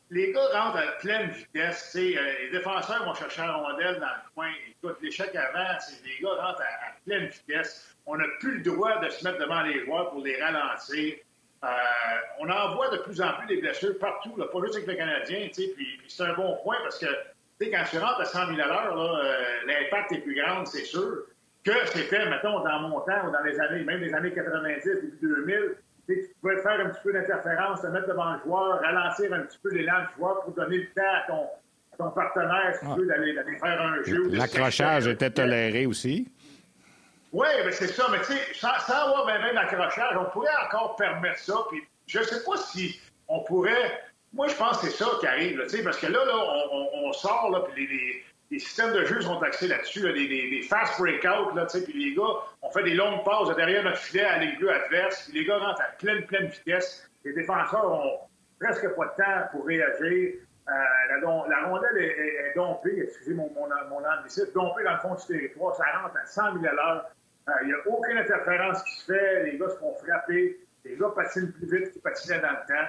les 0.09 0.31
gars 0.31 0.47
rentrent 0.53 0.77
à 0.77 0.91
pleine 0.99 1.29
vitesse. 1.29 1.95
Euh, 1.95 1.99
les 1.99 2.49
défenseurs 2.51 3.05
vont 3.05 3.13
chercher 3.13 3.41
la 3.41 3.53
rondelle 3.53 3.99
dans 3.99 4.07
le 4.07 4.33
coin. 4.33 4.49
Écoute, 4.69 4.97
l'échec 5.01 5.35
avant, 5.35 5.77
les 6.05 6.23
gars 6.23 6.41
rentrent 6.41 6.61
à, 6.61 6.95
pleine 7.05 7.27
vitesse. 7.27 7.95
On 8.05 8.17
n'a 8.17 8.25
plus 8.39 8.57
le 8.57 8.63
droit 8.63 8.99
de 8.99 9.09
se 9.09 9.23
mettre 9.23 9.39
devant 9.39 9.61
les 9.63 9.83
joueurs 9.85 10.09
pour 10.11 10.23
les 10.23 10.41
ralentir. 10.41 11.15
Euh, 11.63 11.67
on 12.39 12.49
en 12.49 12.75
voit 12.75 12.89
de 12.89 12.97
plus 12.97 13.19
en 13.21 13.33
plus 13.33 13.47
des 13.47 13.61
blessures 13.61 13.97
partout, 13.99 14.35
là, 14.37 14.45
pas 14.45 14.59
juste 14.61 14.75
avec 14.75 14.87
le 14.87 14.95
Canadien. 14.95 15.49
Puis 15.53 15.99
c'est 16.07 16.23
un 16.23 16.33
bon 16.33 16.57
point 16.63 16.77
parce 16.83 16.99
que 16.99 17.07
quand 17.59 17.83
tu 17.89 17.97
rentres 17.97 18.21
à 18.21 18.25
100 18.25 18.55
000 18.55 18.61
à 18.61 18.67
l'heure, 18.67 18.97
euh, 18.97 19.35
l'impact 19.65 20.11
est 20.13 20.19
plus 20.19 20.35
grand, 20.35 20.65
c'est 20.65 20.85
sûr. 20.85 21.25
Que 21.63 21.73
c'était, 21.87 22.29
mettons, 22.29 22.63
dans 22.63 22.79
mon 22.81 23.01
temps 23.01 23.27
ou 23.27 23.31
dans 23.31 23.43
les 23.43 23.59
années, 23.59 23.83
même 23.83 23.99
les 23.99 24.13
années 24.13 24.31
90, 24.31 24.83
début 24.85 25.17
2000, 25.21 25.75
tu 26.07 26.35
pouvais 26.41 26.61
faire 26.61 26.79
un 26.79 26.89
petit 26.89 27.01
peu 27.03 27.13
d'interférence, 27.13 27.81
te 27.81 27.87
mettre 27.87 28.07
devant 28.07 28.33
le 28.33 28.39
joueur, 28.39 28.81
ralentir 28.81 29.33
un 29.33 29.41
petit 29.41 29.57
peu 29.61 29.73
l'élan 29.73 30.01
du 30.01 30.15
joueur 30.17 30.41
pour 30.41 30.53
donner 30.53 30.77
le 30.77 30.87
temps 30.87 31.01
à 31.01 31.27
ton, 31.27 32.11
partenaire, 32.11 32.75
si 32.79 32.85
tu 32.85 32.99
veux, 32.99 33.07
d'aller 33.07 33.33
faire 33.59 33.81
un 33.81 34.03
jeu. 34.03 34.29
L'accrochage 34.29 35.07
était 35.07 35.31
toléré 35.31 35.85
aussi. 35.85 36.31
Oui, 37.33 37.47
mais 37.65 37.71
c'est 37.71 37.87
ça. 37.87 38.05
Mais 38.11 38.19
tu 38.19 38.33
sais, 38.33 38.39
sans, 38.53 38.69
avoir 38.89 39.25
même 39.25 39.53
l'accrochage, 39.53 40.15
on 40.17 40.25
pourrait 40.25 40.49
encore 40.65 40.95
permettre 40.95 41.39
ça. 41.39 41.55
Puis 41.69 41.81
je 42.05 42.19
ne 42.19 42.23
sais 42.23 42.43
pas 42.43 42.57
si 42.57 43.01
on 43.27 43.43
pourrait. 43.43 44.03
Moi, 44.33 44.47
je 44.47 44.55
pense 44.55 44.77
que 44.79 44.87
c'est 44.87 45.03
ça 45.03 45.09
qui 45.19 45.27
arrive, 45.27 45.57
là, 45.57 45.65
parce 45.83 45.97
que 45.97 46.07
là, 46.07 46.23
là 46.23 46.33
on, 46.71 47.13
sort, 47.13 47.49
là, 47.51 47.61
puis 47.61 47.87
les, 47.87 47.95
les 47.95 48.23
systèmes 48.59 48.93
de 48.93 49.03
jeu 49.05 49.21
sont 49.21 49.41
axés 49.41 49.67
là-dessus, 49.67 50.01
là, 50.01 50.13
des, 50.13 50.61
fast 50.69 50.99
breakouts, 50.99 51.55
là, 51.55 51.65
puis 51.65 51.93
les 51.93 52.15
gars, 52.15 52.23
on 52.61 52.69
fait 52.71 52.83
des 52.83 52.93
longues 52.93 53.23
pauses 53.23 53.53
derrière 53.55 53.83
notre 53.83 53.97
filet 53.97 54.23
à 54.23 54.39
l'aiguille 54.39 54.69
adverse, 54.69 55.29
les 55.33 55.45
gars 55.45 55.57
rentrent 55.57 55.81
à 55.81 55.91
pleine, 55.97 56.25
pleine 56.25 56.47
vitesse. 56.47 57.09
Les 57.25 57.33
défenseurs 57.33 57.91
ont 57.91 58.19
presque 58.59 58.87
pas 58.95 59.05
de 59.05 59.23
temps 59.23 59.47
pour 59.51 59.65
réagir. 59.65 60.35
Euh, 60.69 61.21
la, 61.21 61.67
rondelle 61.67 61.97
est, 61.97 62.53
dompée, 62.55 63.01
excusez 63.03 63.33
mon, 63.33 63.49
mon, 63.53 63.67
mon 63.89 64.05
anglicisme, 64.05 64.51
dompée 64.53 64.83
dans 64.83 64.93
le 64.93 64.99
fond 64.99 65.15
du 65.15 65.25
territoire. 65.25 65.75
Ça 65.75 65.83
rentre 66.01 66.17
à 66.17 66.25
100 66.25 66.61
000 66.61 66.65
à 66.65 66.71
l'heure. 66.73 67.05
Euh, 67.49 67.51
il 67.61 67.67
n'y 67.67 67.73
a 67.73 67.77
aucune 67.85 68.17
interférence 68.17 68.83
qui 68.83 68.95
se 69.01 69.13
fait. 69.13 69.43
Les 69.43 69.57
gars 69.57 69.69
se 69.69 69.77
font 69.77 69.93
frapper. 69.95 70.59
Les 70.83 70.95
gars 70.97 71.09
patinent 71.15 71.51
plus 71.51 71.67
vite 71.67 71.91
qu'ils 71.91 72.01
patinaient 72.01 72.39
dans 72.39 72.51
le 72.51 72.67
temps. 72.67 72.87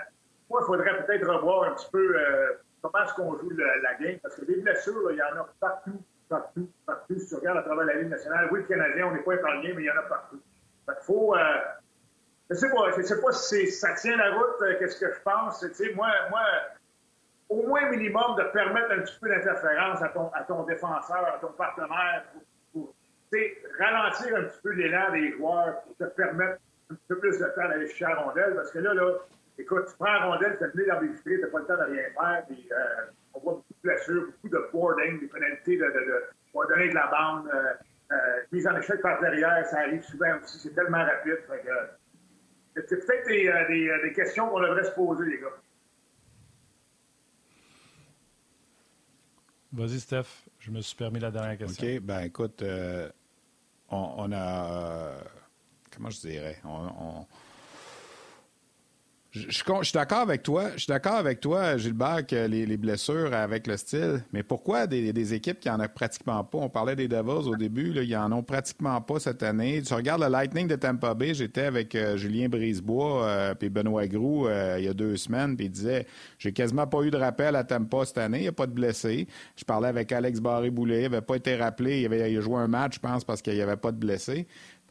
Moi, 0.51 0.61
il 0.63 0.67
faudrait 0.67 1.05
peut-être 1.05 1.29
revoir 1.29 1.71
un 1.71 1.75
petit 1.75 1.89
peu 1.93 2.17
euh, 2.17 2.53
comment 2.83 3.05
est-ce 3.05 3.15
qu'on 3.15 3.39
joue 3.39 3.51
la, 3.51 3.95
game, 3.95 4.19
parce 4.23 4.37
que 4.37 4.45
des 4.45 4.57
blessures, 4.57 5.11
il 5.11 5.17
y 5.17 5.23
en 5.23 5.41
a 5.41 5.49
partout, 5.61 6.03
partout, 6.29 6.69
partout. 6.87 7.19
Si 7.19 7.29
tu 7.29 7.35
regardes 7.37 7.59
à 7.59 7.63
travers 7.63 7.85
la 7.85 7.95
Ligue 7.95 8.11
nationale, 8.11 8.49
oui, 8.51 8.61
le 8.61 8.67
Canadien, 8.67 9.07
on 9.07 9.13
n'est 9.13 9.23
pas 9.23 9.35
épargné, 9.35 9.73
mais 9.73 9.83
il 9.83 9.87
y 9.87 9.91
en 9.91 9.97
a 9.97 10.03
partout. 10.03 10.41
Fait 10.87 11.03
faut... 11.03 11.37
Euh, 11.37 11.59
je 12.51 12.55
sais 12.55 13.03
sais 13.03 13.21
pas 13.21 13.33
si 13.33 13.71
ça 13.71 13.93
tient 13.95 14.17
la 14.17 14.35
route, 14.35 14.63
euh, 14.63 14.79
qu'est-ce 14.79 14.99
que 14.99 15.13
je 15.13 15.21
pense. 15.21 15.61
Tu 15.61 15.75
sais, 15.75 15.93
moi, 15.95 16.09
moi, 16.31 16.41
au 17.51 17.67
moins 17.67 17.91
minimum 17.91 18.37
de 18.37 18.45
permettre 18.45 18.93
un 18.93 19.01
petit 19.01 19.19
peu 19.21 19.29
d'interférence 19.29 20.01
à 20.03 20.09
ton, 20.09 20.31
à 20.33 20.45
ton 20.45 20.63
défenseur, 20.65 21.27
à 21.27 21.39
ton 21.41 21.53
partenaire, 21.53 22.25
pour, 22.73 22.95
ralentir 23.79 24.37
un 24.37 24.45
petit 24.45 24.61
peu 24.63 24.71
l'élan 24.73 25.13
des 25.13 25.33
joueurs, 25.33 25.83
pour 25.83 25.97
te 25.97 26.05
permettre 26.05 26.59
un 26.91 26.95
petit 26.95 27.07
peu 27.09 27.19
plus 27.19 27.39
de 27.39 27.45
temps 27.45 27.69
d'aller 27.69 27.87
chercher 27.87 28.15
la 28.15 28.21
rondelle, 28.23 28.55
parce 28.55 28.71
que 28.71 28.79
là, 28.79 28.95
là, 28.95 29.13
Écoute, 29.59 29.87
tu 29.89 29.97
prends 29.99 30.13
la 30.13 30.27
rondelle, 30.27 30.57
tu 30.59 30.79
mets 30.79 30.87
dans 30.87 31.01
les 31.01 31.09
tu 31.15 31.41
n'as 31.41 31.49
pas 31.49 31.59
le 31.59 31.67
temps 31.67 31.77
de 31.77 31.93
rien 31.93 32.03
faire. 32.15 32.45
Puis, 32.47 32.69
euh, 32.71 32.77
on 33.35 33.41
voit 33.41 33.53
beaucoup 33.55 33.75
de 33.75 33.89
blessures, 33.89 34.27
beaucoup 34.27 34.49
de 34.49 34.71
boarding, 34.73 35.21
des 35.21 35.27
pénalités 35.27 35.77
de, 35.77 35.85
de, 35.85 35.91
de, 35.91 35.99
de 36.55 36.69
donner 36.69 36.89
de 36.91 36.95
la 36.95 37.07
bande. 37.09 37.49
Euh, 37.53 37.73
euh, 38.11 38.17
mise 38.53 38.67
en 38.67 38.77
échec 38.79 39.03
par 39.03 39.21
derrière, 39.21 39.67
ça 39.67 39.81
arrive 39.81 40.03
souvent 40.03 40.39
aussi. 40.43 40.59
C'est 40.59 40.75
tellement 40.75 41.05
rapide. 41.05 41.39
c'est 42.75 43.07
peut-être 43.07 43.27
des, 43.27 43.49
euh, 43.49 43.69
des, 43.69 43.89
euh, 43.89 44.03
des, 44.03 44.13
questions 44.15 44.49
qu'on 44.49 44.61
devrait 44.61 44.85
se 44.85 44.93
poser, 44.93 45.27
les 45.27 45.39
gars. 45.39 45.57
Vas-y, 49.73 50.01
Steph. 50.01 50.49
Je 50.59 50.71
me 50.71 50.81
suis 50.81 50.97
permis 50.97 51.21
la 51.21 51.31
dernière 51.31 51.59
question. 51.59 51.97
OK. 51.97 52.01
Ben, 52.01 52.21
écoute, 52.21 52.65
on, 53.91 54.15
on, 54.17 54.33
a. 54.33 55.13
comment 55.95 56.09
je 56.09 56.21
dirais? 56.21 56.57
on 56.65 57.27
je, 59.31 59.51
suis 59.51 59.93
d'accord 59.93 60.21
avec 60.21 60.43
toi. 60.43 60.71
Je 60.75 60.79
suis 60.79 60.89
d'accord 60.89 61.17
avec 61.17 61.41
toi, 61.41 61.77
Gilbert, 61.77 62.27
que 62.27 62.47
les, 62.47 62.77
blessures 62.79 63.35
avec 63.35 63.67
le 63.67 63.77
style. 63.77 64.25
Mais 64.33 64.43
pourquoi 64.43 64.87
des, 64.87 65.35
équipes 65.35 65.61
qui 65.61 65.69
en 65.69 65.81
ont 65.81 65.89
pratiquement 65.95 66.43
pas? 66.45 66.59
On 66.59 66.71
parlait 66.71 66.97
des 66.97 67.09
Devils 67.09 67.49
au 67.49 67.55
début, 67.55 67.93
ils 67.95 68.17
en 68.17 68.33
ont 68.33 68.43
pratiquement 68.43 69.01
pas 69.03 69.21
cette 69.21 69.43
année. 69.43 69.83
Tu 69.83 69.93
regardes 69.93 70.23
le 70.23 70.29
Lightning 70.29 70.67
de 70.67 70.77
Tampa 70.77 71.13
Bay, 71.13 71.35
j'étais 71.35 71.63
avec 71.63 71.95
euh, 71.95 72.17
Julien 72.17 72.49
Brisebois 72.49 73.27
euh, 73.27 73.55
puis 73.55 73.69
Benoît 73.69 74.07
Groux 74.07 74.47
euh, 74.47 74.77
il 74.79 74.87
y 74.87 74.89
a 74.89 74.95
deux 74.95 75.17
semaines, 75.17 75.57
puis 75.57 75.67
il 75.67 75.71
disait 75.71 76.07
J'ai 76.39 76.53
quasiment 76.53 76.87
pas 76.87 77.03
eu 77.03 77.11
de 77.11 77.19
rappel 77.19 77.55
à 77.57 77.65
Tampa 77.65 78.07
cette 78.07 78.19
année, 78.19 78.39
il 78.39 78.43
n'y 78.43 78.49
a 78.49 78.53
pas 78.53 78.67
de 78.67 78.73
blessés. 78.73 79.27
Je 79.57 79.65
parlais 79.65 79.89
avec 79.89 80.11
Alex 80.11 80.41
Barré-Boulet, 80.41 81.01
il 81.01 81.11
n'avait 81.11 81.21
pas 81.21 81.37
été 81.37 81.55
rappelé, 81.57 82.01
il 82.01 82.07
avait 82.07 82.41
joué 82.41 82.57
un 82.57 82.69
match, 82.69 82.95
je 82.95 83.01
pense, 83.01 83.25
parce 83.25 83.43
qu'il 83.43 83.55
n'y 83.55 83.61
avait 83.61 83.77
pas 83.77 83.93
de 83.93 83.99
blessés. 83.99 84.47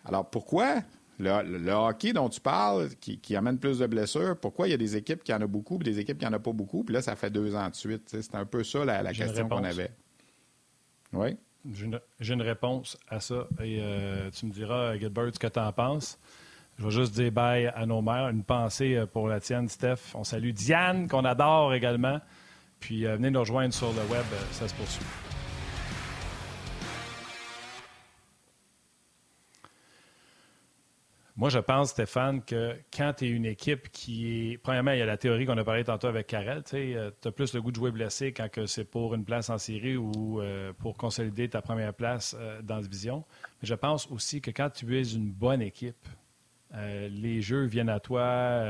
Alors 0.06 0.30
pourquoi 0.30 0.76
le, 1.20 1.72
hockey 1.72 2.14
dont 2.14 2.30
tu 2.30 2.40
parles, 2.40 2.90
qui, 3.00 3.36
amène 3.36 3.58
plus 3.58 3.80
de 3.80 3.88
blessures, 3.88 4.38
pourquoi 4.40 4.68
il 4.68 4.72
y 4.72 4.74
a 4.74 4.78
des 4.78 4.96
équipes 4.96 5.24
qui 5.24 5.34
en 5.34 5.42
ont 5.42 5.48
beaucoup 5.48 5.80
et 5.82 5.84
des 5.84 6.00
équipes 6.00 6.18
qui 6.20 6.26
n'en 6.26 6.38
ont 6.38 6.42
pas 6.42 6.54
beaucoup? 6.54 6.84
Puis 6.84 6.94
là, 6.94 7.02
ça 7.02 7.16
fait 7.16 7.30
deux 7.30 7.56
ans 7.56 7.70
de 7.70 7.76
suite. 7.76 8.04
C'est 8.08 8.36
un 8.36 8.46
peu 8.46 8.64
ça 8.64 8.86
la, 8.86 9.14
question 9.14 9.48
qu'on 9.48 9.64
avait. 9.64 9.92
Oui? 11.14 11.38
J'ai 12.20 12.34
une, 12.34 12.42
réponse 12.42 12.98
à 13.10 13.20
ça. 13.20 13.48
Et 13.62 13.80
euh, 13.82 14.30
tu 14.32 14.46
me 14.46 14.52
diras, 14.52 14.98
Gilbert, 14.98 15.34
ce 15.34 15.40
que 15.40 15.48
tu 15.48 15.60
en 15.60 15.72
penses. 15.74 16.20
Je 16.78 16.86
vais 16.86 16.92
juste 16.92 17.14
dire 17.14 17.32
bye 17.32 17.68
à 17.68 17.86
nos 17.86 18.02
mères. 18.02 18.30
Une 18.30 18.44
pensée 18.44 18.96
euh, 18.96 19.06
pour 19.06 19.28
la 19.28 19.40
tienne, 19.40 19.68
Steph. 19.68 20.14
On 20.14 20.24
salue 20.24 20.52
Diane, 20.52 21.08
qu'on 21.08 21.26
adore 21.26 21.74
également. 21.74 22.20
Puis 22.80 23.06
euh, 23.06 23.16
venez 23.16 23.32
nous 23.32 23.40
rejoindre 23.40 23.74
sur 23.74 23.92
le 23.92 24.04
web. 24.12 24.26
Ça 24.52 24.68
se 24.68 24.76
poursuit. 24.76 25.06
Moi, 31.38 31.50
je 31.50 31.60
pense, 31.60 31.92
Stéphane, 31.92 32.42
que 32.42 32.76
quand 32.92 33.14
tu 33.18 33.26
es 33.26 33.30
une 33.30 33.46
équipe 33.46 33.92
qui 33.92 34.54
est. 34.54 34.58
Premièrement, 34.58 34.92
il 34.94 34.98
y 34.98 35.04
a 35.04 35.06
la 35.06 35.18
théorie 35.18 35.46
qu'on 35.46 35.58
a 35.60 35.64
parlé 35.64 35.84
tantôt 35.84 36.08
avec 36.08 36.26
Karel. 36.26 36.64
Tu 36.64 36.96
euh, 36.96 37.12
as 37.24 37.32
plus 37.32 37.54
le 37.54 37.62
goût 37.62 37.70
de 37.70 37.76
jouer 37.76 37.92
blessé 37.92 38.34
quand 38.34 38.50
c'est 38.66 38.86
pour 38.86 39.14
une 39.14 39.24
place 39.24 39.52
en 39.52 39.60
série 39.60 39.98
ou 39.98 40.42
euh, 40.42 40.74
pour 40.74 40.98
consolider 40.98 41.48
ta 41.48 41.62
première 41.62 41.94
place 41.94 42.36
euh, 42.40 42.60
dans 42.64 42.78
la 42.78 42.82
division. 42.82 43.24
Mais 43.62 43.68
je 43.68 43.76
pense 43.76 44.10
aussi 44.10 44.42
que 44.42 44.50
quand 44.50 44.72
tu 44.72 44.98
es 44.98 45.04
une 45.04 45.32
bonne 45.32 45.62
équipe, 45.62 46.08
les 46.74 47.42
jeux 47.42 47.66
viennent 47.66 47.88
à 47.90 48.00
toi. 48.00 48.64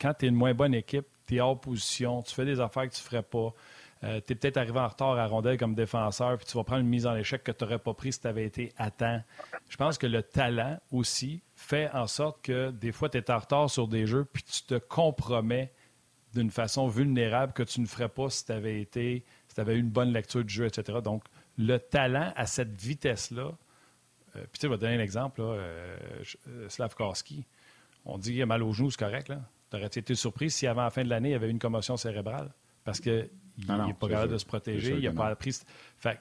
quand 0.00 0.14
tu 0.14 0.24
es 0.24 0.28
une 0.28 0.34
moins 0.34 0.54
bonne 0.54 0.74
équipe, 0.74 1.06
tu 1.26 1.36
es 1.36 1.40
hors 1.40 1.60
position, 1.60 2.22
tu 2.22 2.34
fais 2.34 2.46
des 2.46 2.60
affaires 2.60 2.88
que 2.88 2.94
tu 2.94 3.02
ne 3.02 3.06
ferais 3.06 3.22
pas. 3.22 3.52
tu 4.00 4.32
es 4.32 4.36
peut-être 4.36 4.56
arrivé 4.56 4.78
en 4.78 4.88
retard 4.88 5.18
à 5.18 5.26
rondelle 5.26 5.58
comme 5.58 5.74
défenseur, 5.74 6.38
puis 6.38 6.46
tu 6.46 6.56
vas 6.56 6.64
prendre 6.64 6.80
une 6.80 6.88
mise 6.88 7.06
en 7.06 7.14
échec 7.14 7.44
que 7.44 7.52
tu 7.52 7.62
n'aurais 7.62 7.78
pas 7.78 7.92
pris 7.92 8.12
si 8.12 8.20
tu 8.20 8.26
avais 8.26 8.46
été 8.46 8.72
à 8.78 8.90
temps. 8.90 9.20
Je 9.68 9.76
pense 9.76 9.98
que 9.98 10.06
le 10.06 10.22
talent 10.22 10.78
aussi 10.90 11.42
fait 11.66 11.90
en 11.90 12.06
sorte 12.06 12.42
que 12.42 12.70
des 12.70 12.92
fois, 12.92 13.08
tu 13.08 13.18
es 13.18 13.30
en 13.30 13.38
retard 13.38 13.68
sur 13.68 13.88
des 13.88 14.06
jeux, 14.06 14.24
puis 14.24 14.44
tu 14.44 14.62
te 14.62 14.76
compromets 14.76 15.72
d'une 16.32 16.50
façon 16.50 16.86
vulnérable 16.86 17.52
que 17.52 17.64
tu 17.64 17.80
ne 17.80 17.86
ferais 17.86 18.08
pas 18.08 18.30
si 18.30 18.46
tu 18.46 18.52
avais 18.52 18.80
été, 18.80 19.24
si 19.48 19.54
tu 19.56 19.60
avais 19.60 19.74
eu 19.74 19.80
une 19.80 19.90
bonne 19.90 20.12
lecture 20.12 20.44
du 20.44 20.54
jeu, 20.54 20.66
etc. 20.66 20.98
Donc, 21.02 21.24
le 21.58 21.78
talent 21.78 22.32
à 22.36 22.46
cette 22.46 22.80
vitesse-là, 22.80 23.50
euh, 24.36 24.40
puis 24.42 24.46
tu 24.52 24.60
sais, 24.60 24.66
je 24.66 24.68
vais 24.68 24.76
te 24.76 24.80
donner 24.82 24.96
un 24.96 25.00
exemple, 25.00 25.40
là, 25.40 25.46
euh, 25.46 25.96
euh, 26.48 26.68
Slavkowski, 26.68 27.44
on 28.04 28.16
dit 28.16 28.32
qu'il 28.32 28.42
a 28.42 28.46
mal 28.46 28.62
aux 28.62 28.72
genoux, 28.72 28.92
c'est 28.92 29.00
correct, 29.00 29.28
là. 29.28 29.40
Tu 29.70 29.76
aurais 29.76 29.86
été 29.86 30.14
surpris 30.14 30.50
si 30.50 30.68
avant 30.68 30.84
la 30.84 30.90
fin 30.90 31.02
de 31.02 31.08
l'année, 31.08 31.30
il 31.30 31.32
y 31.32 31.34
avait 31.36 31.50
une 31.50 31.58
commotion 31.58 31.96
cérébrale? 31.96 32.52
Parce 32.84 33.00
qu'il 33.00 33.28
n'est 33.58 33.94
pas 33.94 34.08
capable 34.08 34.32
de 34.32 34.38
se 34.38 34.46
protéger, 34.46 34.96
il 34.96 35.02
n'a 35.02 35.12
pas 35.12 35.26
appris. 35.26 35.58
Fait 35.98 36.20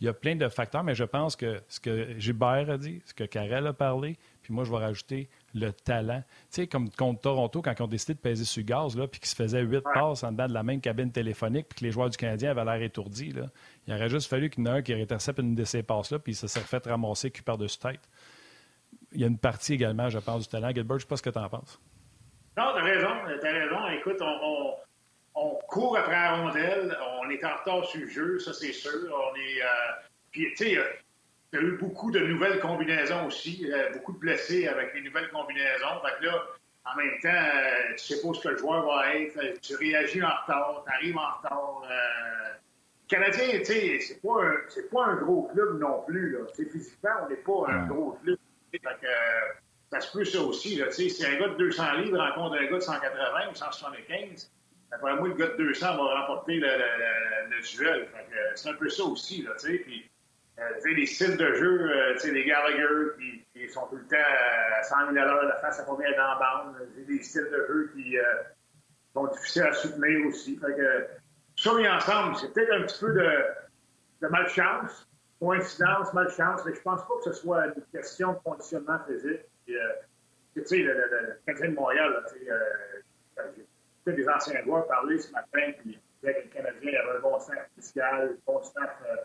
il 0.00 0.06
y 0.06 0.08
a 0.08 0.14
plein 0.14 0.34
de 0.34 0.48
facteurs, 0.48 0.82
mais 0.82 0.94
je 0.94 1.04
pense 1.04 1.36
que 1.36 1.62
ce 1.68 1.78
que 1.78 2.18
Gilbert 2.18 2.70
a 2.70 2.78
dit, 2.78 3.02
ce 3.04 3.12
que 3.12 3.24
Carrel 3.24 3.66
a 3.66 3.74
parlé, 3.74 4.18
puis 4.50 4.56
moi, 4.56 4.64
je 4.64 4.72
vais 4.72 4.78
rajouter 4.78 5.28
le 5.54 5.72
talent. 5.72 6.24
Tu 6.26 6.62
sais, 6.62 6.66
comme 6.66 6.90
contre 6.90 7.20
Toronto, 7.20 7.62
quand 7.62 7.72
ils 7.78 7.82
ont 7.82 7.86
décidé 7.86 8.14
de 8.14 8.18
peser 8.18 8.44
sur 8.44 8.62
le 8.62 8.66
gaz, 8.66 8.96
là, 8.96 9.06
puis 9.06 9.20
qu'ils 9.20 9.28
se 9.28 9.36
faisaient 9.36 9.60
huit 9.60 9.84
passes 9.94 10.24
en 10.24 10.32
dedans 10.32 10.48
de 10.48 10.52
la 10.52 10.64
même 10.64 10.80
cabine 10.80 11.12
téléphonique, 11.12 11.68
puis 11.68 11.78
que 11.78 11.84
les 11.84 11.92
joueurs 11.92 12.10
du 12.10 12.16
Canadien 12.16 12.50
avaient 12.50 12.64
l'air 12.64 12.82
étourdis, 12.82 13.30
là, 13.30 13.44
il 13.86 13.94
aurait 13.94 14.08
juste 14.08 14.28
fallu 14.28 14.50
qu'il 14.50 14.66
y 14.66 14.68
en 14.68 14.74
ait 14.74 14.78
un 14.78 14.82
qui 14.82 14.92
intercepte 14.92 15.38
une 15.38 15.54
de 15.54 15.62
ces 15.62 15.84
passes-là, 15.84 16.18
puis 16.18 16.34
ça 16.34 16.48
s'est 16.48 16.58
fait 16.58 16.84
ramasser 16.84 17.30
cul 17.30 17.44
par-dessus 17.44 17.78
tête. 17.78 18.00
Il 19.12 19.20
y 19.20 19.24
a 19.24 19.28
une 19.28 19.38
partie 19.38 19.74
également, 19.74 20.08
je 20.08 20.18
pense, 20.18 20.42
du 20.42 20.48
talent. 20.48 20.70
Gilbert, 20.74 20.98
je 20.98 21.04
ne 21.04 21.06
sais 21.06 21.06
pas 21.06 21.16
ce 21.16 21.22
que 21.22 21.30
tu 21.30 21.38
en 21.38 21.48
penses. 21.48 21.80
Non, 22.58 22.72
tu 22.74 22.80
as 22.80 22.82
raison. 22.82 23.08
Tu 23.40 23.46
as 23.46 23.52
raison. 23.52 23.88
Écoute, 24.00 24.18
on, 24.20 24.74
on, 25.36 25.58
court 25.68 25.96
après 25.96 26.10
la 26.10 26.36
rondelle. 26.38 26.98
On 27.22 27.30
est 27.30 27.44
en 27.44 27.56
retard 27.56 27.84
sur 27.84 28.00
le 28.00 28.08
jeu, 28.08 28.38
ça, 28.40 28.52
c'est 28.52 28.72
sûr. 28.72 28.90
On 29.12 29.36
est. 29.36 29.62
Euh, 29.62 29.92
puis, 30.32 30.48
tu 30.50 30.56
sais, 30.56 30.72
il 30.72 30.82
y 31.52 31.58
a 31.58 31.62
eu 31.62 31.76
beaucoup 31.78 32.10
de 32.10 32.20
nouvelles 32.20 32.60
combinaisons 32.60 33.26
aussi, 33.26 33.70
euh, 33.72 33.90
beaucoup 33.92 34.12
de 34.12 34.18
blessés 34.18 34.68
avec 34.68 34.94
les 34.94 35.02
nouvelles 35.02 35.30
combinaisons. 35.30 36.00
Fait 36.04 36.20
que 36.20 36.26
là, 36.26 36.44
en 36.84 36.96
même 36.96 37.18
temps, 37.20 37.28
euh, 37.28 37.94
tu 37.96 38.14
sais 38.14 38.22
pas 38.22 38.34
ce 38.34 38.40
que 38.40 38.48
le 38.48 38.58
joueur 38.58 38.86
va 38.86 39.14
être, 39.14 39.60
tu 39.60 39.74
réagis 39.76 40.22
en 40.22 40.28
retard, 40.28 40.84
tu 40.86 40.92
arrives 40.92 41.18
en 41.18 41.36
retard. 41.38 41.82
Euh... 41.90 42.54
Canadien, 43.08 43.58
tu 43.58 43.64
sais, 43.64 43.98
c'est 43.98 44.22
pas, 44.22 44.44
un, 44.44 44.56
pas 44.92 45.04
un 45.06 45.16
gros 45.16 45.50
club 45.52 45.80
non 45.80 46.02
plus. 46.06 46.30
Là. 46.30 46.46
physiquement, 46.54 47.10
on 47.24 47.28
n'est 47.28 47.36
pas 47.36 47.66
un 47.68 47.86
gros 47.86 48.12
club. 48.22 48.38
Fait 48.70 48.78
que, 48.78 49.06
ça 49.90 50.00
se 50.00 50.12
peut 50.12 50.24
ça 50.24 50.40
aussi. 50.42 50.76
Là, 50.76 50.90
si 50.92 51.12
un 51.26 51.36
gars 51.40 51.48
de 51.48 51.56
200 51.56 51.92
livres 51.94 52.18
rencontre 52.18 52.56
un 52.56 52.66
gars 52.66 52.76
de 52.76 52.80
180 52.80 53.50
ou 53.50 53.54
175, 53.56 54.52
après 54.92 55.16
moi, 55.16 55.28
le 55.28 55.34
gars 55.34 55.48
de 55.48 55.56
200 55.56 55.96
va 55.96 56.20
remporter 56.20 56.54
le, 56.54 56.68
le, 56.68 57.56
le, 57.56 57.62
duel. 57.62 58.08
C'est 58.54 58.68
un 58.68 58.74
peu 58.74 58.88
ça 58.88 59.04
aussi. 59.04 59.42
Là, 59.42 59.52
puis, 59.60 60.08
euh, 60.60 60.94
les 60.94 61.06
styles 61.06 61.36
de 61.36 61.54
jeu, 61.54 61.90
euh, 61.90 62.14
les 62.24 62.44
Gallagher 62.44 62.86
qui, 63.18 63.68
sont 63.68 63.86
tout 63.86 63.96
le 63.96 64.06
temps 64.06 64.16
à 64.78 64.82
100 64.82 65.12
000 65.12 65.16
à 65.18 65.24
l'heure, 65.24 65.44
la 65.44 65.56
face 65.56 65.80
à 65.80 65.84
combien 65.84 66.10
bande. 66.10 66.76
des 66.96 67.22
styles 67.22 67.48
de 67.50 67.66
jeu 67.68 67.90
qui 67.94 68.18
euh, 68.18 68.22
sont 69.14 69.26
difficiles 69.28 69.62
à 69.62 69.72
soutenir 69.72 70.26
aussi. 70.26 70.58
Fait 70.58 70.74
que, 70.74 71.06
ça 71.56 71.74
mis 71.74 71.88
ensemble, 71.88 72.36
c'est 72.36 72.52
peut-être 72.52 72.72
un 72.72 72.82
petit 72.82 73.00
peu 73.00 73.12
de, 73.12 73.44
de 74.22 74.28
malchance, 74.28 75.08
coïncidence, 75.38 76.12
malchance, 76.14 76.62
mais 76.64 76.74
je 76.74 76.80
pense 76.80 77.02
pas 77.06 77.14
que 77.18 77.24
ce 77.24 77.32
soit 77.32 77.66
une 77.66 77.84
question 77.92 78.32
de 78.32 78.38
conditionnement 78.38 78.98
physique. 79.06 79.40
tu 79.66 80.64
sais, 80.64 80.78
le, 80.78 80.94
le, 80.94 81.68
de 81.68 81.74
Montréal, 81.74 82.24
tu 82.32 82.46
sais, 84.04 84.12
des 84.12 84.28
anciens 84.28 84.62
joueurs 84.62 84.86
parler 84.86 85.18
ce 85.18 85.30
matin, 85.32 85.72
puis 85.78 85.98
disaient 86.22 86.34
que 86.34 86.48
le 86.48 86.54
Canadien 86.54 87.00
avait 87.00 87.18
un 87.18 87.20
bon 87.20 87.38
staff 87.38 87.68
fiscal, 87.74 88.30
un 88.30 88.52
bon 88.52 88.58
euh, 88.58 89.16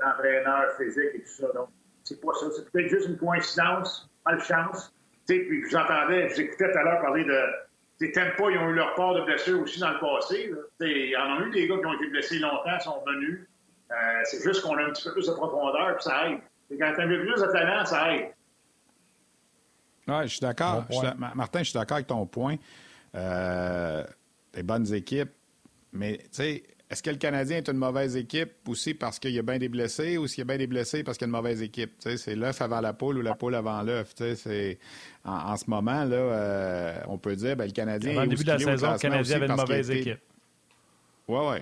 d'entraîneur 0.00 0.72
physique 0.76 1.10
et 1.14 1.20
tout 1.20 1.30
ça. 1.30 1.46
Donc, 1.54 1.68
c'est 2.04 2.20
pas 2.20 2.32
ça. 2.34 2.46
C'est 2.56 2.70
peut-être 2.70 2.88
juste 2.88 3.08
une 3.08 3.16
coïncidence, 3.16 4.10
malchance. 4.26 4.94
Tu 5.26 5.36
sais, 5.36 5.40
puis 5.40 5.62
vous 5.62 5.76
entendais, 5.76 6.26
vous 6.28 6.40
écoutais 6.40 6.72
tout 6.72 6.78
à 6.78 6.82
l'heure 6.82 7.00
parler 7.00 7.24
de. 7.24 7.40
Tu 8.00 8.10
pas, 8.10 8.50
ils 8.50 8.58
ont 8.58 8.70
eu 8.70 8.74
leur 8.74 8.94
part 8.94 9.14
de 9.14 9.20
blessures 9.20 9.60
aussi 9.60 9.78
dans 9.78 9.92
le 9.92 10.00
passé. 10.00 10.52
Il 10.80 11.10
y 11.10 11.16
en 11.16 11.38
a 11.38 11.40
eu 11.46 11.50
des 11.50 11.68
gars 11.68 11.78
qui 11.78 11.86
ont 11.86 11.94
été 11.94 12.08
blessés 12.08 12.40
longtemps, 12.40 12.80
sont 12.80 13.02
venus. 13.06 13.46
Euh, 13.92 13.94
c'est 14.24 14.42
juste 14.42 14.62
qu'on 14.62 14.76
a 14.76 14.82
un 14.82 14.90
petit 14.90 15.04
peu 15.04 15.12
plus 15.12 15.26
de 15.26 15.32
profondeur, 15.32 15.94
puis 15.94 16.02
ça 16.02 16.28
aide. 16.28 16.40
Et 16.70 16.78
quand 16.78 16.92
tu 16.94 17.00
as 17.00 17.04
un 17.04 17.08
peu 17.08 17.20
plus 17.20 17.40
de 17.40 17.52
talent, 17.52 17.84
ça 17.84 18.12
aide. 18.12 18.32
Oui, 20.08 20.22
je 20.22 20.26
suis 20.28 20.40
d'accord. 20.40 20.84
Martin, 21.36 21.60
je 21.60 21.64
suis 21.64 21.78
d'accord 21.78 21.96
avec 21.96 22.08
ton 22.08 22.26
point. 22.26 22.56
Euh, 23.14 24.04
des 24.52 24.62
bonnes 24.62 24.92
équipes. 24.92 25.30
Mais, 25.92 26.18
tu 26.18 26.28
sais, 26.32 26.62
est-ce 26.92 27.02
que 27.02 27.08
le 27.08 27.16
Canadien 27.16 27.56
est 27.56 27.68
une 27.70 27.78
mauvaise 27.78 28.18
équipe 28.18 28.68
aussi 28.68 28.92
parce 28.92 29.18
qu'il 29.18 29.30
y 29.30 29.38
a 29.38 29.42
bien 29.42 29.56
des 29.56 29.70
blessés 29.70 30.18
ou 30.18 30.26
s'il 30.26 30.40
y 30.40 30.42
a 30.42 30.44
bien 30.44 30.58
des 30.58 30.66
blessés 30.66 31.02
parce 31.02 31.16
qu'il 31.16 31.26
y 31.26 31.30
a 31.30 31.30
une 31.30 31.36
mauvaise 31.36 31.62
équipe? 31.62 31.92
c'est 31.98 32.34
l'œuf 32.34 32.60
avant 32.60 32.82
la 32.82 32.92
poule 32.92 33.16
ou 33.16 33.22
la 33.22 33.34
poule 33.34 33.54
avant 33.54 33.80
l'œuf. 33.80 34.14
En, 35.24 35.32
en, 35.32 35.56
ce 35.56 35.64
moment, 35.68 36.04
là, 36.04 36.16
euh, 36.16 37.00
on 37.08 37.16
peut 37.16 37.34
dire 37.34 37.56
ben, 37.56 37.64
le 37.64 37.72
Canadien. 37.72 38.10
Avant 38.10 38.22
le 38.22 38.28
début 38.28 38.44
de 38.44 38.48
la 38.48 38.58
saison, 38.58 38.92
le 38.92 38.98
Canadien 38.98 39.36
avait 39.36 39.46
une 39.46 39.56
mauvaise 39.56 39.90
équipe. 39.90 40.20
Oui, 41.28 41.38
oui. 41.50 41.56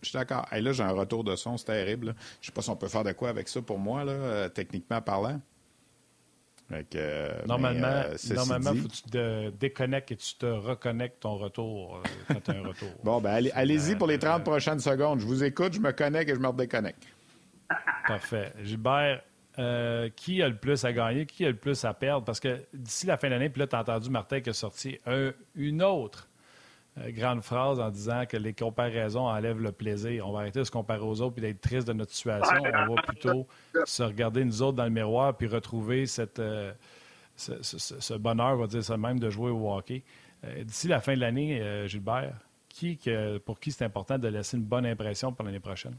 Je 0.00 0.10
suis 0.10 0.16
d'accord. 0.16 0.46
Et 0.52 0.60
là, 0.60 0.70
j'ai 0.70 0.84
un 0.84 0.92
retour 0.92 1.24
de 1.24 1.34
son, 1.34 1.56
c'est 1.56 1.64
terrible. 1.64 2.14
Je 2.40 2.46
ne 2.46 2.46
sais 2.46 2.52
pas 2.52 2.62
si 2.62 2.70
on 2.70 2.76
peut 2.76 2.86
faire 2.86 3.02
de 3.02 3.10
quoi 3.12 3.30
avec 3.30 3.48
ça 3.48 3.60
pour 3.60 3.80
moi, 3.80 4.04
là, 4.04 4.12
euh, 4.12 4.48
techniquement 4.48 5.02
parlant. 5.02 5.40
Euh, 6.70 7.40
normalement, 7.46 8.02
il 8.22 8.34
normalement 8.34 8.74
faut 8.74 8.88
que 8.88 8.92
tu 8.92 9.02
te 9.02 9.50
déconnectes 9.50 10.12
et 10.12 10.16
tu 10.16 10.34
te 10.34 10.46
reconnectes 10.46 11.20
ton 11.20 11.36
retour 11.36 11.96
euh, 11.96 12.08
quand 12.28 12.40
tu 12.44 12.50
as 12.50 12.54
un 12.54 12.62
retour. 12.62 12.90
bon, 13.04 13.20
ben 13.20 13.30
allez, 13.30 13.50
allez-y 13.52 13.96
pour 13.96 14.06
les 14.06 14.18
30 14.18 14.44
prochaines 14.44 14.80
secondes. 14.80 15.20
Je 15.20 15.26
vous 15.26 15.42
écoute, 15.42 15.72
je 15.72 15.80
me 15.80 15.92
connecte 15.92 16.30
et 16.30 16.34
je 16.34 16.40
me 16.40 16.48
redéconnecte. 16.48 17.02
Parfait. 18.06 18.52
Gilbert, 18.62 19.22
euh, 19.58 20.10
qui 20.14 20.42
a 20.42 20.48
le 20.48 20.56
plus 20.56 20.84
à 20.84 20.92
gagner, 20.92 21.24
qui 21.24 21.44
a 21.44 21.48
le 21.48 21.56
plus 21.56 21.84
à 21.84 21.94
perdre? 21.94 22.24
Parce 22.24 22.40
que 22.40 22.62
d'ici 22.74 23.06
la 23.06 23.16
fin 23.16 23.28
de 23.28 23.34
l'année, 23.34 23.48
puis 23.48 23.60
là, 23.60 23.66
tu 23.66 23.76
as 23.76 23.80
entendu 23.80 24.10
Martin 24.10 24.40
qui 24.40 24.50
a 24.50 24.54
sorti 24.54 25.00
une 25.54 25.82
autre 25.82 26.28
euh, 26.28 26.37
grande 27.08 27.42
phrase 27.42 27.80
en 27.80 27.90
disant 27.90 28.24
que 28.26 28.36
les 28.36 28.52
comparaisons 28.52 29.26
enlèvent 29.26 29.60
le 29.60 29.72
plaisir. 29.72 30.26
On 30.28 30.32
va 30.32 30.40
arrêter 30.40 30.60
de 30.60 30.64
se 30.64 30.70
comparer 30.70 31.02
aux 31.02 31.20
autres 31.20 31.38
et 31.38 31.40
d'être 31.40 31.60
triste 31.60 31.86
de 31.88 31.92
notre 31.92 32.12
situation. 32.12 32.56
On 32.62 32.94
va 32.94 33.02
plutôt 33.02 33.46
se 33.84 34.02
regarder 34.02 34.44
nous 34.44 34.62
autres 34.62 34.76
dans 34.76 34.84
le 34.84 34.90
miroir 34.90 35.36
puis 35.36 35.46
retrouver 35.46 36.06
cette, 36.06 36.38
euh, 36.38 36.72
ce, 37.36 38.14
bonheur, 38.14 38.54
on 38.54 38.62
va 38.62 38.66
dire 38.66 38.84
ça 38.84 38.96
même, 38.96 39.18
de 39.18 39.30
jouer 39.30 39.50
au 39.50 39.72
hockey. 39.72 40.02
Euh, 40.44 40.64
d'ici 40.64 40.88
la 40.88 41.00
fin 41.00 41.14
de 41.14 41.20
l'année, 41.20 41.88
Gilbert, 41.88 42.34
qui, 42.68 42.98
pour 43.44 43.58
qui 43.60 43.72
c'est 43.72 43.84
important 43.84 44.18
de 44.18 44.28
laisser 44.28 44.56
une 44.56 44.64
bonne 44.64 44.86
impression 44.86 45.32
pour 45.32 45.44
l'année 45.44 45.60
prochaine? 45.60 45.96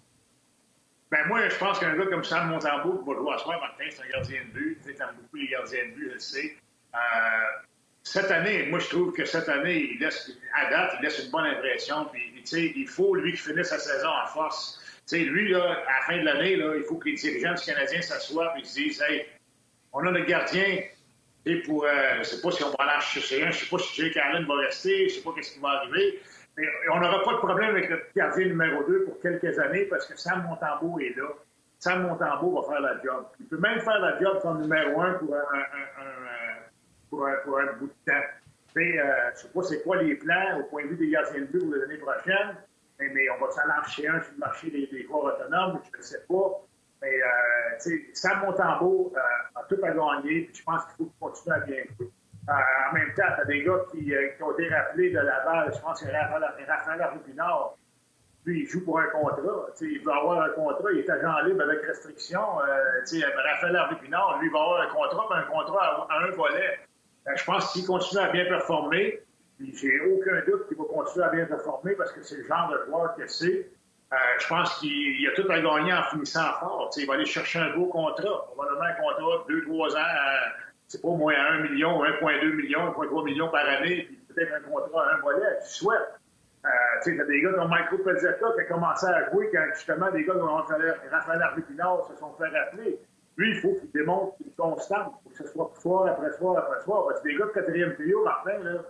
Ben 1.12 1.28
moi, 1.28 1.48
je 1.50 1.56
pense 1.56 1.80
qu'un 1.80 1.98
gars 1.98 2.06
comme 2.06 2.24
Sam 2.24 2.50
Montembeau 2.50 3.00
qui 3.00 3.10
va 3.10 3.16
jouer 3.16 3.34
à 3.34 3.38
soir, 3.40 3.60
Martin, 3.60 3.86
c'est 3.90 4.04
un 4.04 4.10
gardien 4.10 4.42
de 4.46 4.54
but. 4.54 4.80
Tu 4.86 4.94
sais, 4.94 5.04
beaucoup 5.16 5.36
les 5.38 5.48
gardiens 5.48 5.88
de 5.88 5.96
but, 5.96 6.08
je 6.10 6.14
le 6.14 6.20
sais 6.20 6.58
cette 8.12 8.32
année, 8.32 8.66
moi, 8.72 8.80
je 8.80 8.90
trouve 8.90 9.14
que 9.14 9.24
cette 9.24 9.48
année, 9.50 9.92
il 9.92 10.00
laisse, 10.00 10.32
à 10.56 10.72
date, 10.72 10.96
il 10.98 11.04
laisse 11.04 11.24
une 11.24 11.30
bonne 11.30 11.46
impression. 11.46 12.06
Puis, 12.12 12.44
il 12.76 12.88
faut, 12.88 13.14
lui, 13.14 13.34
qu'il 13.34 13.40
finisse 13.40 13.68
sa 13.68 13.78
saison 13.78 14.08
en 14.08 14.26
force. 14.26 14.82
lui, 15.12 15.50
là, 15.50 15.64
à 15.64 16.00
la 16.00 16.06
fin 16.08 16.18
de 16.18 16.26
l'année, 16.26 16.54
il 16.54 16.84
faut 16.88 16.96
que 16.96 17.10
les 17.10 17.14
dirigeants 17.14 17.54
du 17.54 17.62
Canadien 17.62 18.02
s'assoient 18.02 18.56
et 18.58 18.64
se 18.64 18.74
disent 18.74 19.04
Hey, 19.08 19.28
on 19.94 20.00
a 20.00 20.12
notre 20.12 20.26
gardien. 20.26 20.80
Et 21.46 21.62
pour, 21.62 21.86
euh, 21.86 21.90
je 22.16 22.20
ne 22.20 22.24
sais 22.24 22.42
pas 22.42 22.50
si 22.50 22.64
on 22.64 22.70
va 22.70 22.76
aller 22.80 23.02
chercher 23.02 23.42
je 23.42 23.46
ne 23.46 23.52
sais 23.52 23.70
pas 23.70 23.78
si 23.78 24.02
Jay 24.02 24.12
Carlin 24.12 24.44
va 24.48 24.56
rester, 24.56 24.98
je 24.98 25.04
ne 25.04 25.10
sais 25.10 25.22
pas 25.22 25.32
ce 25.40 25.54
qui 25.54 25.60
va 25.60 25.70
arriver. 25.70 26.20
Mais 26.58 26.66
on 26.92 27.00
n'aura 27.00 27.24
pas 27.24 27.34
de 27.34 27.38
problème 27.38 27.70
avec 27.70 27.92
notre 27.92 28.06
gardien 28.16 28.46
numéro 28.48 28.84
2 28.86 29.04
pour 29.04 29.22
quelques 29.22 29.58
années 29.60 29.86
parce 29.86 30.08
que 30.08 30.20
Sam 30.20 30.48
Montembeau 30.50 31.00
est 31.00 31.16
là. 31.16 31.28
Sam 31.78 32.08
Montembeau 32.08 32.60
va 32.60 32.74
faire 32.74 32.82
la 32.82 33.02
job. 33.04 33.28
Il 33.40 33.46
peut 33.46 33.60
même 33.60 33.80
faire 33.82 34.00
la 34.00 34.20
job 34.20 34.40
comme 34.42 34.62
numéro 34.62 35.00
1 35.00 35.14
pour 35.14 35.36
un 35.36 35.40
pour 35.40 36.04
un, 36.04 36.39
pour 37.10 37.26
un 37.28 37.74
bout 37.80 37.88
de 37.88 38.12
temps. 38.12 38.28
Euh, 38.78 38.82
je 38.82 39.32
ne 39.32 39.36
sais 39.36 39.48
pas 39.50 39.64
c'est 39.64 39.84
quoi 39.84 40.02
les 40.02 40.16
plans 40.16 40.60
au 40.60 40.64
point 40.64 40.84
de 40.84 40.90
vue 40.90 40.96
des 40.96 41.10
gardiens 41.10 41.42
de 41.42 41.46
but 41.46 41.60
pour 41.60 41.76
l'année 41.76 41.98
prochaine, 41.98 42.56
mais, 43.00 43.30
on 43.30 43.44
va 43.44 43.52
s'en 43.52 43.68
lâcher 43.68 44.08
un 44.08 44.22
sur 44.22 44.34
le 44.34 44.38
marché 44.38 44.70
des, 44.70 44.88
des 44.88 45.08
autonomes, 45.10 45.80
je 45.92 45.98
ne 45.98 46.04
sais 46.04 46.24
pas. 46.28 46.62
Mais 47.02 47.22
euh, 47.22 48.04
Sam 48.14 48.42
Montembeau 48.42 49.14
euh, 49.16 49.60
a 49.60 49.64
tout 49.64 49.78
à 49.84 49.92
gagner, 49.92 50.42
puis 50.44 50.56
je 50.56 50.64
pense 50.64 50.84
qu'il 50.86 51.06
faut 51.06 51.12
continuer 51.20 51.56
à 51.56 51.60
bien 51.62 51.84
jouer. 51.98 52.12
Euh, 52.50 52.90
en 52.90 52.94
même 52.94 53.14
temps, 53.14 53.24
tu 53.36 53.42
as 53.42 53.46
des 53.46 53.64
gars 53.64 53.86
qui, 53.92 54.14
euh, 54.14 54.30
qui, 54.36 54.44
ont 54.44 54.52
été 54.58 54.74
rappelés 54.74 55.12
de 55.12 55.20
Laval, 55.20 55.72
je 55.74 55.80
pense 55.80 56.02
que 56.02 56.08
Raphaël, 56.10 57.02
Arupinard, 57.02 57.76
lui, 58.46 58.62
il 58.62 58.68
joue 58.68 58.84
pour 58.84 59.00
un 59.00 59.08
contrat. 59.08 59.68
il 59.82 60.02
veut 60.02 60.12
avoir 60.12 60.42
un 60.42 60.50
contrat, 60.50 60.92
il 60.92 61.00
est 61.00 61.10
agent 61.10 61.40
libre 61.46 61.64
avec 61.64 61.86
restriction. 61.86 62.42
Euh, 62.62 63.22
Raphaël 63.52 63.76
Arupinard, 63.76 64.40
lui, 64.40 64.48
il 64.48 64.52
va 64.52 64.60
avoir 64.60 64.82
un 64.82 64.88
contrat, 64.88 65.28
mais 65.30 65.36
un 65.38 65.44
contrat 65.44 66.08
à 66.10 66.20
un 66.24 66.32
volet. 66.32 66.80
Ben, 67.30 67.36
je 67.38 67.44
pense 67.44 67.72
qu'il 67.74 67.86
continue 67.86 68.22
à 68.22 68.30
bien 68.30 68.46
performer, 68.46 69.22
j'ai 69.60 70.00
aucun 70.00 70.42
doute 70.48 70.68
qu'il 70.68 70.78
va 70.78 70.86
continuer 70.86 71.26
à 71.26 71.30
bien 71.30 71.46
performer 71.46 71.94
parce 71.94 72.12
que 72.12 72.24
c'est 72.24 72.38
le 72.38 72.48
genre 72.48 72.72
de 72.72 72.86
joueur 72.88 73.16
que 73.16 73.28
c'est. 73.28 73.70
Euh, 74.12 74.16
je 74.40 74.48
pense 74.48 74.80
qu'il 74.80 75.28
a 75.28 75.32
tout 75.36 75.52
à 75.52 75.60
gagner 75.60 75.94
en 75.94 76.02
finissant 76.10 76.52
fort. 76.60 76.90
il 76.98 77.06
va 77.06 77.14
aller 77.14 77.28
chercher 77.28 77.60
un 77.60 77.76
beau 77.78 77.86
contrat. 77.86 78.48
Probablement 78.48 78.82
un 78.82 78.94
contrat 78.94 79.46
de 79.48 79.62
2-3 79.62 79.96
ans, 79.96 80.52
c'est 80.88 81.04
pas 81.04 81.10
moins 81.10 81.36
1 81.36 81.70
million, 81.70 82.04
1,2 82.04 82.56
million, 82.56 82.92
1,3 82.94 83.26
million 83.26 83.48
par 83.50 83.70
année, 83.70 84.08
puis 84.08 84.20
peut-être 84.34 84.52
un 84.56 84.62
contrat 84.62 85.12
à 85.12 85.14
un 85.14 85.20
volet. 85.20 85.60
Tu 85.68 85.70
souhaites. 85.70 86.16
Euh, 86.66 86.70
tu 87.04 87.16
sais, 87.16 87.26
des 87.26 87.42
gars 87.42 87.54
comme 87.54 87.70
Michael 87.70 88.00
Pezzetta 88.00 88.48
qui 88.56 88.62
a 88.62 88.64
commencé 88.64 89.06
à 89.06 89.30
jouer 89.30 89.52
quand 89.54 89.66
justement 89.76 90.10
des 90.10 90.26
gars 90.26 90.34
comme 90.34 90.50
Raphaël 90.50 91.42
Arvépinard 91.44 92.08
se 92.12 92.20
sont 92.20 92.34
fait 92.40 92.48
rappeler. 92.48 93.00
Lui, 93.40 93.52
il 93.52 93.62
faut 93.62 93.74
qu'il 93.74 93.90
démontre 93.92 94.36
une 94.46 94.52
constante. 94.52 95.14
Faut 95.24 95.30
que 95.30 95.38
ce 95.38 95.48
soit 95.48 95.72
soir 95.80 96.08
après 96.08 96.32
soir 96.34 96.58
après 96.58 96.84
soir. 96.84 97.06
Parce 97.08 97.22
que 97.22 97.30
des 97.30 97.36
gars 97.36 97.46
de 97.46 97.52
quatrième 97.52 97.94
trio, 97.94 98.22
Martin, 98.26 98.60
là, 98.60 98.82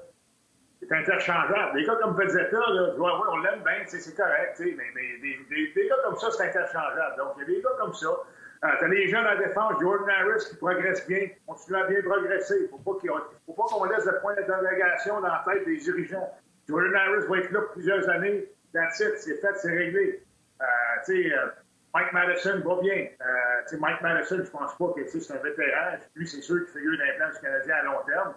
c'est 0.80 0.92
interchangeable. 0.92 1.76
Des 1.76 1.86
gars 1.86 1.96
comme 2.02 2.16
Pezzetta, 2.16 2.58
là, 2.58 2.94
on 2.98 3.38
l'aime 3.42 3.62
bien, 3.64 3.84
c'est 3.86 4.16
correct, 4.18 4.60
mais, 4.60 4.74
des, 5.22 5.88
gars 5.88 5.96
comme 6.04 6.18
ça, 6.18 6.32
c'est 6.32 6.48
interchangeable. 6.48 7.16
Donc, 7.20 7.34
il 7.38 7.42
y 7.42 7.44
a 7.44 7.58
des 7.58 7.62
gars 7.62 7.78
comme 7.80 7.94
ça. 7.94 8.08
Euh, 8.08 8.68
t'as 8.80 8.88
les 8.88 9.08
jeunes 9.08 9.28
à 9.28 9.36
défense, 9.36 9.74
Jordan 9.80 10.10
Harris 10.10 10.44
qui 10.50 10.56
progresse 10.58 11.08
bien, 11.08 11.30
continue 11.46 11.78
à 11.78 11.86
bien 11.86 12.02
progresser. 12.02 12.56
Il 12.58 12.64
ne 12.64 12.68
faut 12.70 13.54
pas 13.54 13.64
qu'on 13.70 13.84
laisse 13.86 14.06
le 14.06 14.20
point 14.20 14.34
d'interrogation 14.34 15.22
dans 15.22 15.28
la 15.28 15.46
tête 15.48 15.64
des 15.66 15.78
dirigeants. 15.78 16.28
Jordan 16.68 16.96
Harris 16.96 17.28
va 17.28 17.38
être 17.38 17.52
là 17.52 17.62
pour 17.62 17.72
plusieurs 17.74 18.10
années. 18.10 18.46
That's 18.74 19.00
it, 19.00 19.14
c'est 19.18 19.40
fait, 19.42 19.56
c'est 19.58 19.72
réglé. 19.72 20.24
Euh, 20.60 20.66
euh, 21.10 21.48
Mike 21.94 22.14
Madison 22.14 22.60
va 22.60 22.82
bien. 22.82 23.08
Euh, 23.20 23.78
Mike 23.80 24.02
Madison, 24.02 24.44
je 24.44 24.50
pense 24.52 24.78
pas 24.78 24.94
que 24.96 25.08
c'est 25.08 25.34
un 25.34 25.38
vétéran. 25.38 25.98
Lui, 26.16 26.28
c'est 26.28 26.42
sûr 26.42 26.66
qu'il 26.66 26.74
figure 26.74 26.98
dans 26.98 27.06
les 27.06 27.14
plans 27.18 27.30
du 27.30 27.40
Canadien 27.40 27.76
à 27.76 27.84
long 27.84 28.06
terme. 28.06 28.34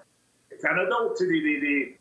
Il 0.51 0.59
y 0.65 0.69
en 0.69 0.79
a 0.79 0.87
d'autres, 0.87 1.25
des, 1.25 1.41
des, 1.41 1.99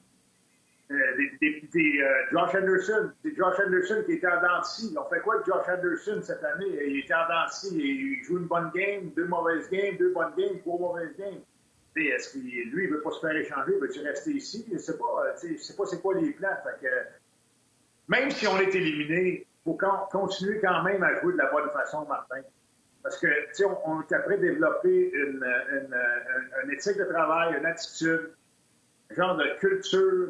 des, 0.89 1.31
des, 1.41 1.69
des 1.73 2.05
Josh 2.31 2.55
Anderson. 2.55 3.11
C'est 3.23 3.35
Josh 3.35 3.59
Anderson 3.65 4.03
qui 4.05 4.13
était 4.13 4.27
en 4.27 4.41
dentiste. 4.41 4.97
On 4.97 5.09
fait 5.09 5.19
quoi 5.21 5.35
avec 5.35 5.45
Josh 5.45 5.67
Anderson 5.67 6.21
cette 6.21 6.43
année? 6.43 6.67
Il 6.87 6.99
était 6.99 7.13
en 7.13 7.27
dentiste. 7.27 7.73
Il 7.73 8.23
joue 8.23 8.37
une 8.39 8.47
bonne 8.47 8.71
game, 8.73 9.09
deux 9.15 9.25
mauvaises 9.25 9.69
games, 9.69 9.97
deux 9.97 10.13
bonnes 10.13 10.33
games, 10.37 10.59
trois 10.61 10.79
mauvaises 10.79 11.15
games. 11.17 11.41
Est-ce 11.97 12.31
qu'il 12.31 12.71
lui, 12.71 12.85
il 12.85 12.89
veut 12.89 13.01
pas 13.01 13.11
se 13.11 13.19
faire 13.19 13.35
échanger? 13.35 13.73
Veut-tu 13.81 13.99
rester 13.99 14.31
ici? 14.31 14.65
Je 14.71 14.77
sais 14.77 14.97
pas. 14.97 15.35
Je 15.43 15.57
sais 15.57 15.75
pas 15.75 15.85
c'est 15.85 16.01
quoi 16.01 16.15
les 16.15 16.31
plans. 16.31 16.55
Que, 16.81 16.87
même 18.07 18.31
si 18.31 18.47
on 18.47 18.57
est 18.59 18.73
éliminé, 18.73 19.45
faut 19.63 19.77
continuer 20.11 20.59
quand 20.59 20.83
même 20.83 21.03
à 21.03 21.19
jouer 21.21 21.33
de 21.33 21.37
la 21.37 21.51
bonne 21.51 21.69
façon, 21.69 22.05
Martin. 22.05 22.41
Parce 23.03 23.17
que, 23.19 23.27
tu 23.27 23.53
sais, 23.53 23.65
on, 23.65 24.01
est 24.01 24.13
après 24.13 24.37
développer 24.37 25.11
une, 25.13 25.43
une, 26.63 26.71
éthique 26.71 26.97
de 26.97 27.05
travail, 27.05 27.57
une 27.57 27.65
attitude, 27.65 28.31
un 29.09 29.15
genre 29.15 29.37
de 29.37 29.59
culture 29.59 30.29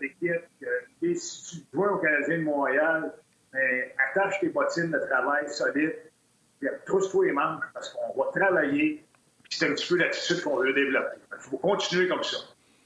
d'équipe. 0.00 0.42
De, 0.60 1.14
si 1.14 1.60
tu 1.60 1.66
joues 1.72 1.84
au 1.84 1.98
Canadien 1.98 2.38
de 2.38 2.44
Montréal, 2.44 3.12
mais 3.52 3.94
attache 4.10 4.38
tes 4.40 4.48
bottines 4.50 4.90
de 4.90 4.98
travail 4.98 5.48
solides, 5.48 5.96
puis 6.60 6.68
trousse-toi 6.86 7.26
les 7.26 7.32
manches 7.32 7.64
parce 7.74 7.90
qu'on 7.90 8.22
va 8.22 8.30
travailler. 8.30 9.04
C'est 9.48 9.68
un 9.68 9.74
petit 9.74 9.88
peu 9.88 9.98
l'attitude 9.98 10.42
qu'on 10.42 10.58
veut 10.58 10.72
développer. 10.72 11.16
Il 11.32 11.38
faut 11.40 11.58
continuer 11.58 12.06
comme 12.06 12.22
ça 12.22 12.36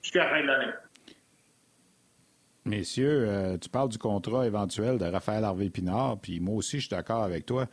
jusqu'à 0.00 0.24
la 0.24 0.30
fin 0.30 0.40
de 0.40 0.46
l'année. 0.46 0.72
Messieurs, 2.66 3.26
euh, 3.28 3.58
tu 3.58 3.68
parles 3.68 3.90
du 3.90 3.98
contrat 3.98 4.46
éventuel 4.46 4.96
de 4.96 5.04
Raphaël 5.04 5.44
Harvey-Pinard, 5.44 6.18
puis 6.20 6.40
moi 6.40 6.56
aussi, 6.56 6.78
je 6.78 6.86
suis 6.86 6.96
d'accord 6.96 7.22
avec 7.22 7.44
toi. 7.44 7.66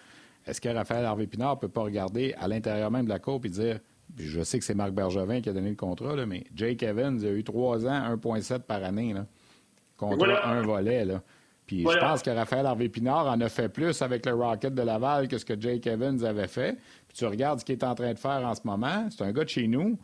Est-ce 0.46 0.60
que 0.60 0.68
Raphaël 0.68 1.06
Harvey-Pinard 1.06 1.56
ne 1.56 1.60
peut 1.62 1.70
pas 1.70 1.84
regarder 1.84 2.34
à 2.38 2.48
l'intérieur 2.48 2.92
même 2.92 3.06
de 3.06 3.10
la 3.10 3.20
Coupe 3.20 3.46
et 3.46 3.50
dire, 3.50 3.80
je 4.18 4.42
sais 4.42 4.60
que 4.60 4.66
c'est 4.66 4.76
Marc 4.76 4.92
Bergevin 4.92 5.40
qui 5.40 5.50
a 5.50 5.54
donné 5.54 5.70
le 5.70 5.76
contrat, 5.76 6.16
là, 6.16 6.26
mais 6.26 6.44
Jake 6.54 6.84
Evans 6.84 7.18
il 7.22 7.28
a 7.28 7.32
eu 7.32 7.44
trois 7.44 7.86
ans, 7.86 8.16
1,7 8.16 8.60
par 8.60 8.84
année, 8.84 9.14
là. 9.14 9.26
contrat 9.96 10.46
un 10.46 10.62
volet. 10.62 11.06
Là. 11.06 11.22
Puis 11.66 11.86
je 11.90 11.98
pense 11.98 12.22
que 12.22 12.30
Raphaël 12.30 12.66
Harvey-Pinard 12.66 13.28
en 13.28 13.40
a 13.40 13.48
fait 13.48 13.70
plus 13.70 14.02
avec 14.02 14.26
le 14.26 14.34
Rocket 14.34 14.74
de 14.74 14.82
Laval 14.82 15.30
que 15.30 15.38
ce 15.38 15.46
que 15.46 15.54
Jake 15.58 15.88
Evans 15.88 16.22
avait 16.26 16.48
fait. 16.48 16.78
Puis 17.08 17.18
tu 17.18 17.26
regardes 17.26 17.62
ce 17.62 17.66
qu'il 17.66 17.78
est 17.78 17.86
en 17.86 17.96
train 17.96 18.12
de 18.12 18.20
faire 18.20 18.46
en 18.46 18.54
ce 18.56 18.62
moment. 18.66 19.08
C'est 19.10 19.24
un 19.24 19.32
gars 19.32 19.46
de 19.46 19.50
chez 19.50 19.68
nous. 19.68 19.98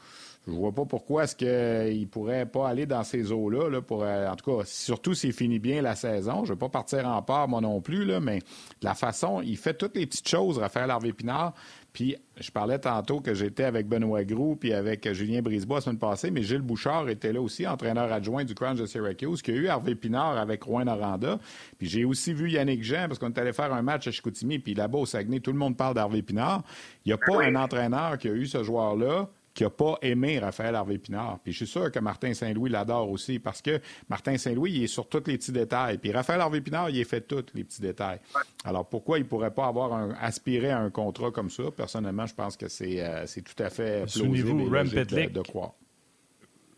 Je 0.48 0.54
vois 0.54 0.72
pas 0.72 0.86
pourquoi 0.86 1.26
est-ce 1.26 1.36
qu'il 1.36 2.08
pourrait 2.08 2.46
pas 2.46 2.70
aller 2.70 2.86
dans 2.86 3.04
ces 3.04 3.34
eaux-là, 3.34 3.70
là, 3.70 3.82
pour, 3.82 4.04
euh, 4.04 4.30
en 4.30 4.36
tout 4.38 4.50
cas, 4.50 4.64
surtout 4.66 5.14
s'il 5.14 5.34
finit 5.34 5.60
bien 5.60 5.82
la 5.82 5.94
saison. 5.94 6.46
Je 6.46 6.54
veux 6.54 6.58
pas 6.58 6.70
partir 6.70 7.06
en 7.06 7.22
part, 7.22 7.50
moi 7.50 7.60
non 7.60 7.82
plus, 7.82 8.06
là, 8.06 8.22
mais 8.22 8.40
de 8.40 8.86
la 8.86 8.94
façon, 8.94 9.42
il 9.42 9.58
fait 9.58 9.74
toutes 9.74 9.98
les 9.98 10.06
petites 10.06 10.30
choses, 10.30 10.58
Raphaël 10.58 10.90
Harvey-Pinard. 10.90 11.54
Puis, 11.92 12.16
je 12.40 12.50
parlais 12.50 12.80
tantôt 12.80 13.20
que 13.20 13.34
j'étais 13.34 13.66
avec 13.66 13.90
Benoît 13.90 14.24
Groux 14.24 14.56
puis 14.56 14.72
avec 14.72 15.12
Julien 15.12 15.42
Brisebois 15.42 15.80
la 15.80 15.82
semaine 15.82 16.00
passée, 16.00 16.32
mais 16.32 16.44
Gilles 16.44 16.62
Bouchard 16.62 17.10
était 17.10 17.34
là 17.34 17.42
aussi, 17.42 17.68
entraîneur 17.68 18.10
adjoint 18.14 18.46
du 18.46 18.56
Crunch 18.56 18.78
de 18.78 18.86
Syracuse, 18.86 19.42
qui 19.42 19.52
a 19.52 19.56
eu 19.56 19.68
Harvey 19.68 19.96
Pinard 19.96 20.38
avec 20.38 20.64
Rouen 20.64 20.88
Aranda. 20.88 21.40
Puis 21.78 21.90
j'ai 21.90 22.06
aussi 22.06 22.32
vu 22.32 22.52
Yannick 22.52 22.84
Jean, 22.84 23.08
parce 23.08 23.20
qu'on 23.20 23.28
est 23.28 23.40
allé 23.40 23.52
faire 23.52 23.74
un 23.74 23.82
match 23.82 24.08
à 24.08 24.12
Chicoutimi, 24.12 24.60
puis 24.60 24.76
là-bas 24.76 25.00
au 25.00 25.06
Saguenay, 25.06 25.42
tout 25.42 25.52
le 25.52 25.58
monde 25.58 25.76
parle 25.76 25.96
d'Harvey 25.96 26.22
Pinard. 26.22 26.64
Il 27.04 27.10
n'y 27.10 27.14
a 27.14 27.18
pas 27.18 27.44
un 27.44 27.56
entraîneur 27.56 28.18
qui 28.18 28.30
a 28.30 28.32
eu 28.32 28.46
ce 28.46 28.64
joueur-là 28.64 29.28
qui 29.58 29.64
n'a 29.64 29.72
pas 29.72 29.98
aimé 30.04 30.38
Raphaël 30.38 30.76
Harvey-Pinard. 30.76 31.40
Puis 31.44 31.52
je 31.52 31.58
suis 31.58 31.68
sûr 31.68 31.92
que 31.92 31.98
Martin 31.98 32.32
Saint-Louis 32.36 32.70
l'adore 32.70 33.10
aussi 33.10 33.40
parce 33.40 33.64
que 33.64 33.82
Martin 34.08 34.38
Saint-Louis, 34.38 34.72
il 34.72 34.84
est 34.84 34.88
sur 34.88 35.10
tous 35.10 35.24
les 35.26 35.36
petits 35.36 35.52
détails. 35.52 35.98
Puis 35.98 36.12
Raphaël 36.12 36.42
Harvey-Pinard, 36.42 36.92
il 36.92 37.00
est 37.00 37.06
fait 37.06 37.22
tous 37.22 37.44
les 37.56 37.64
petits 37.64 37.82
détails. 37.82 38.20
Alors 38.64 38.86
pourquoi 38.88 39.18
il 39.18 39.24
ne 39.24 39.28
pourrait 39.28 39.50
pas 39.50 39.66
avoir 39.66 39.94
un, 39.94 40.16
aspiré 40.22 40.70
à 40.70 40.78
un 40.78 40.92
contrat 40.92 41.32
comme 41.32 41.50
ça? 41.50 41.64
Personnellement, 41.76 42.28
je 42.28 42.36
pense 42.36 42.56
que 42.56 42.68
c'est 42.68 43.04
euh, 43.04 43.26
tout 43.26 43.64
à 43.64 43.72
fait 43.72 44.02
plausible 44.02 44.70
de, 44.70 45.30
de, 45.30 45.42
croire. 45.42 45.74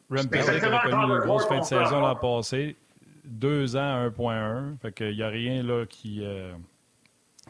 Rem 0.09 0.30
Petlick 0.30 0.63
a 0.63 0.89
connu 0.89 1.15
une 1.15 1.19
grosse 1.19 1.47
fin 1.47 1.59
de 1.59 1.65
saison 1.65 1.99
l'an 1.99 2.15
passé. 2.15 2.77
Deux 3.25 3.75
ans, 3.75 4.07
1.1. 4.07 4.77
Fait 4.82 4.93
qu'il 4.93 5.15
n'y 5.17 5.21
a 5.23 5.27
rien 5.27 5.63
là 5.63 5.86
qui... 5.86 6.23
Euh, 6.23 6.53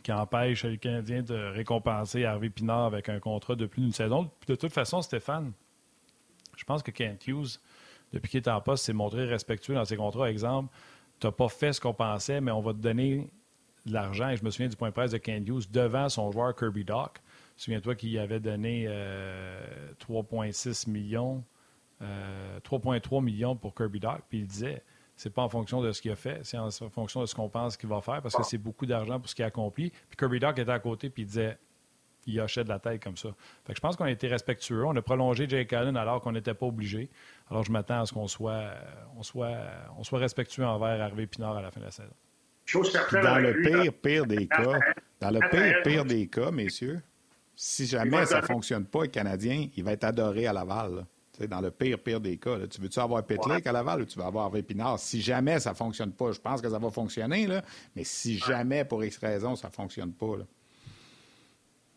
qui 0.03 0.11
empêche 0.11 0.63
le 0.63 0.77
Canadien 0.77 1.21
de 1.21 1.35
récompenser 1.35 2.25
Harvey 2.25 2.49
Pinard 2.49 2.85
avec 2.85 3.09
un 3.09 3.19
contrat 3.19 3.55
de 3.55 3.65
plus 3.65 3.81
d'une 3.81 3.91
saison. 3.91 4.29
de 4.47 4.55
toute 4.55 4.73
façon, 4.73 5.01
Stéphane, 5.01 5.53
je 6.57 6.63
pense 6.63 6.83
que 6.83 6.91
Kent 6.91 7.27
Hughes, 7.27 7.59
depuis 8.11 8.29
qu'il 8.29 8.39
est 8.39 8.49
en 8.49 8.59
poste, 8.61 8.85
s'est 8.85 8.93
montré 8.93 9.25
respectueux 9.25 9.75
dans 9.75 9.85
ses 9.85 9.95
contrats. 9.95 10.29
Exemple, 10.29 10.73
tu 11.19 11.27
n'as 11.27 11.31
pas 11.31 11.47
fait 11.47 11.73
ce 11.73 11.81
qu'on 11.81 11.93
pensait, 11.93 12.41
mais 12.41 12.51
on 12.51 12.61
va 12.61 12.73
te 12.73 12.79
donner 12.79 13.29
de 13.85 13.93
l'argent. 13.93 14.29
Et 14.29 14.37
je 14.37 14.43
me 14.43 14.49
souviens 14.49 14.67
du 14.67 14.75
point 14.75 14.89
de 14.89 14.93
presse 14.93 15.11
de 15.11 15.17
Kent 15.17 15.47
Hughes 15.47 15.71
devant 15.71 16.09
son 16.09 16.31
joueur 16.31 16.55
Kirby 16.55 16.83
Doc. 16.83 17.19
Souviens-toi 17.55 17.95
qu'il 17.95 18.17
avait 18.19 18.39
donné 18.39 18.87
3,6 18.87 20.87
euh, 20.87 20.91
millions, 20.91 21.43
3,3 22.01 23.17
euh, 23.17 23.21
millions 23.21 23.55
pour 23.55 23.75
Kirby 23.75 23.99
Doc. 23.99 24.21
Puis 24.29 24.39
il 24.39 24.47
disait 24.47 24.83
c'est 25.19 25.31
pas 25.31 25.41
en 25.41 25.49
fonction 25.49 25.81
de 25.81 25.91
ce 25.91 26.01
qu'il 26.01 26.11
a 26.11 26.15
fait, 26.15 26.39
c'est 26.43 26.57
en 26.57 26.71
fonction 26.71 27.19
de 27.19 27.25
ce 27.25 27.35
qu'on 27.35 27.49
pense 27.49 27.75
qu'il 27.75 27.89
va 27.89 27.99
faire 27.99 28.21
parce 28.21 28.37
que 28.37 28.43
c'est 28.43 28.57
beaucoup 28.57 28.85
d'argent 28.85 29.19
pour 29.19 29.27
ce 29.27 29.35
qu'il 29.35 29.43
a 29.43 29.49
accompli. 29.49 29.89
Puis 29.89 30.15
Kirby 30.17 30.39
Doc 30.39 30.57
était 30.57 30.71
à 30.71 30.79
côté 30.79 31.09
puis 31.09 31.23
il 31.23 31.25
disait 31.25 31.57
il 32.25 32.39
hochait 32.39 32.63
de 32.63 32.69
la 32.69 32.79
tête 32.79 33.03
comme 33.03 33.17
ça. 33.17 33.27
Fait 33.65 33.73
que 33.73 33.75
je 33.75 33.81
pense 33.81 33.97
qu'on 33.97 34.05
a 34.05 34.11
été 34.11 34.29
respectueux. 34.29 34.85
On 34.85 34.95
a 34.95 35.01
prolongé 35.01 35.49
Jake 35.49 35.73
Allen 35.73 35.97
alors 35.97 36.21
qu'on 36.21 36.31
n'était 36.31 36.53
pas 36.53 36.67
obligé. 36.67 37.09
Alors 37.51 37.65
je 37.65 37.71
m'attends 37.73 37.99
à 37.99 38.05
ce 38.05 38.13
qu'on 38.13 38.27
soit, 38.27 38.71
on 39.17 39.23
soit, 39.23 39.57
on 39.97 40.05
soit 40.05 40.19
respectueux 40.19 40.65
envers 40.65 41.01
Harvey 41.01 41.27
Pinard 41.27 41.57
à 41.57 41.61
la 41.63 41.71
fin 41.71 41.81
de 41.81 41.85
la 41.85 41.91
saison. 41.91 42.13
Dans 43.21 43.39
le 43.39 43.61
pire, 43.61 43.93
pire 43.93 44.25
des 44.25 44.47
cas, 44.47 44.79
dans 45.19 45.31
le 45.31 45.49
pire, 45.49 45.81
pire 45.83 46.05
des 46.05 46.27
cas, 46.27 46.49
messieurs, 46.49 47.01
si 47.57 47.85
jamais 47.87 48.25
ça 48.25 48.39
ne 48.39 48.45
fonctionne 48.45 48.85
pas, 48.85 49.01
le 49.01 49.07
Canadien, 49.07 49.67
il 49.75 49.83
va 49.83 49.91
être 49.91 50.05
adoré 50.05 50.47
à 50.47 50.53
Laval 50.53 51.05
dans 51.47 51.61
le 51.61 51.71
pire, 51.71 51.99
pire 51.99 52.19
des 52.19 52.37
cas. 52.37 52.57
Tu 52.67 52.81
veux-tu 52.81 52.99
avoir 52.99 53.23
Petlik 53.25 53.65
à 53.65 53.71
Laval 53.71 54.01
ou 54.01 54.05
tu 54.05 54.17
veux 54.17 54.25
avoir 54.25 54.49
Vépinard? 54.49 54.99
Si 54.99 55.21
jamais 55.21 55.59
ça 55.59 55.71
ne 55.71 55.75
fonctionne 55.75 56.11
pas, 56.11 56.31
je 56.31 56.39
pense 56.39 56.61
que 56.61 56.69
ça 56.69 56.79
va 56.79 56.89
fonctionner, 56.89 57.47
là, 57.47 57.61
mais 57.95 58.03
si 58.03 58.37
jamais, 58.37 58.85
pour 58.85 59.03
X 59.03 59.17
raison, 59.17 59.55
ça 59.55 59.67
ne 59.67 59.73
fonctionne 59.73 60.13
pas. 60.13 60.37
Là. 60.37 60.45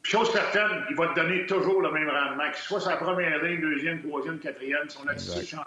Chose 0.03 0.33
certaine, 0.33 0.85
il 0.91 0.97
va 0.97 1.09
te 1.09 1.15
donner 1.15 1.47
toujours 1.47 1.81
le 1.81 1.93
même 1.93 2.09
rendement, 2.09 2.51
que 2.51 2.57
ce 2.57 2.65
soit 2.65 2.81
sa 2.81 2.97
première 2.97 3.43
ligne, 3.43 3.61
deuxième, 3.61 4.03
troisième, 4.03 4.39
quatrième, 4.39 4.89
son 4.89 5.07
attitude 5.07 5.59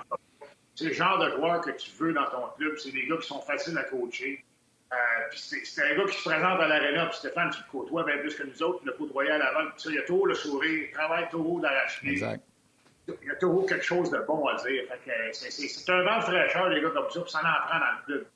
C'est 0.76 0.86
le 0.86 0.94
genre 0.94 1.20
de 1.20 1.30
joueur 1.32 1.62
que 1.62 1.72
tu 1.72 1.92
veux 1.98 2.14
dans 2.14 2.26
ton 2.26 2.48
club. 2.58 2.78
C'est 2.78 2.92
des 2.92 3.08
gars 3.08 3.18
qui 3.18 3.28
sont 3.28 3.42
faciles 3.42 3.78
à 3.78 3.84
coacher. 3.84 4.44
Euh, 4.92 4.96
c'est 5.34 5.82
un 5.82 5.98
gars 5.98 6.06
qui 6.06 6.18
se 6.18 6.30
présente 6.30 6.60
à 6.60 6.68
l'aréna, 6.68 7.08
puis 7.08 7.18
Stéphane, 7.18 7.50
tu 7.50 7.60
le 7.60 7.72
côtoies 7.72 8.04
bien 8.04 8.18
plus 8.18 8.36
que 8.36 8.44
nous 8.44 8.64
autres, 8.64 8.82
le 8.86 8.92
côtoyer 8.94 9.32
à 9.32 9.38
Laval, 9.38 9.74
il 9.86 9.98
a 9.98 10.02
toujours 10.04 10.28
le 10.28 10.36
sourire, 10.36 10.88
il 10.90 10.92
travaille 10.92 11.28
toujours 11.30 11.60
d'arracher. 11.60 12.08
Exact 12.08 12.44
il 13.08 13.28
y 13.28 13.32
a 13.32 13.36
toujours 13.36 13.66
quelque 13.66 13.86
chose 13.86 14.10
de 14.10 14.20
bon 14.26 14.46
à 14.48 14.56
dire. 14.64 14.84
C'est 15.32 15.90
un 15.90 16.04
vent 16.04 16.18
de 16.18 16.24
fraîcheur, 16.24 16.70
les 16.70 16.82
gars, 16.82 16.90
comme 16.90 17.10
ça, 17.10 17.22
puis 17.22 17.32
ça 17.32 17.40
en 17.40 17.68
prend 17.68 17.80
dans 17.80 17.98
le 17.98 18.06
club. 18.06 18.28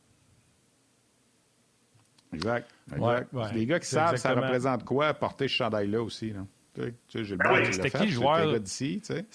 Exact. 2.32 2.70
exact. 2.93 3.34
Ouais, 3.34 3.53
les 3.53 3.65
gars 3.65 3.80
qui 3.80 3.88
savent 3.88 4.15
ça 4.17 4.34
représente 4.34 4.86
quoi 4.86 5.13
porter 5.13 5.47
ce 5.47 5.53
chandail-là 5.53 6.01
aussi. 6.01 6.32
Là? 6.32 6.45
Tu 6.76 6.93
sais, 7.09 7.24
j'ai 7.24 7.36
ben 7.36 7.72
C'était 7.72 7.89
qui 7.89 8.05
le 8.05 8.11
joueur 8.11 8.59
d'ici, 8.59 9.01
tu 9.03 9.13
sais? 9.13 9.26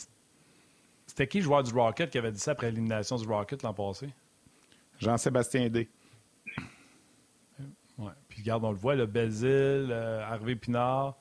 C'était 1.06 1.26
qui 1.26 1.38
le 1.38 1.44
joueur 1.44 1.62
du 1.62 1.72
Rocket 1.72 2.10
qui 2.10 2.18
avait 2.18 2.32
dit 2.32 2.40
ça 2.40 2.52
après 2.52 2.70
l'élimination 2.70 3.16
du 3.16 3.26
Rocket 3.26 3.62
l'an 3.62 3.74
passé? 3.74 4.08
Jean-Sébastien 4.98 5.68
D. 5.68 5.88
Ouais. 7.98 8.10
Puis 8.28 8.42
regarde, 8.42 8.64
on 8.64 8.70
le 8.70 8.76
voit, 8.76 8.94
le 8.94 9.06
Bézil, 9.06 9.46
euh, 9.48 10.22
Harvey 10.22 10.56
Pinard, 10.56 11.16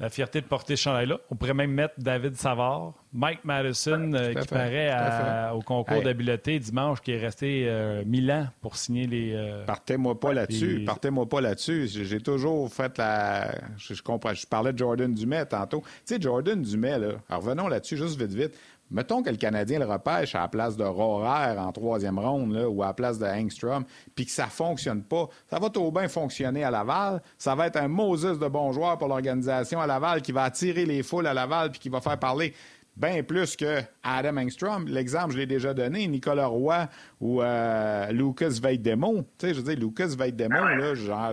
la 0.00 0.10
fierté 0.10 0.40
de 0.40 0.46
porter 0.46 0.76
ce 0.76 0.82
chandail-là. 0.82 1.18
On 1.30 1.34
pourrait 1.34 1.54
même 1.54 1.72
mettre 1.72 1.94
David 1.98 2.36
Savard, 2.36 2.94
Mike 3.12 3.44
Madison, 3.44 4.12
euh, 4.14 4.32
qui 4.34 4.46
paraît 4.46 5.50
au 5.52 5.60
concours 5.60 6.02
d'habileté 6.02 6.58
dimanche, 6.58 7.00
qui 7.00 7.12
est 7.12 7.18
resté 7.18 7.64
euh, 7.66 8.04
mille 8.06 8.30
ans 8.30 8.46
pour 8.60 8.76
signer 8.76 9.06
les. 9.06 9.32
Euh, 9.34 9.64
Partez-moi 9.64 10.18
pas 10.18 10.32
là-dessus. 10.32 10.84
Partez-moi 10.86 11.28
pas 11.28 11.40
là-dessus. 11.40 11.88
J'ai 11.88 12.20
toujours 12.20 12.72
fait 12.72 12.96
la. 12.98 13.52
Je, 13.76 14.00
comprends. 14.02 14.34
Je 14.34 14.46
parlais 14.46 14.72
de 14.72 14.78
Jordan 14.78 15.12
Dumais 15.12 15.46
tantôt. 15.46 15.82
Tu 16.06 16.14
sais, 16.14 16.20
Jordan 16.20 16.62
Dumais, 16.62 16.98
là. 16.98 17.08
Alors 17.28 17.42
revenons 17.42 17.66
là-dessus, 17.68 17.96
juste 17.96 18.20
vite, 18.20 18.32
vite. 18.32 18.58
Mettons 18.90 19.22
que 19.22 19.30
le 19.30 19.36
Canadien 19.36 19.78
le 19.78 19.84
repêche 19.84 20.34
à 20.34 20.40
la 20.40 20.48
place 20.48 20.76
de 20.76 20.84
Rohrer 20.84 21.58
en 21.58 21.72
troisième 21.72 22.18
ronde 22.18 22.56
ou 22.70 22.82
à 22.82 22.86
la 22.86 22.94
place 22.94 23.18
de 23.18 23.26
Hangstrom, 23.26 23.84
puis 24.14 24.24
que 24.24 24.30
ça 24.30 24.46
ne 24.46 24.50
fonctionne 24.50 25.02
pas. 25.02 25.28
Ça 25.50 25.58
va 25.58 25.68
tout 25.68 25.90
bien 25.90 26.08
fonctionner 26.08 26.64
à 26.64 26.70
Laval. 26.70 27.22
Ça 27.36 27.54
va 27.54 27.66
être 27.66 27.76
un 27.76 27.88
Moses 27.88 28.38
de 28.38 28.48
bon 28.48 28.72
joueur 28.72 28.96
pour 28.96 29.08
l'organisation 29.08 29.80
à 29.80 29.86
Laval 29.86 30.22
qui 30.22 30.32
va 30.32 30.44
attirer 30.44 30.86
les 30.86 31.02
foules 31.02 31.26
à 31.26 31.34
Laval 31.34 31.70
puis 31.70 31.80
qui 31.80 31.88
va 31.88 32.00
faire 32.00 32.18
parler. 32.18 32.54
Bien 32.98 33.22
plus 33.22 33.56
que 33.56 33.80
Adam 34.02 34.36
Engstrom. 34.36 34.86
L'exemple, 34.88 35.32
je 35.32 35.38
l'ai 35.38 35.46
déjà 35.46 35.72
donné, 35.72 36.06
Nicolas 36.08 36.46
Roy 36.46 36.88
ou 37.20 37.40
euh, 37.40 38.10
Lucas 38.10 38.58
Veidemo. 38.62 39.24
Tu 39.38 39.46
sais, 39.46 39.54
je 39.54 39.60
veux 39.60 39.74
dire, 39.74 39.78
Lucas 39.78 40.14
Veidemo, 40.18 40.56
ah 40.58 40.74
là, 40.74 41.32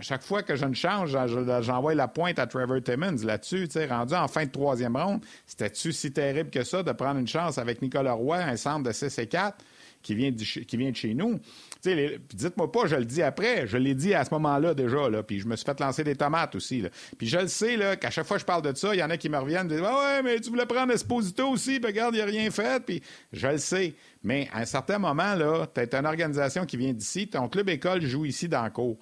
chaque 0.00 0.22
fois 0.22 0.42
que 0.42 0.54
je 0.54 0.64
ne 0.64 0.74
change, 0.74 1.16
j'envoie 1.62 1.94
la 1.94 2.08
pointe 2.08 2.38
à 2.38 2.46
Trevor 2.46 2.82
Timmons 2.82 3.16
là-dessus, 3.24 3.66
tu 3.68 3.72
sais, 3.72 3.86
rendu 3.86 4.14
en 4.14 4.28
fin 4.28 4.46
de 4.46 4.50
troisième 4.50 4.96
ronde. 4.96 5.24
C'était-tu 5.46 5.92
si 5.92 6.12
terrible 6.12 6.50
que 6.50 6.62
ça 6.62 6.82
de 6.82 6.92
prendre 6.92 7.18
une 7.18 7.28
chance 7.28 7.58
avec 7.58 7.82
Nicolas 7.82 8.12
Roy, 8.12 8.38
un 8.38 8.56
centre 8.56 8.84
de 8.84 8.92
6 8.92 9.18
et 9.18 9.26
4 9.26 9.56
qui 10.02 10.14
vient 10.14 10.30
qui 10.32 10.76
vient 10.76 10.90
de 10.90 10.96
chez 10.96 11.14
nous? 11.14 11.40
Dites-moi 11.82 12.70
pas, 12.70 12.86
je 12.86 12.96
le 12.96 13.04
dis 13.04 13.22
après. 13.22 13.66
Je 13.66 13.76
l'ai 13.76 13.94
dit 13.94 14.14
à 14.14 14.24
ce 14.24 14.30
moment-là 14.32 14.74
déjà, 14.74 15.08
là, 15.08 15.22
puis 15.22 15.40
je 15.40 15.46
me 15.46 15.56
suis 15.56 15.64
fait 15.64 15.78
lancer 15.80 16.04
des 16.04 16.14
tomates 16.14 16.54
aussi. 16.54 16.80
Là. 16.80 16.88
Puis 17.18 17.26
je 17.26 17.38
le 17.38 17.48
sais, 17.48 17.76
là, 17.76 17.96
qu'à 17.96 18.10
chaque 18.10 18.26
fois 18.26 18.36
que 18.36 18.42
je 18.42 18.46
parle 18.46 18.62
de 18.62 18.74
ça, 18.76 18.94
il 18.94 18.98
y 18.98 19.02
en 19.02 19.10
a 19.10 19.16
qui 19.16 19.28
me 19.28 19.38
reviennent 19.38 19.66
et 19.66 19.76
disent 19.76 19.84
ah 19.84 19.96
Ouais, 19.96 20.22
mais 20.22 20.40
tu 20.40 20.50
voulais 20.50 20.66
prendre 20.66 20.92
Esposito 20.92 21.48
aussi, 21.48 21.80
puis 21.80 21.88
regarde, 21.88 22.14
il 22.14 22.18
n'y 22.18 22.22
a 22.22 22.26
rien 22.26 22.50
fait. 22.50 22.84
Puis 22.84 23.02
je 23.32 23.48
le 23.48 23.58
sais. 23.58 23.94
Mais 24.22 24.48
à 24.52 24.60
un 24.60 24.64
certain 24.64 24.98
moment, 24.98 25.34
là, 25.34 25.66
tu 25.66 25.80
as 25.80 25.98
une 25.98 26.06
organisation 26.06 26.64
qui 26.64 26.76
vient 26.76 26.92
d'ici, 26.92 27.28
ton 27.28 27.48
club 27.48 27.68
école 27.68 28.02
joue 28.02 28.24
ici 28.24 28.48
dans 28.48 28.64
le 28.64 28.70
cours. 28.70 28.98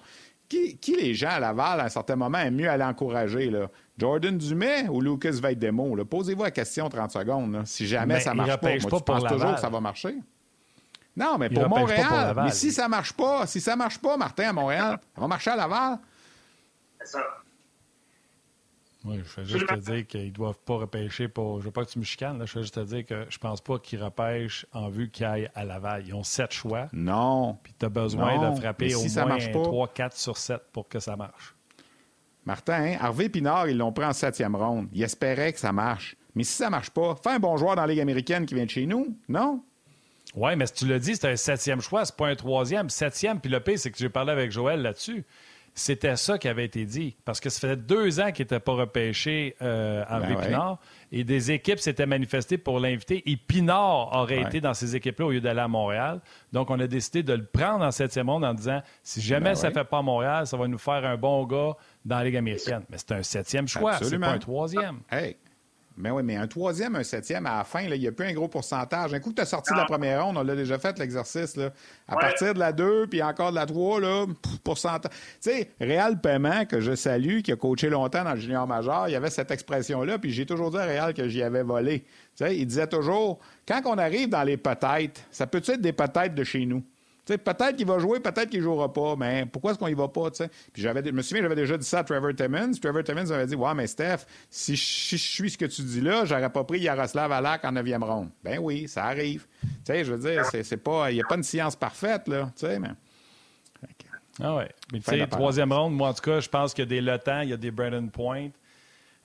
Qui, 0.49 0.95
les 0.99 1.13
gens 1.13 1.29
à 1.29 1.39
Laval, 1.39 1.79
à 1.79 1.85
un 1.85 1.89
certain 1.89 2.17
moment, 2.17 2.37
aiment 2.39 2.55
mieux 2.55 2.69
aller 2.69 2.83
encourager? 2.83 3.49
Là? 3.49 3.69
Jordan 3.97 4.37
Dumais 4.37 4.89
ou 4.89 4.99
Lucas 4.99 5.39
Veidemo? 5.41 5.95
Posez-vous 6.03 6.43
la 6.43 6.51
question 6.51 6.89
30 6.89 7.11
secondes. 7.11 7.61
Si 7.65 7.87
jamais 7.87 8.19
ça 8.19 8.33
marche 8.33 8.57
pas, 8.57 8.69
moi, 8.69 8.77
tu 8.77 9.03
penses 9.05 9.23
toujours 9.23 9.55
que 9.55 9.61
ça 9.61 9.69
va 9.69 9.79
marcher? 9.79 10.15
Non, 11.15 11.37
mais 11.37 11.49
pour 11.49 11.67
Montréal. 11.67 12.33
mais 12.43 12.51
si 12.51 12.71
ça 12.71 12.87
marche 12.87 13.13
pas, 13.13 13.45
si 13.45 13.59
ça 13.59 13.75
marche 13.75 13.99
pas, 13.99 14.17
Martin, 14.17 14.49
à 14.49 14.53
Montréal, 14.53 14.99
ça 15.13 15.21
va 15.21 15.27
marcher 15.27 15.51
à 15.51 15.55
Laval. 15.55 15.99
C'est 16.99 17.07
ça. 17.07 17.23
Oui, 19.03 19.19
je 19.25 19.41
vais 19.41 19.47
juste 19.47 19.67
te 19.67 19.75
dire 19.75 20.05
qu'ils 20.05 20.27
ne 20.27 20.29
doivent 20.29 20.59
pas 20.59 20.75
repêcher 20.75 21.27
pour. 21.27 21.59
Je 21.59 21.65
veux 21.65 21.71
pas 21.71 21.83
que 21.83 21.89
tu 21.89 21.97
me 21.97 22.03
chicanes, 22.03 22.37
là. 22.37 22.45
je 22.45 22.53
vais 22.53 22.61
juste 22.61 22.75
te 22.75 22.81
dire 22.81 23.03
que 23.05 23.25
je 23.29 23.37
pense 23.39 23.59
pas 23.59 23.79
qu'ils 23.79 24.01
repêchent 24.01 24.65
en 24.73 24.89
vue 24.89 25.09
qu'ils 25.09 25.25
aillent 25.25 25.49
à 25.55 25.65
Laval. 25.65 26.05
Ils 26.05 26.13
ont 26.13 26.23
sept 26.23 26.53
choix. 26.53 26.87
Non. 26.93 27.57
Puis 27.63 27.73
tu 27.79 27.85
as 27.85 27.89
besoin 27.89 28.51
de 28.51 28.59
frapper 28.59 28.93
au 28.93 29.01
moins 29.01 29.37
3-4 29.37 30.15
sur 30.15 30.37
7 30.37 30.61
pour 30.71 30.87
que 30.87 30.99
ça 30.99 31.15
marche. 31.15 31.55
Martin, 32.45 32.73
hein, 32.73 32.97
Harvey 32.99 33.29
Pinard, 33.29 33.67
ils 33.69 33.77
l'ont 33.77 33.91
pris 33.91 34.05
en 34.05 34.13
septième 34.13 34.55
ronde. 34.55 34.87
Ils 34.93 35.03
espéraient 35.03 35.53
que 35.53 35.59
ça 35.59 35.71
marche. 35.71 36.15
Mais 36.35 36.43
si 36.43 36.53
ça 36.53 36.69
marche 36.69 36.89
pas, 36.91 37.15
fais 37.21 37.31
un 37.31 37.39
bon 37.39 37.57
joueur 37.57 37.75
dans 37.75 37.81
la 37.81 37.87
Ligue 37.87 37.99
américaine 37.99 38.45
qui 38.45 38.55
vient 38.55 38.65
de 38.65 38.69
chez 38.69 38.85
nous, 38.85 39.15
non? 39.27 39.63
Oui, 40.35 40.55
mais 40.55 40.65
si 40.67 40.73
tu 40.73 40.85
le 40.85 40.99
dis, 40.99 41.15
c'est 41.15 41.29
un 41.29 41.35
septième 41.35 41.81
choix, 41.81 42.05
c'est 42.05 42.15
pas 42.15 42.27
un 42.27 42.35
troisième. 42.35 42.89
Septième, 42.89 43.39
puis 43.39 43.51
le 43.51 43.59
pire, 43.59 43.77
c'est 43.77 43.91
que 43.91 43.97
j'ai 43.97 44.09
parlé 44.09 44.31
avec 44.31 44.51
Joël 44.51 44.81
là-dessus. 44.81 45.25
C'était 45.73 46.17
ça 46.17 46.37
qui 46.37 46.49
avait 46.49 46.65
été 46.65 46.83
dit. 46.83 47.15
Parce 47.23 47.39
que 47.39 47.49
ça 47.49 47.61
faisait 47.61 47.77
deux 47.77 48.19
ans 48.19 48.31
qu'il 48.31 48.43
n'était 48.43 48.59
pas 48.59 48.73
repêché 48.73 49.55
euh, 49.61 50.03
en 50.09 50.19
ben 50.19 50.35
Pinard. 50.35 50.79
Et 51.13 51.23
des 51.23 51.51
équipes 51.51 51.79
s'étaient 51.79 52.05
manifestées 52.05 52.57
pour 52.57 52.79
l'inviter. 52.79 53.23
Et 53.29 53.37
Pinard 53.37 54.11
aurait 54.13 54.41
été 54.41 54.59
dans 54.59 54.73
ces 54.73 54.97
équipes-là 54.97 55.25
au 55.27 55.31
lieu 55.31 55.39
d'aller 55.39 55.61
à 55.61 55.69
Montréal. 55.69 56.19
Donc, 56.51 56.69
on 56.69 56.79
a 56.79 56.87
décidé 56.87 57.23
de 57.23 57.33
le 57.33 57.45
prendre 57.45 57.85
en 57.85 57.91
septième 57.91 58.29
ronde 58.29 58.43
en 58.43 58.53
disant 58.53 58.81
si 59.01 59.21
jamais 59.21 59.51
ben 59.51 59.55
ça 59.55 59.69
ne 59.69 59.73
fait 59.73 59.85
pas 59.85 60.01
Montréal, 60.01 60.45
ça 60.45 60.57
va 60.57 60.67
nous 60.67 60.77
faire 60.77 61.05
un 61.05 61.15
bon 61.15 61.45
gars 61.45 61.75
dans 62.03 62.17
la 62.17 62.25
Ligue 62.25 62.37
américaine. 62.37 62.83
Mais 62.89 62.97
c'est 62.97 63.13
un 63.13 63.23
septième 63.23 63.67
choix, 63.67 63.93
c'est 64.01 64.19
pas 64.19 64.27
un 64.27 64.39
troisième. 64.39 64.99
Hey. 65.09 65.37
Mais 66.01 66.11
oui, 66.11 66.23
mais 66.23 66.35
un 66.35 66.47
troisième, 66.47 66.95
un 66.95 67.03
septième, 67.03 67.45
à 67.45 67.59
la 67.59 67.63
fin, 67.63 67.81
il 67.81 67.99
n'y 67.99 68.07
a 68.07 68.11
plus 68.11 68.25
un 68.25 68.33
gros 68.33 68.47
pourcentage. 68.47 69.13
Un 69.13 69.19
coup 69.19 69.29
que 69.29 69.35
tu 69.35 69.41
as 69.41 69.45
sorti 69.45 69.71
de 69.71 69.77
la 69.77 69.85
première 69.85 70.25
ronde, 70.25 70.37
on 70.37 70.43
l'a 70.43 70.55
déjà 70.55 70.79
fait 70.79 70.97
l'exercice. 70.99 71.57
À 72.07 72.15
partir 72.15 72.53
de 72.53 72.59
la 72.59 72.73
2, 72.73 73.07
puis 73.07 73.21
encore 73.21 73.51
de 73.51 73.55
la 73.55 73.65
3, 73.65 74.01
là, 74.01 74.25
pourcentage. 74.63 75.11
Tu 75.41 75.51
sais, 75.51 75.71
Réal 75.79 76.19
Paiement, 76.19 76.65
que 76.65 76.79
je 76.79 76.95
salue, 76.95 77.41
qui 77.41 77.51
a 77.51 77.55
coaché 77.55 77.89
longtemps 77.89 78.23
dans 78.23 78.33
le 78.33 78.39
junior 78.39 78.67
majeur, 78.67 79.07
il 79.07 79.11
y 79.11 79.15
avait 79.15 79.29
cette 79.29 79.51
expression-là, 79.51 80.17
puis 80.17 80.31
j'ai 80.31 80.45
toujours 80.45 80.71
dit 80.71 80.77
à 80.77 80.83
Réal 80.83 81.13
que 81.13 81.27
j'y 81.27 81.43
avais 81.43 81.63
volé. 81.63 82.01
Tu 82.35 82.45
sais, 82.45 82.57
il 82.57 82.65
disait 82.65 82.87
toujours, 82.87 83.39
quand 83.67 83.81
on 83.85 83.97
arrive 83.97 84.29
dans 84.29 84.43
les 84.43 84.57
peut-être, 84.57 85.21
ça 85.31 85.47
peut 85.47 85.61
être 85.65 85.81
des 85.81 85.93
peut-être 85.93 86.33
de 86.33 86.43
chez 86.43 86.65
nous? 86.65 86.83
Peut-être 87.25 87.75
qu'il 87.75 87.85
va 87.85 87.99
jouer, 87.99 88.19
peut-être 88.19 88.49
qu'il 88.49 88.59
ne 88.59 88.63
jouera 88.63 88.91
pas, 88.91 89.15
mais 89.15 89.45
pourquoi 89.45 89.71
est-ce 89.71 89.79
qu'on 89.79 89.87
y 89.87 89.93
va 89.93 90.07
pas? 90.07 90.29
Puis 90.31 90.81
j'avais, 90.81 91.03
je 91.05 91.11
me 91.11 91.21
souviens, 91.21 91.43
j'avais 91.43 91.55
déjà 91.55 91.77
dit 91.77 91.85
ça 91.85 91.99
à 91.99 92.03
Trevor 92.03 92.33
Timmons. 92.35 92.71
Trevor 92.81 93.03
Timmons 93.03 93.25
m'avait 93.25 93.47
dit 93.47 93.55
Ouais, 93.55 93.73
mais 93.73 93.87
Steph, 93.87 94.25
si 94.49 94.75
je, 94.75 95.17
suis 95.17 95.51
ce 95.51 95.57
que 95.57 95.65
tu 95.65 95.81
dis 95.83 96.01
là, 96.01 96.25
j'aurais 96.25 96.51
pas 96.51 96.63
pris 96.63 96.79
Yaroslav 96.79 97.31
Alak 97.31 97.63
en 97.65 97.73
9e 97.73 98.03
ronde. 98.03 98.29
Ben 98.43 98.59
oui, 98.59 98.87
ça 98.87 99.05
arrive. 99.05 99.47
je 99.87 100.13
veux 100.13 100.31
dire, 100.31 100.45
c'est, 100.45 100.77
pas. 100.77 101.11
Il 101.11 101.15
n'y 101.15 101.21
a 101.21 101.25
pas 101.25 101.35
une 101.35 101.43
science 101.43 101.75
parfaite, 101.75 102.27
là. 102.27 102.51
Mais... 102.63 102.89
Ah 104.41 104.55
ouais. 104.55 104.69
Mais 104.91 104.99
tu 104.99 105.05
sais, 105.05 105.27
troisième 105.27 105.71
ronde, 105.71 105.93
moi 105.93 106.09
en 106.09 106.13
tout 106.13 106.23
cas, 106.23 106.39
je 106.39 106.49
pense 106.49 106.73
qu'il 106.73 106.83
y 106.83 106.87
a 106.87 106.89
des 106.89 107.01
Lotans, 107.01 107.41
il 107.43 107.49
y 107.49 107.53
a 107.53 107.57
des 107.57 107.71
Brandon 107.71 108.07
Point. 108.07 108.49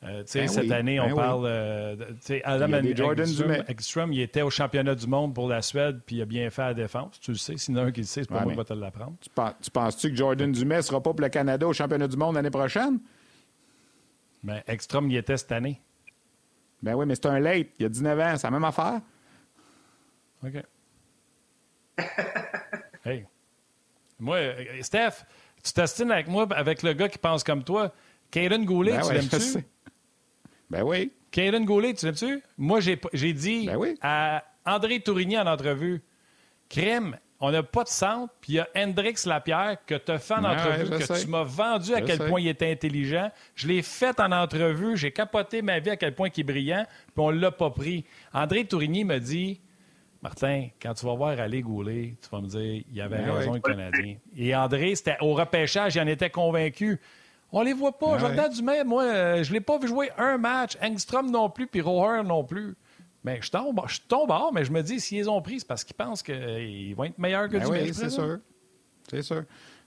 Euh, 0.05 0.23
ben 0.35 0.49
cette 0.49 0.71
année, 0.71 1.01
on 1.01 1.09
ben 1.09 1.15
parle. 1.15 1.45
Euh, 1.47 1.97
Adam 2.45 2.69
Ekstrom, 3.67 4.13
il 4.13 4.21
était 4.21 4.43
au 4.43 4.51
championnat 4.51 4.95
du 4.95 5.07
monde 5.07 5.35
pour 5.35 5.49
la 5.49 5.63
Suède, 5.63 6.01
puis 6.05 6.17
il 6.17 6.23
a 6.23 6.27
bien 6.27 6.51
fait 6.51 6.63
la 6.63 6.75
défense. 6.75 7.19
Tu 7.21 7.33
le 7.33 7.37
sais. 7.39 7.57
Sinon, 7.57 7.83
un 7.83 7.93
qui 7.93 8.01
le 8.01 8.07
sait, 8.07 8.23
c'est 8.23 8.29
pas 8.29 8.43
moi 8.43 8.53
qui 8.53 8.59
va 8.59 8.65
te 8.65 8.75
l'apprendre. 8.75 9.15
Tu, 9.21 9.71
penses-tu 9.71 10.11
que 10.11 10.17
Jordan 10.17 10.53
Dumais 10.53 10.77
ne 10.77 10.83
sera 10.83 11.03
pas 11.03 11.13
pour 11.13 11.21
le 11.21 11.29
Canada 11.29 11.67
au 11.67 11.73
championnat 11.73 12.09
du 12.09 12.17
monde 12.17 12.35
l'année 12.35 12.51
prochaine? 12.51 13.01
Ben, 14.43 14.63
Ekstrom, 14.67 15.11
il 15.11 15.17
était 15.17 15.37
cette 15.37 15.53
année. 15.53 15.81
Ben 16.83 16.95
oui, 16.95 17.07
mais 17.07 17.15
c'est 17.15 17.27
un 17.27 17.39
late. 17.39 17.69
Il 17.79 17.83
y 17.83 17.87
a 17.87 17.89
19 17.89 18.21
ans. 18.21 18.35
C'est 18.37 18.47
la 18.47 18.51
même 18.51 18.65
affaire. 18.65 19.01
OK. 20.45 20.63
hey. 23.07 23.27
Moi, 24.21 24.37
euh, 24.37 24.83
Steph, 24.83 25.25
tu 25.65 25.73
t'astines 25.73 26.11
avec 26.11 26.29
moi, 26.29 26.47
avec 26.55 26.83
le 26.83 26.93
gars 26.93 27.09
qui 27.09 27.19
pense 27.19 27.43
comme 27.43 27.65
toi. 27.65 27.93
Kaden 28.31 28.65
Goulet, 28.65 28.93
ben 28.93 29.03
tu 29.03 29.13
l'aimes-tu? 29.15 29.65
Ben 30.71 30.83
oui. 30.83 31.13
Kaden 31.31 31.65
Goulet, 31.65 31.95
tu 31.95 32.07
l'aimes-tu? 32.07 32.43
Moi, 32.59 32.81
j'ai 32.81 33.33
dit 33.33 33.67
ben 33.67 33.95
à 34.01 34.45
André 34.65 35.01
Tourigny 35.01 35.39
en 35.39 35.47
entrevue, 35.47 36.03
Crème, 36.69 37.19
on 37.39 37.51
n'a 37.51 37.63
pas 37.63 37.85
de 37.85 37.89
centre, 37.89 38.33
puis 38.41 38.55
il 38.55 38.57
y 38.57 38.61
a 38.61 38.69
Hendrix 38.75 39.17
Lapierre 39.27 39.77
que 39.87 39.95
tu 39.95 40.11
as 40.11 40.19
fait 40.19 40.35
en 40.35 40.45
entrevue, 40.45 40.89
que 40.89 41.21
tu 41.21 41.29
m'as 41.29 41.43
vendu 41.45 41.95
à 41.95 42.01
quel 42.01 42.19
point 42.19 42.41
il 42.41 42.49
était 42.49 42.71
intelligent. 42.73 43.31
Je 43.55 43.69
l'ai 43.69 43.83
fait 43.83 44.19
en 44.19 44.33
entrevue, 44.33 44.97
j'ai 44.97 45.13
capoté 45.13 45.61
ma 45.63 45.79
vie 45.79 45.91
à 45.91 45.97
quel 45.97 46.15
point 46.15 46.29
il 46.35 46.41
est 46.41 46.45
brillant, 46.45 46.87
puis 47.15 47.15
on 47.19 47.33
ne 47.33 47.39
l'a 47.39 47.51
pas 47.51 47.71
pris. 47.71 48.05
André 48.33 48.65
Tourigny 48.65 49.05
me 49.05 49.19
dit 49.19 49.61
Martin, 50.23 50.69
quand 50.81 50.95
tu 50.95 51.05
vas 51.05 51.15
voir 51.15 51.39
aller 51.39 51.61
Goulet, 51.61 52.15
tu 52.21 52.29
vas 52.33 52.41
me 52.41 52.49
dire 52.49 52.83
il 52.91 52.97
y 52.97 53.01
avait 53.03 53.19
ben 53.19 53.31
raison, 53.31 53.53
le 53.53 53.61
Canadien. 53.61 54.17
Et 54.37 54.57
André, 54.57 54.95
c'était 54.95 55.19
au 55.21 55.35
repêchage, 55.35 55.95
il 55.95 56.01
en 56.01 56.07
était 56.07 56.31
convaincu. 56.31 56.99
On 57.59 57.63
les 57.63 57.73
voit 57.73 57.97
pas. 57.97 58.19
Jordan 58.19 58.53
Dumais, 58.53 58.85
moi, 58.85 59.05
euh, 59.05 59.43
je 59.43 59.51
l'ai 59.51 59.63
pas 59.63 59.79
vu 59.79 59.89
jouer 59.89 60.11
un 60.19 60.37
match. 60.37 60.77
Engstrom 60.83 61.31
non 61.31 61.49
plus, 61.49 61.67
puis 61.67 61.81
Roher 61.81 62.23
non 62.23 62.45
plus. 62.45 62.77
Mais 63.25 63.41
je 63.41 63.51
tombe, 63.51 63.81
je 63.87 63.99
tombe 64.07 64.29
hors, 64.31 64.53
mais 64.53 64.63
je 64.67 64.71
me 64.71 64.83
dis, 64.83 65.01
s'ils 65.01 65.31
ont 65.31 65.41
pris, 65.41 65.61
c'est 65.61 65.67
parce 65.67 65.83
qu'ils 65.83 65.97
pensent 65.97 66.23
qu'ils 66.23 66.95
vont 66.95 67.05
être 67.05 67.19
meilleurs 67.19 67.49
que 67.49 67.57
ben 67.57 67.67
Oui, 67.71 67.95
c'est 67.95 68.11
sûr. 68.11 68.41
C'est 69.09 69.23
sûr. 69.23 69.45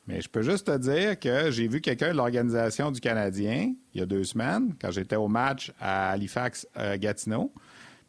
Mais 0.08 0.20
je 0.20 0.28
peux 0.28 0.42
juste 0.42 0.66
te 0.66 0.78
dire 0.80 1.20
que 1.20 1.52
j'ai 1.52 1.68
vu 1.68 1.80
quelqu'un 1.80 2.12
de 2.12 2.18
l'organisation 2.18 2.90
du 2.90 3.00
Canadien 3.00 3.76
il 3.94 4.00
y 4.00 4.02
a 4.02 4.08
deux 4.08 4.24
semaines, 4.24 4.74
quand 4.82 4.90
j'étais 4.90 5.16
au 5.16 5.28
match 5.28 5.72
à 5.80 6.10
Halifax-Gatineau. 6.10 7.54
Euh, 7.56 7.60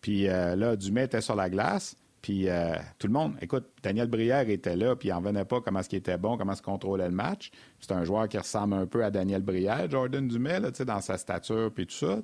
puis 0.01 0.27
euh, 0.27 0.57
là, 0.57 0.75
Dumais 0.75 1.05
était 1.05 1.21
sur 1.21 1.37
la 1.37 1.51
glace. 1.51 1.97
Puis 2.23 2.51
euh, 2.51 2.75
tout 2.99 3.07
le 3.07 3.15
monde, 3.15 3.35
écoute, 3.41 3.65
Daniel 3.83 4.07
Brière 4.07 4.49
était 4.51 4.77
là, 4.77 4.95
puis 4.95 5.09
il 5.09 5.13
n'en 5.13 5.23
venait 5.23 5.47
pas 5.47 5.63
comment 5.63 5.83
ce 5.83 5.89
qui 5.89 5.97
était 5.97 6.19
bon, 6.19 6.37
comment 6.37 6.55
se 6.55 6.61
contrôlait 6.61 7.09
le 7.09 7.15
match. 7.15 7.51
C'est 7.81 7.93
un 7.93 8.05
joueur 8.05 8.29
qui 8.29 8.37
ressemble 8.37 8.75
un 8.75 8.85
peu 8.85 9.03
à 9.03 9.11
Daniel 9.11 9.41
Brière, 9.41 9.91
Jordan 9.91 10.29
Dumais, 10.29 10.61
là, 10.61 10.71
dans 10.71 11.01
sa 11.01 11.17
stature, 11.17 11.71
puis 11.75 11.87
tout 11.87 11.95
ça. 11.95 12.19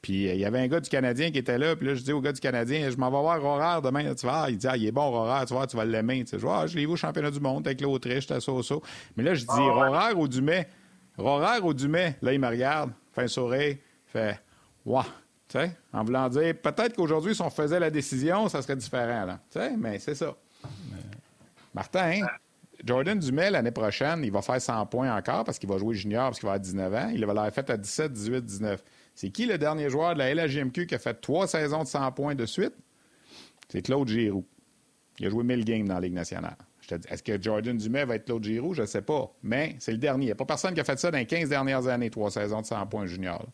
Puis 0.00 0.28
euh, 0.28 0.34
il 0.34 0.40
y 0.40 0.46
avait 0.46 0.60
un 0.60 0.68
gars 0.68 0.80
du 0.80 0.88
Canadien 0.88 1.30
qui 1.30 1.38
était 1.38 1.58
là, 1.58 1.76
puis 1.76 1.86
là, 1.86 1.94
je 1.94 2.02
dis 2.02 2.12
au 2.12 2.22
gars 2.22 2.32
du 2.32 2.40
Canadien, 2.40 2.88
je 2.88 2.96
m'en 2.96 3.10
vais 3.10 3.20
voir 3.20 3.44
Horaire 3.44 3.82
demain. 3.82 4.14
tu 4.14 4.26
vois, 4.26 4.46
il 4.48 4.56
dit, 4.56 4.66
ah, 4.68 4.76
il 4.76 4.86
est 4.86 4.92
bon, 4.92 5.02
Horaire, 5.02 5.44
tu 5.44 5.52
vois, 5.52 5.66
tu 5.66 5.76
vas 5.76 5.84
l'aimer. 5.84 6.24
Je 6.30 6.36
vois, 6.38 6.60
ah, 6.60 6.66
je 6.66 6.76
l'ai 6.76 6.86
vu 6.86 6.92
au 6.92 6.96
championnat 6.96 7.30
du 7.30 7.40
monde 7.40 7.66
avec 7.66 7.82
l'Autriche, 7.82 8.26
t'as 8.26 8.40
ça, 8.40 8.52
ça. 8.62 8.76
Mais 9.16 9.22
là, 9.22 9.34
je 9.34 9.42
dis, 9.42 9.50
ah, 9.50 10.12
ou 10.16 10.28
Dumais? 10.28 10.66
Horaire 11.18 11.64
ou 11.64 11.74
Dumais? 11.74 12.16
Là, 12.22 12.32
il 12.32 12.40
me 12.40 12.48
regarde, 12.48 12.90
fait 13.12 13.24
un 13.24 13.28
sourire, 13.28 13.76
fait, 14.06 14.40
waouh 14.86 15.04
en 15.92 16.04
voulant 16.04 16.28
dire, 16.28 16.54
peut-être 16.60 16.94
qu'aujourd'hui, 16.94 17.34
si 17.34 17.42
on 17.42 17.50
faisait 17.50 17.80
la 17.80 17.90
décision, 17.90 18.48
ça 18.48 18.62
serait 18.62 18.76
différent. 18.76 19.38
Mais 19.78 19.98
c'est 19.98 20.14
ça. 20.14 20.34
Martin, 21.74 22.22
Jordan 22.84 23.18
Dumais, 23.18 23.50
l'année 23.50 23.70
prochaine, 23.70 24.22
il 24.24 24.32
va 24.32 24.42
faire 24.42 24.60
100 24.60 24.86
points 24.86 25.14
encore 25.14 25.44
parce 25.44 25.58
qu'il 25.58 25.68
va 25.68 25.78
jouer 25.78 25.94
junior, 25.94 26.26
parce 26.26 26.38
qu'il 26.38 26.46
va 26.46 26.54
avoir 26.54 26.64
19 26.64 26.94
ans. 26.94 27.10
Il 27.12 27.20
va 27.20 27.34
l'avoir 27.34 27.52
fait 27.52 27.68
à 27.70 27.76
17, 27.76 28.12
18, 28.12 28.44
19. 28.44 28.82
C'est 29.14 29.30
qui 29.30 29.46
le 29.46 29.56
dernier 29.58 29.88
joueur 29.88 30.14
de 30.14 30.18
la 30.18 30.34
LHGMQ 30.34 30.86
qui 30.86 30.94
a 30.94 30.98
fait 30.98 31.14
trois 31.14 31.46
saisons 31.46 31.82
de 31.82 31.88
100 31.88 32.12
points 32.12 32.34
de 32.34 32.46
suite? 32.46 32.74
C'est 33.68 33.82
Claude 33.82 34.08
Giroux. 34.08 34.44
Il 35.18 35.26
a 35.26 35.30
joué 35.30 35.42
1000 35.42 35.64
games 35.64 35.88
dans 35.88 35.94
la 35.94 36.00
Ligue 36.00 36.12
nationale. 36.12 36.56
est-ce 36.90 37.22
que 37.22 37.40
Jordan 37.40 37.76
Dumais 37.76 38.04
va 38.04 38.16
être 38.16 38.26
Claude 38.26 38.44
Giroux? 38.44 38.74
Je 38.74 38.82
ne 38.82 38.86
sais 38.86 39.02
pas. 39.02 39.32
Mais 39.42 39.76
c'est 39.78 39.92
le 39.92 39.98
dernier. 39.98 40.24
Il 40.24 40.28
n'y 40.28 40.32
a 40.32 40.36
pas 40.36 40.44
personne 40.44 40.74
qui 40.74 40.80
a 40.80 40.84
fait 40.84 40.98
ça 40.98 41.10
dans 41.10 41.18
les 41.18 41.26
15 41.26 41.48
dernières 41.48 41.86
années, 41.86 42.10
trois 42.10 42.30
saisons 42.30 42.60
de 42.60 42.66
100 42.66 42.86
points 42.86 43.06
junior. 43.06 43.46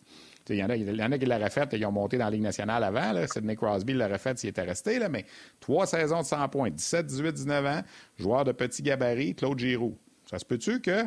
Il 0.49 0.57
y, 0.57 0.65
en 0.65 0.71
a, 0.71 0.77
y 0.77 1.03
en 1.03 1.13
a 1.13 1.19
qui 1.19 1.27
l'auraient 1.27 1.51
fait, 1.51 1.69
ils 1.73 1.87
ont 1.87 1.93
monté 1.93 2.19
dans 2.19 2.25
la 2.25 2.31
Ligue 2.31 2.43
nationale 2.43 2.83
avant. 2.83 3.13
Là. 3.13 3.27
Sidney 3.29 3.55
Crosby 3.55 3.93
l'aurait 3.93 4.19
fait 4.19 4.39
s'il 4.39 4.51
était 4.51 4.63
resté. 4.63 4.99
Là, 4.99 5.09
mais 5.09 5.25
trois 5.61 5.87
saisons 5.87 6.21
de 6.21 6.27
100 6.27 6.49
points, 6.49 6.71
17, 6.71 7.07
18, 7.07 7.33
19 7.33 7.67
ans, 7.67 7.83
joueur 8.19 8.45
de 8.45 8.53
petit 8.53 8.83
gabarit, 8.83 9.35
Claude 9.35 9.59
Giroux. 9.59 9.97
Ça 10.27 10.39
se 10.39 10.45
peut-tu 10.45 10.81
que. 10.81 11.05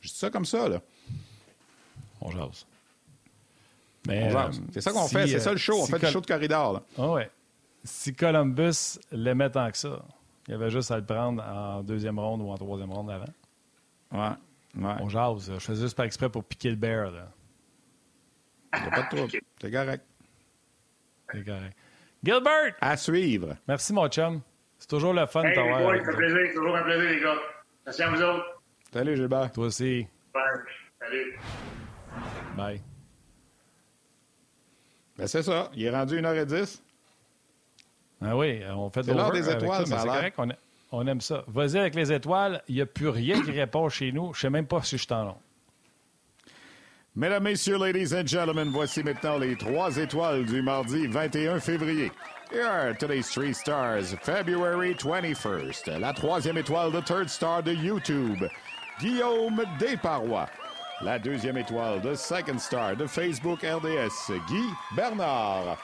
Je 0.00 0.08
dis 0.08 0.14
ça 0.14 0.30
comme 0.30 0.44
ça, 0.44 0.68
là? 0.68 0.80
On 2.20 2.30
jase. 2.30 2.66
c'est 4.72 4.80
ça 4.80 4.92
qu'on 4.92 5.08
fait, 5.08 5.26
c'est 5.26 5.40
ça 5.40 5.50
le 5.52 5.58
show. 5.58 5.80
On 5.82 5.86
fait 5.86 5.98
du 5.98 6.06
show 6.06 6.20
de 6.20 6.26
corridor. 6.26 6.82
Ah 6.96 7.12
ouais. 7.12 7.30
Si 7.82 8.14
Columbus 8.14 8.98
l'aimait 9.10 9.50
tant 9.50 9.70
que 9.70 9.78
ça, 9.78 10.04
il 10.48 10.52
y 10.52 10.54
avait 10.54 10.70
juste 10.70 10.90
à 10.90 10.96
le 10.96 11.04
prendre 11.04 11.42
en 11.42 11.82
deuxième 11.82 12.18
ronde 12.18 12.42
ou 12.42 12.50
en 12.50 12.56
troisième 12.56 12.92
ronde 12.92 13.10
avant. 13.10 13.24
Ouais. 14.12 14.84
ouais. 14.84 14.94
On 15.00 15.08
jase. 15.08 15.52
Je 15.54 15.58
faisais 15.58 15.82
juste 15.82 15.96
par 15.96 16.06
exprès 16.06 16.28
pour 16.28 16.44
piquer 16.44 16.70
le 16.70 16.76
bear. 16.76 17.10
Là. 17.10 17.28
Il 18.76 18.82
n'y 18.82 18.88
a 18.88 18.90
pas 18.90 19.02
de 19.02 19.16
trouble. 19.16 19.32
C'est 19.60 19.70
correct. 19.70 20.04
C'est 21.32 21.44
correct. 21.44 21.76
Gilbert! 22.22 22.74
À 22.80 22.96
suivre. 22.96 23.56
Merci, 23.68 23.92
mon 23.92 24.08
chum. 24.08 24.40
C'est 24.78 24.88
toujours 24.88 25.12
le 25.12 25.26
fun 25.26 25.42
de 25.42 25.54
t'avoir. 25.54 25.86
Oui, 25.86 25.98
ça 26.04 26.10
fait 26.10 26.16
plaisir. 26.16 26.54
Toujours 26.54 26.76
un 26.76 26.82
plaisir, 26.82 27.10
les 27.10 27.20
gars. 27.20 27.36
Merci 27.84 28.02
à 28.02 28.10
vous 28.10 28.22
autres. 28.22 28.62
Salut, 28.92 29.16
Gilbert. 29.16 29.52
Toi 29.52 29.66
aussi. 29.66 30.06
Bye. 30.34 30.42
Salut. 31.00 31.38
Bye. 32.56 32.82
Ben, 35.16 35.26
c'est 35.26 35.42
ça. 35.42 35.70
Il 35.74 35.84
est 35.84 35.90
rendu 35.90 36.20
1h10. 36.20 36.82
Ah 38.22 38.36
oui, 38.36 38.62
on 38.74 38.90
fait 38.90 39.02
de 39.02 39.12
l'heure 39.12 39.30
des 39.30 39.48
étoiles, 39.48 39.86
ça, 39.86 39.98
C'est 39.98 40.06
correct, 40.06 40.38
on, 40.38 40.48
on, 40.90 41.06
aime 41.06 41.20
ça. 41.20 41.44
Vas-y 41.48 41.78
avec 41.78 41.94
les 41.94 42.12
étoiles. 42.12 42.62
Il 42.66 42.76
n'y 42.76 42.80
a 42.80 42.86
plus 42.86 43.08
rien 43.08 43.42
qui 43.42 43.50
répond 43.50 43.88
chez 43.88 44.10
nous. 44.10 44.32
Je 44.32 44.38
ne 44.38 44.40
sais 44.40 44.50
même 44.50 44.66
pas 44.66 44.82
si 44.82 44.96
je 44.96 45.06
t'en. 45.06 45.38
Mesdames, 47.18 47.44
Messieurs, 47.44 47.78
Ladies 47.78 48.12
and 48.12 48.28
Gentlemen, 48.28 48.70
voici 48.70 49.02
maintenant 49.02 49.38
les 49.38 49.56
trois 49.56 49.96
étoiles 49.96 50.44
du 50.44 50.60
mardi 50.60 51.06
21 51.06 51.58
février. 51.60 52.12
Here 52.52 52.66
are 52.66 52.92
today's 52.92 53.30
three 53.30 53.54
stars, 53.54 54.14
February 54.20 54.92
21st. 54.92 55.98
La 55.98 56.12
troisième 56.12 56.58
étoile, 56.58 56.92
the 56.92 57.00
third 57.00 57.30
star 57.30 57.62
de 57.62 57.72
YouTube, 57.72 58.44
Guillaume 59.00 59.64
Desparois. 59.78 60.46
La 61.00 61.18
deuxième 61.18 61.56
étoile, 61.56 62.02
the 62.02 62.14
second 62.14 62.58
star 62.58 62.94
de 62.96 63.06
Facebook 63.06 63.60
RDS, 63.62 64.30
Guy 64.46 64.68
Bernard. 64.94 65.78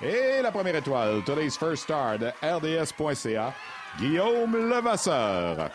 Et 0.00 0.40
la 0.42 0.50
première 0.50 0.76
étoile, 0.76 1.22
today's 1.26 1.58
first 1.58 1.82
star 1.82 2.18
de 2.18 2.32
RDS.ca, 2.42 3.52
Guillaume 3.98 4.70
Levasseur. 4.70 5.70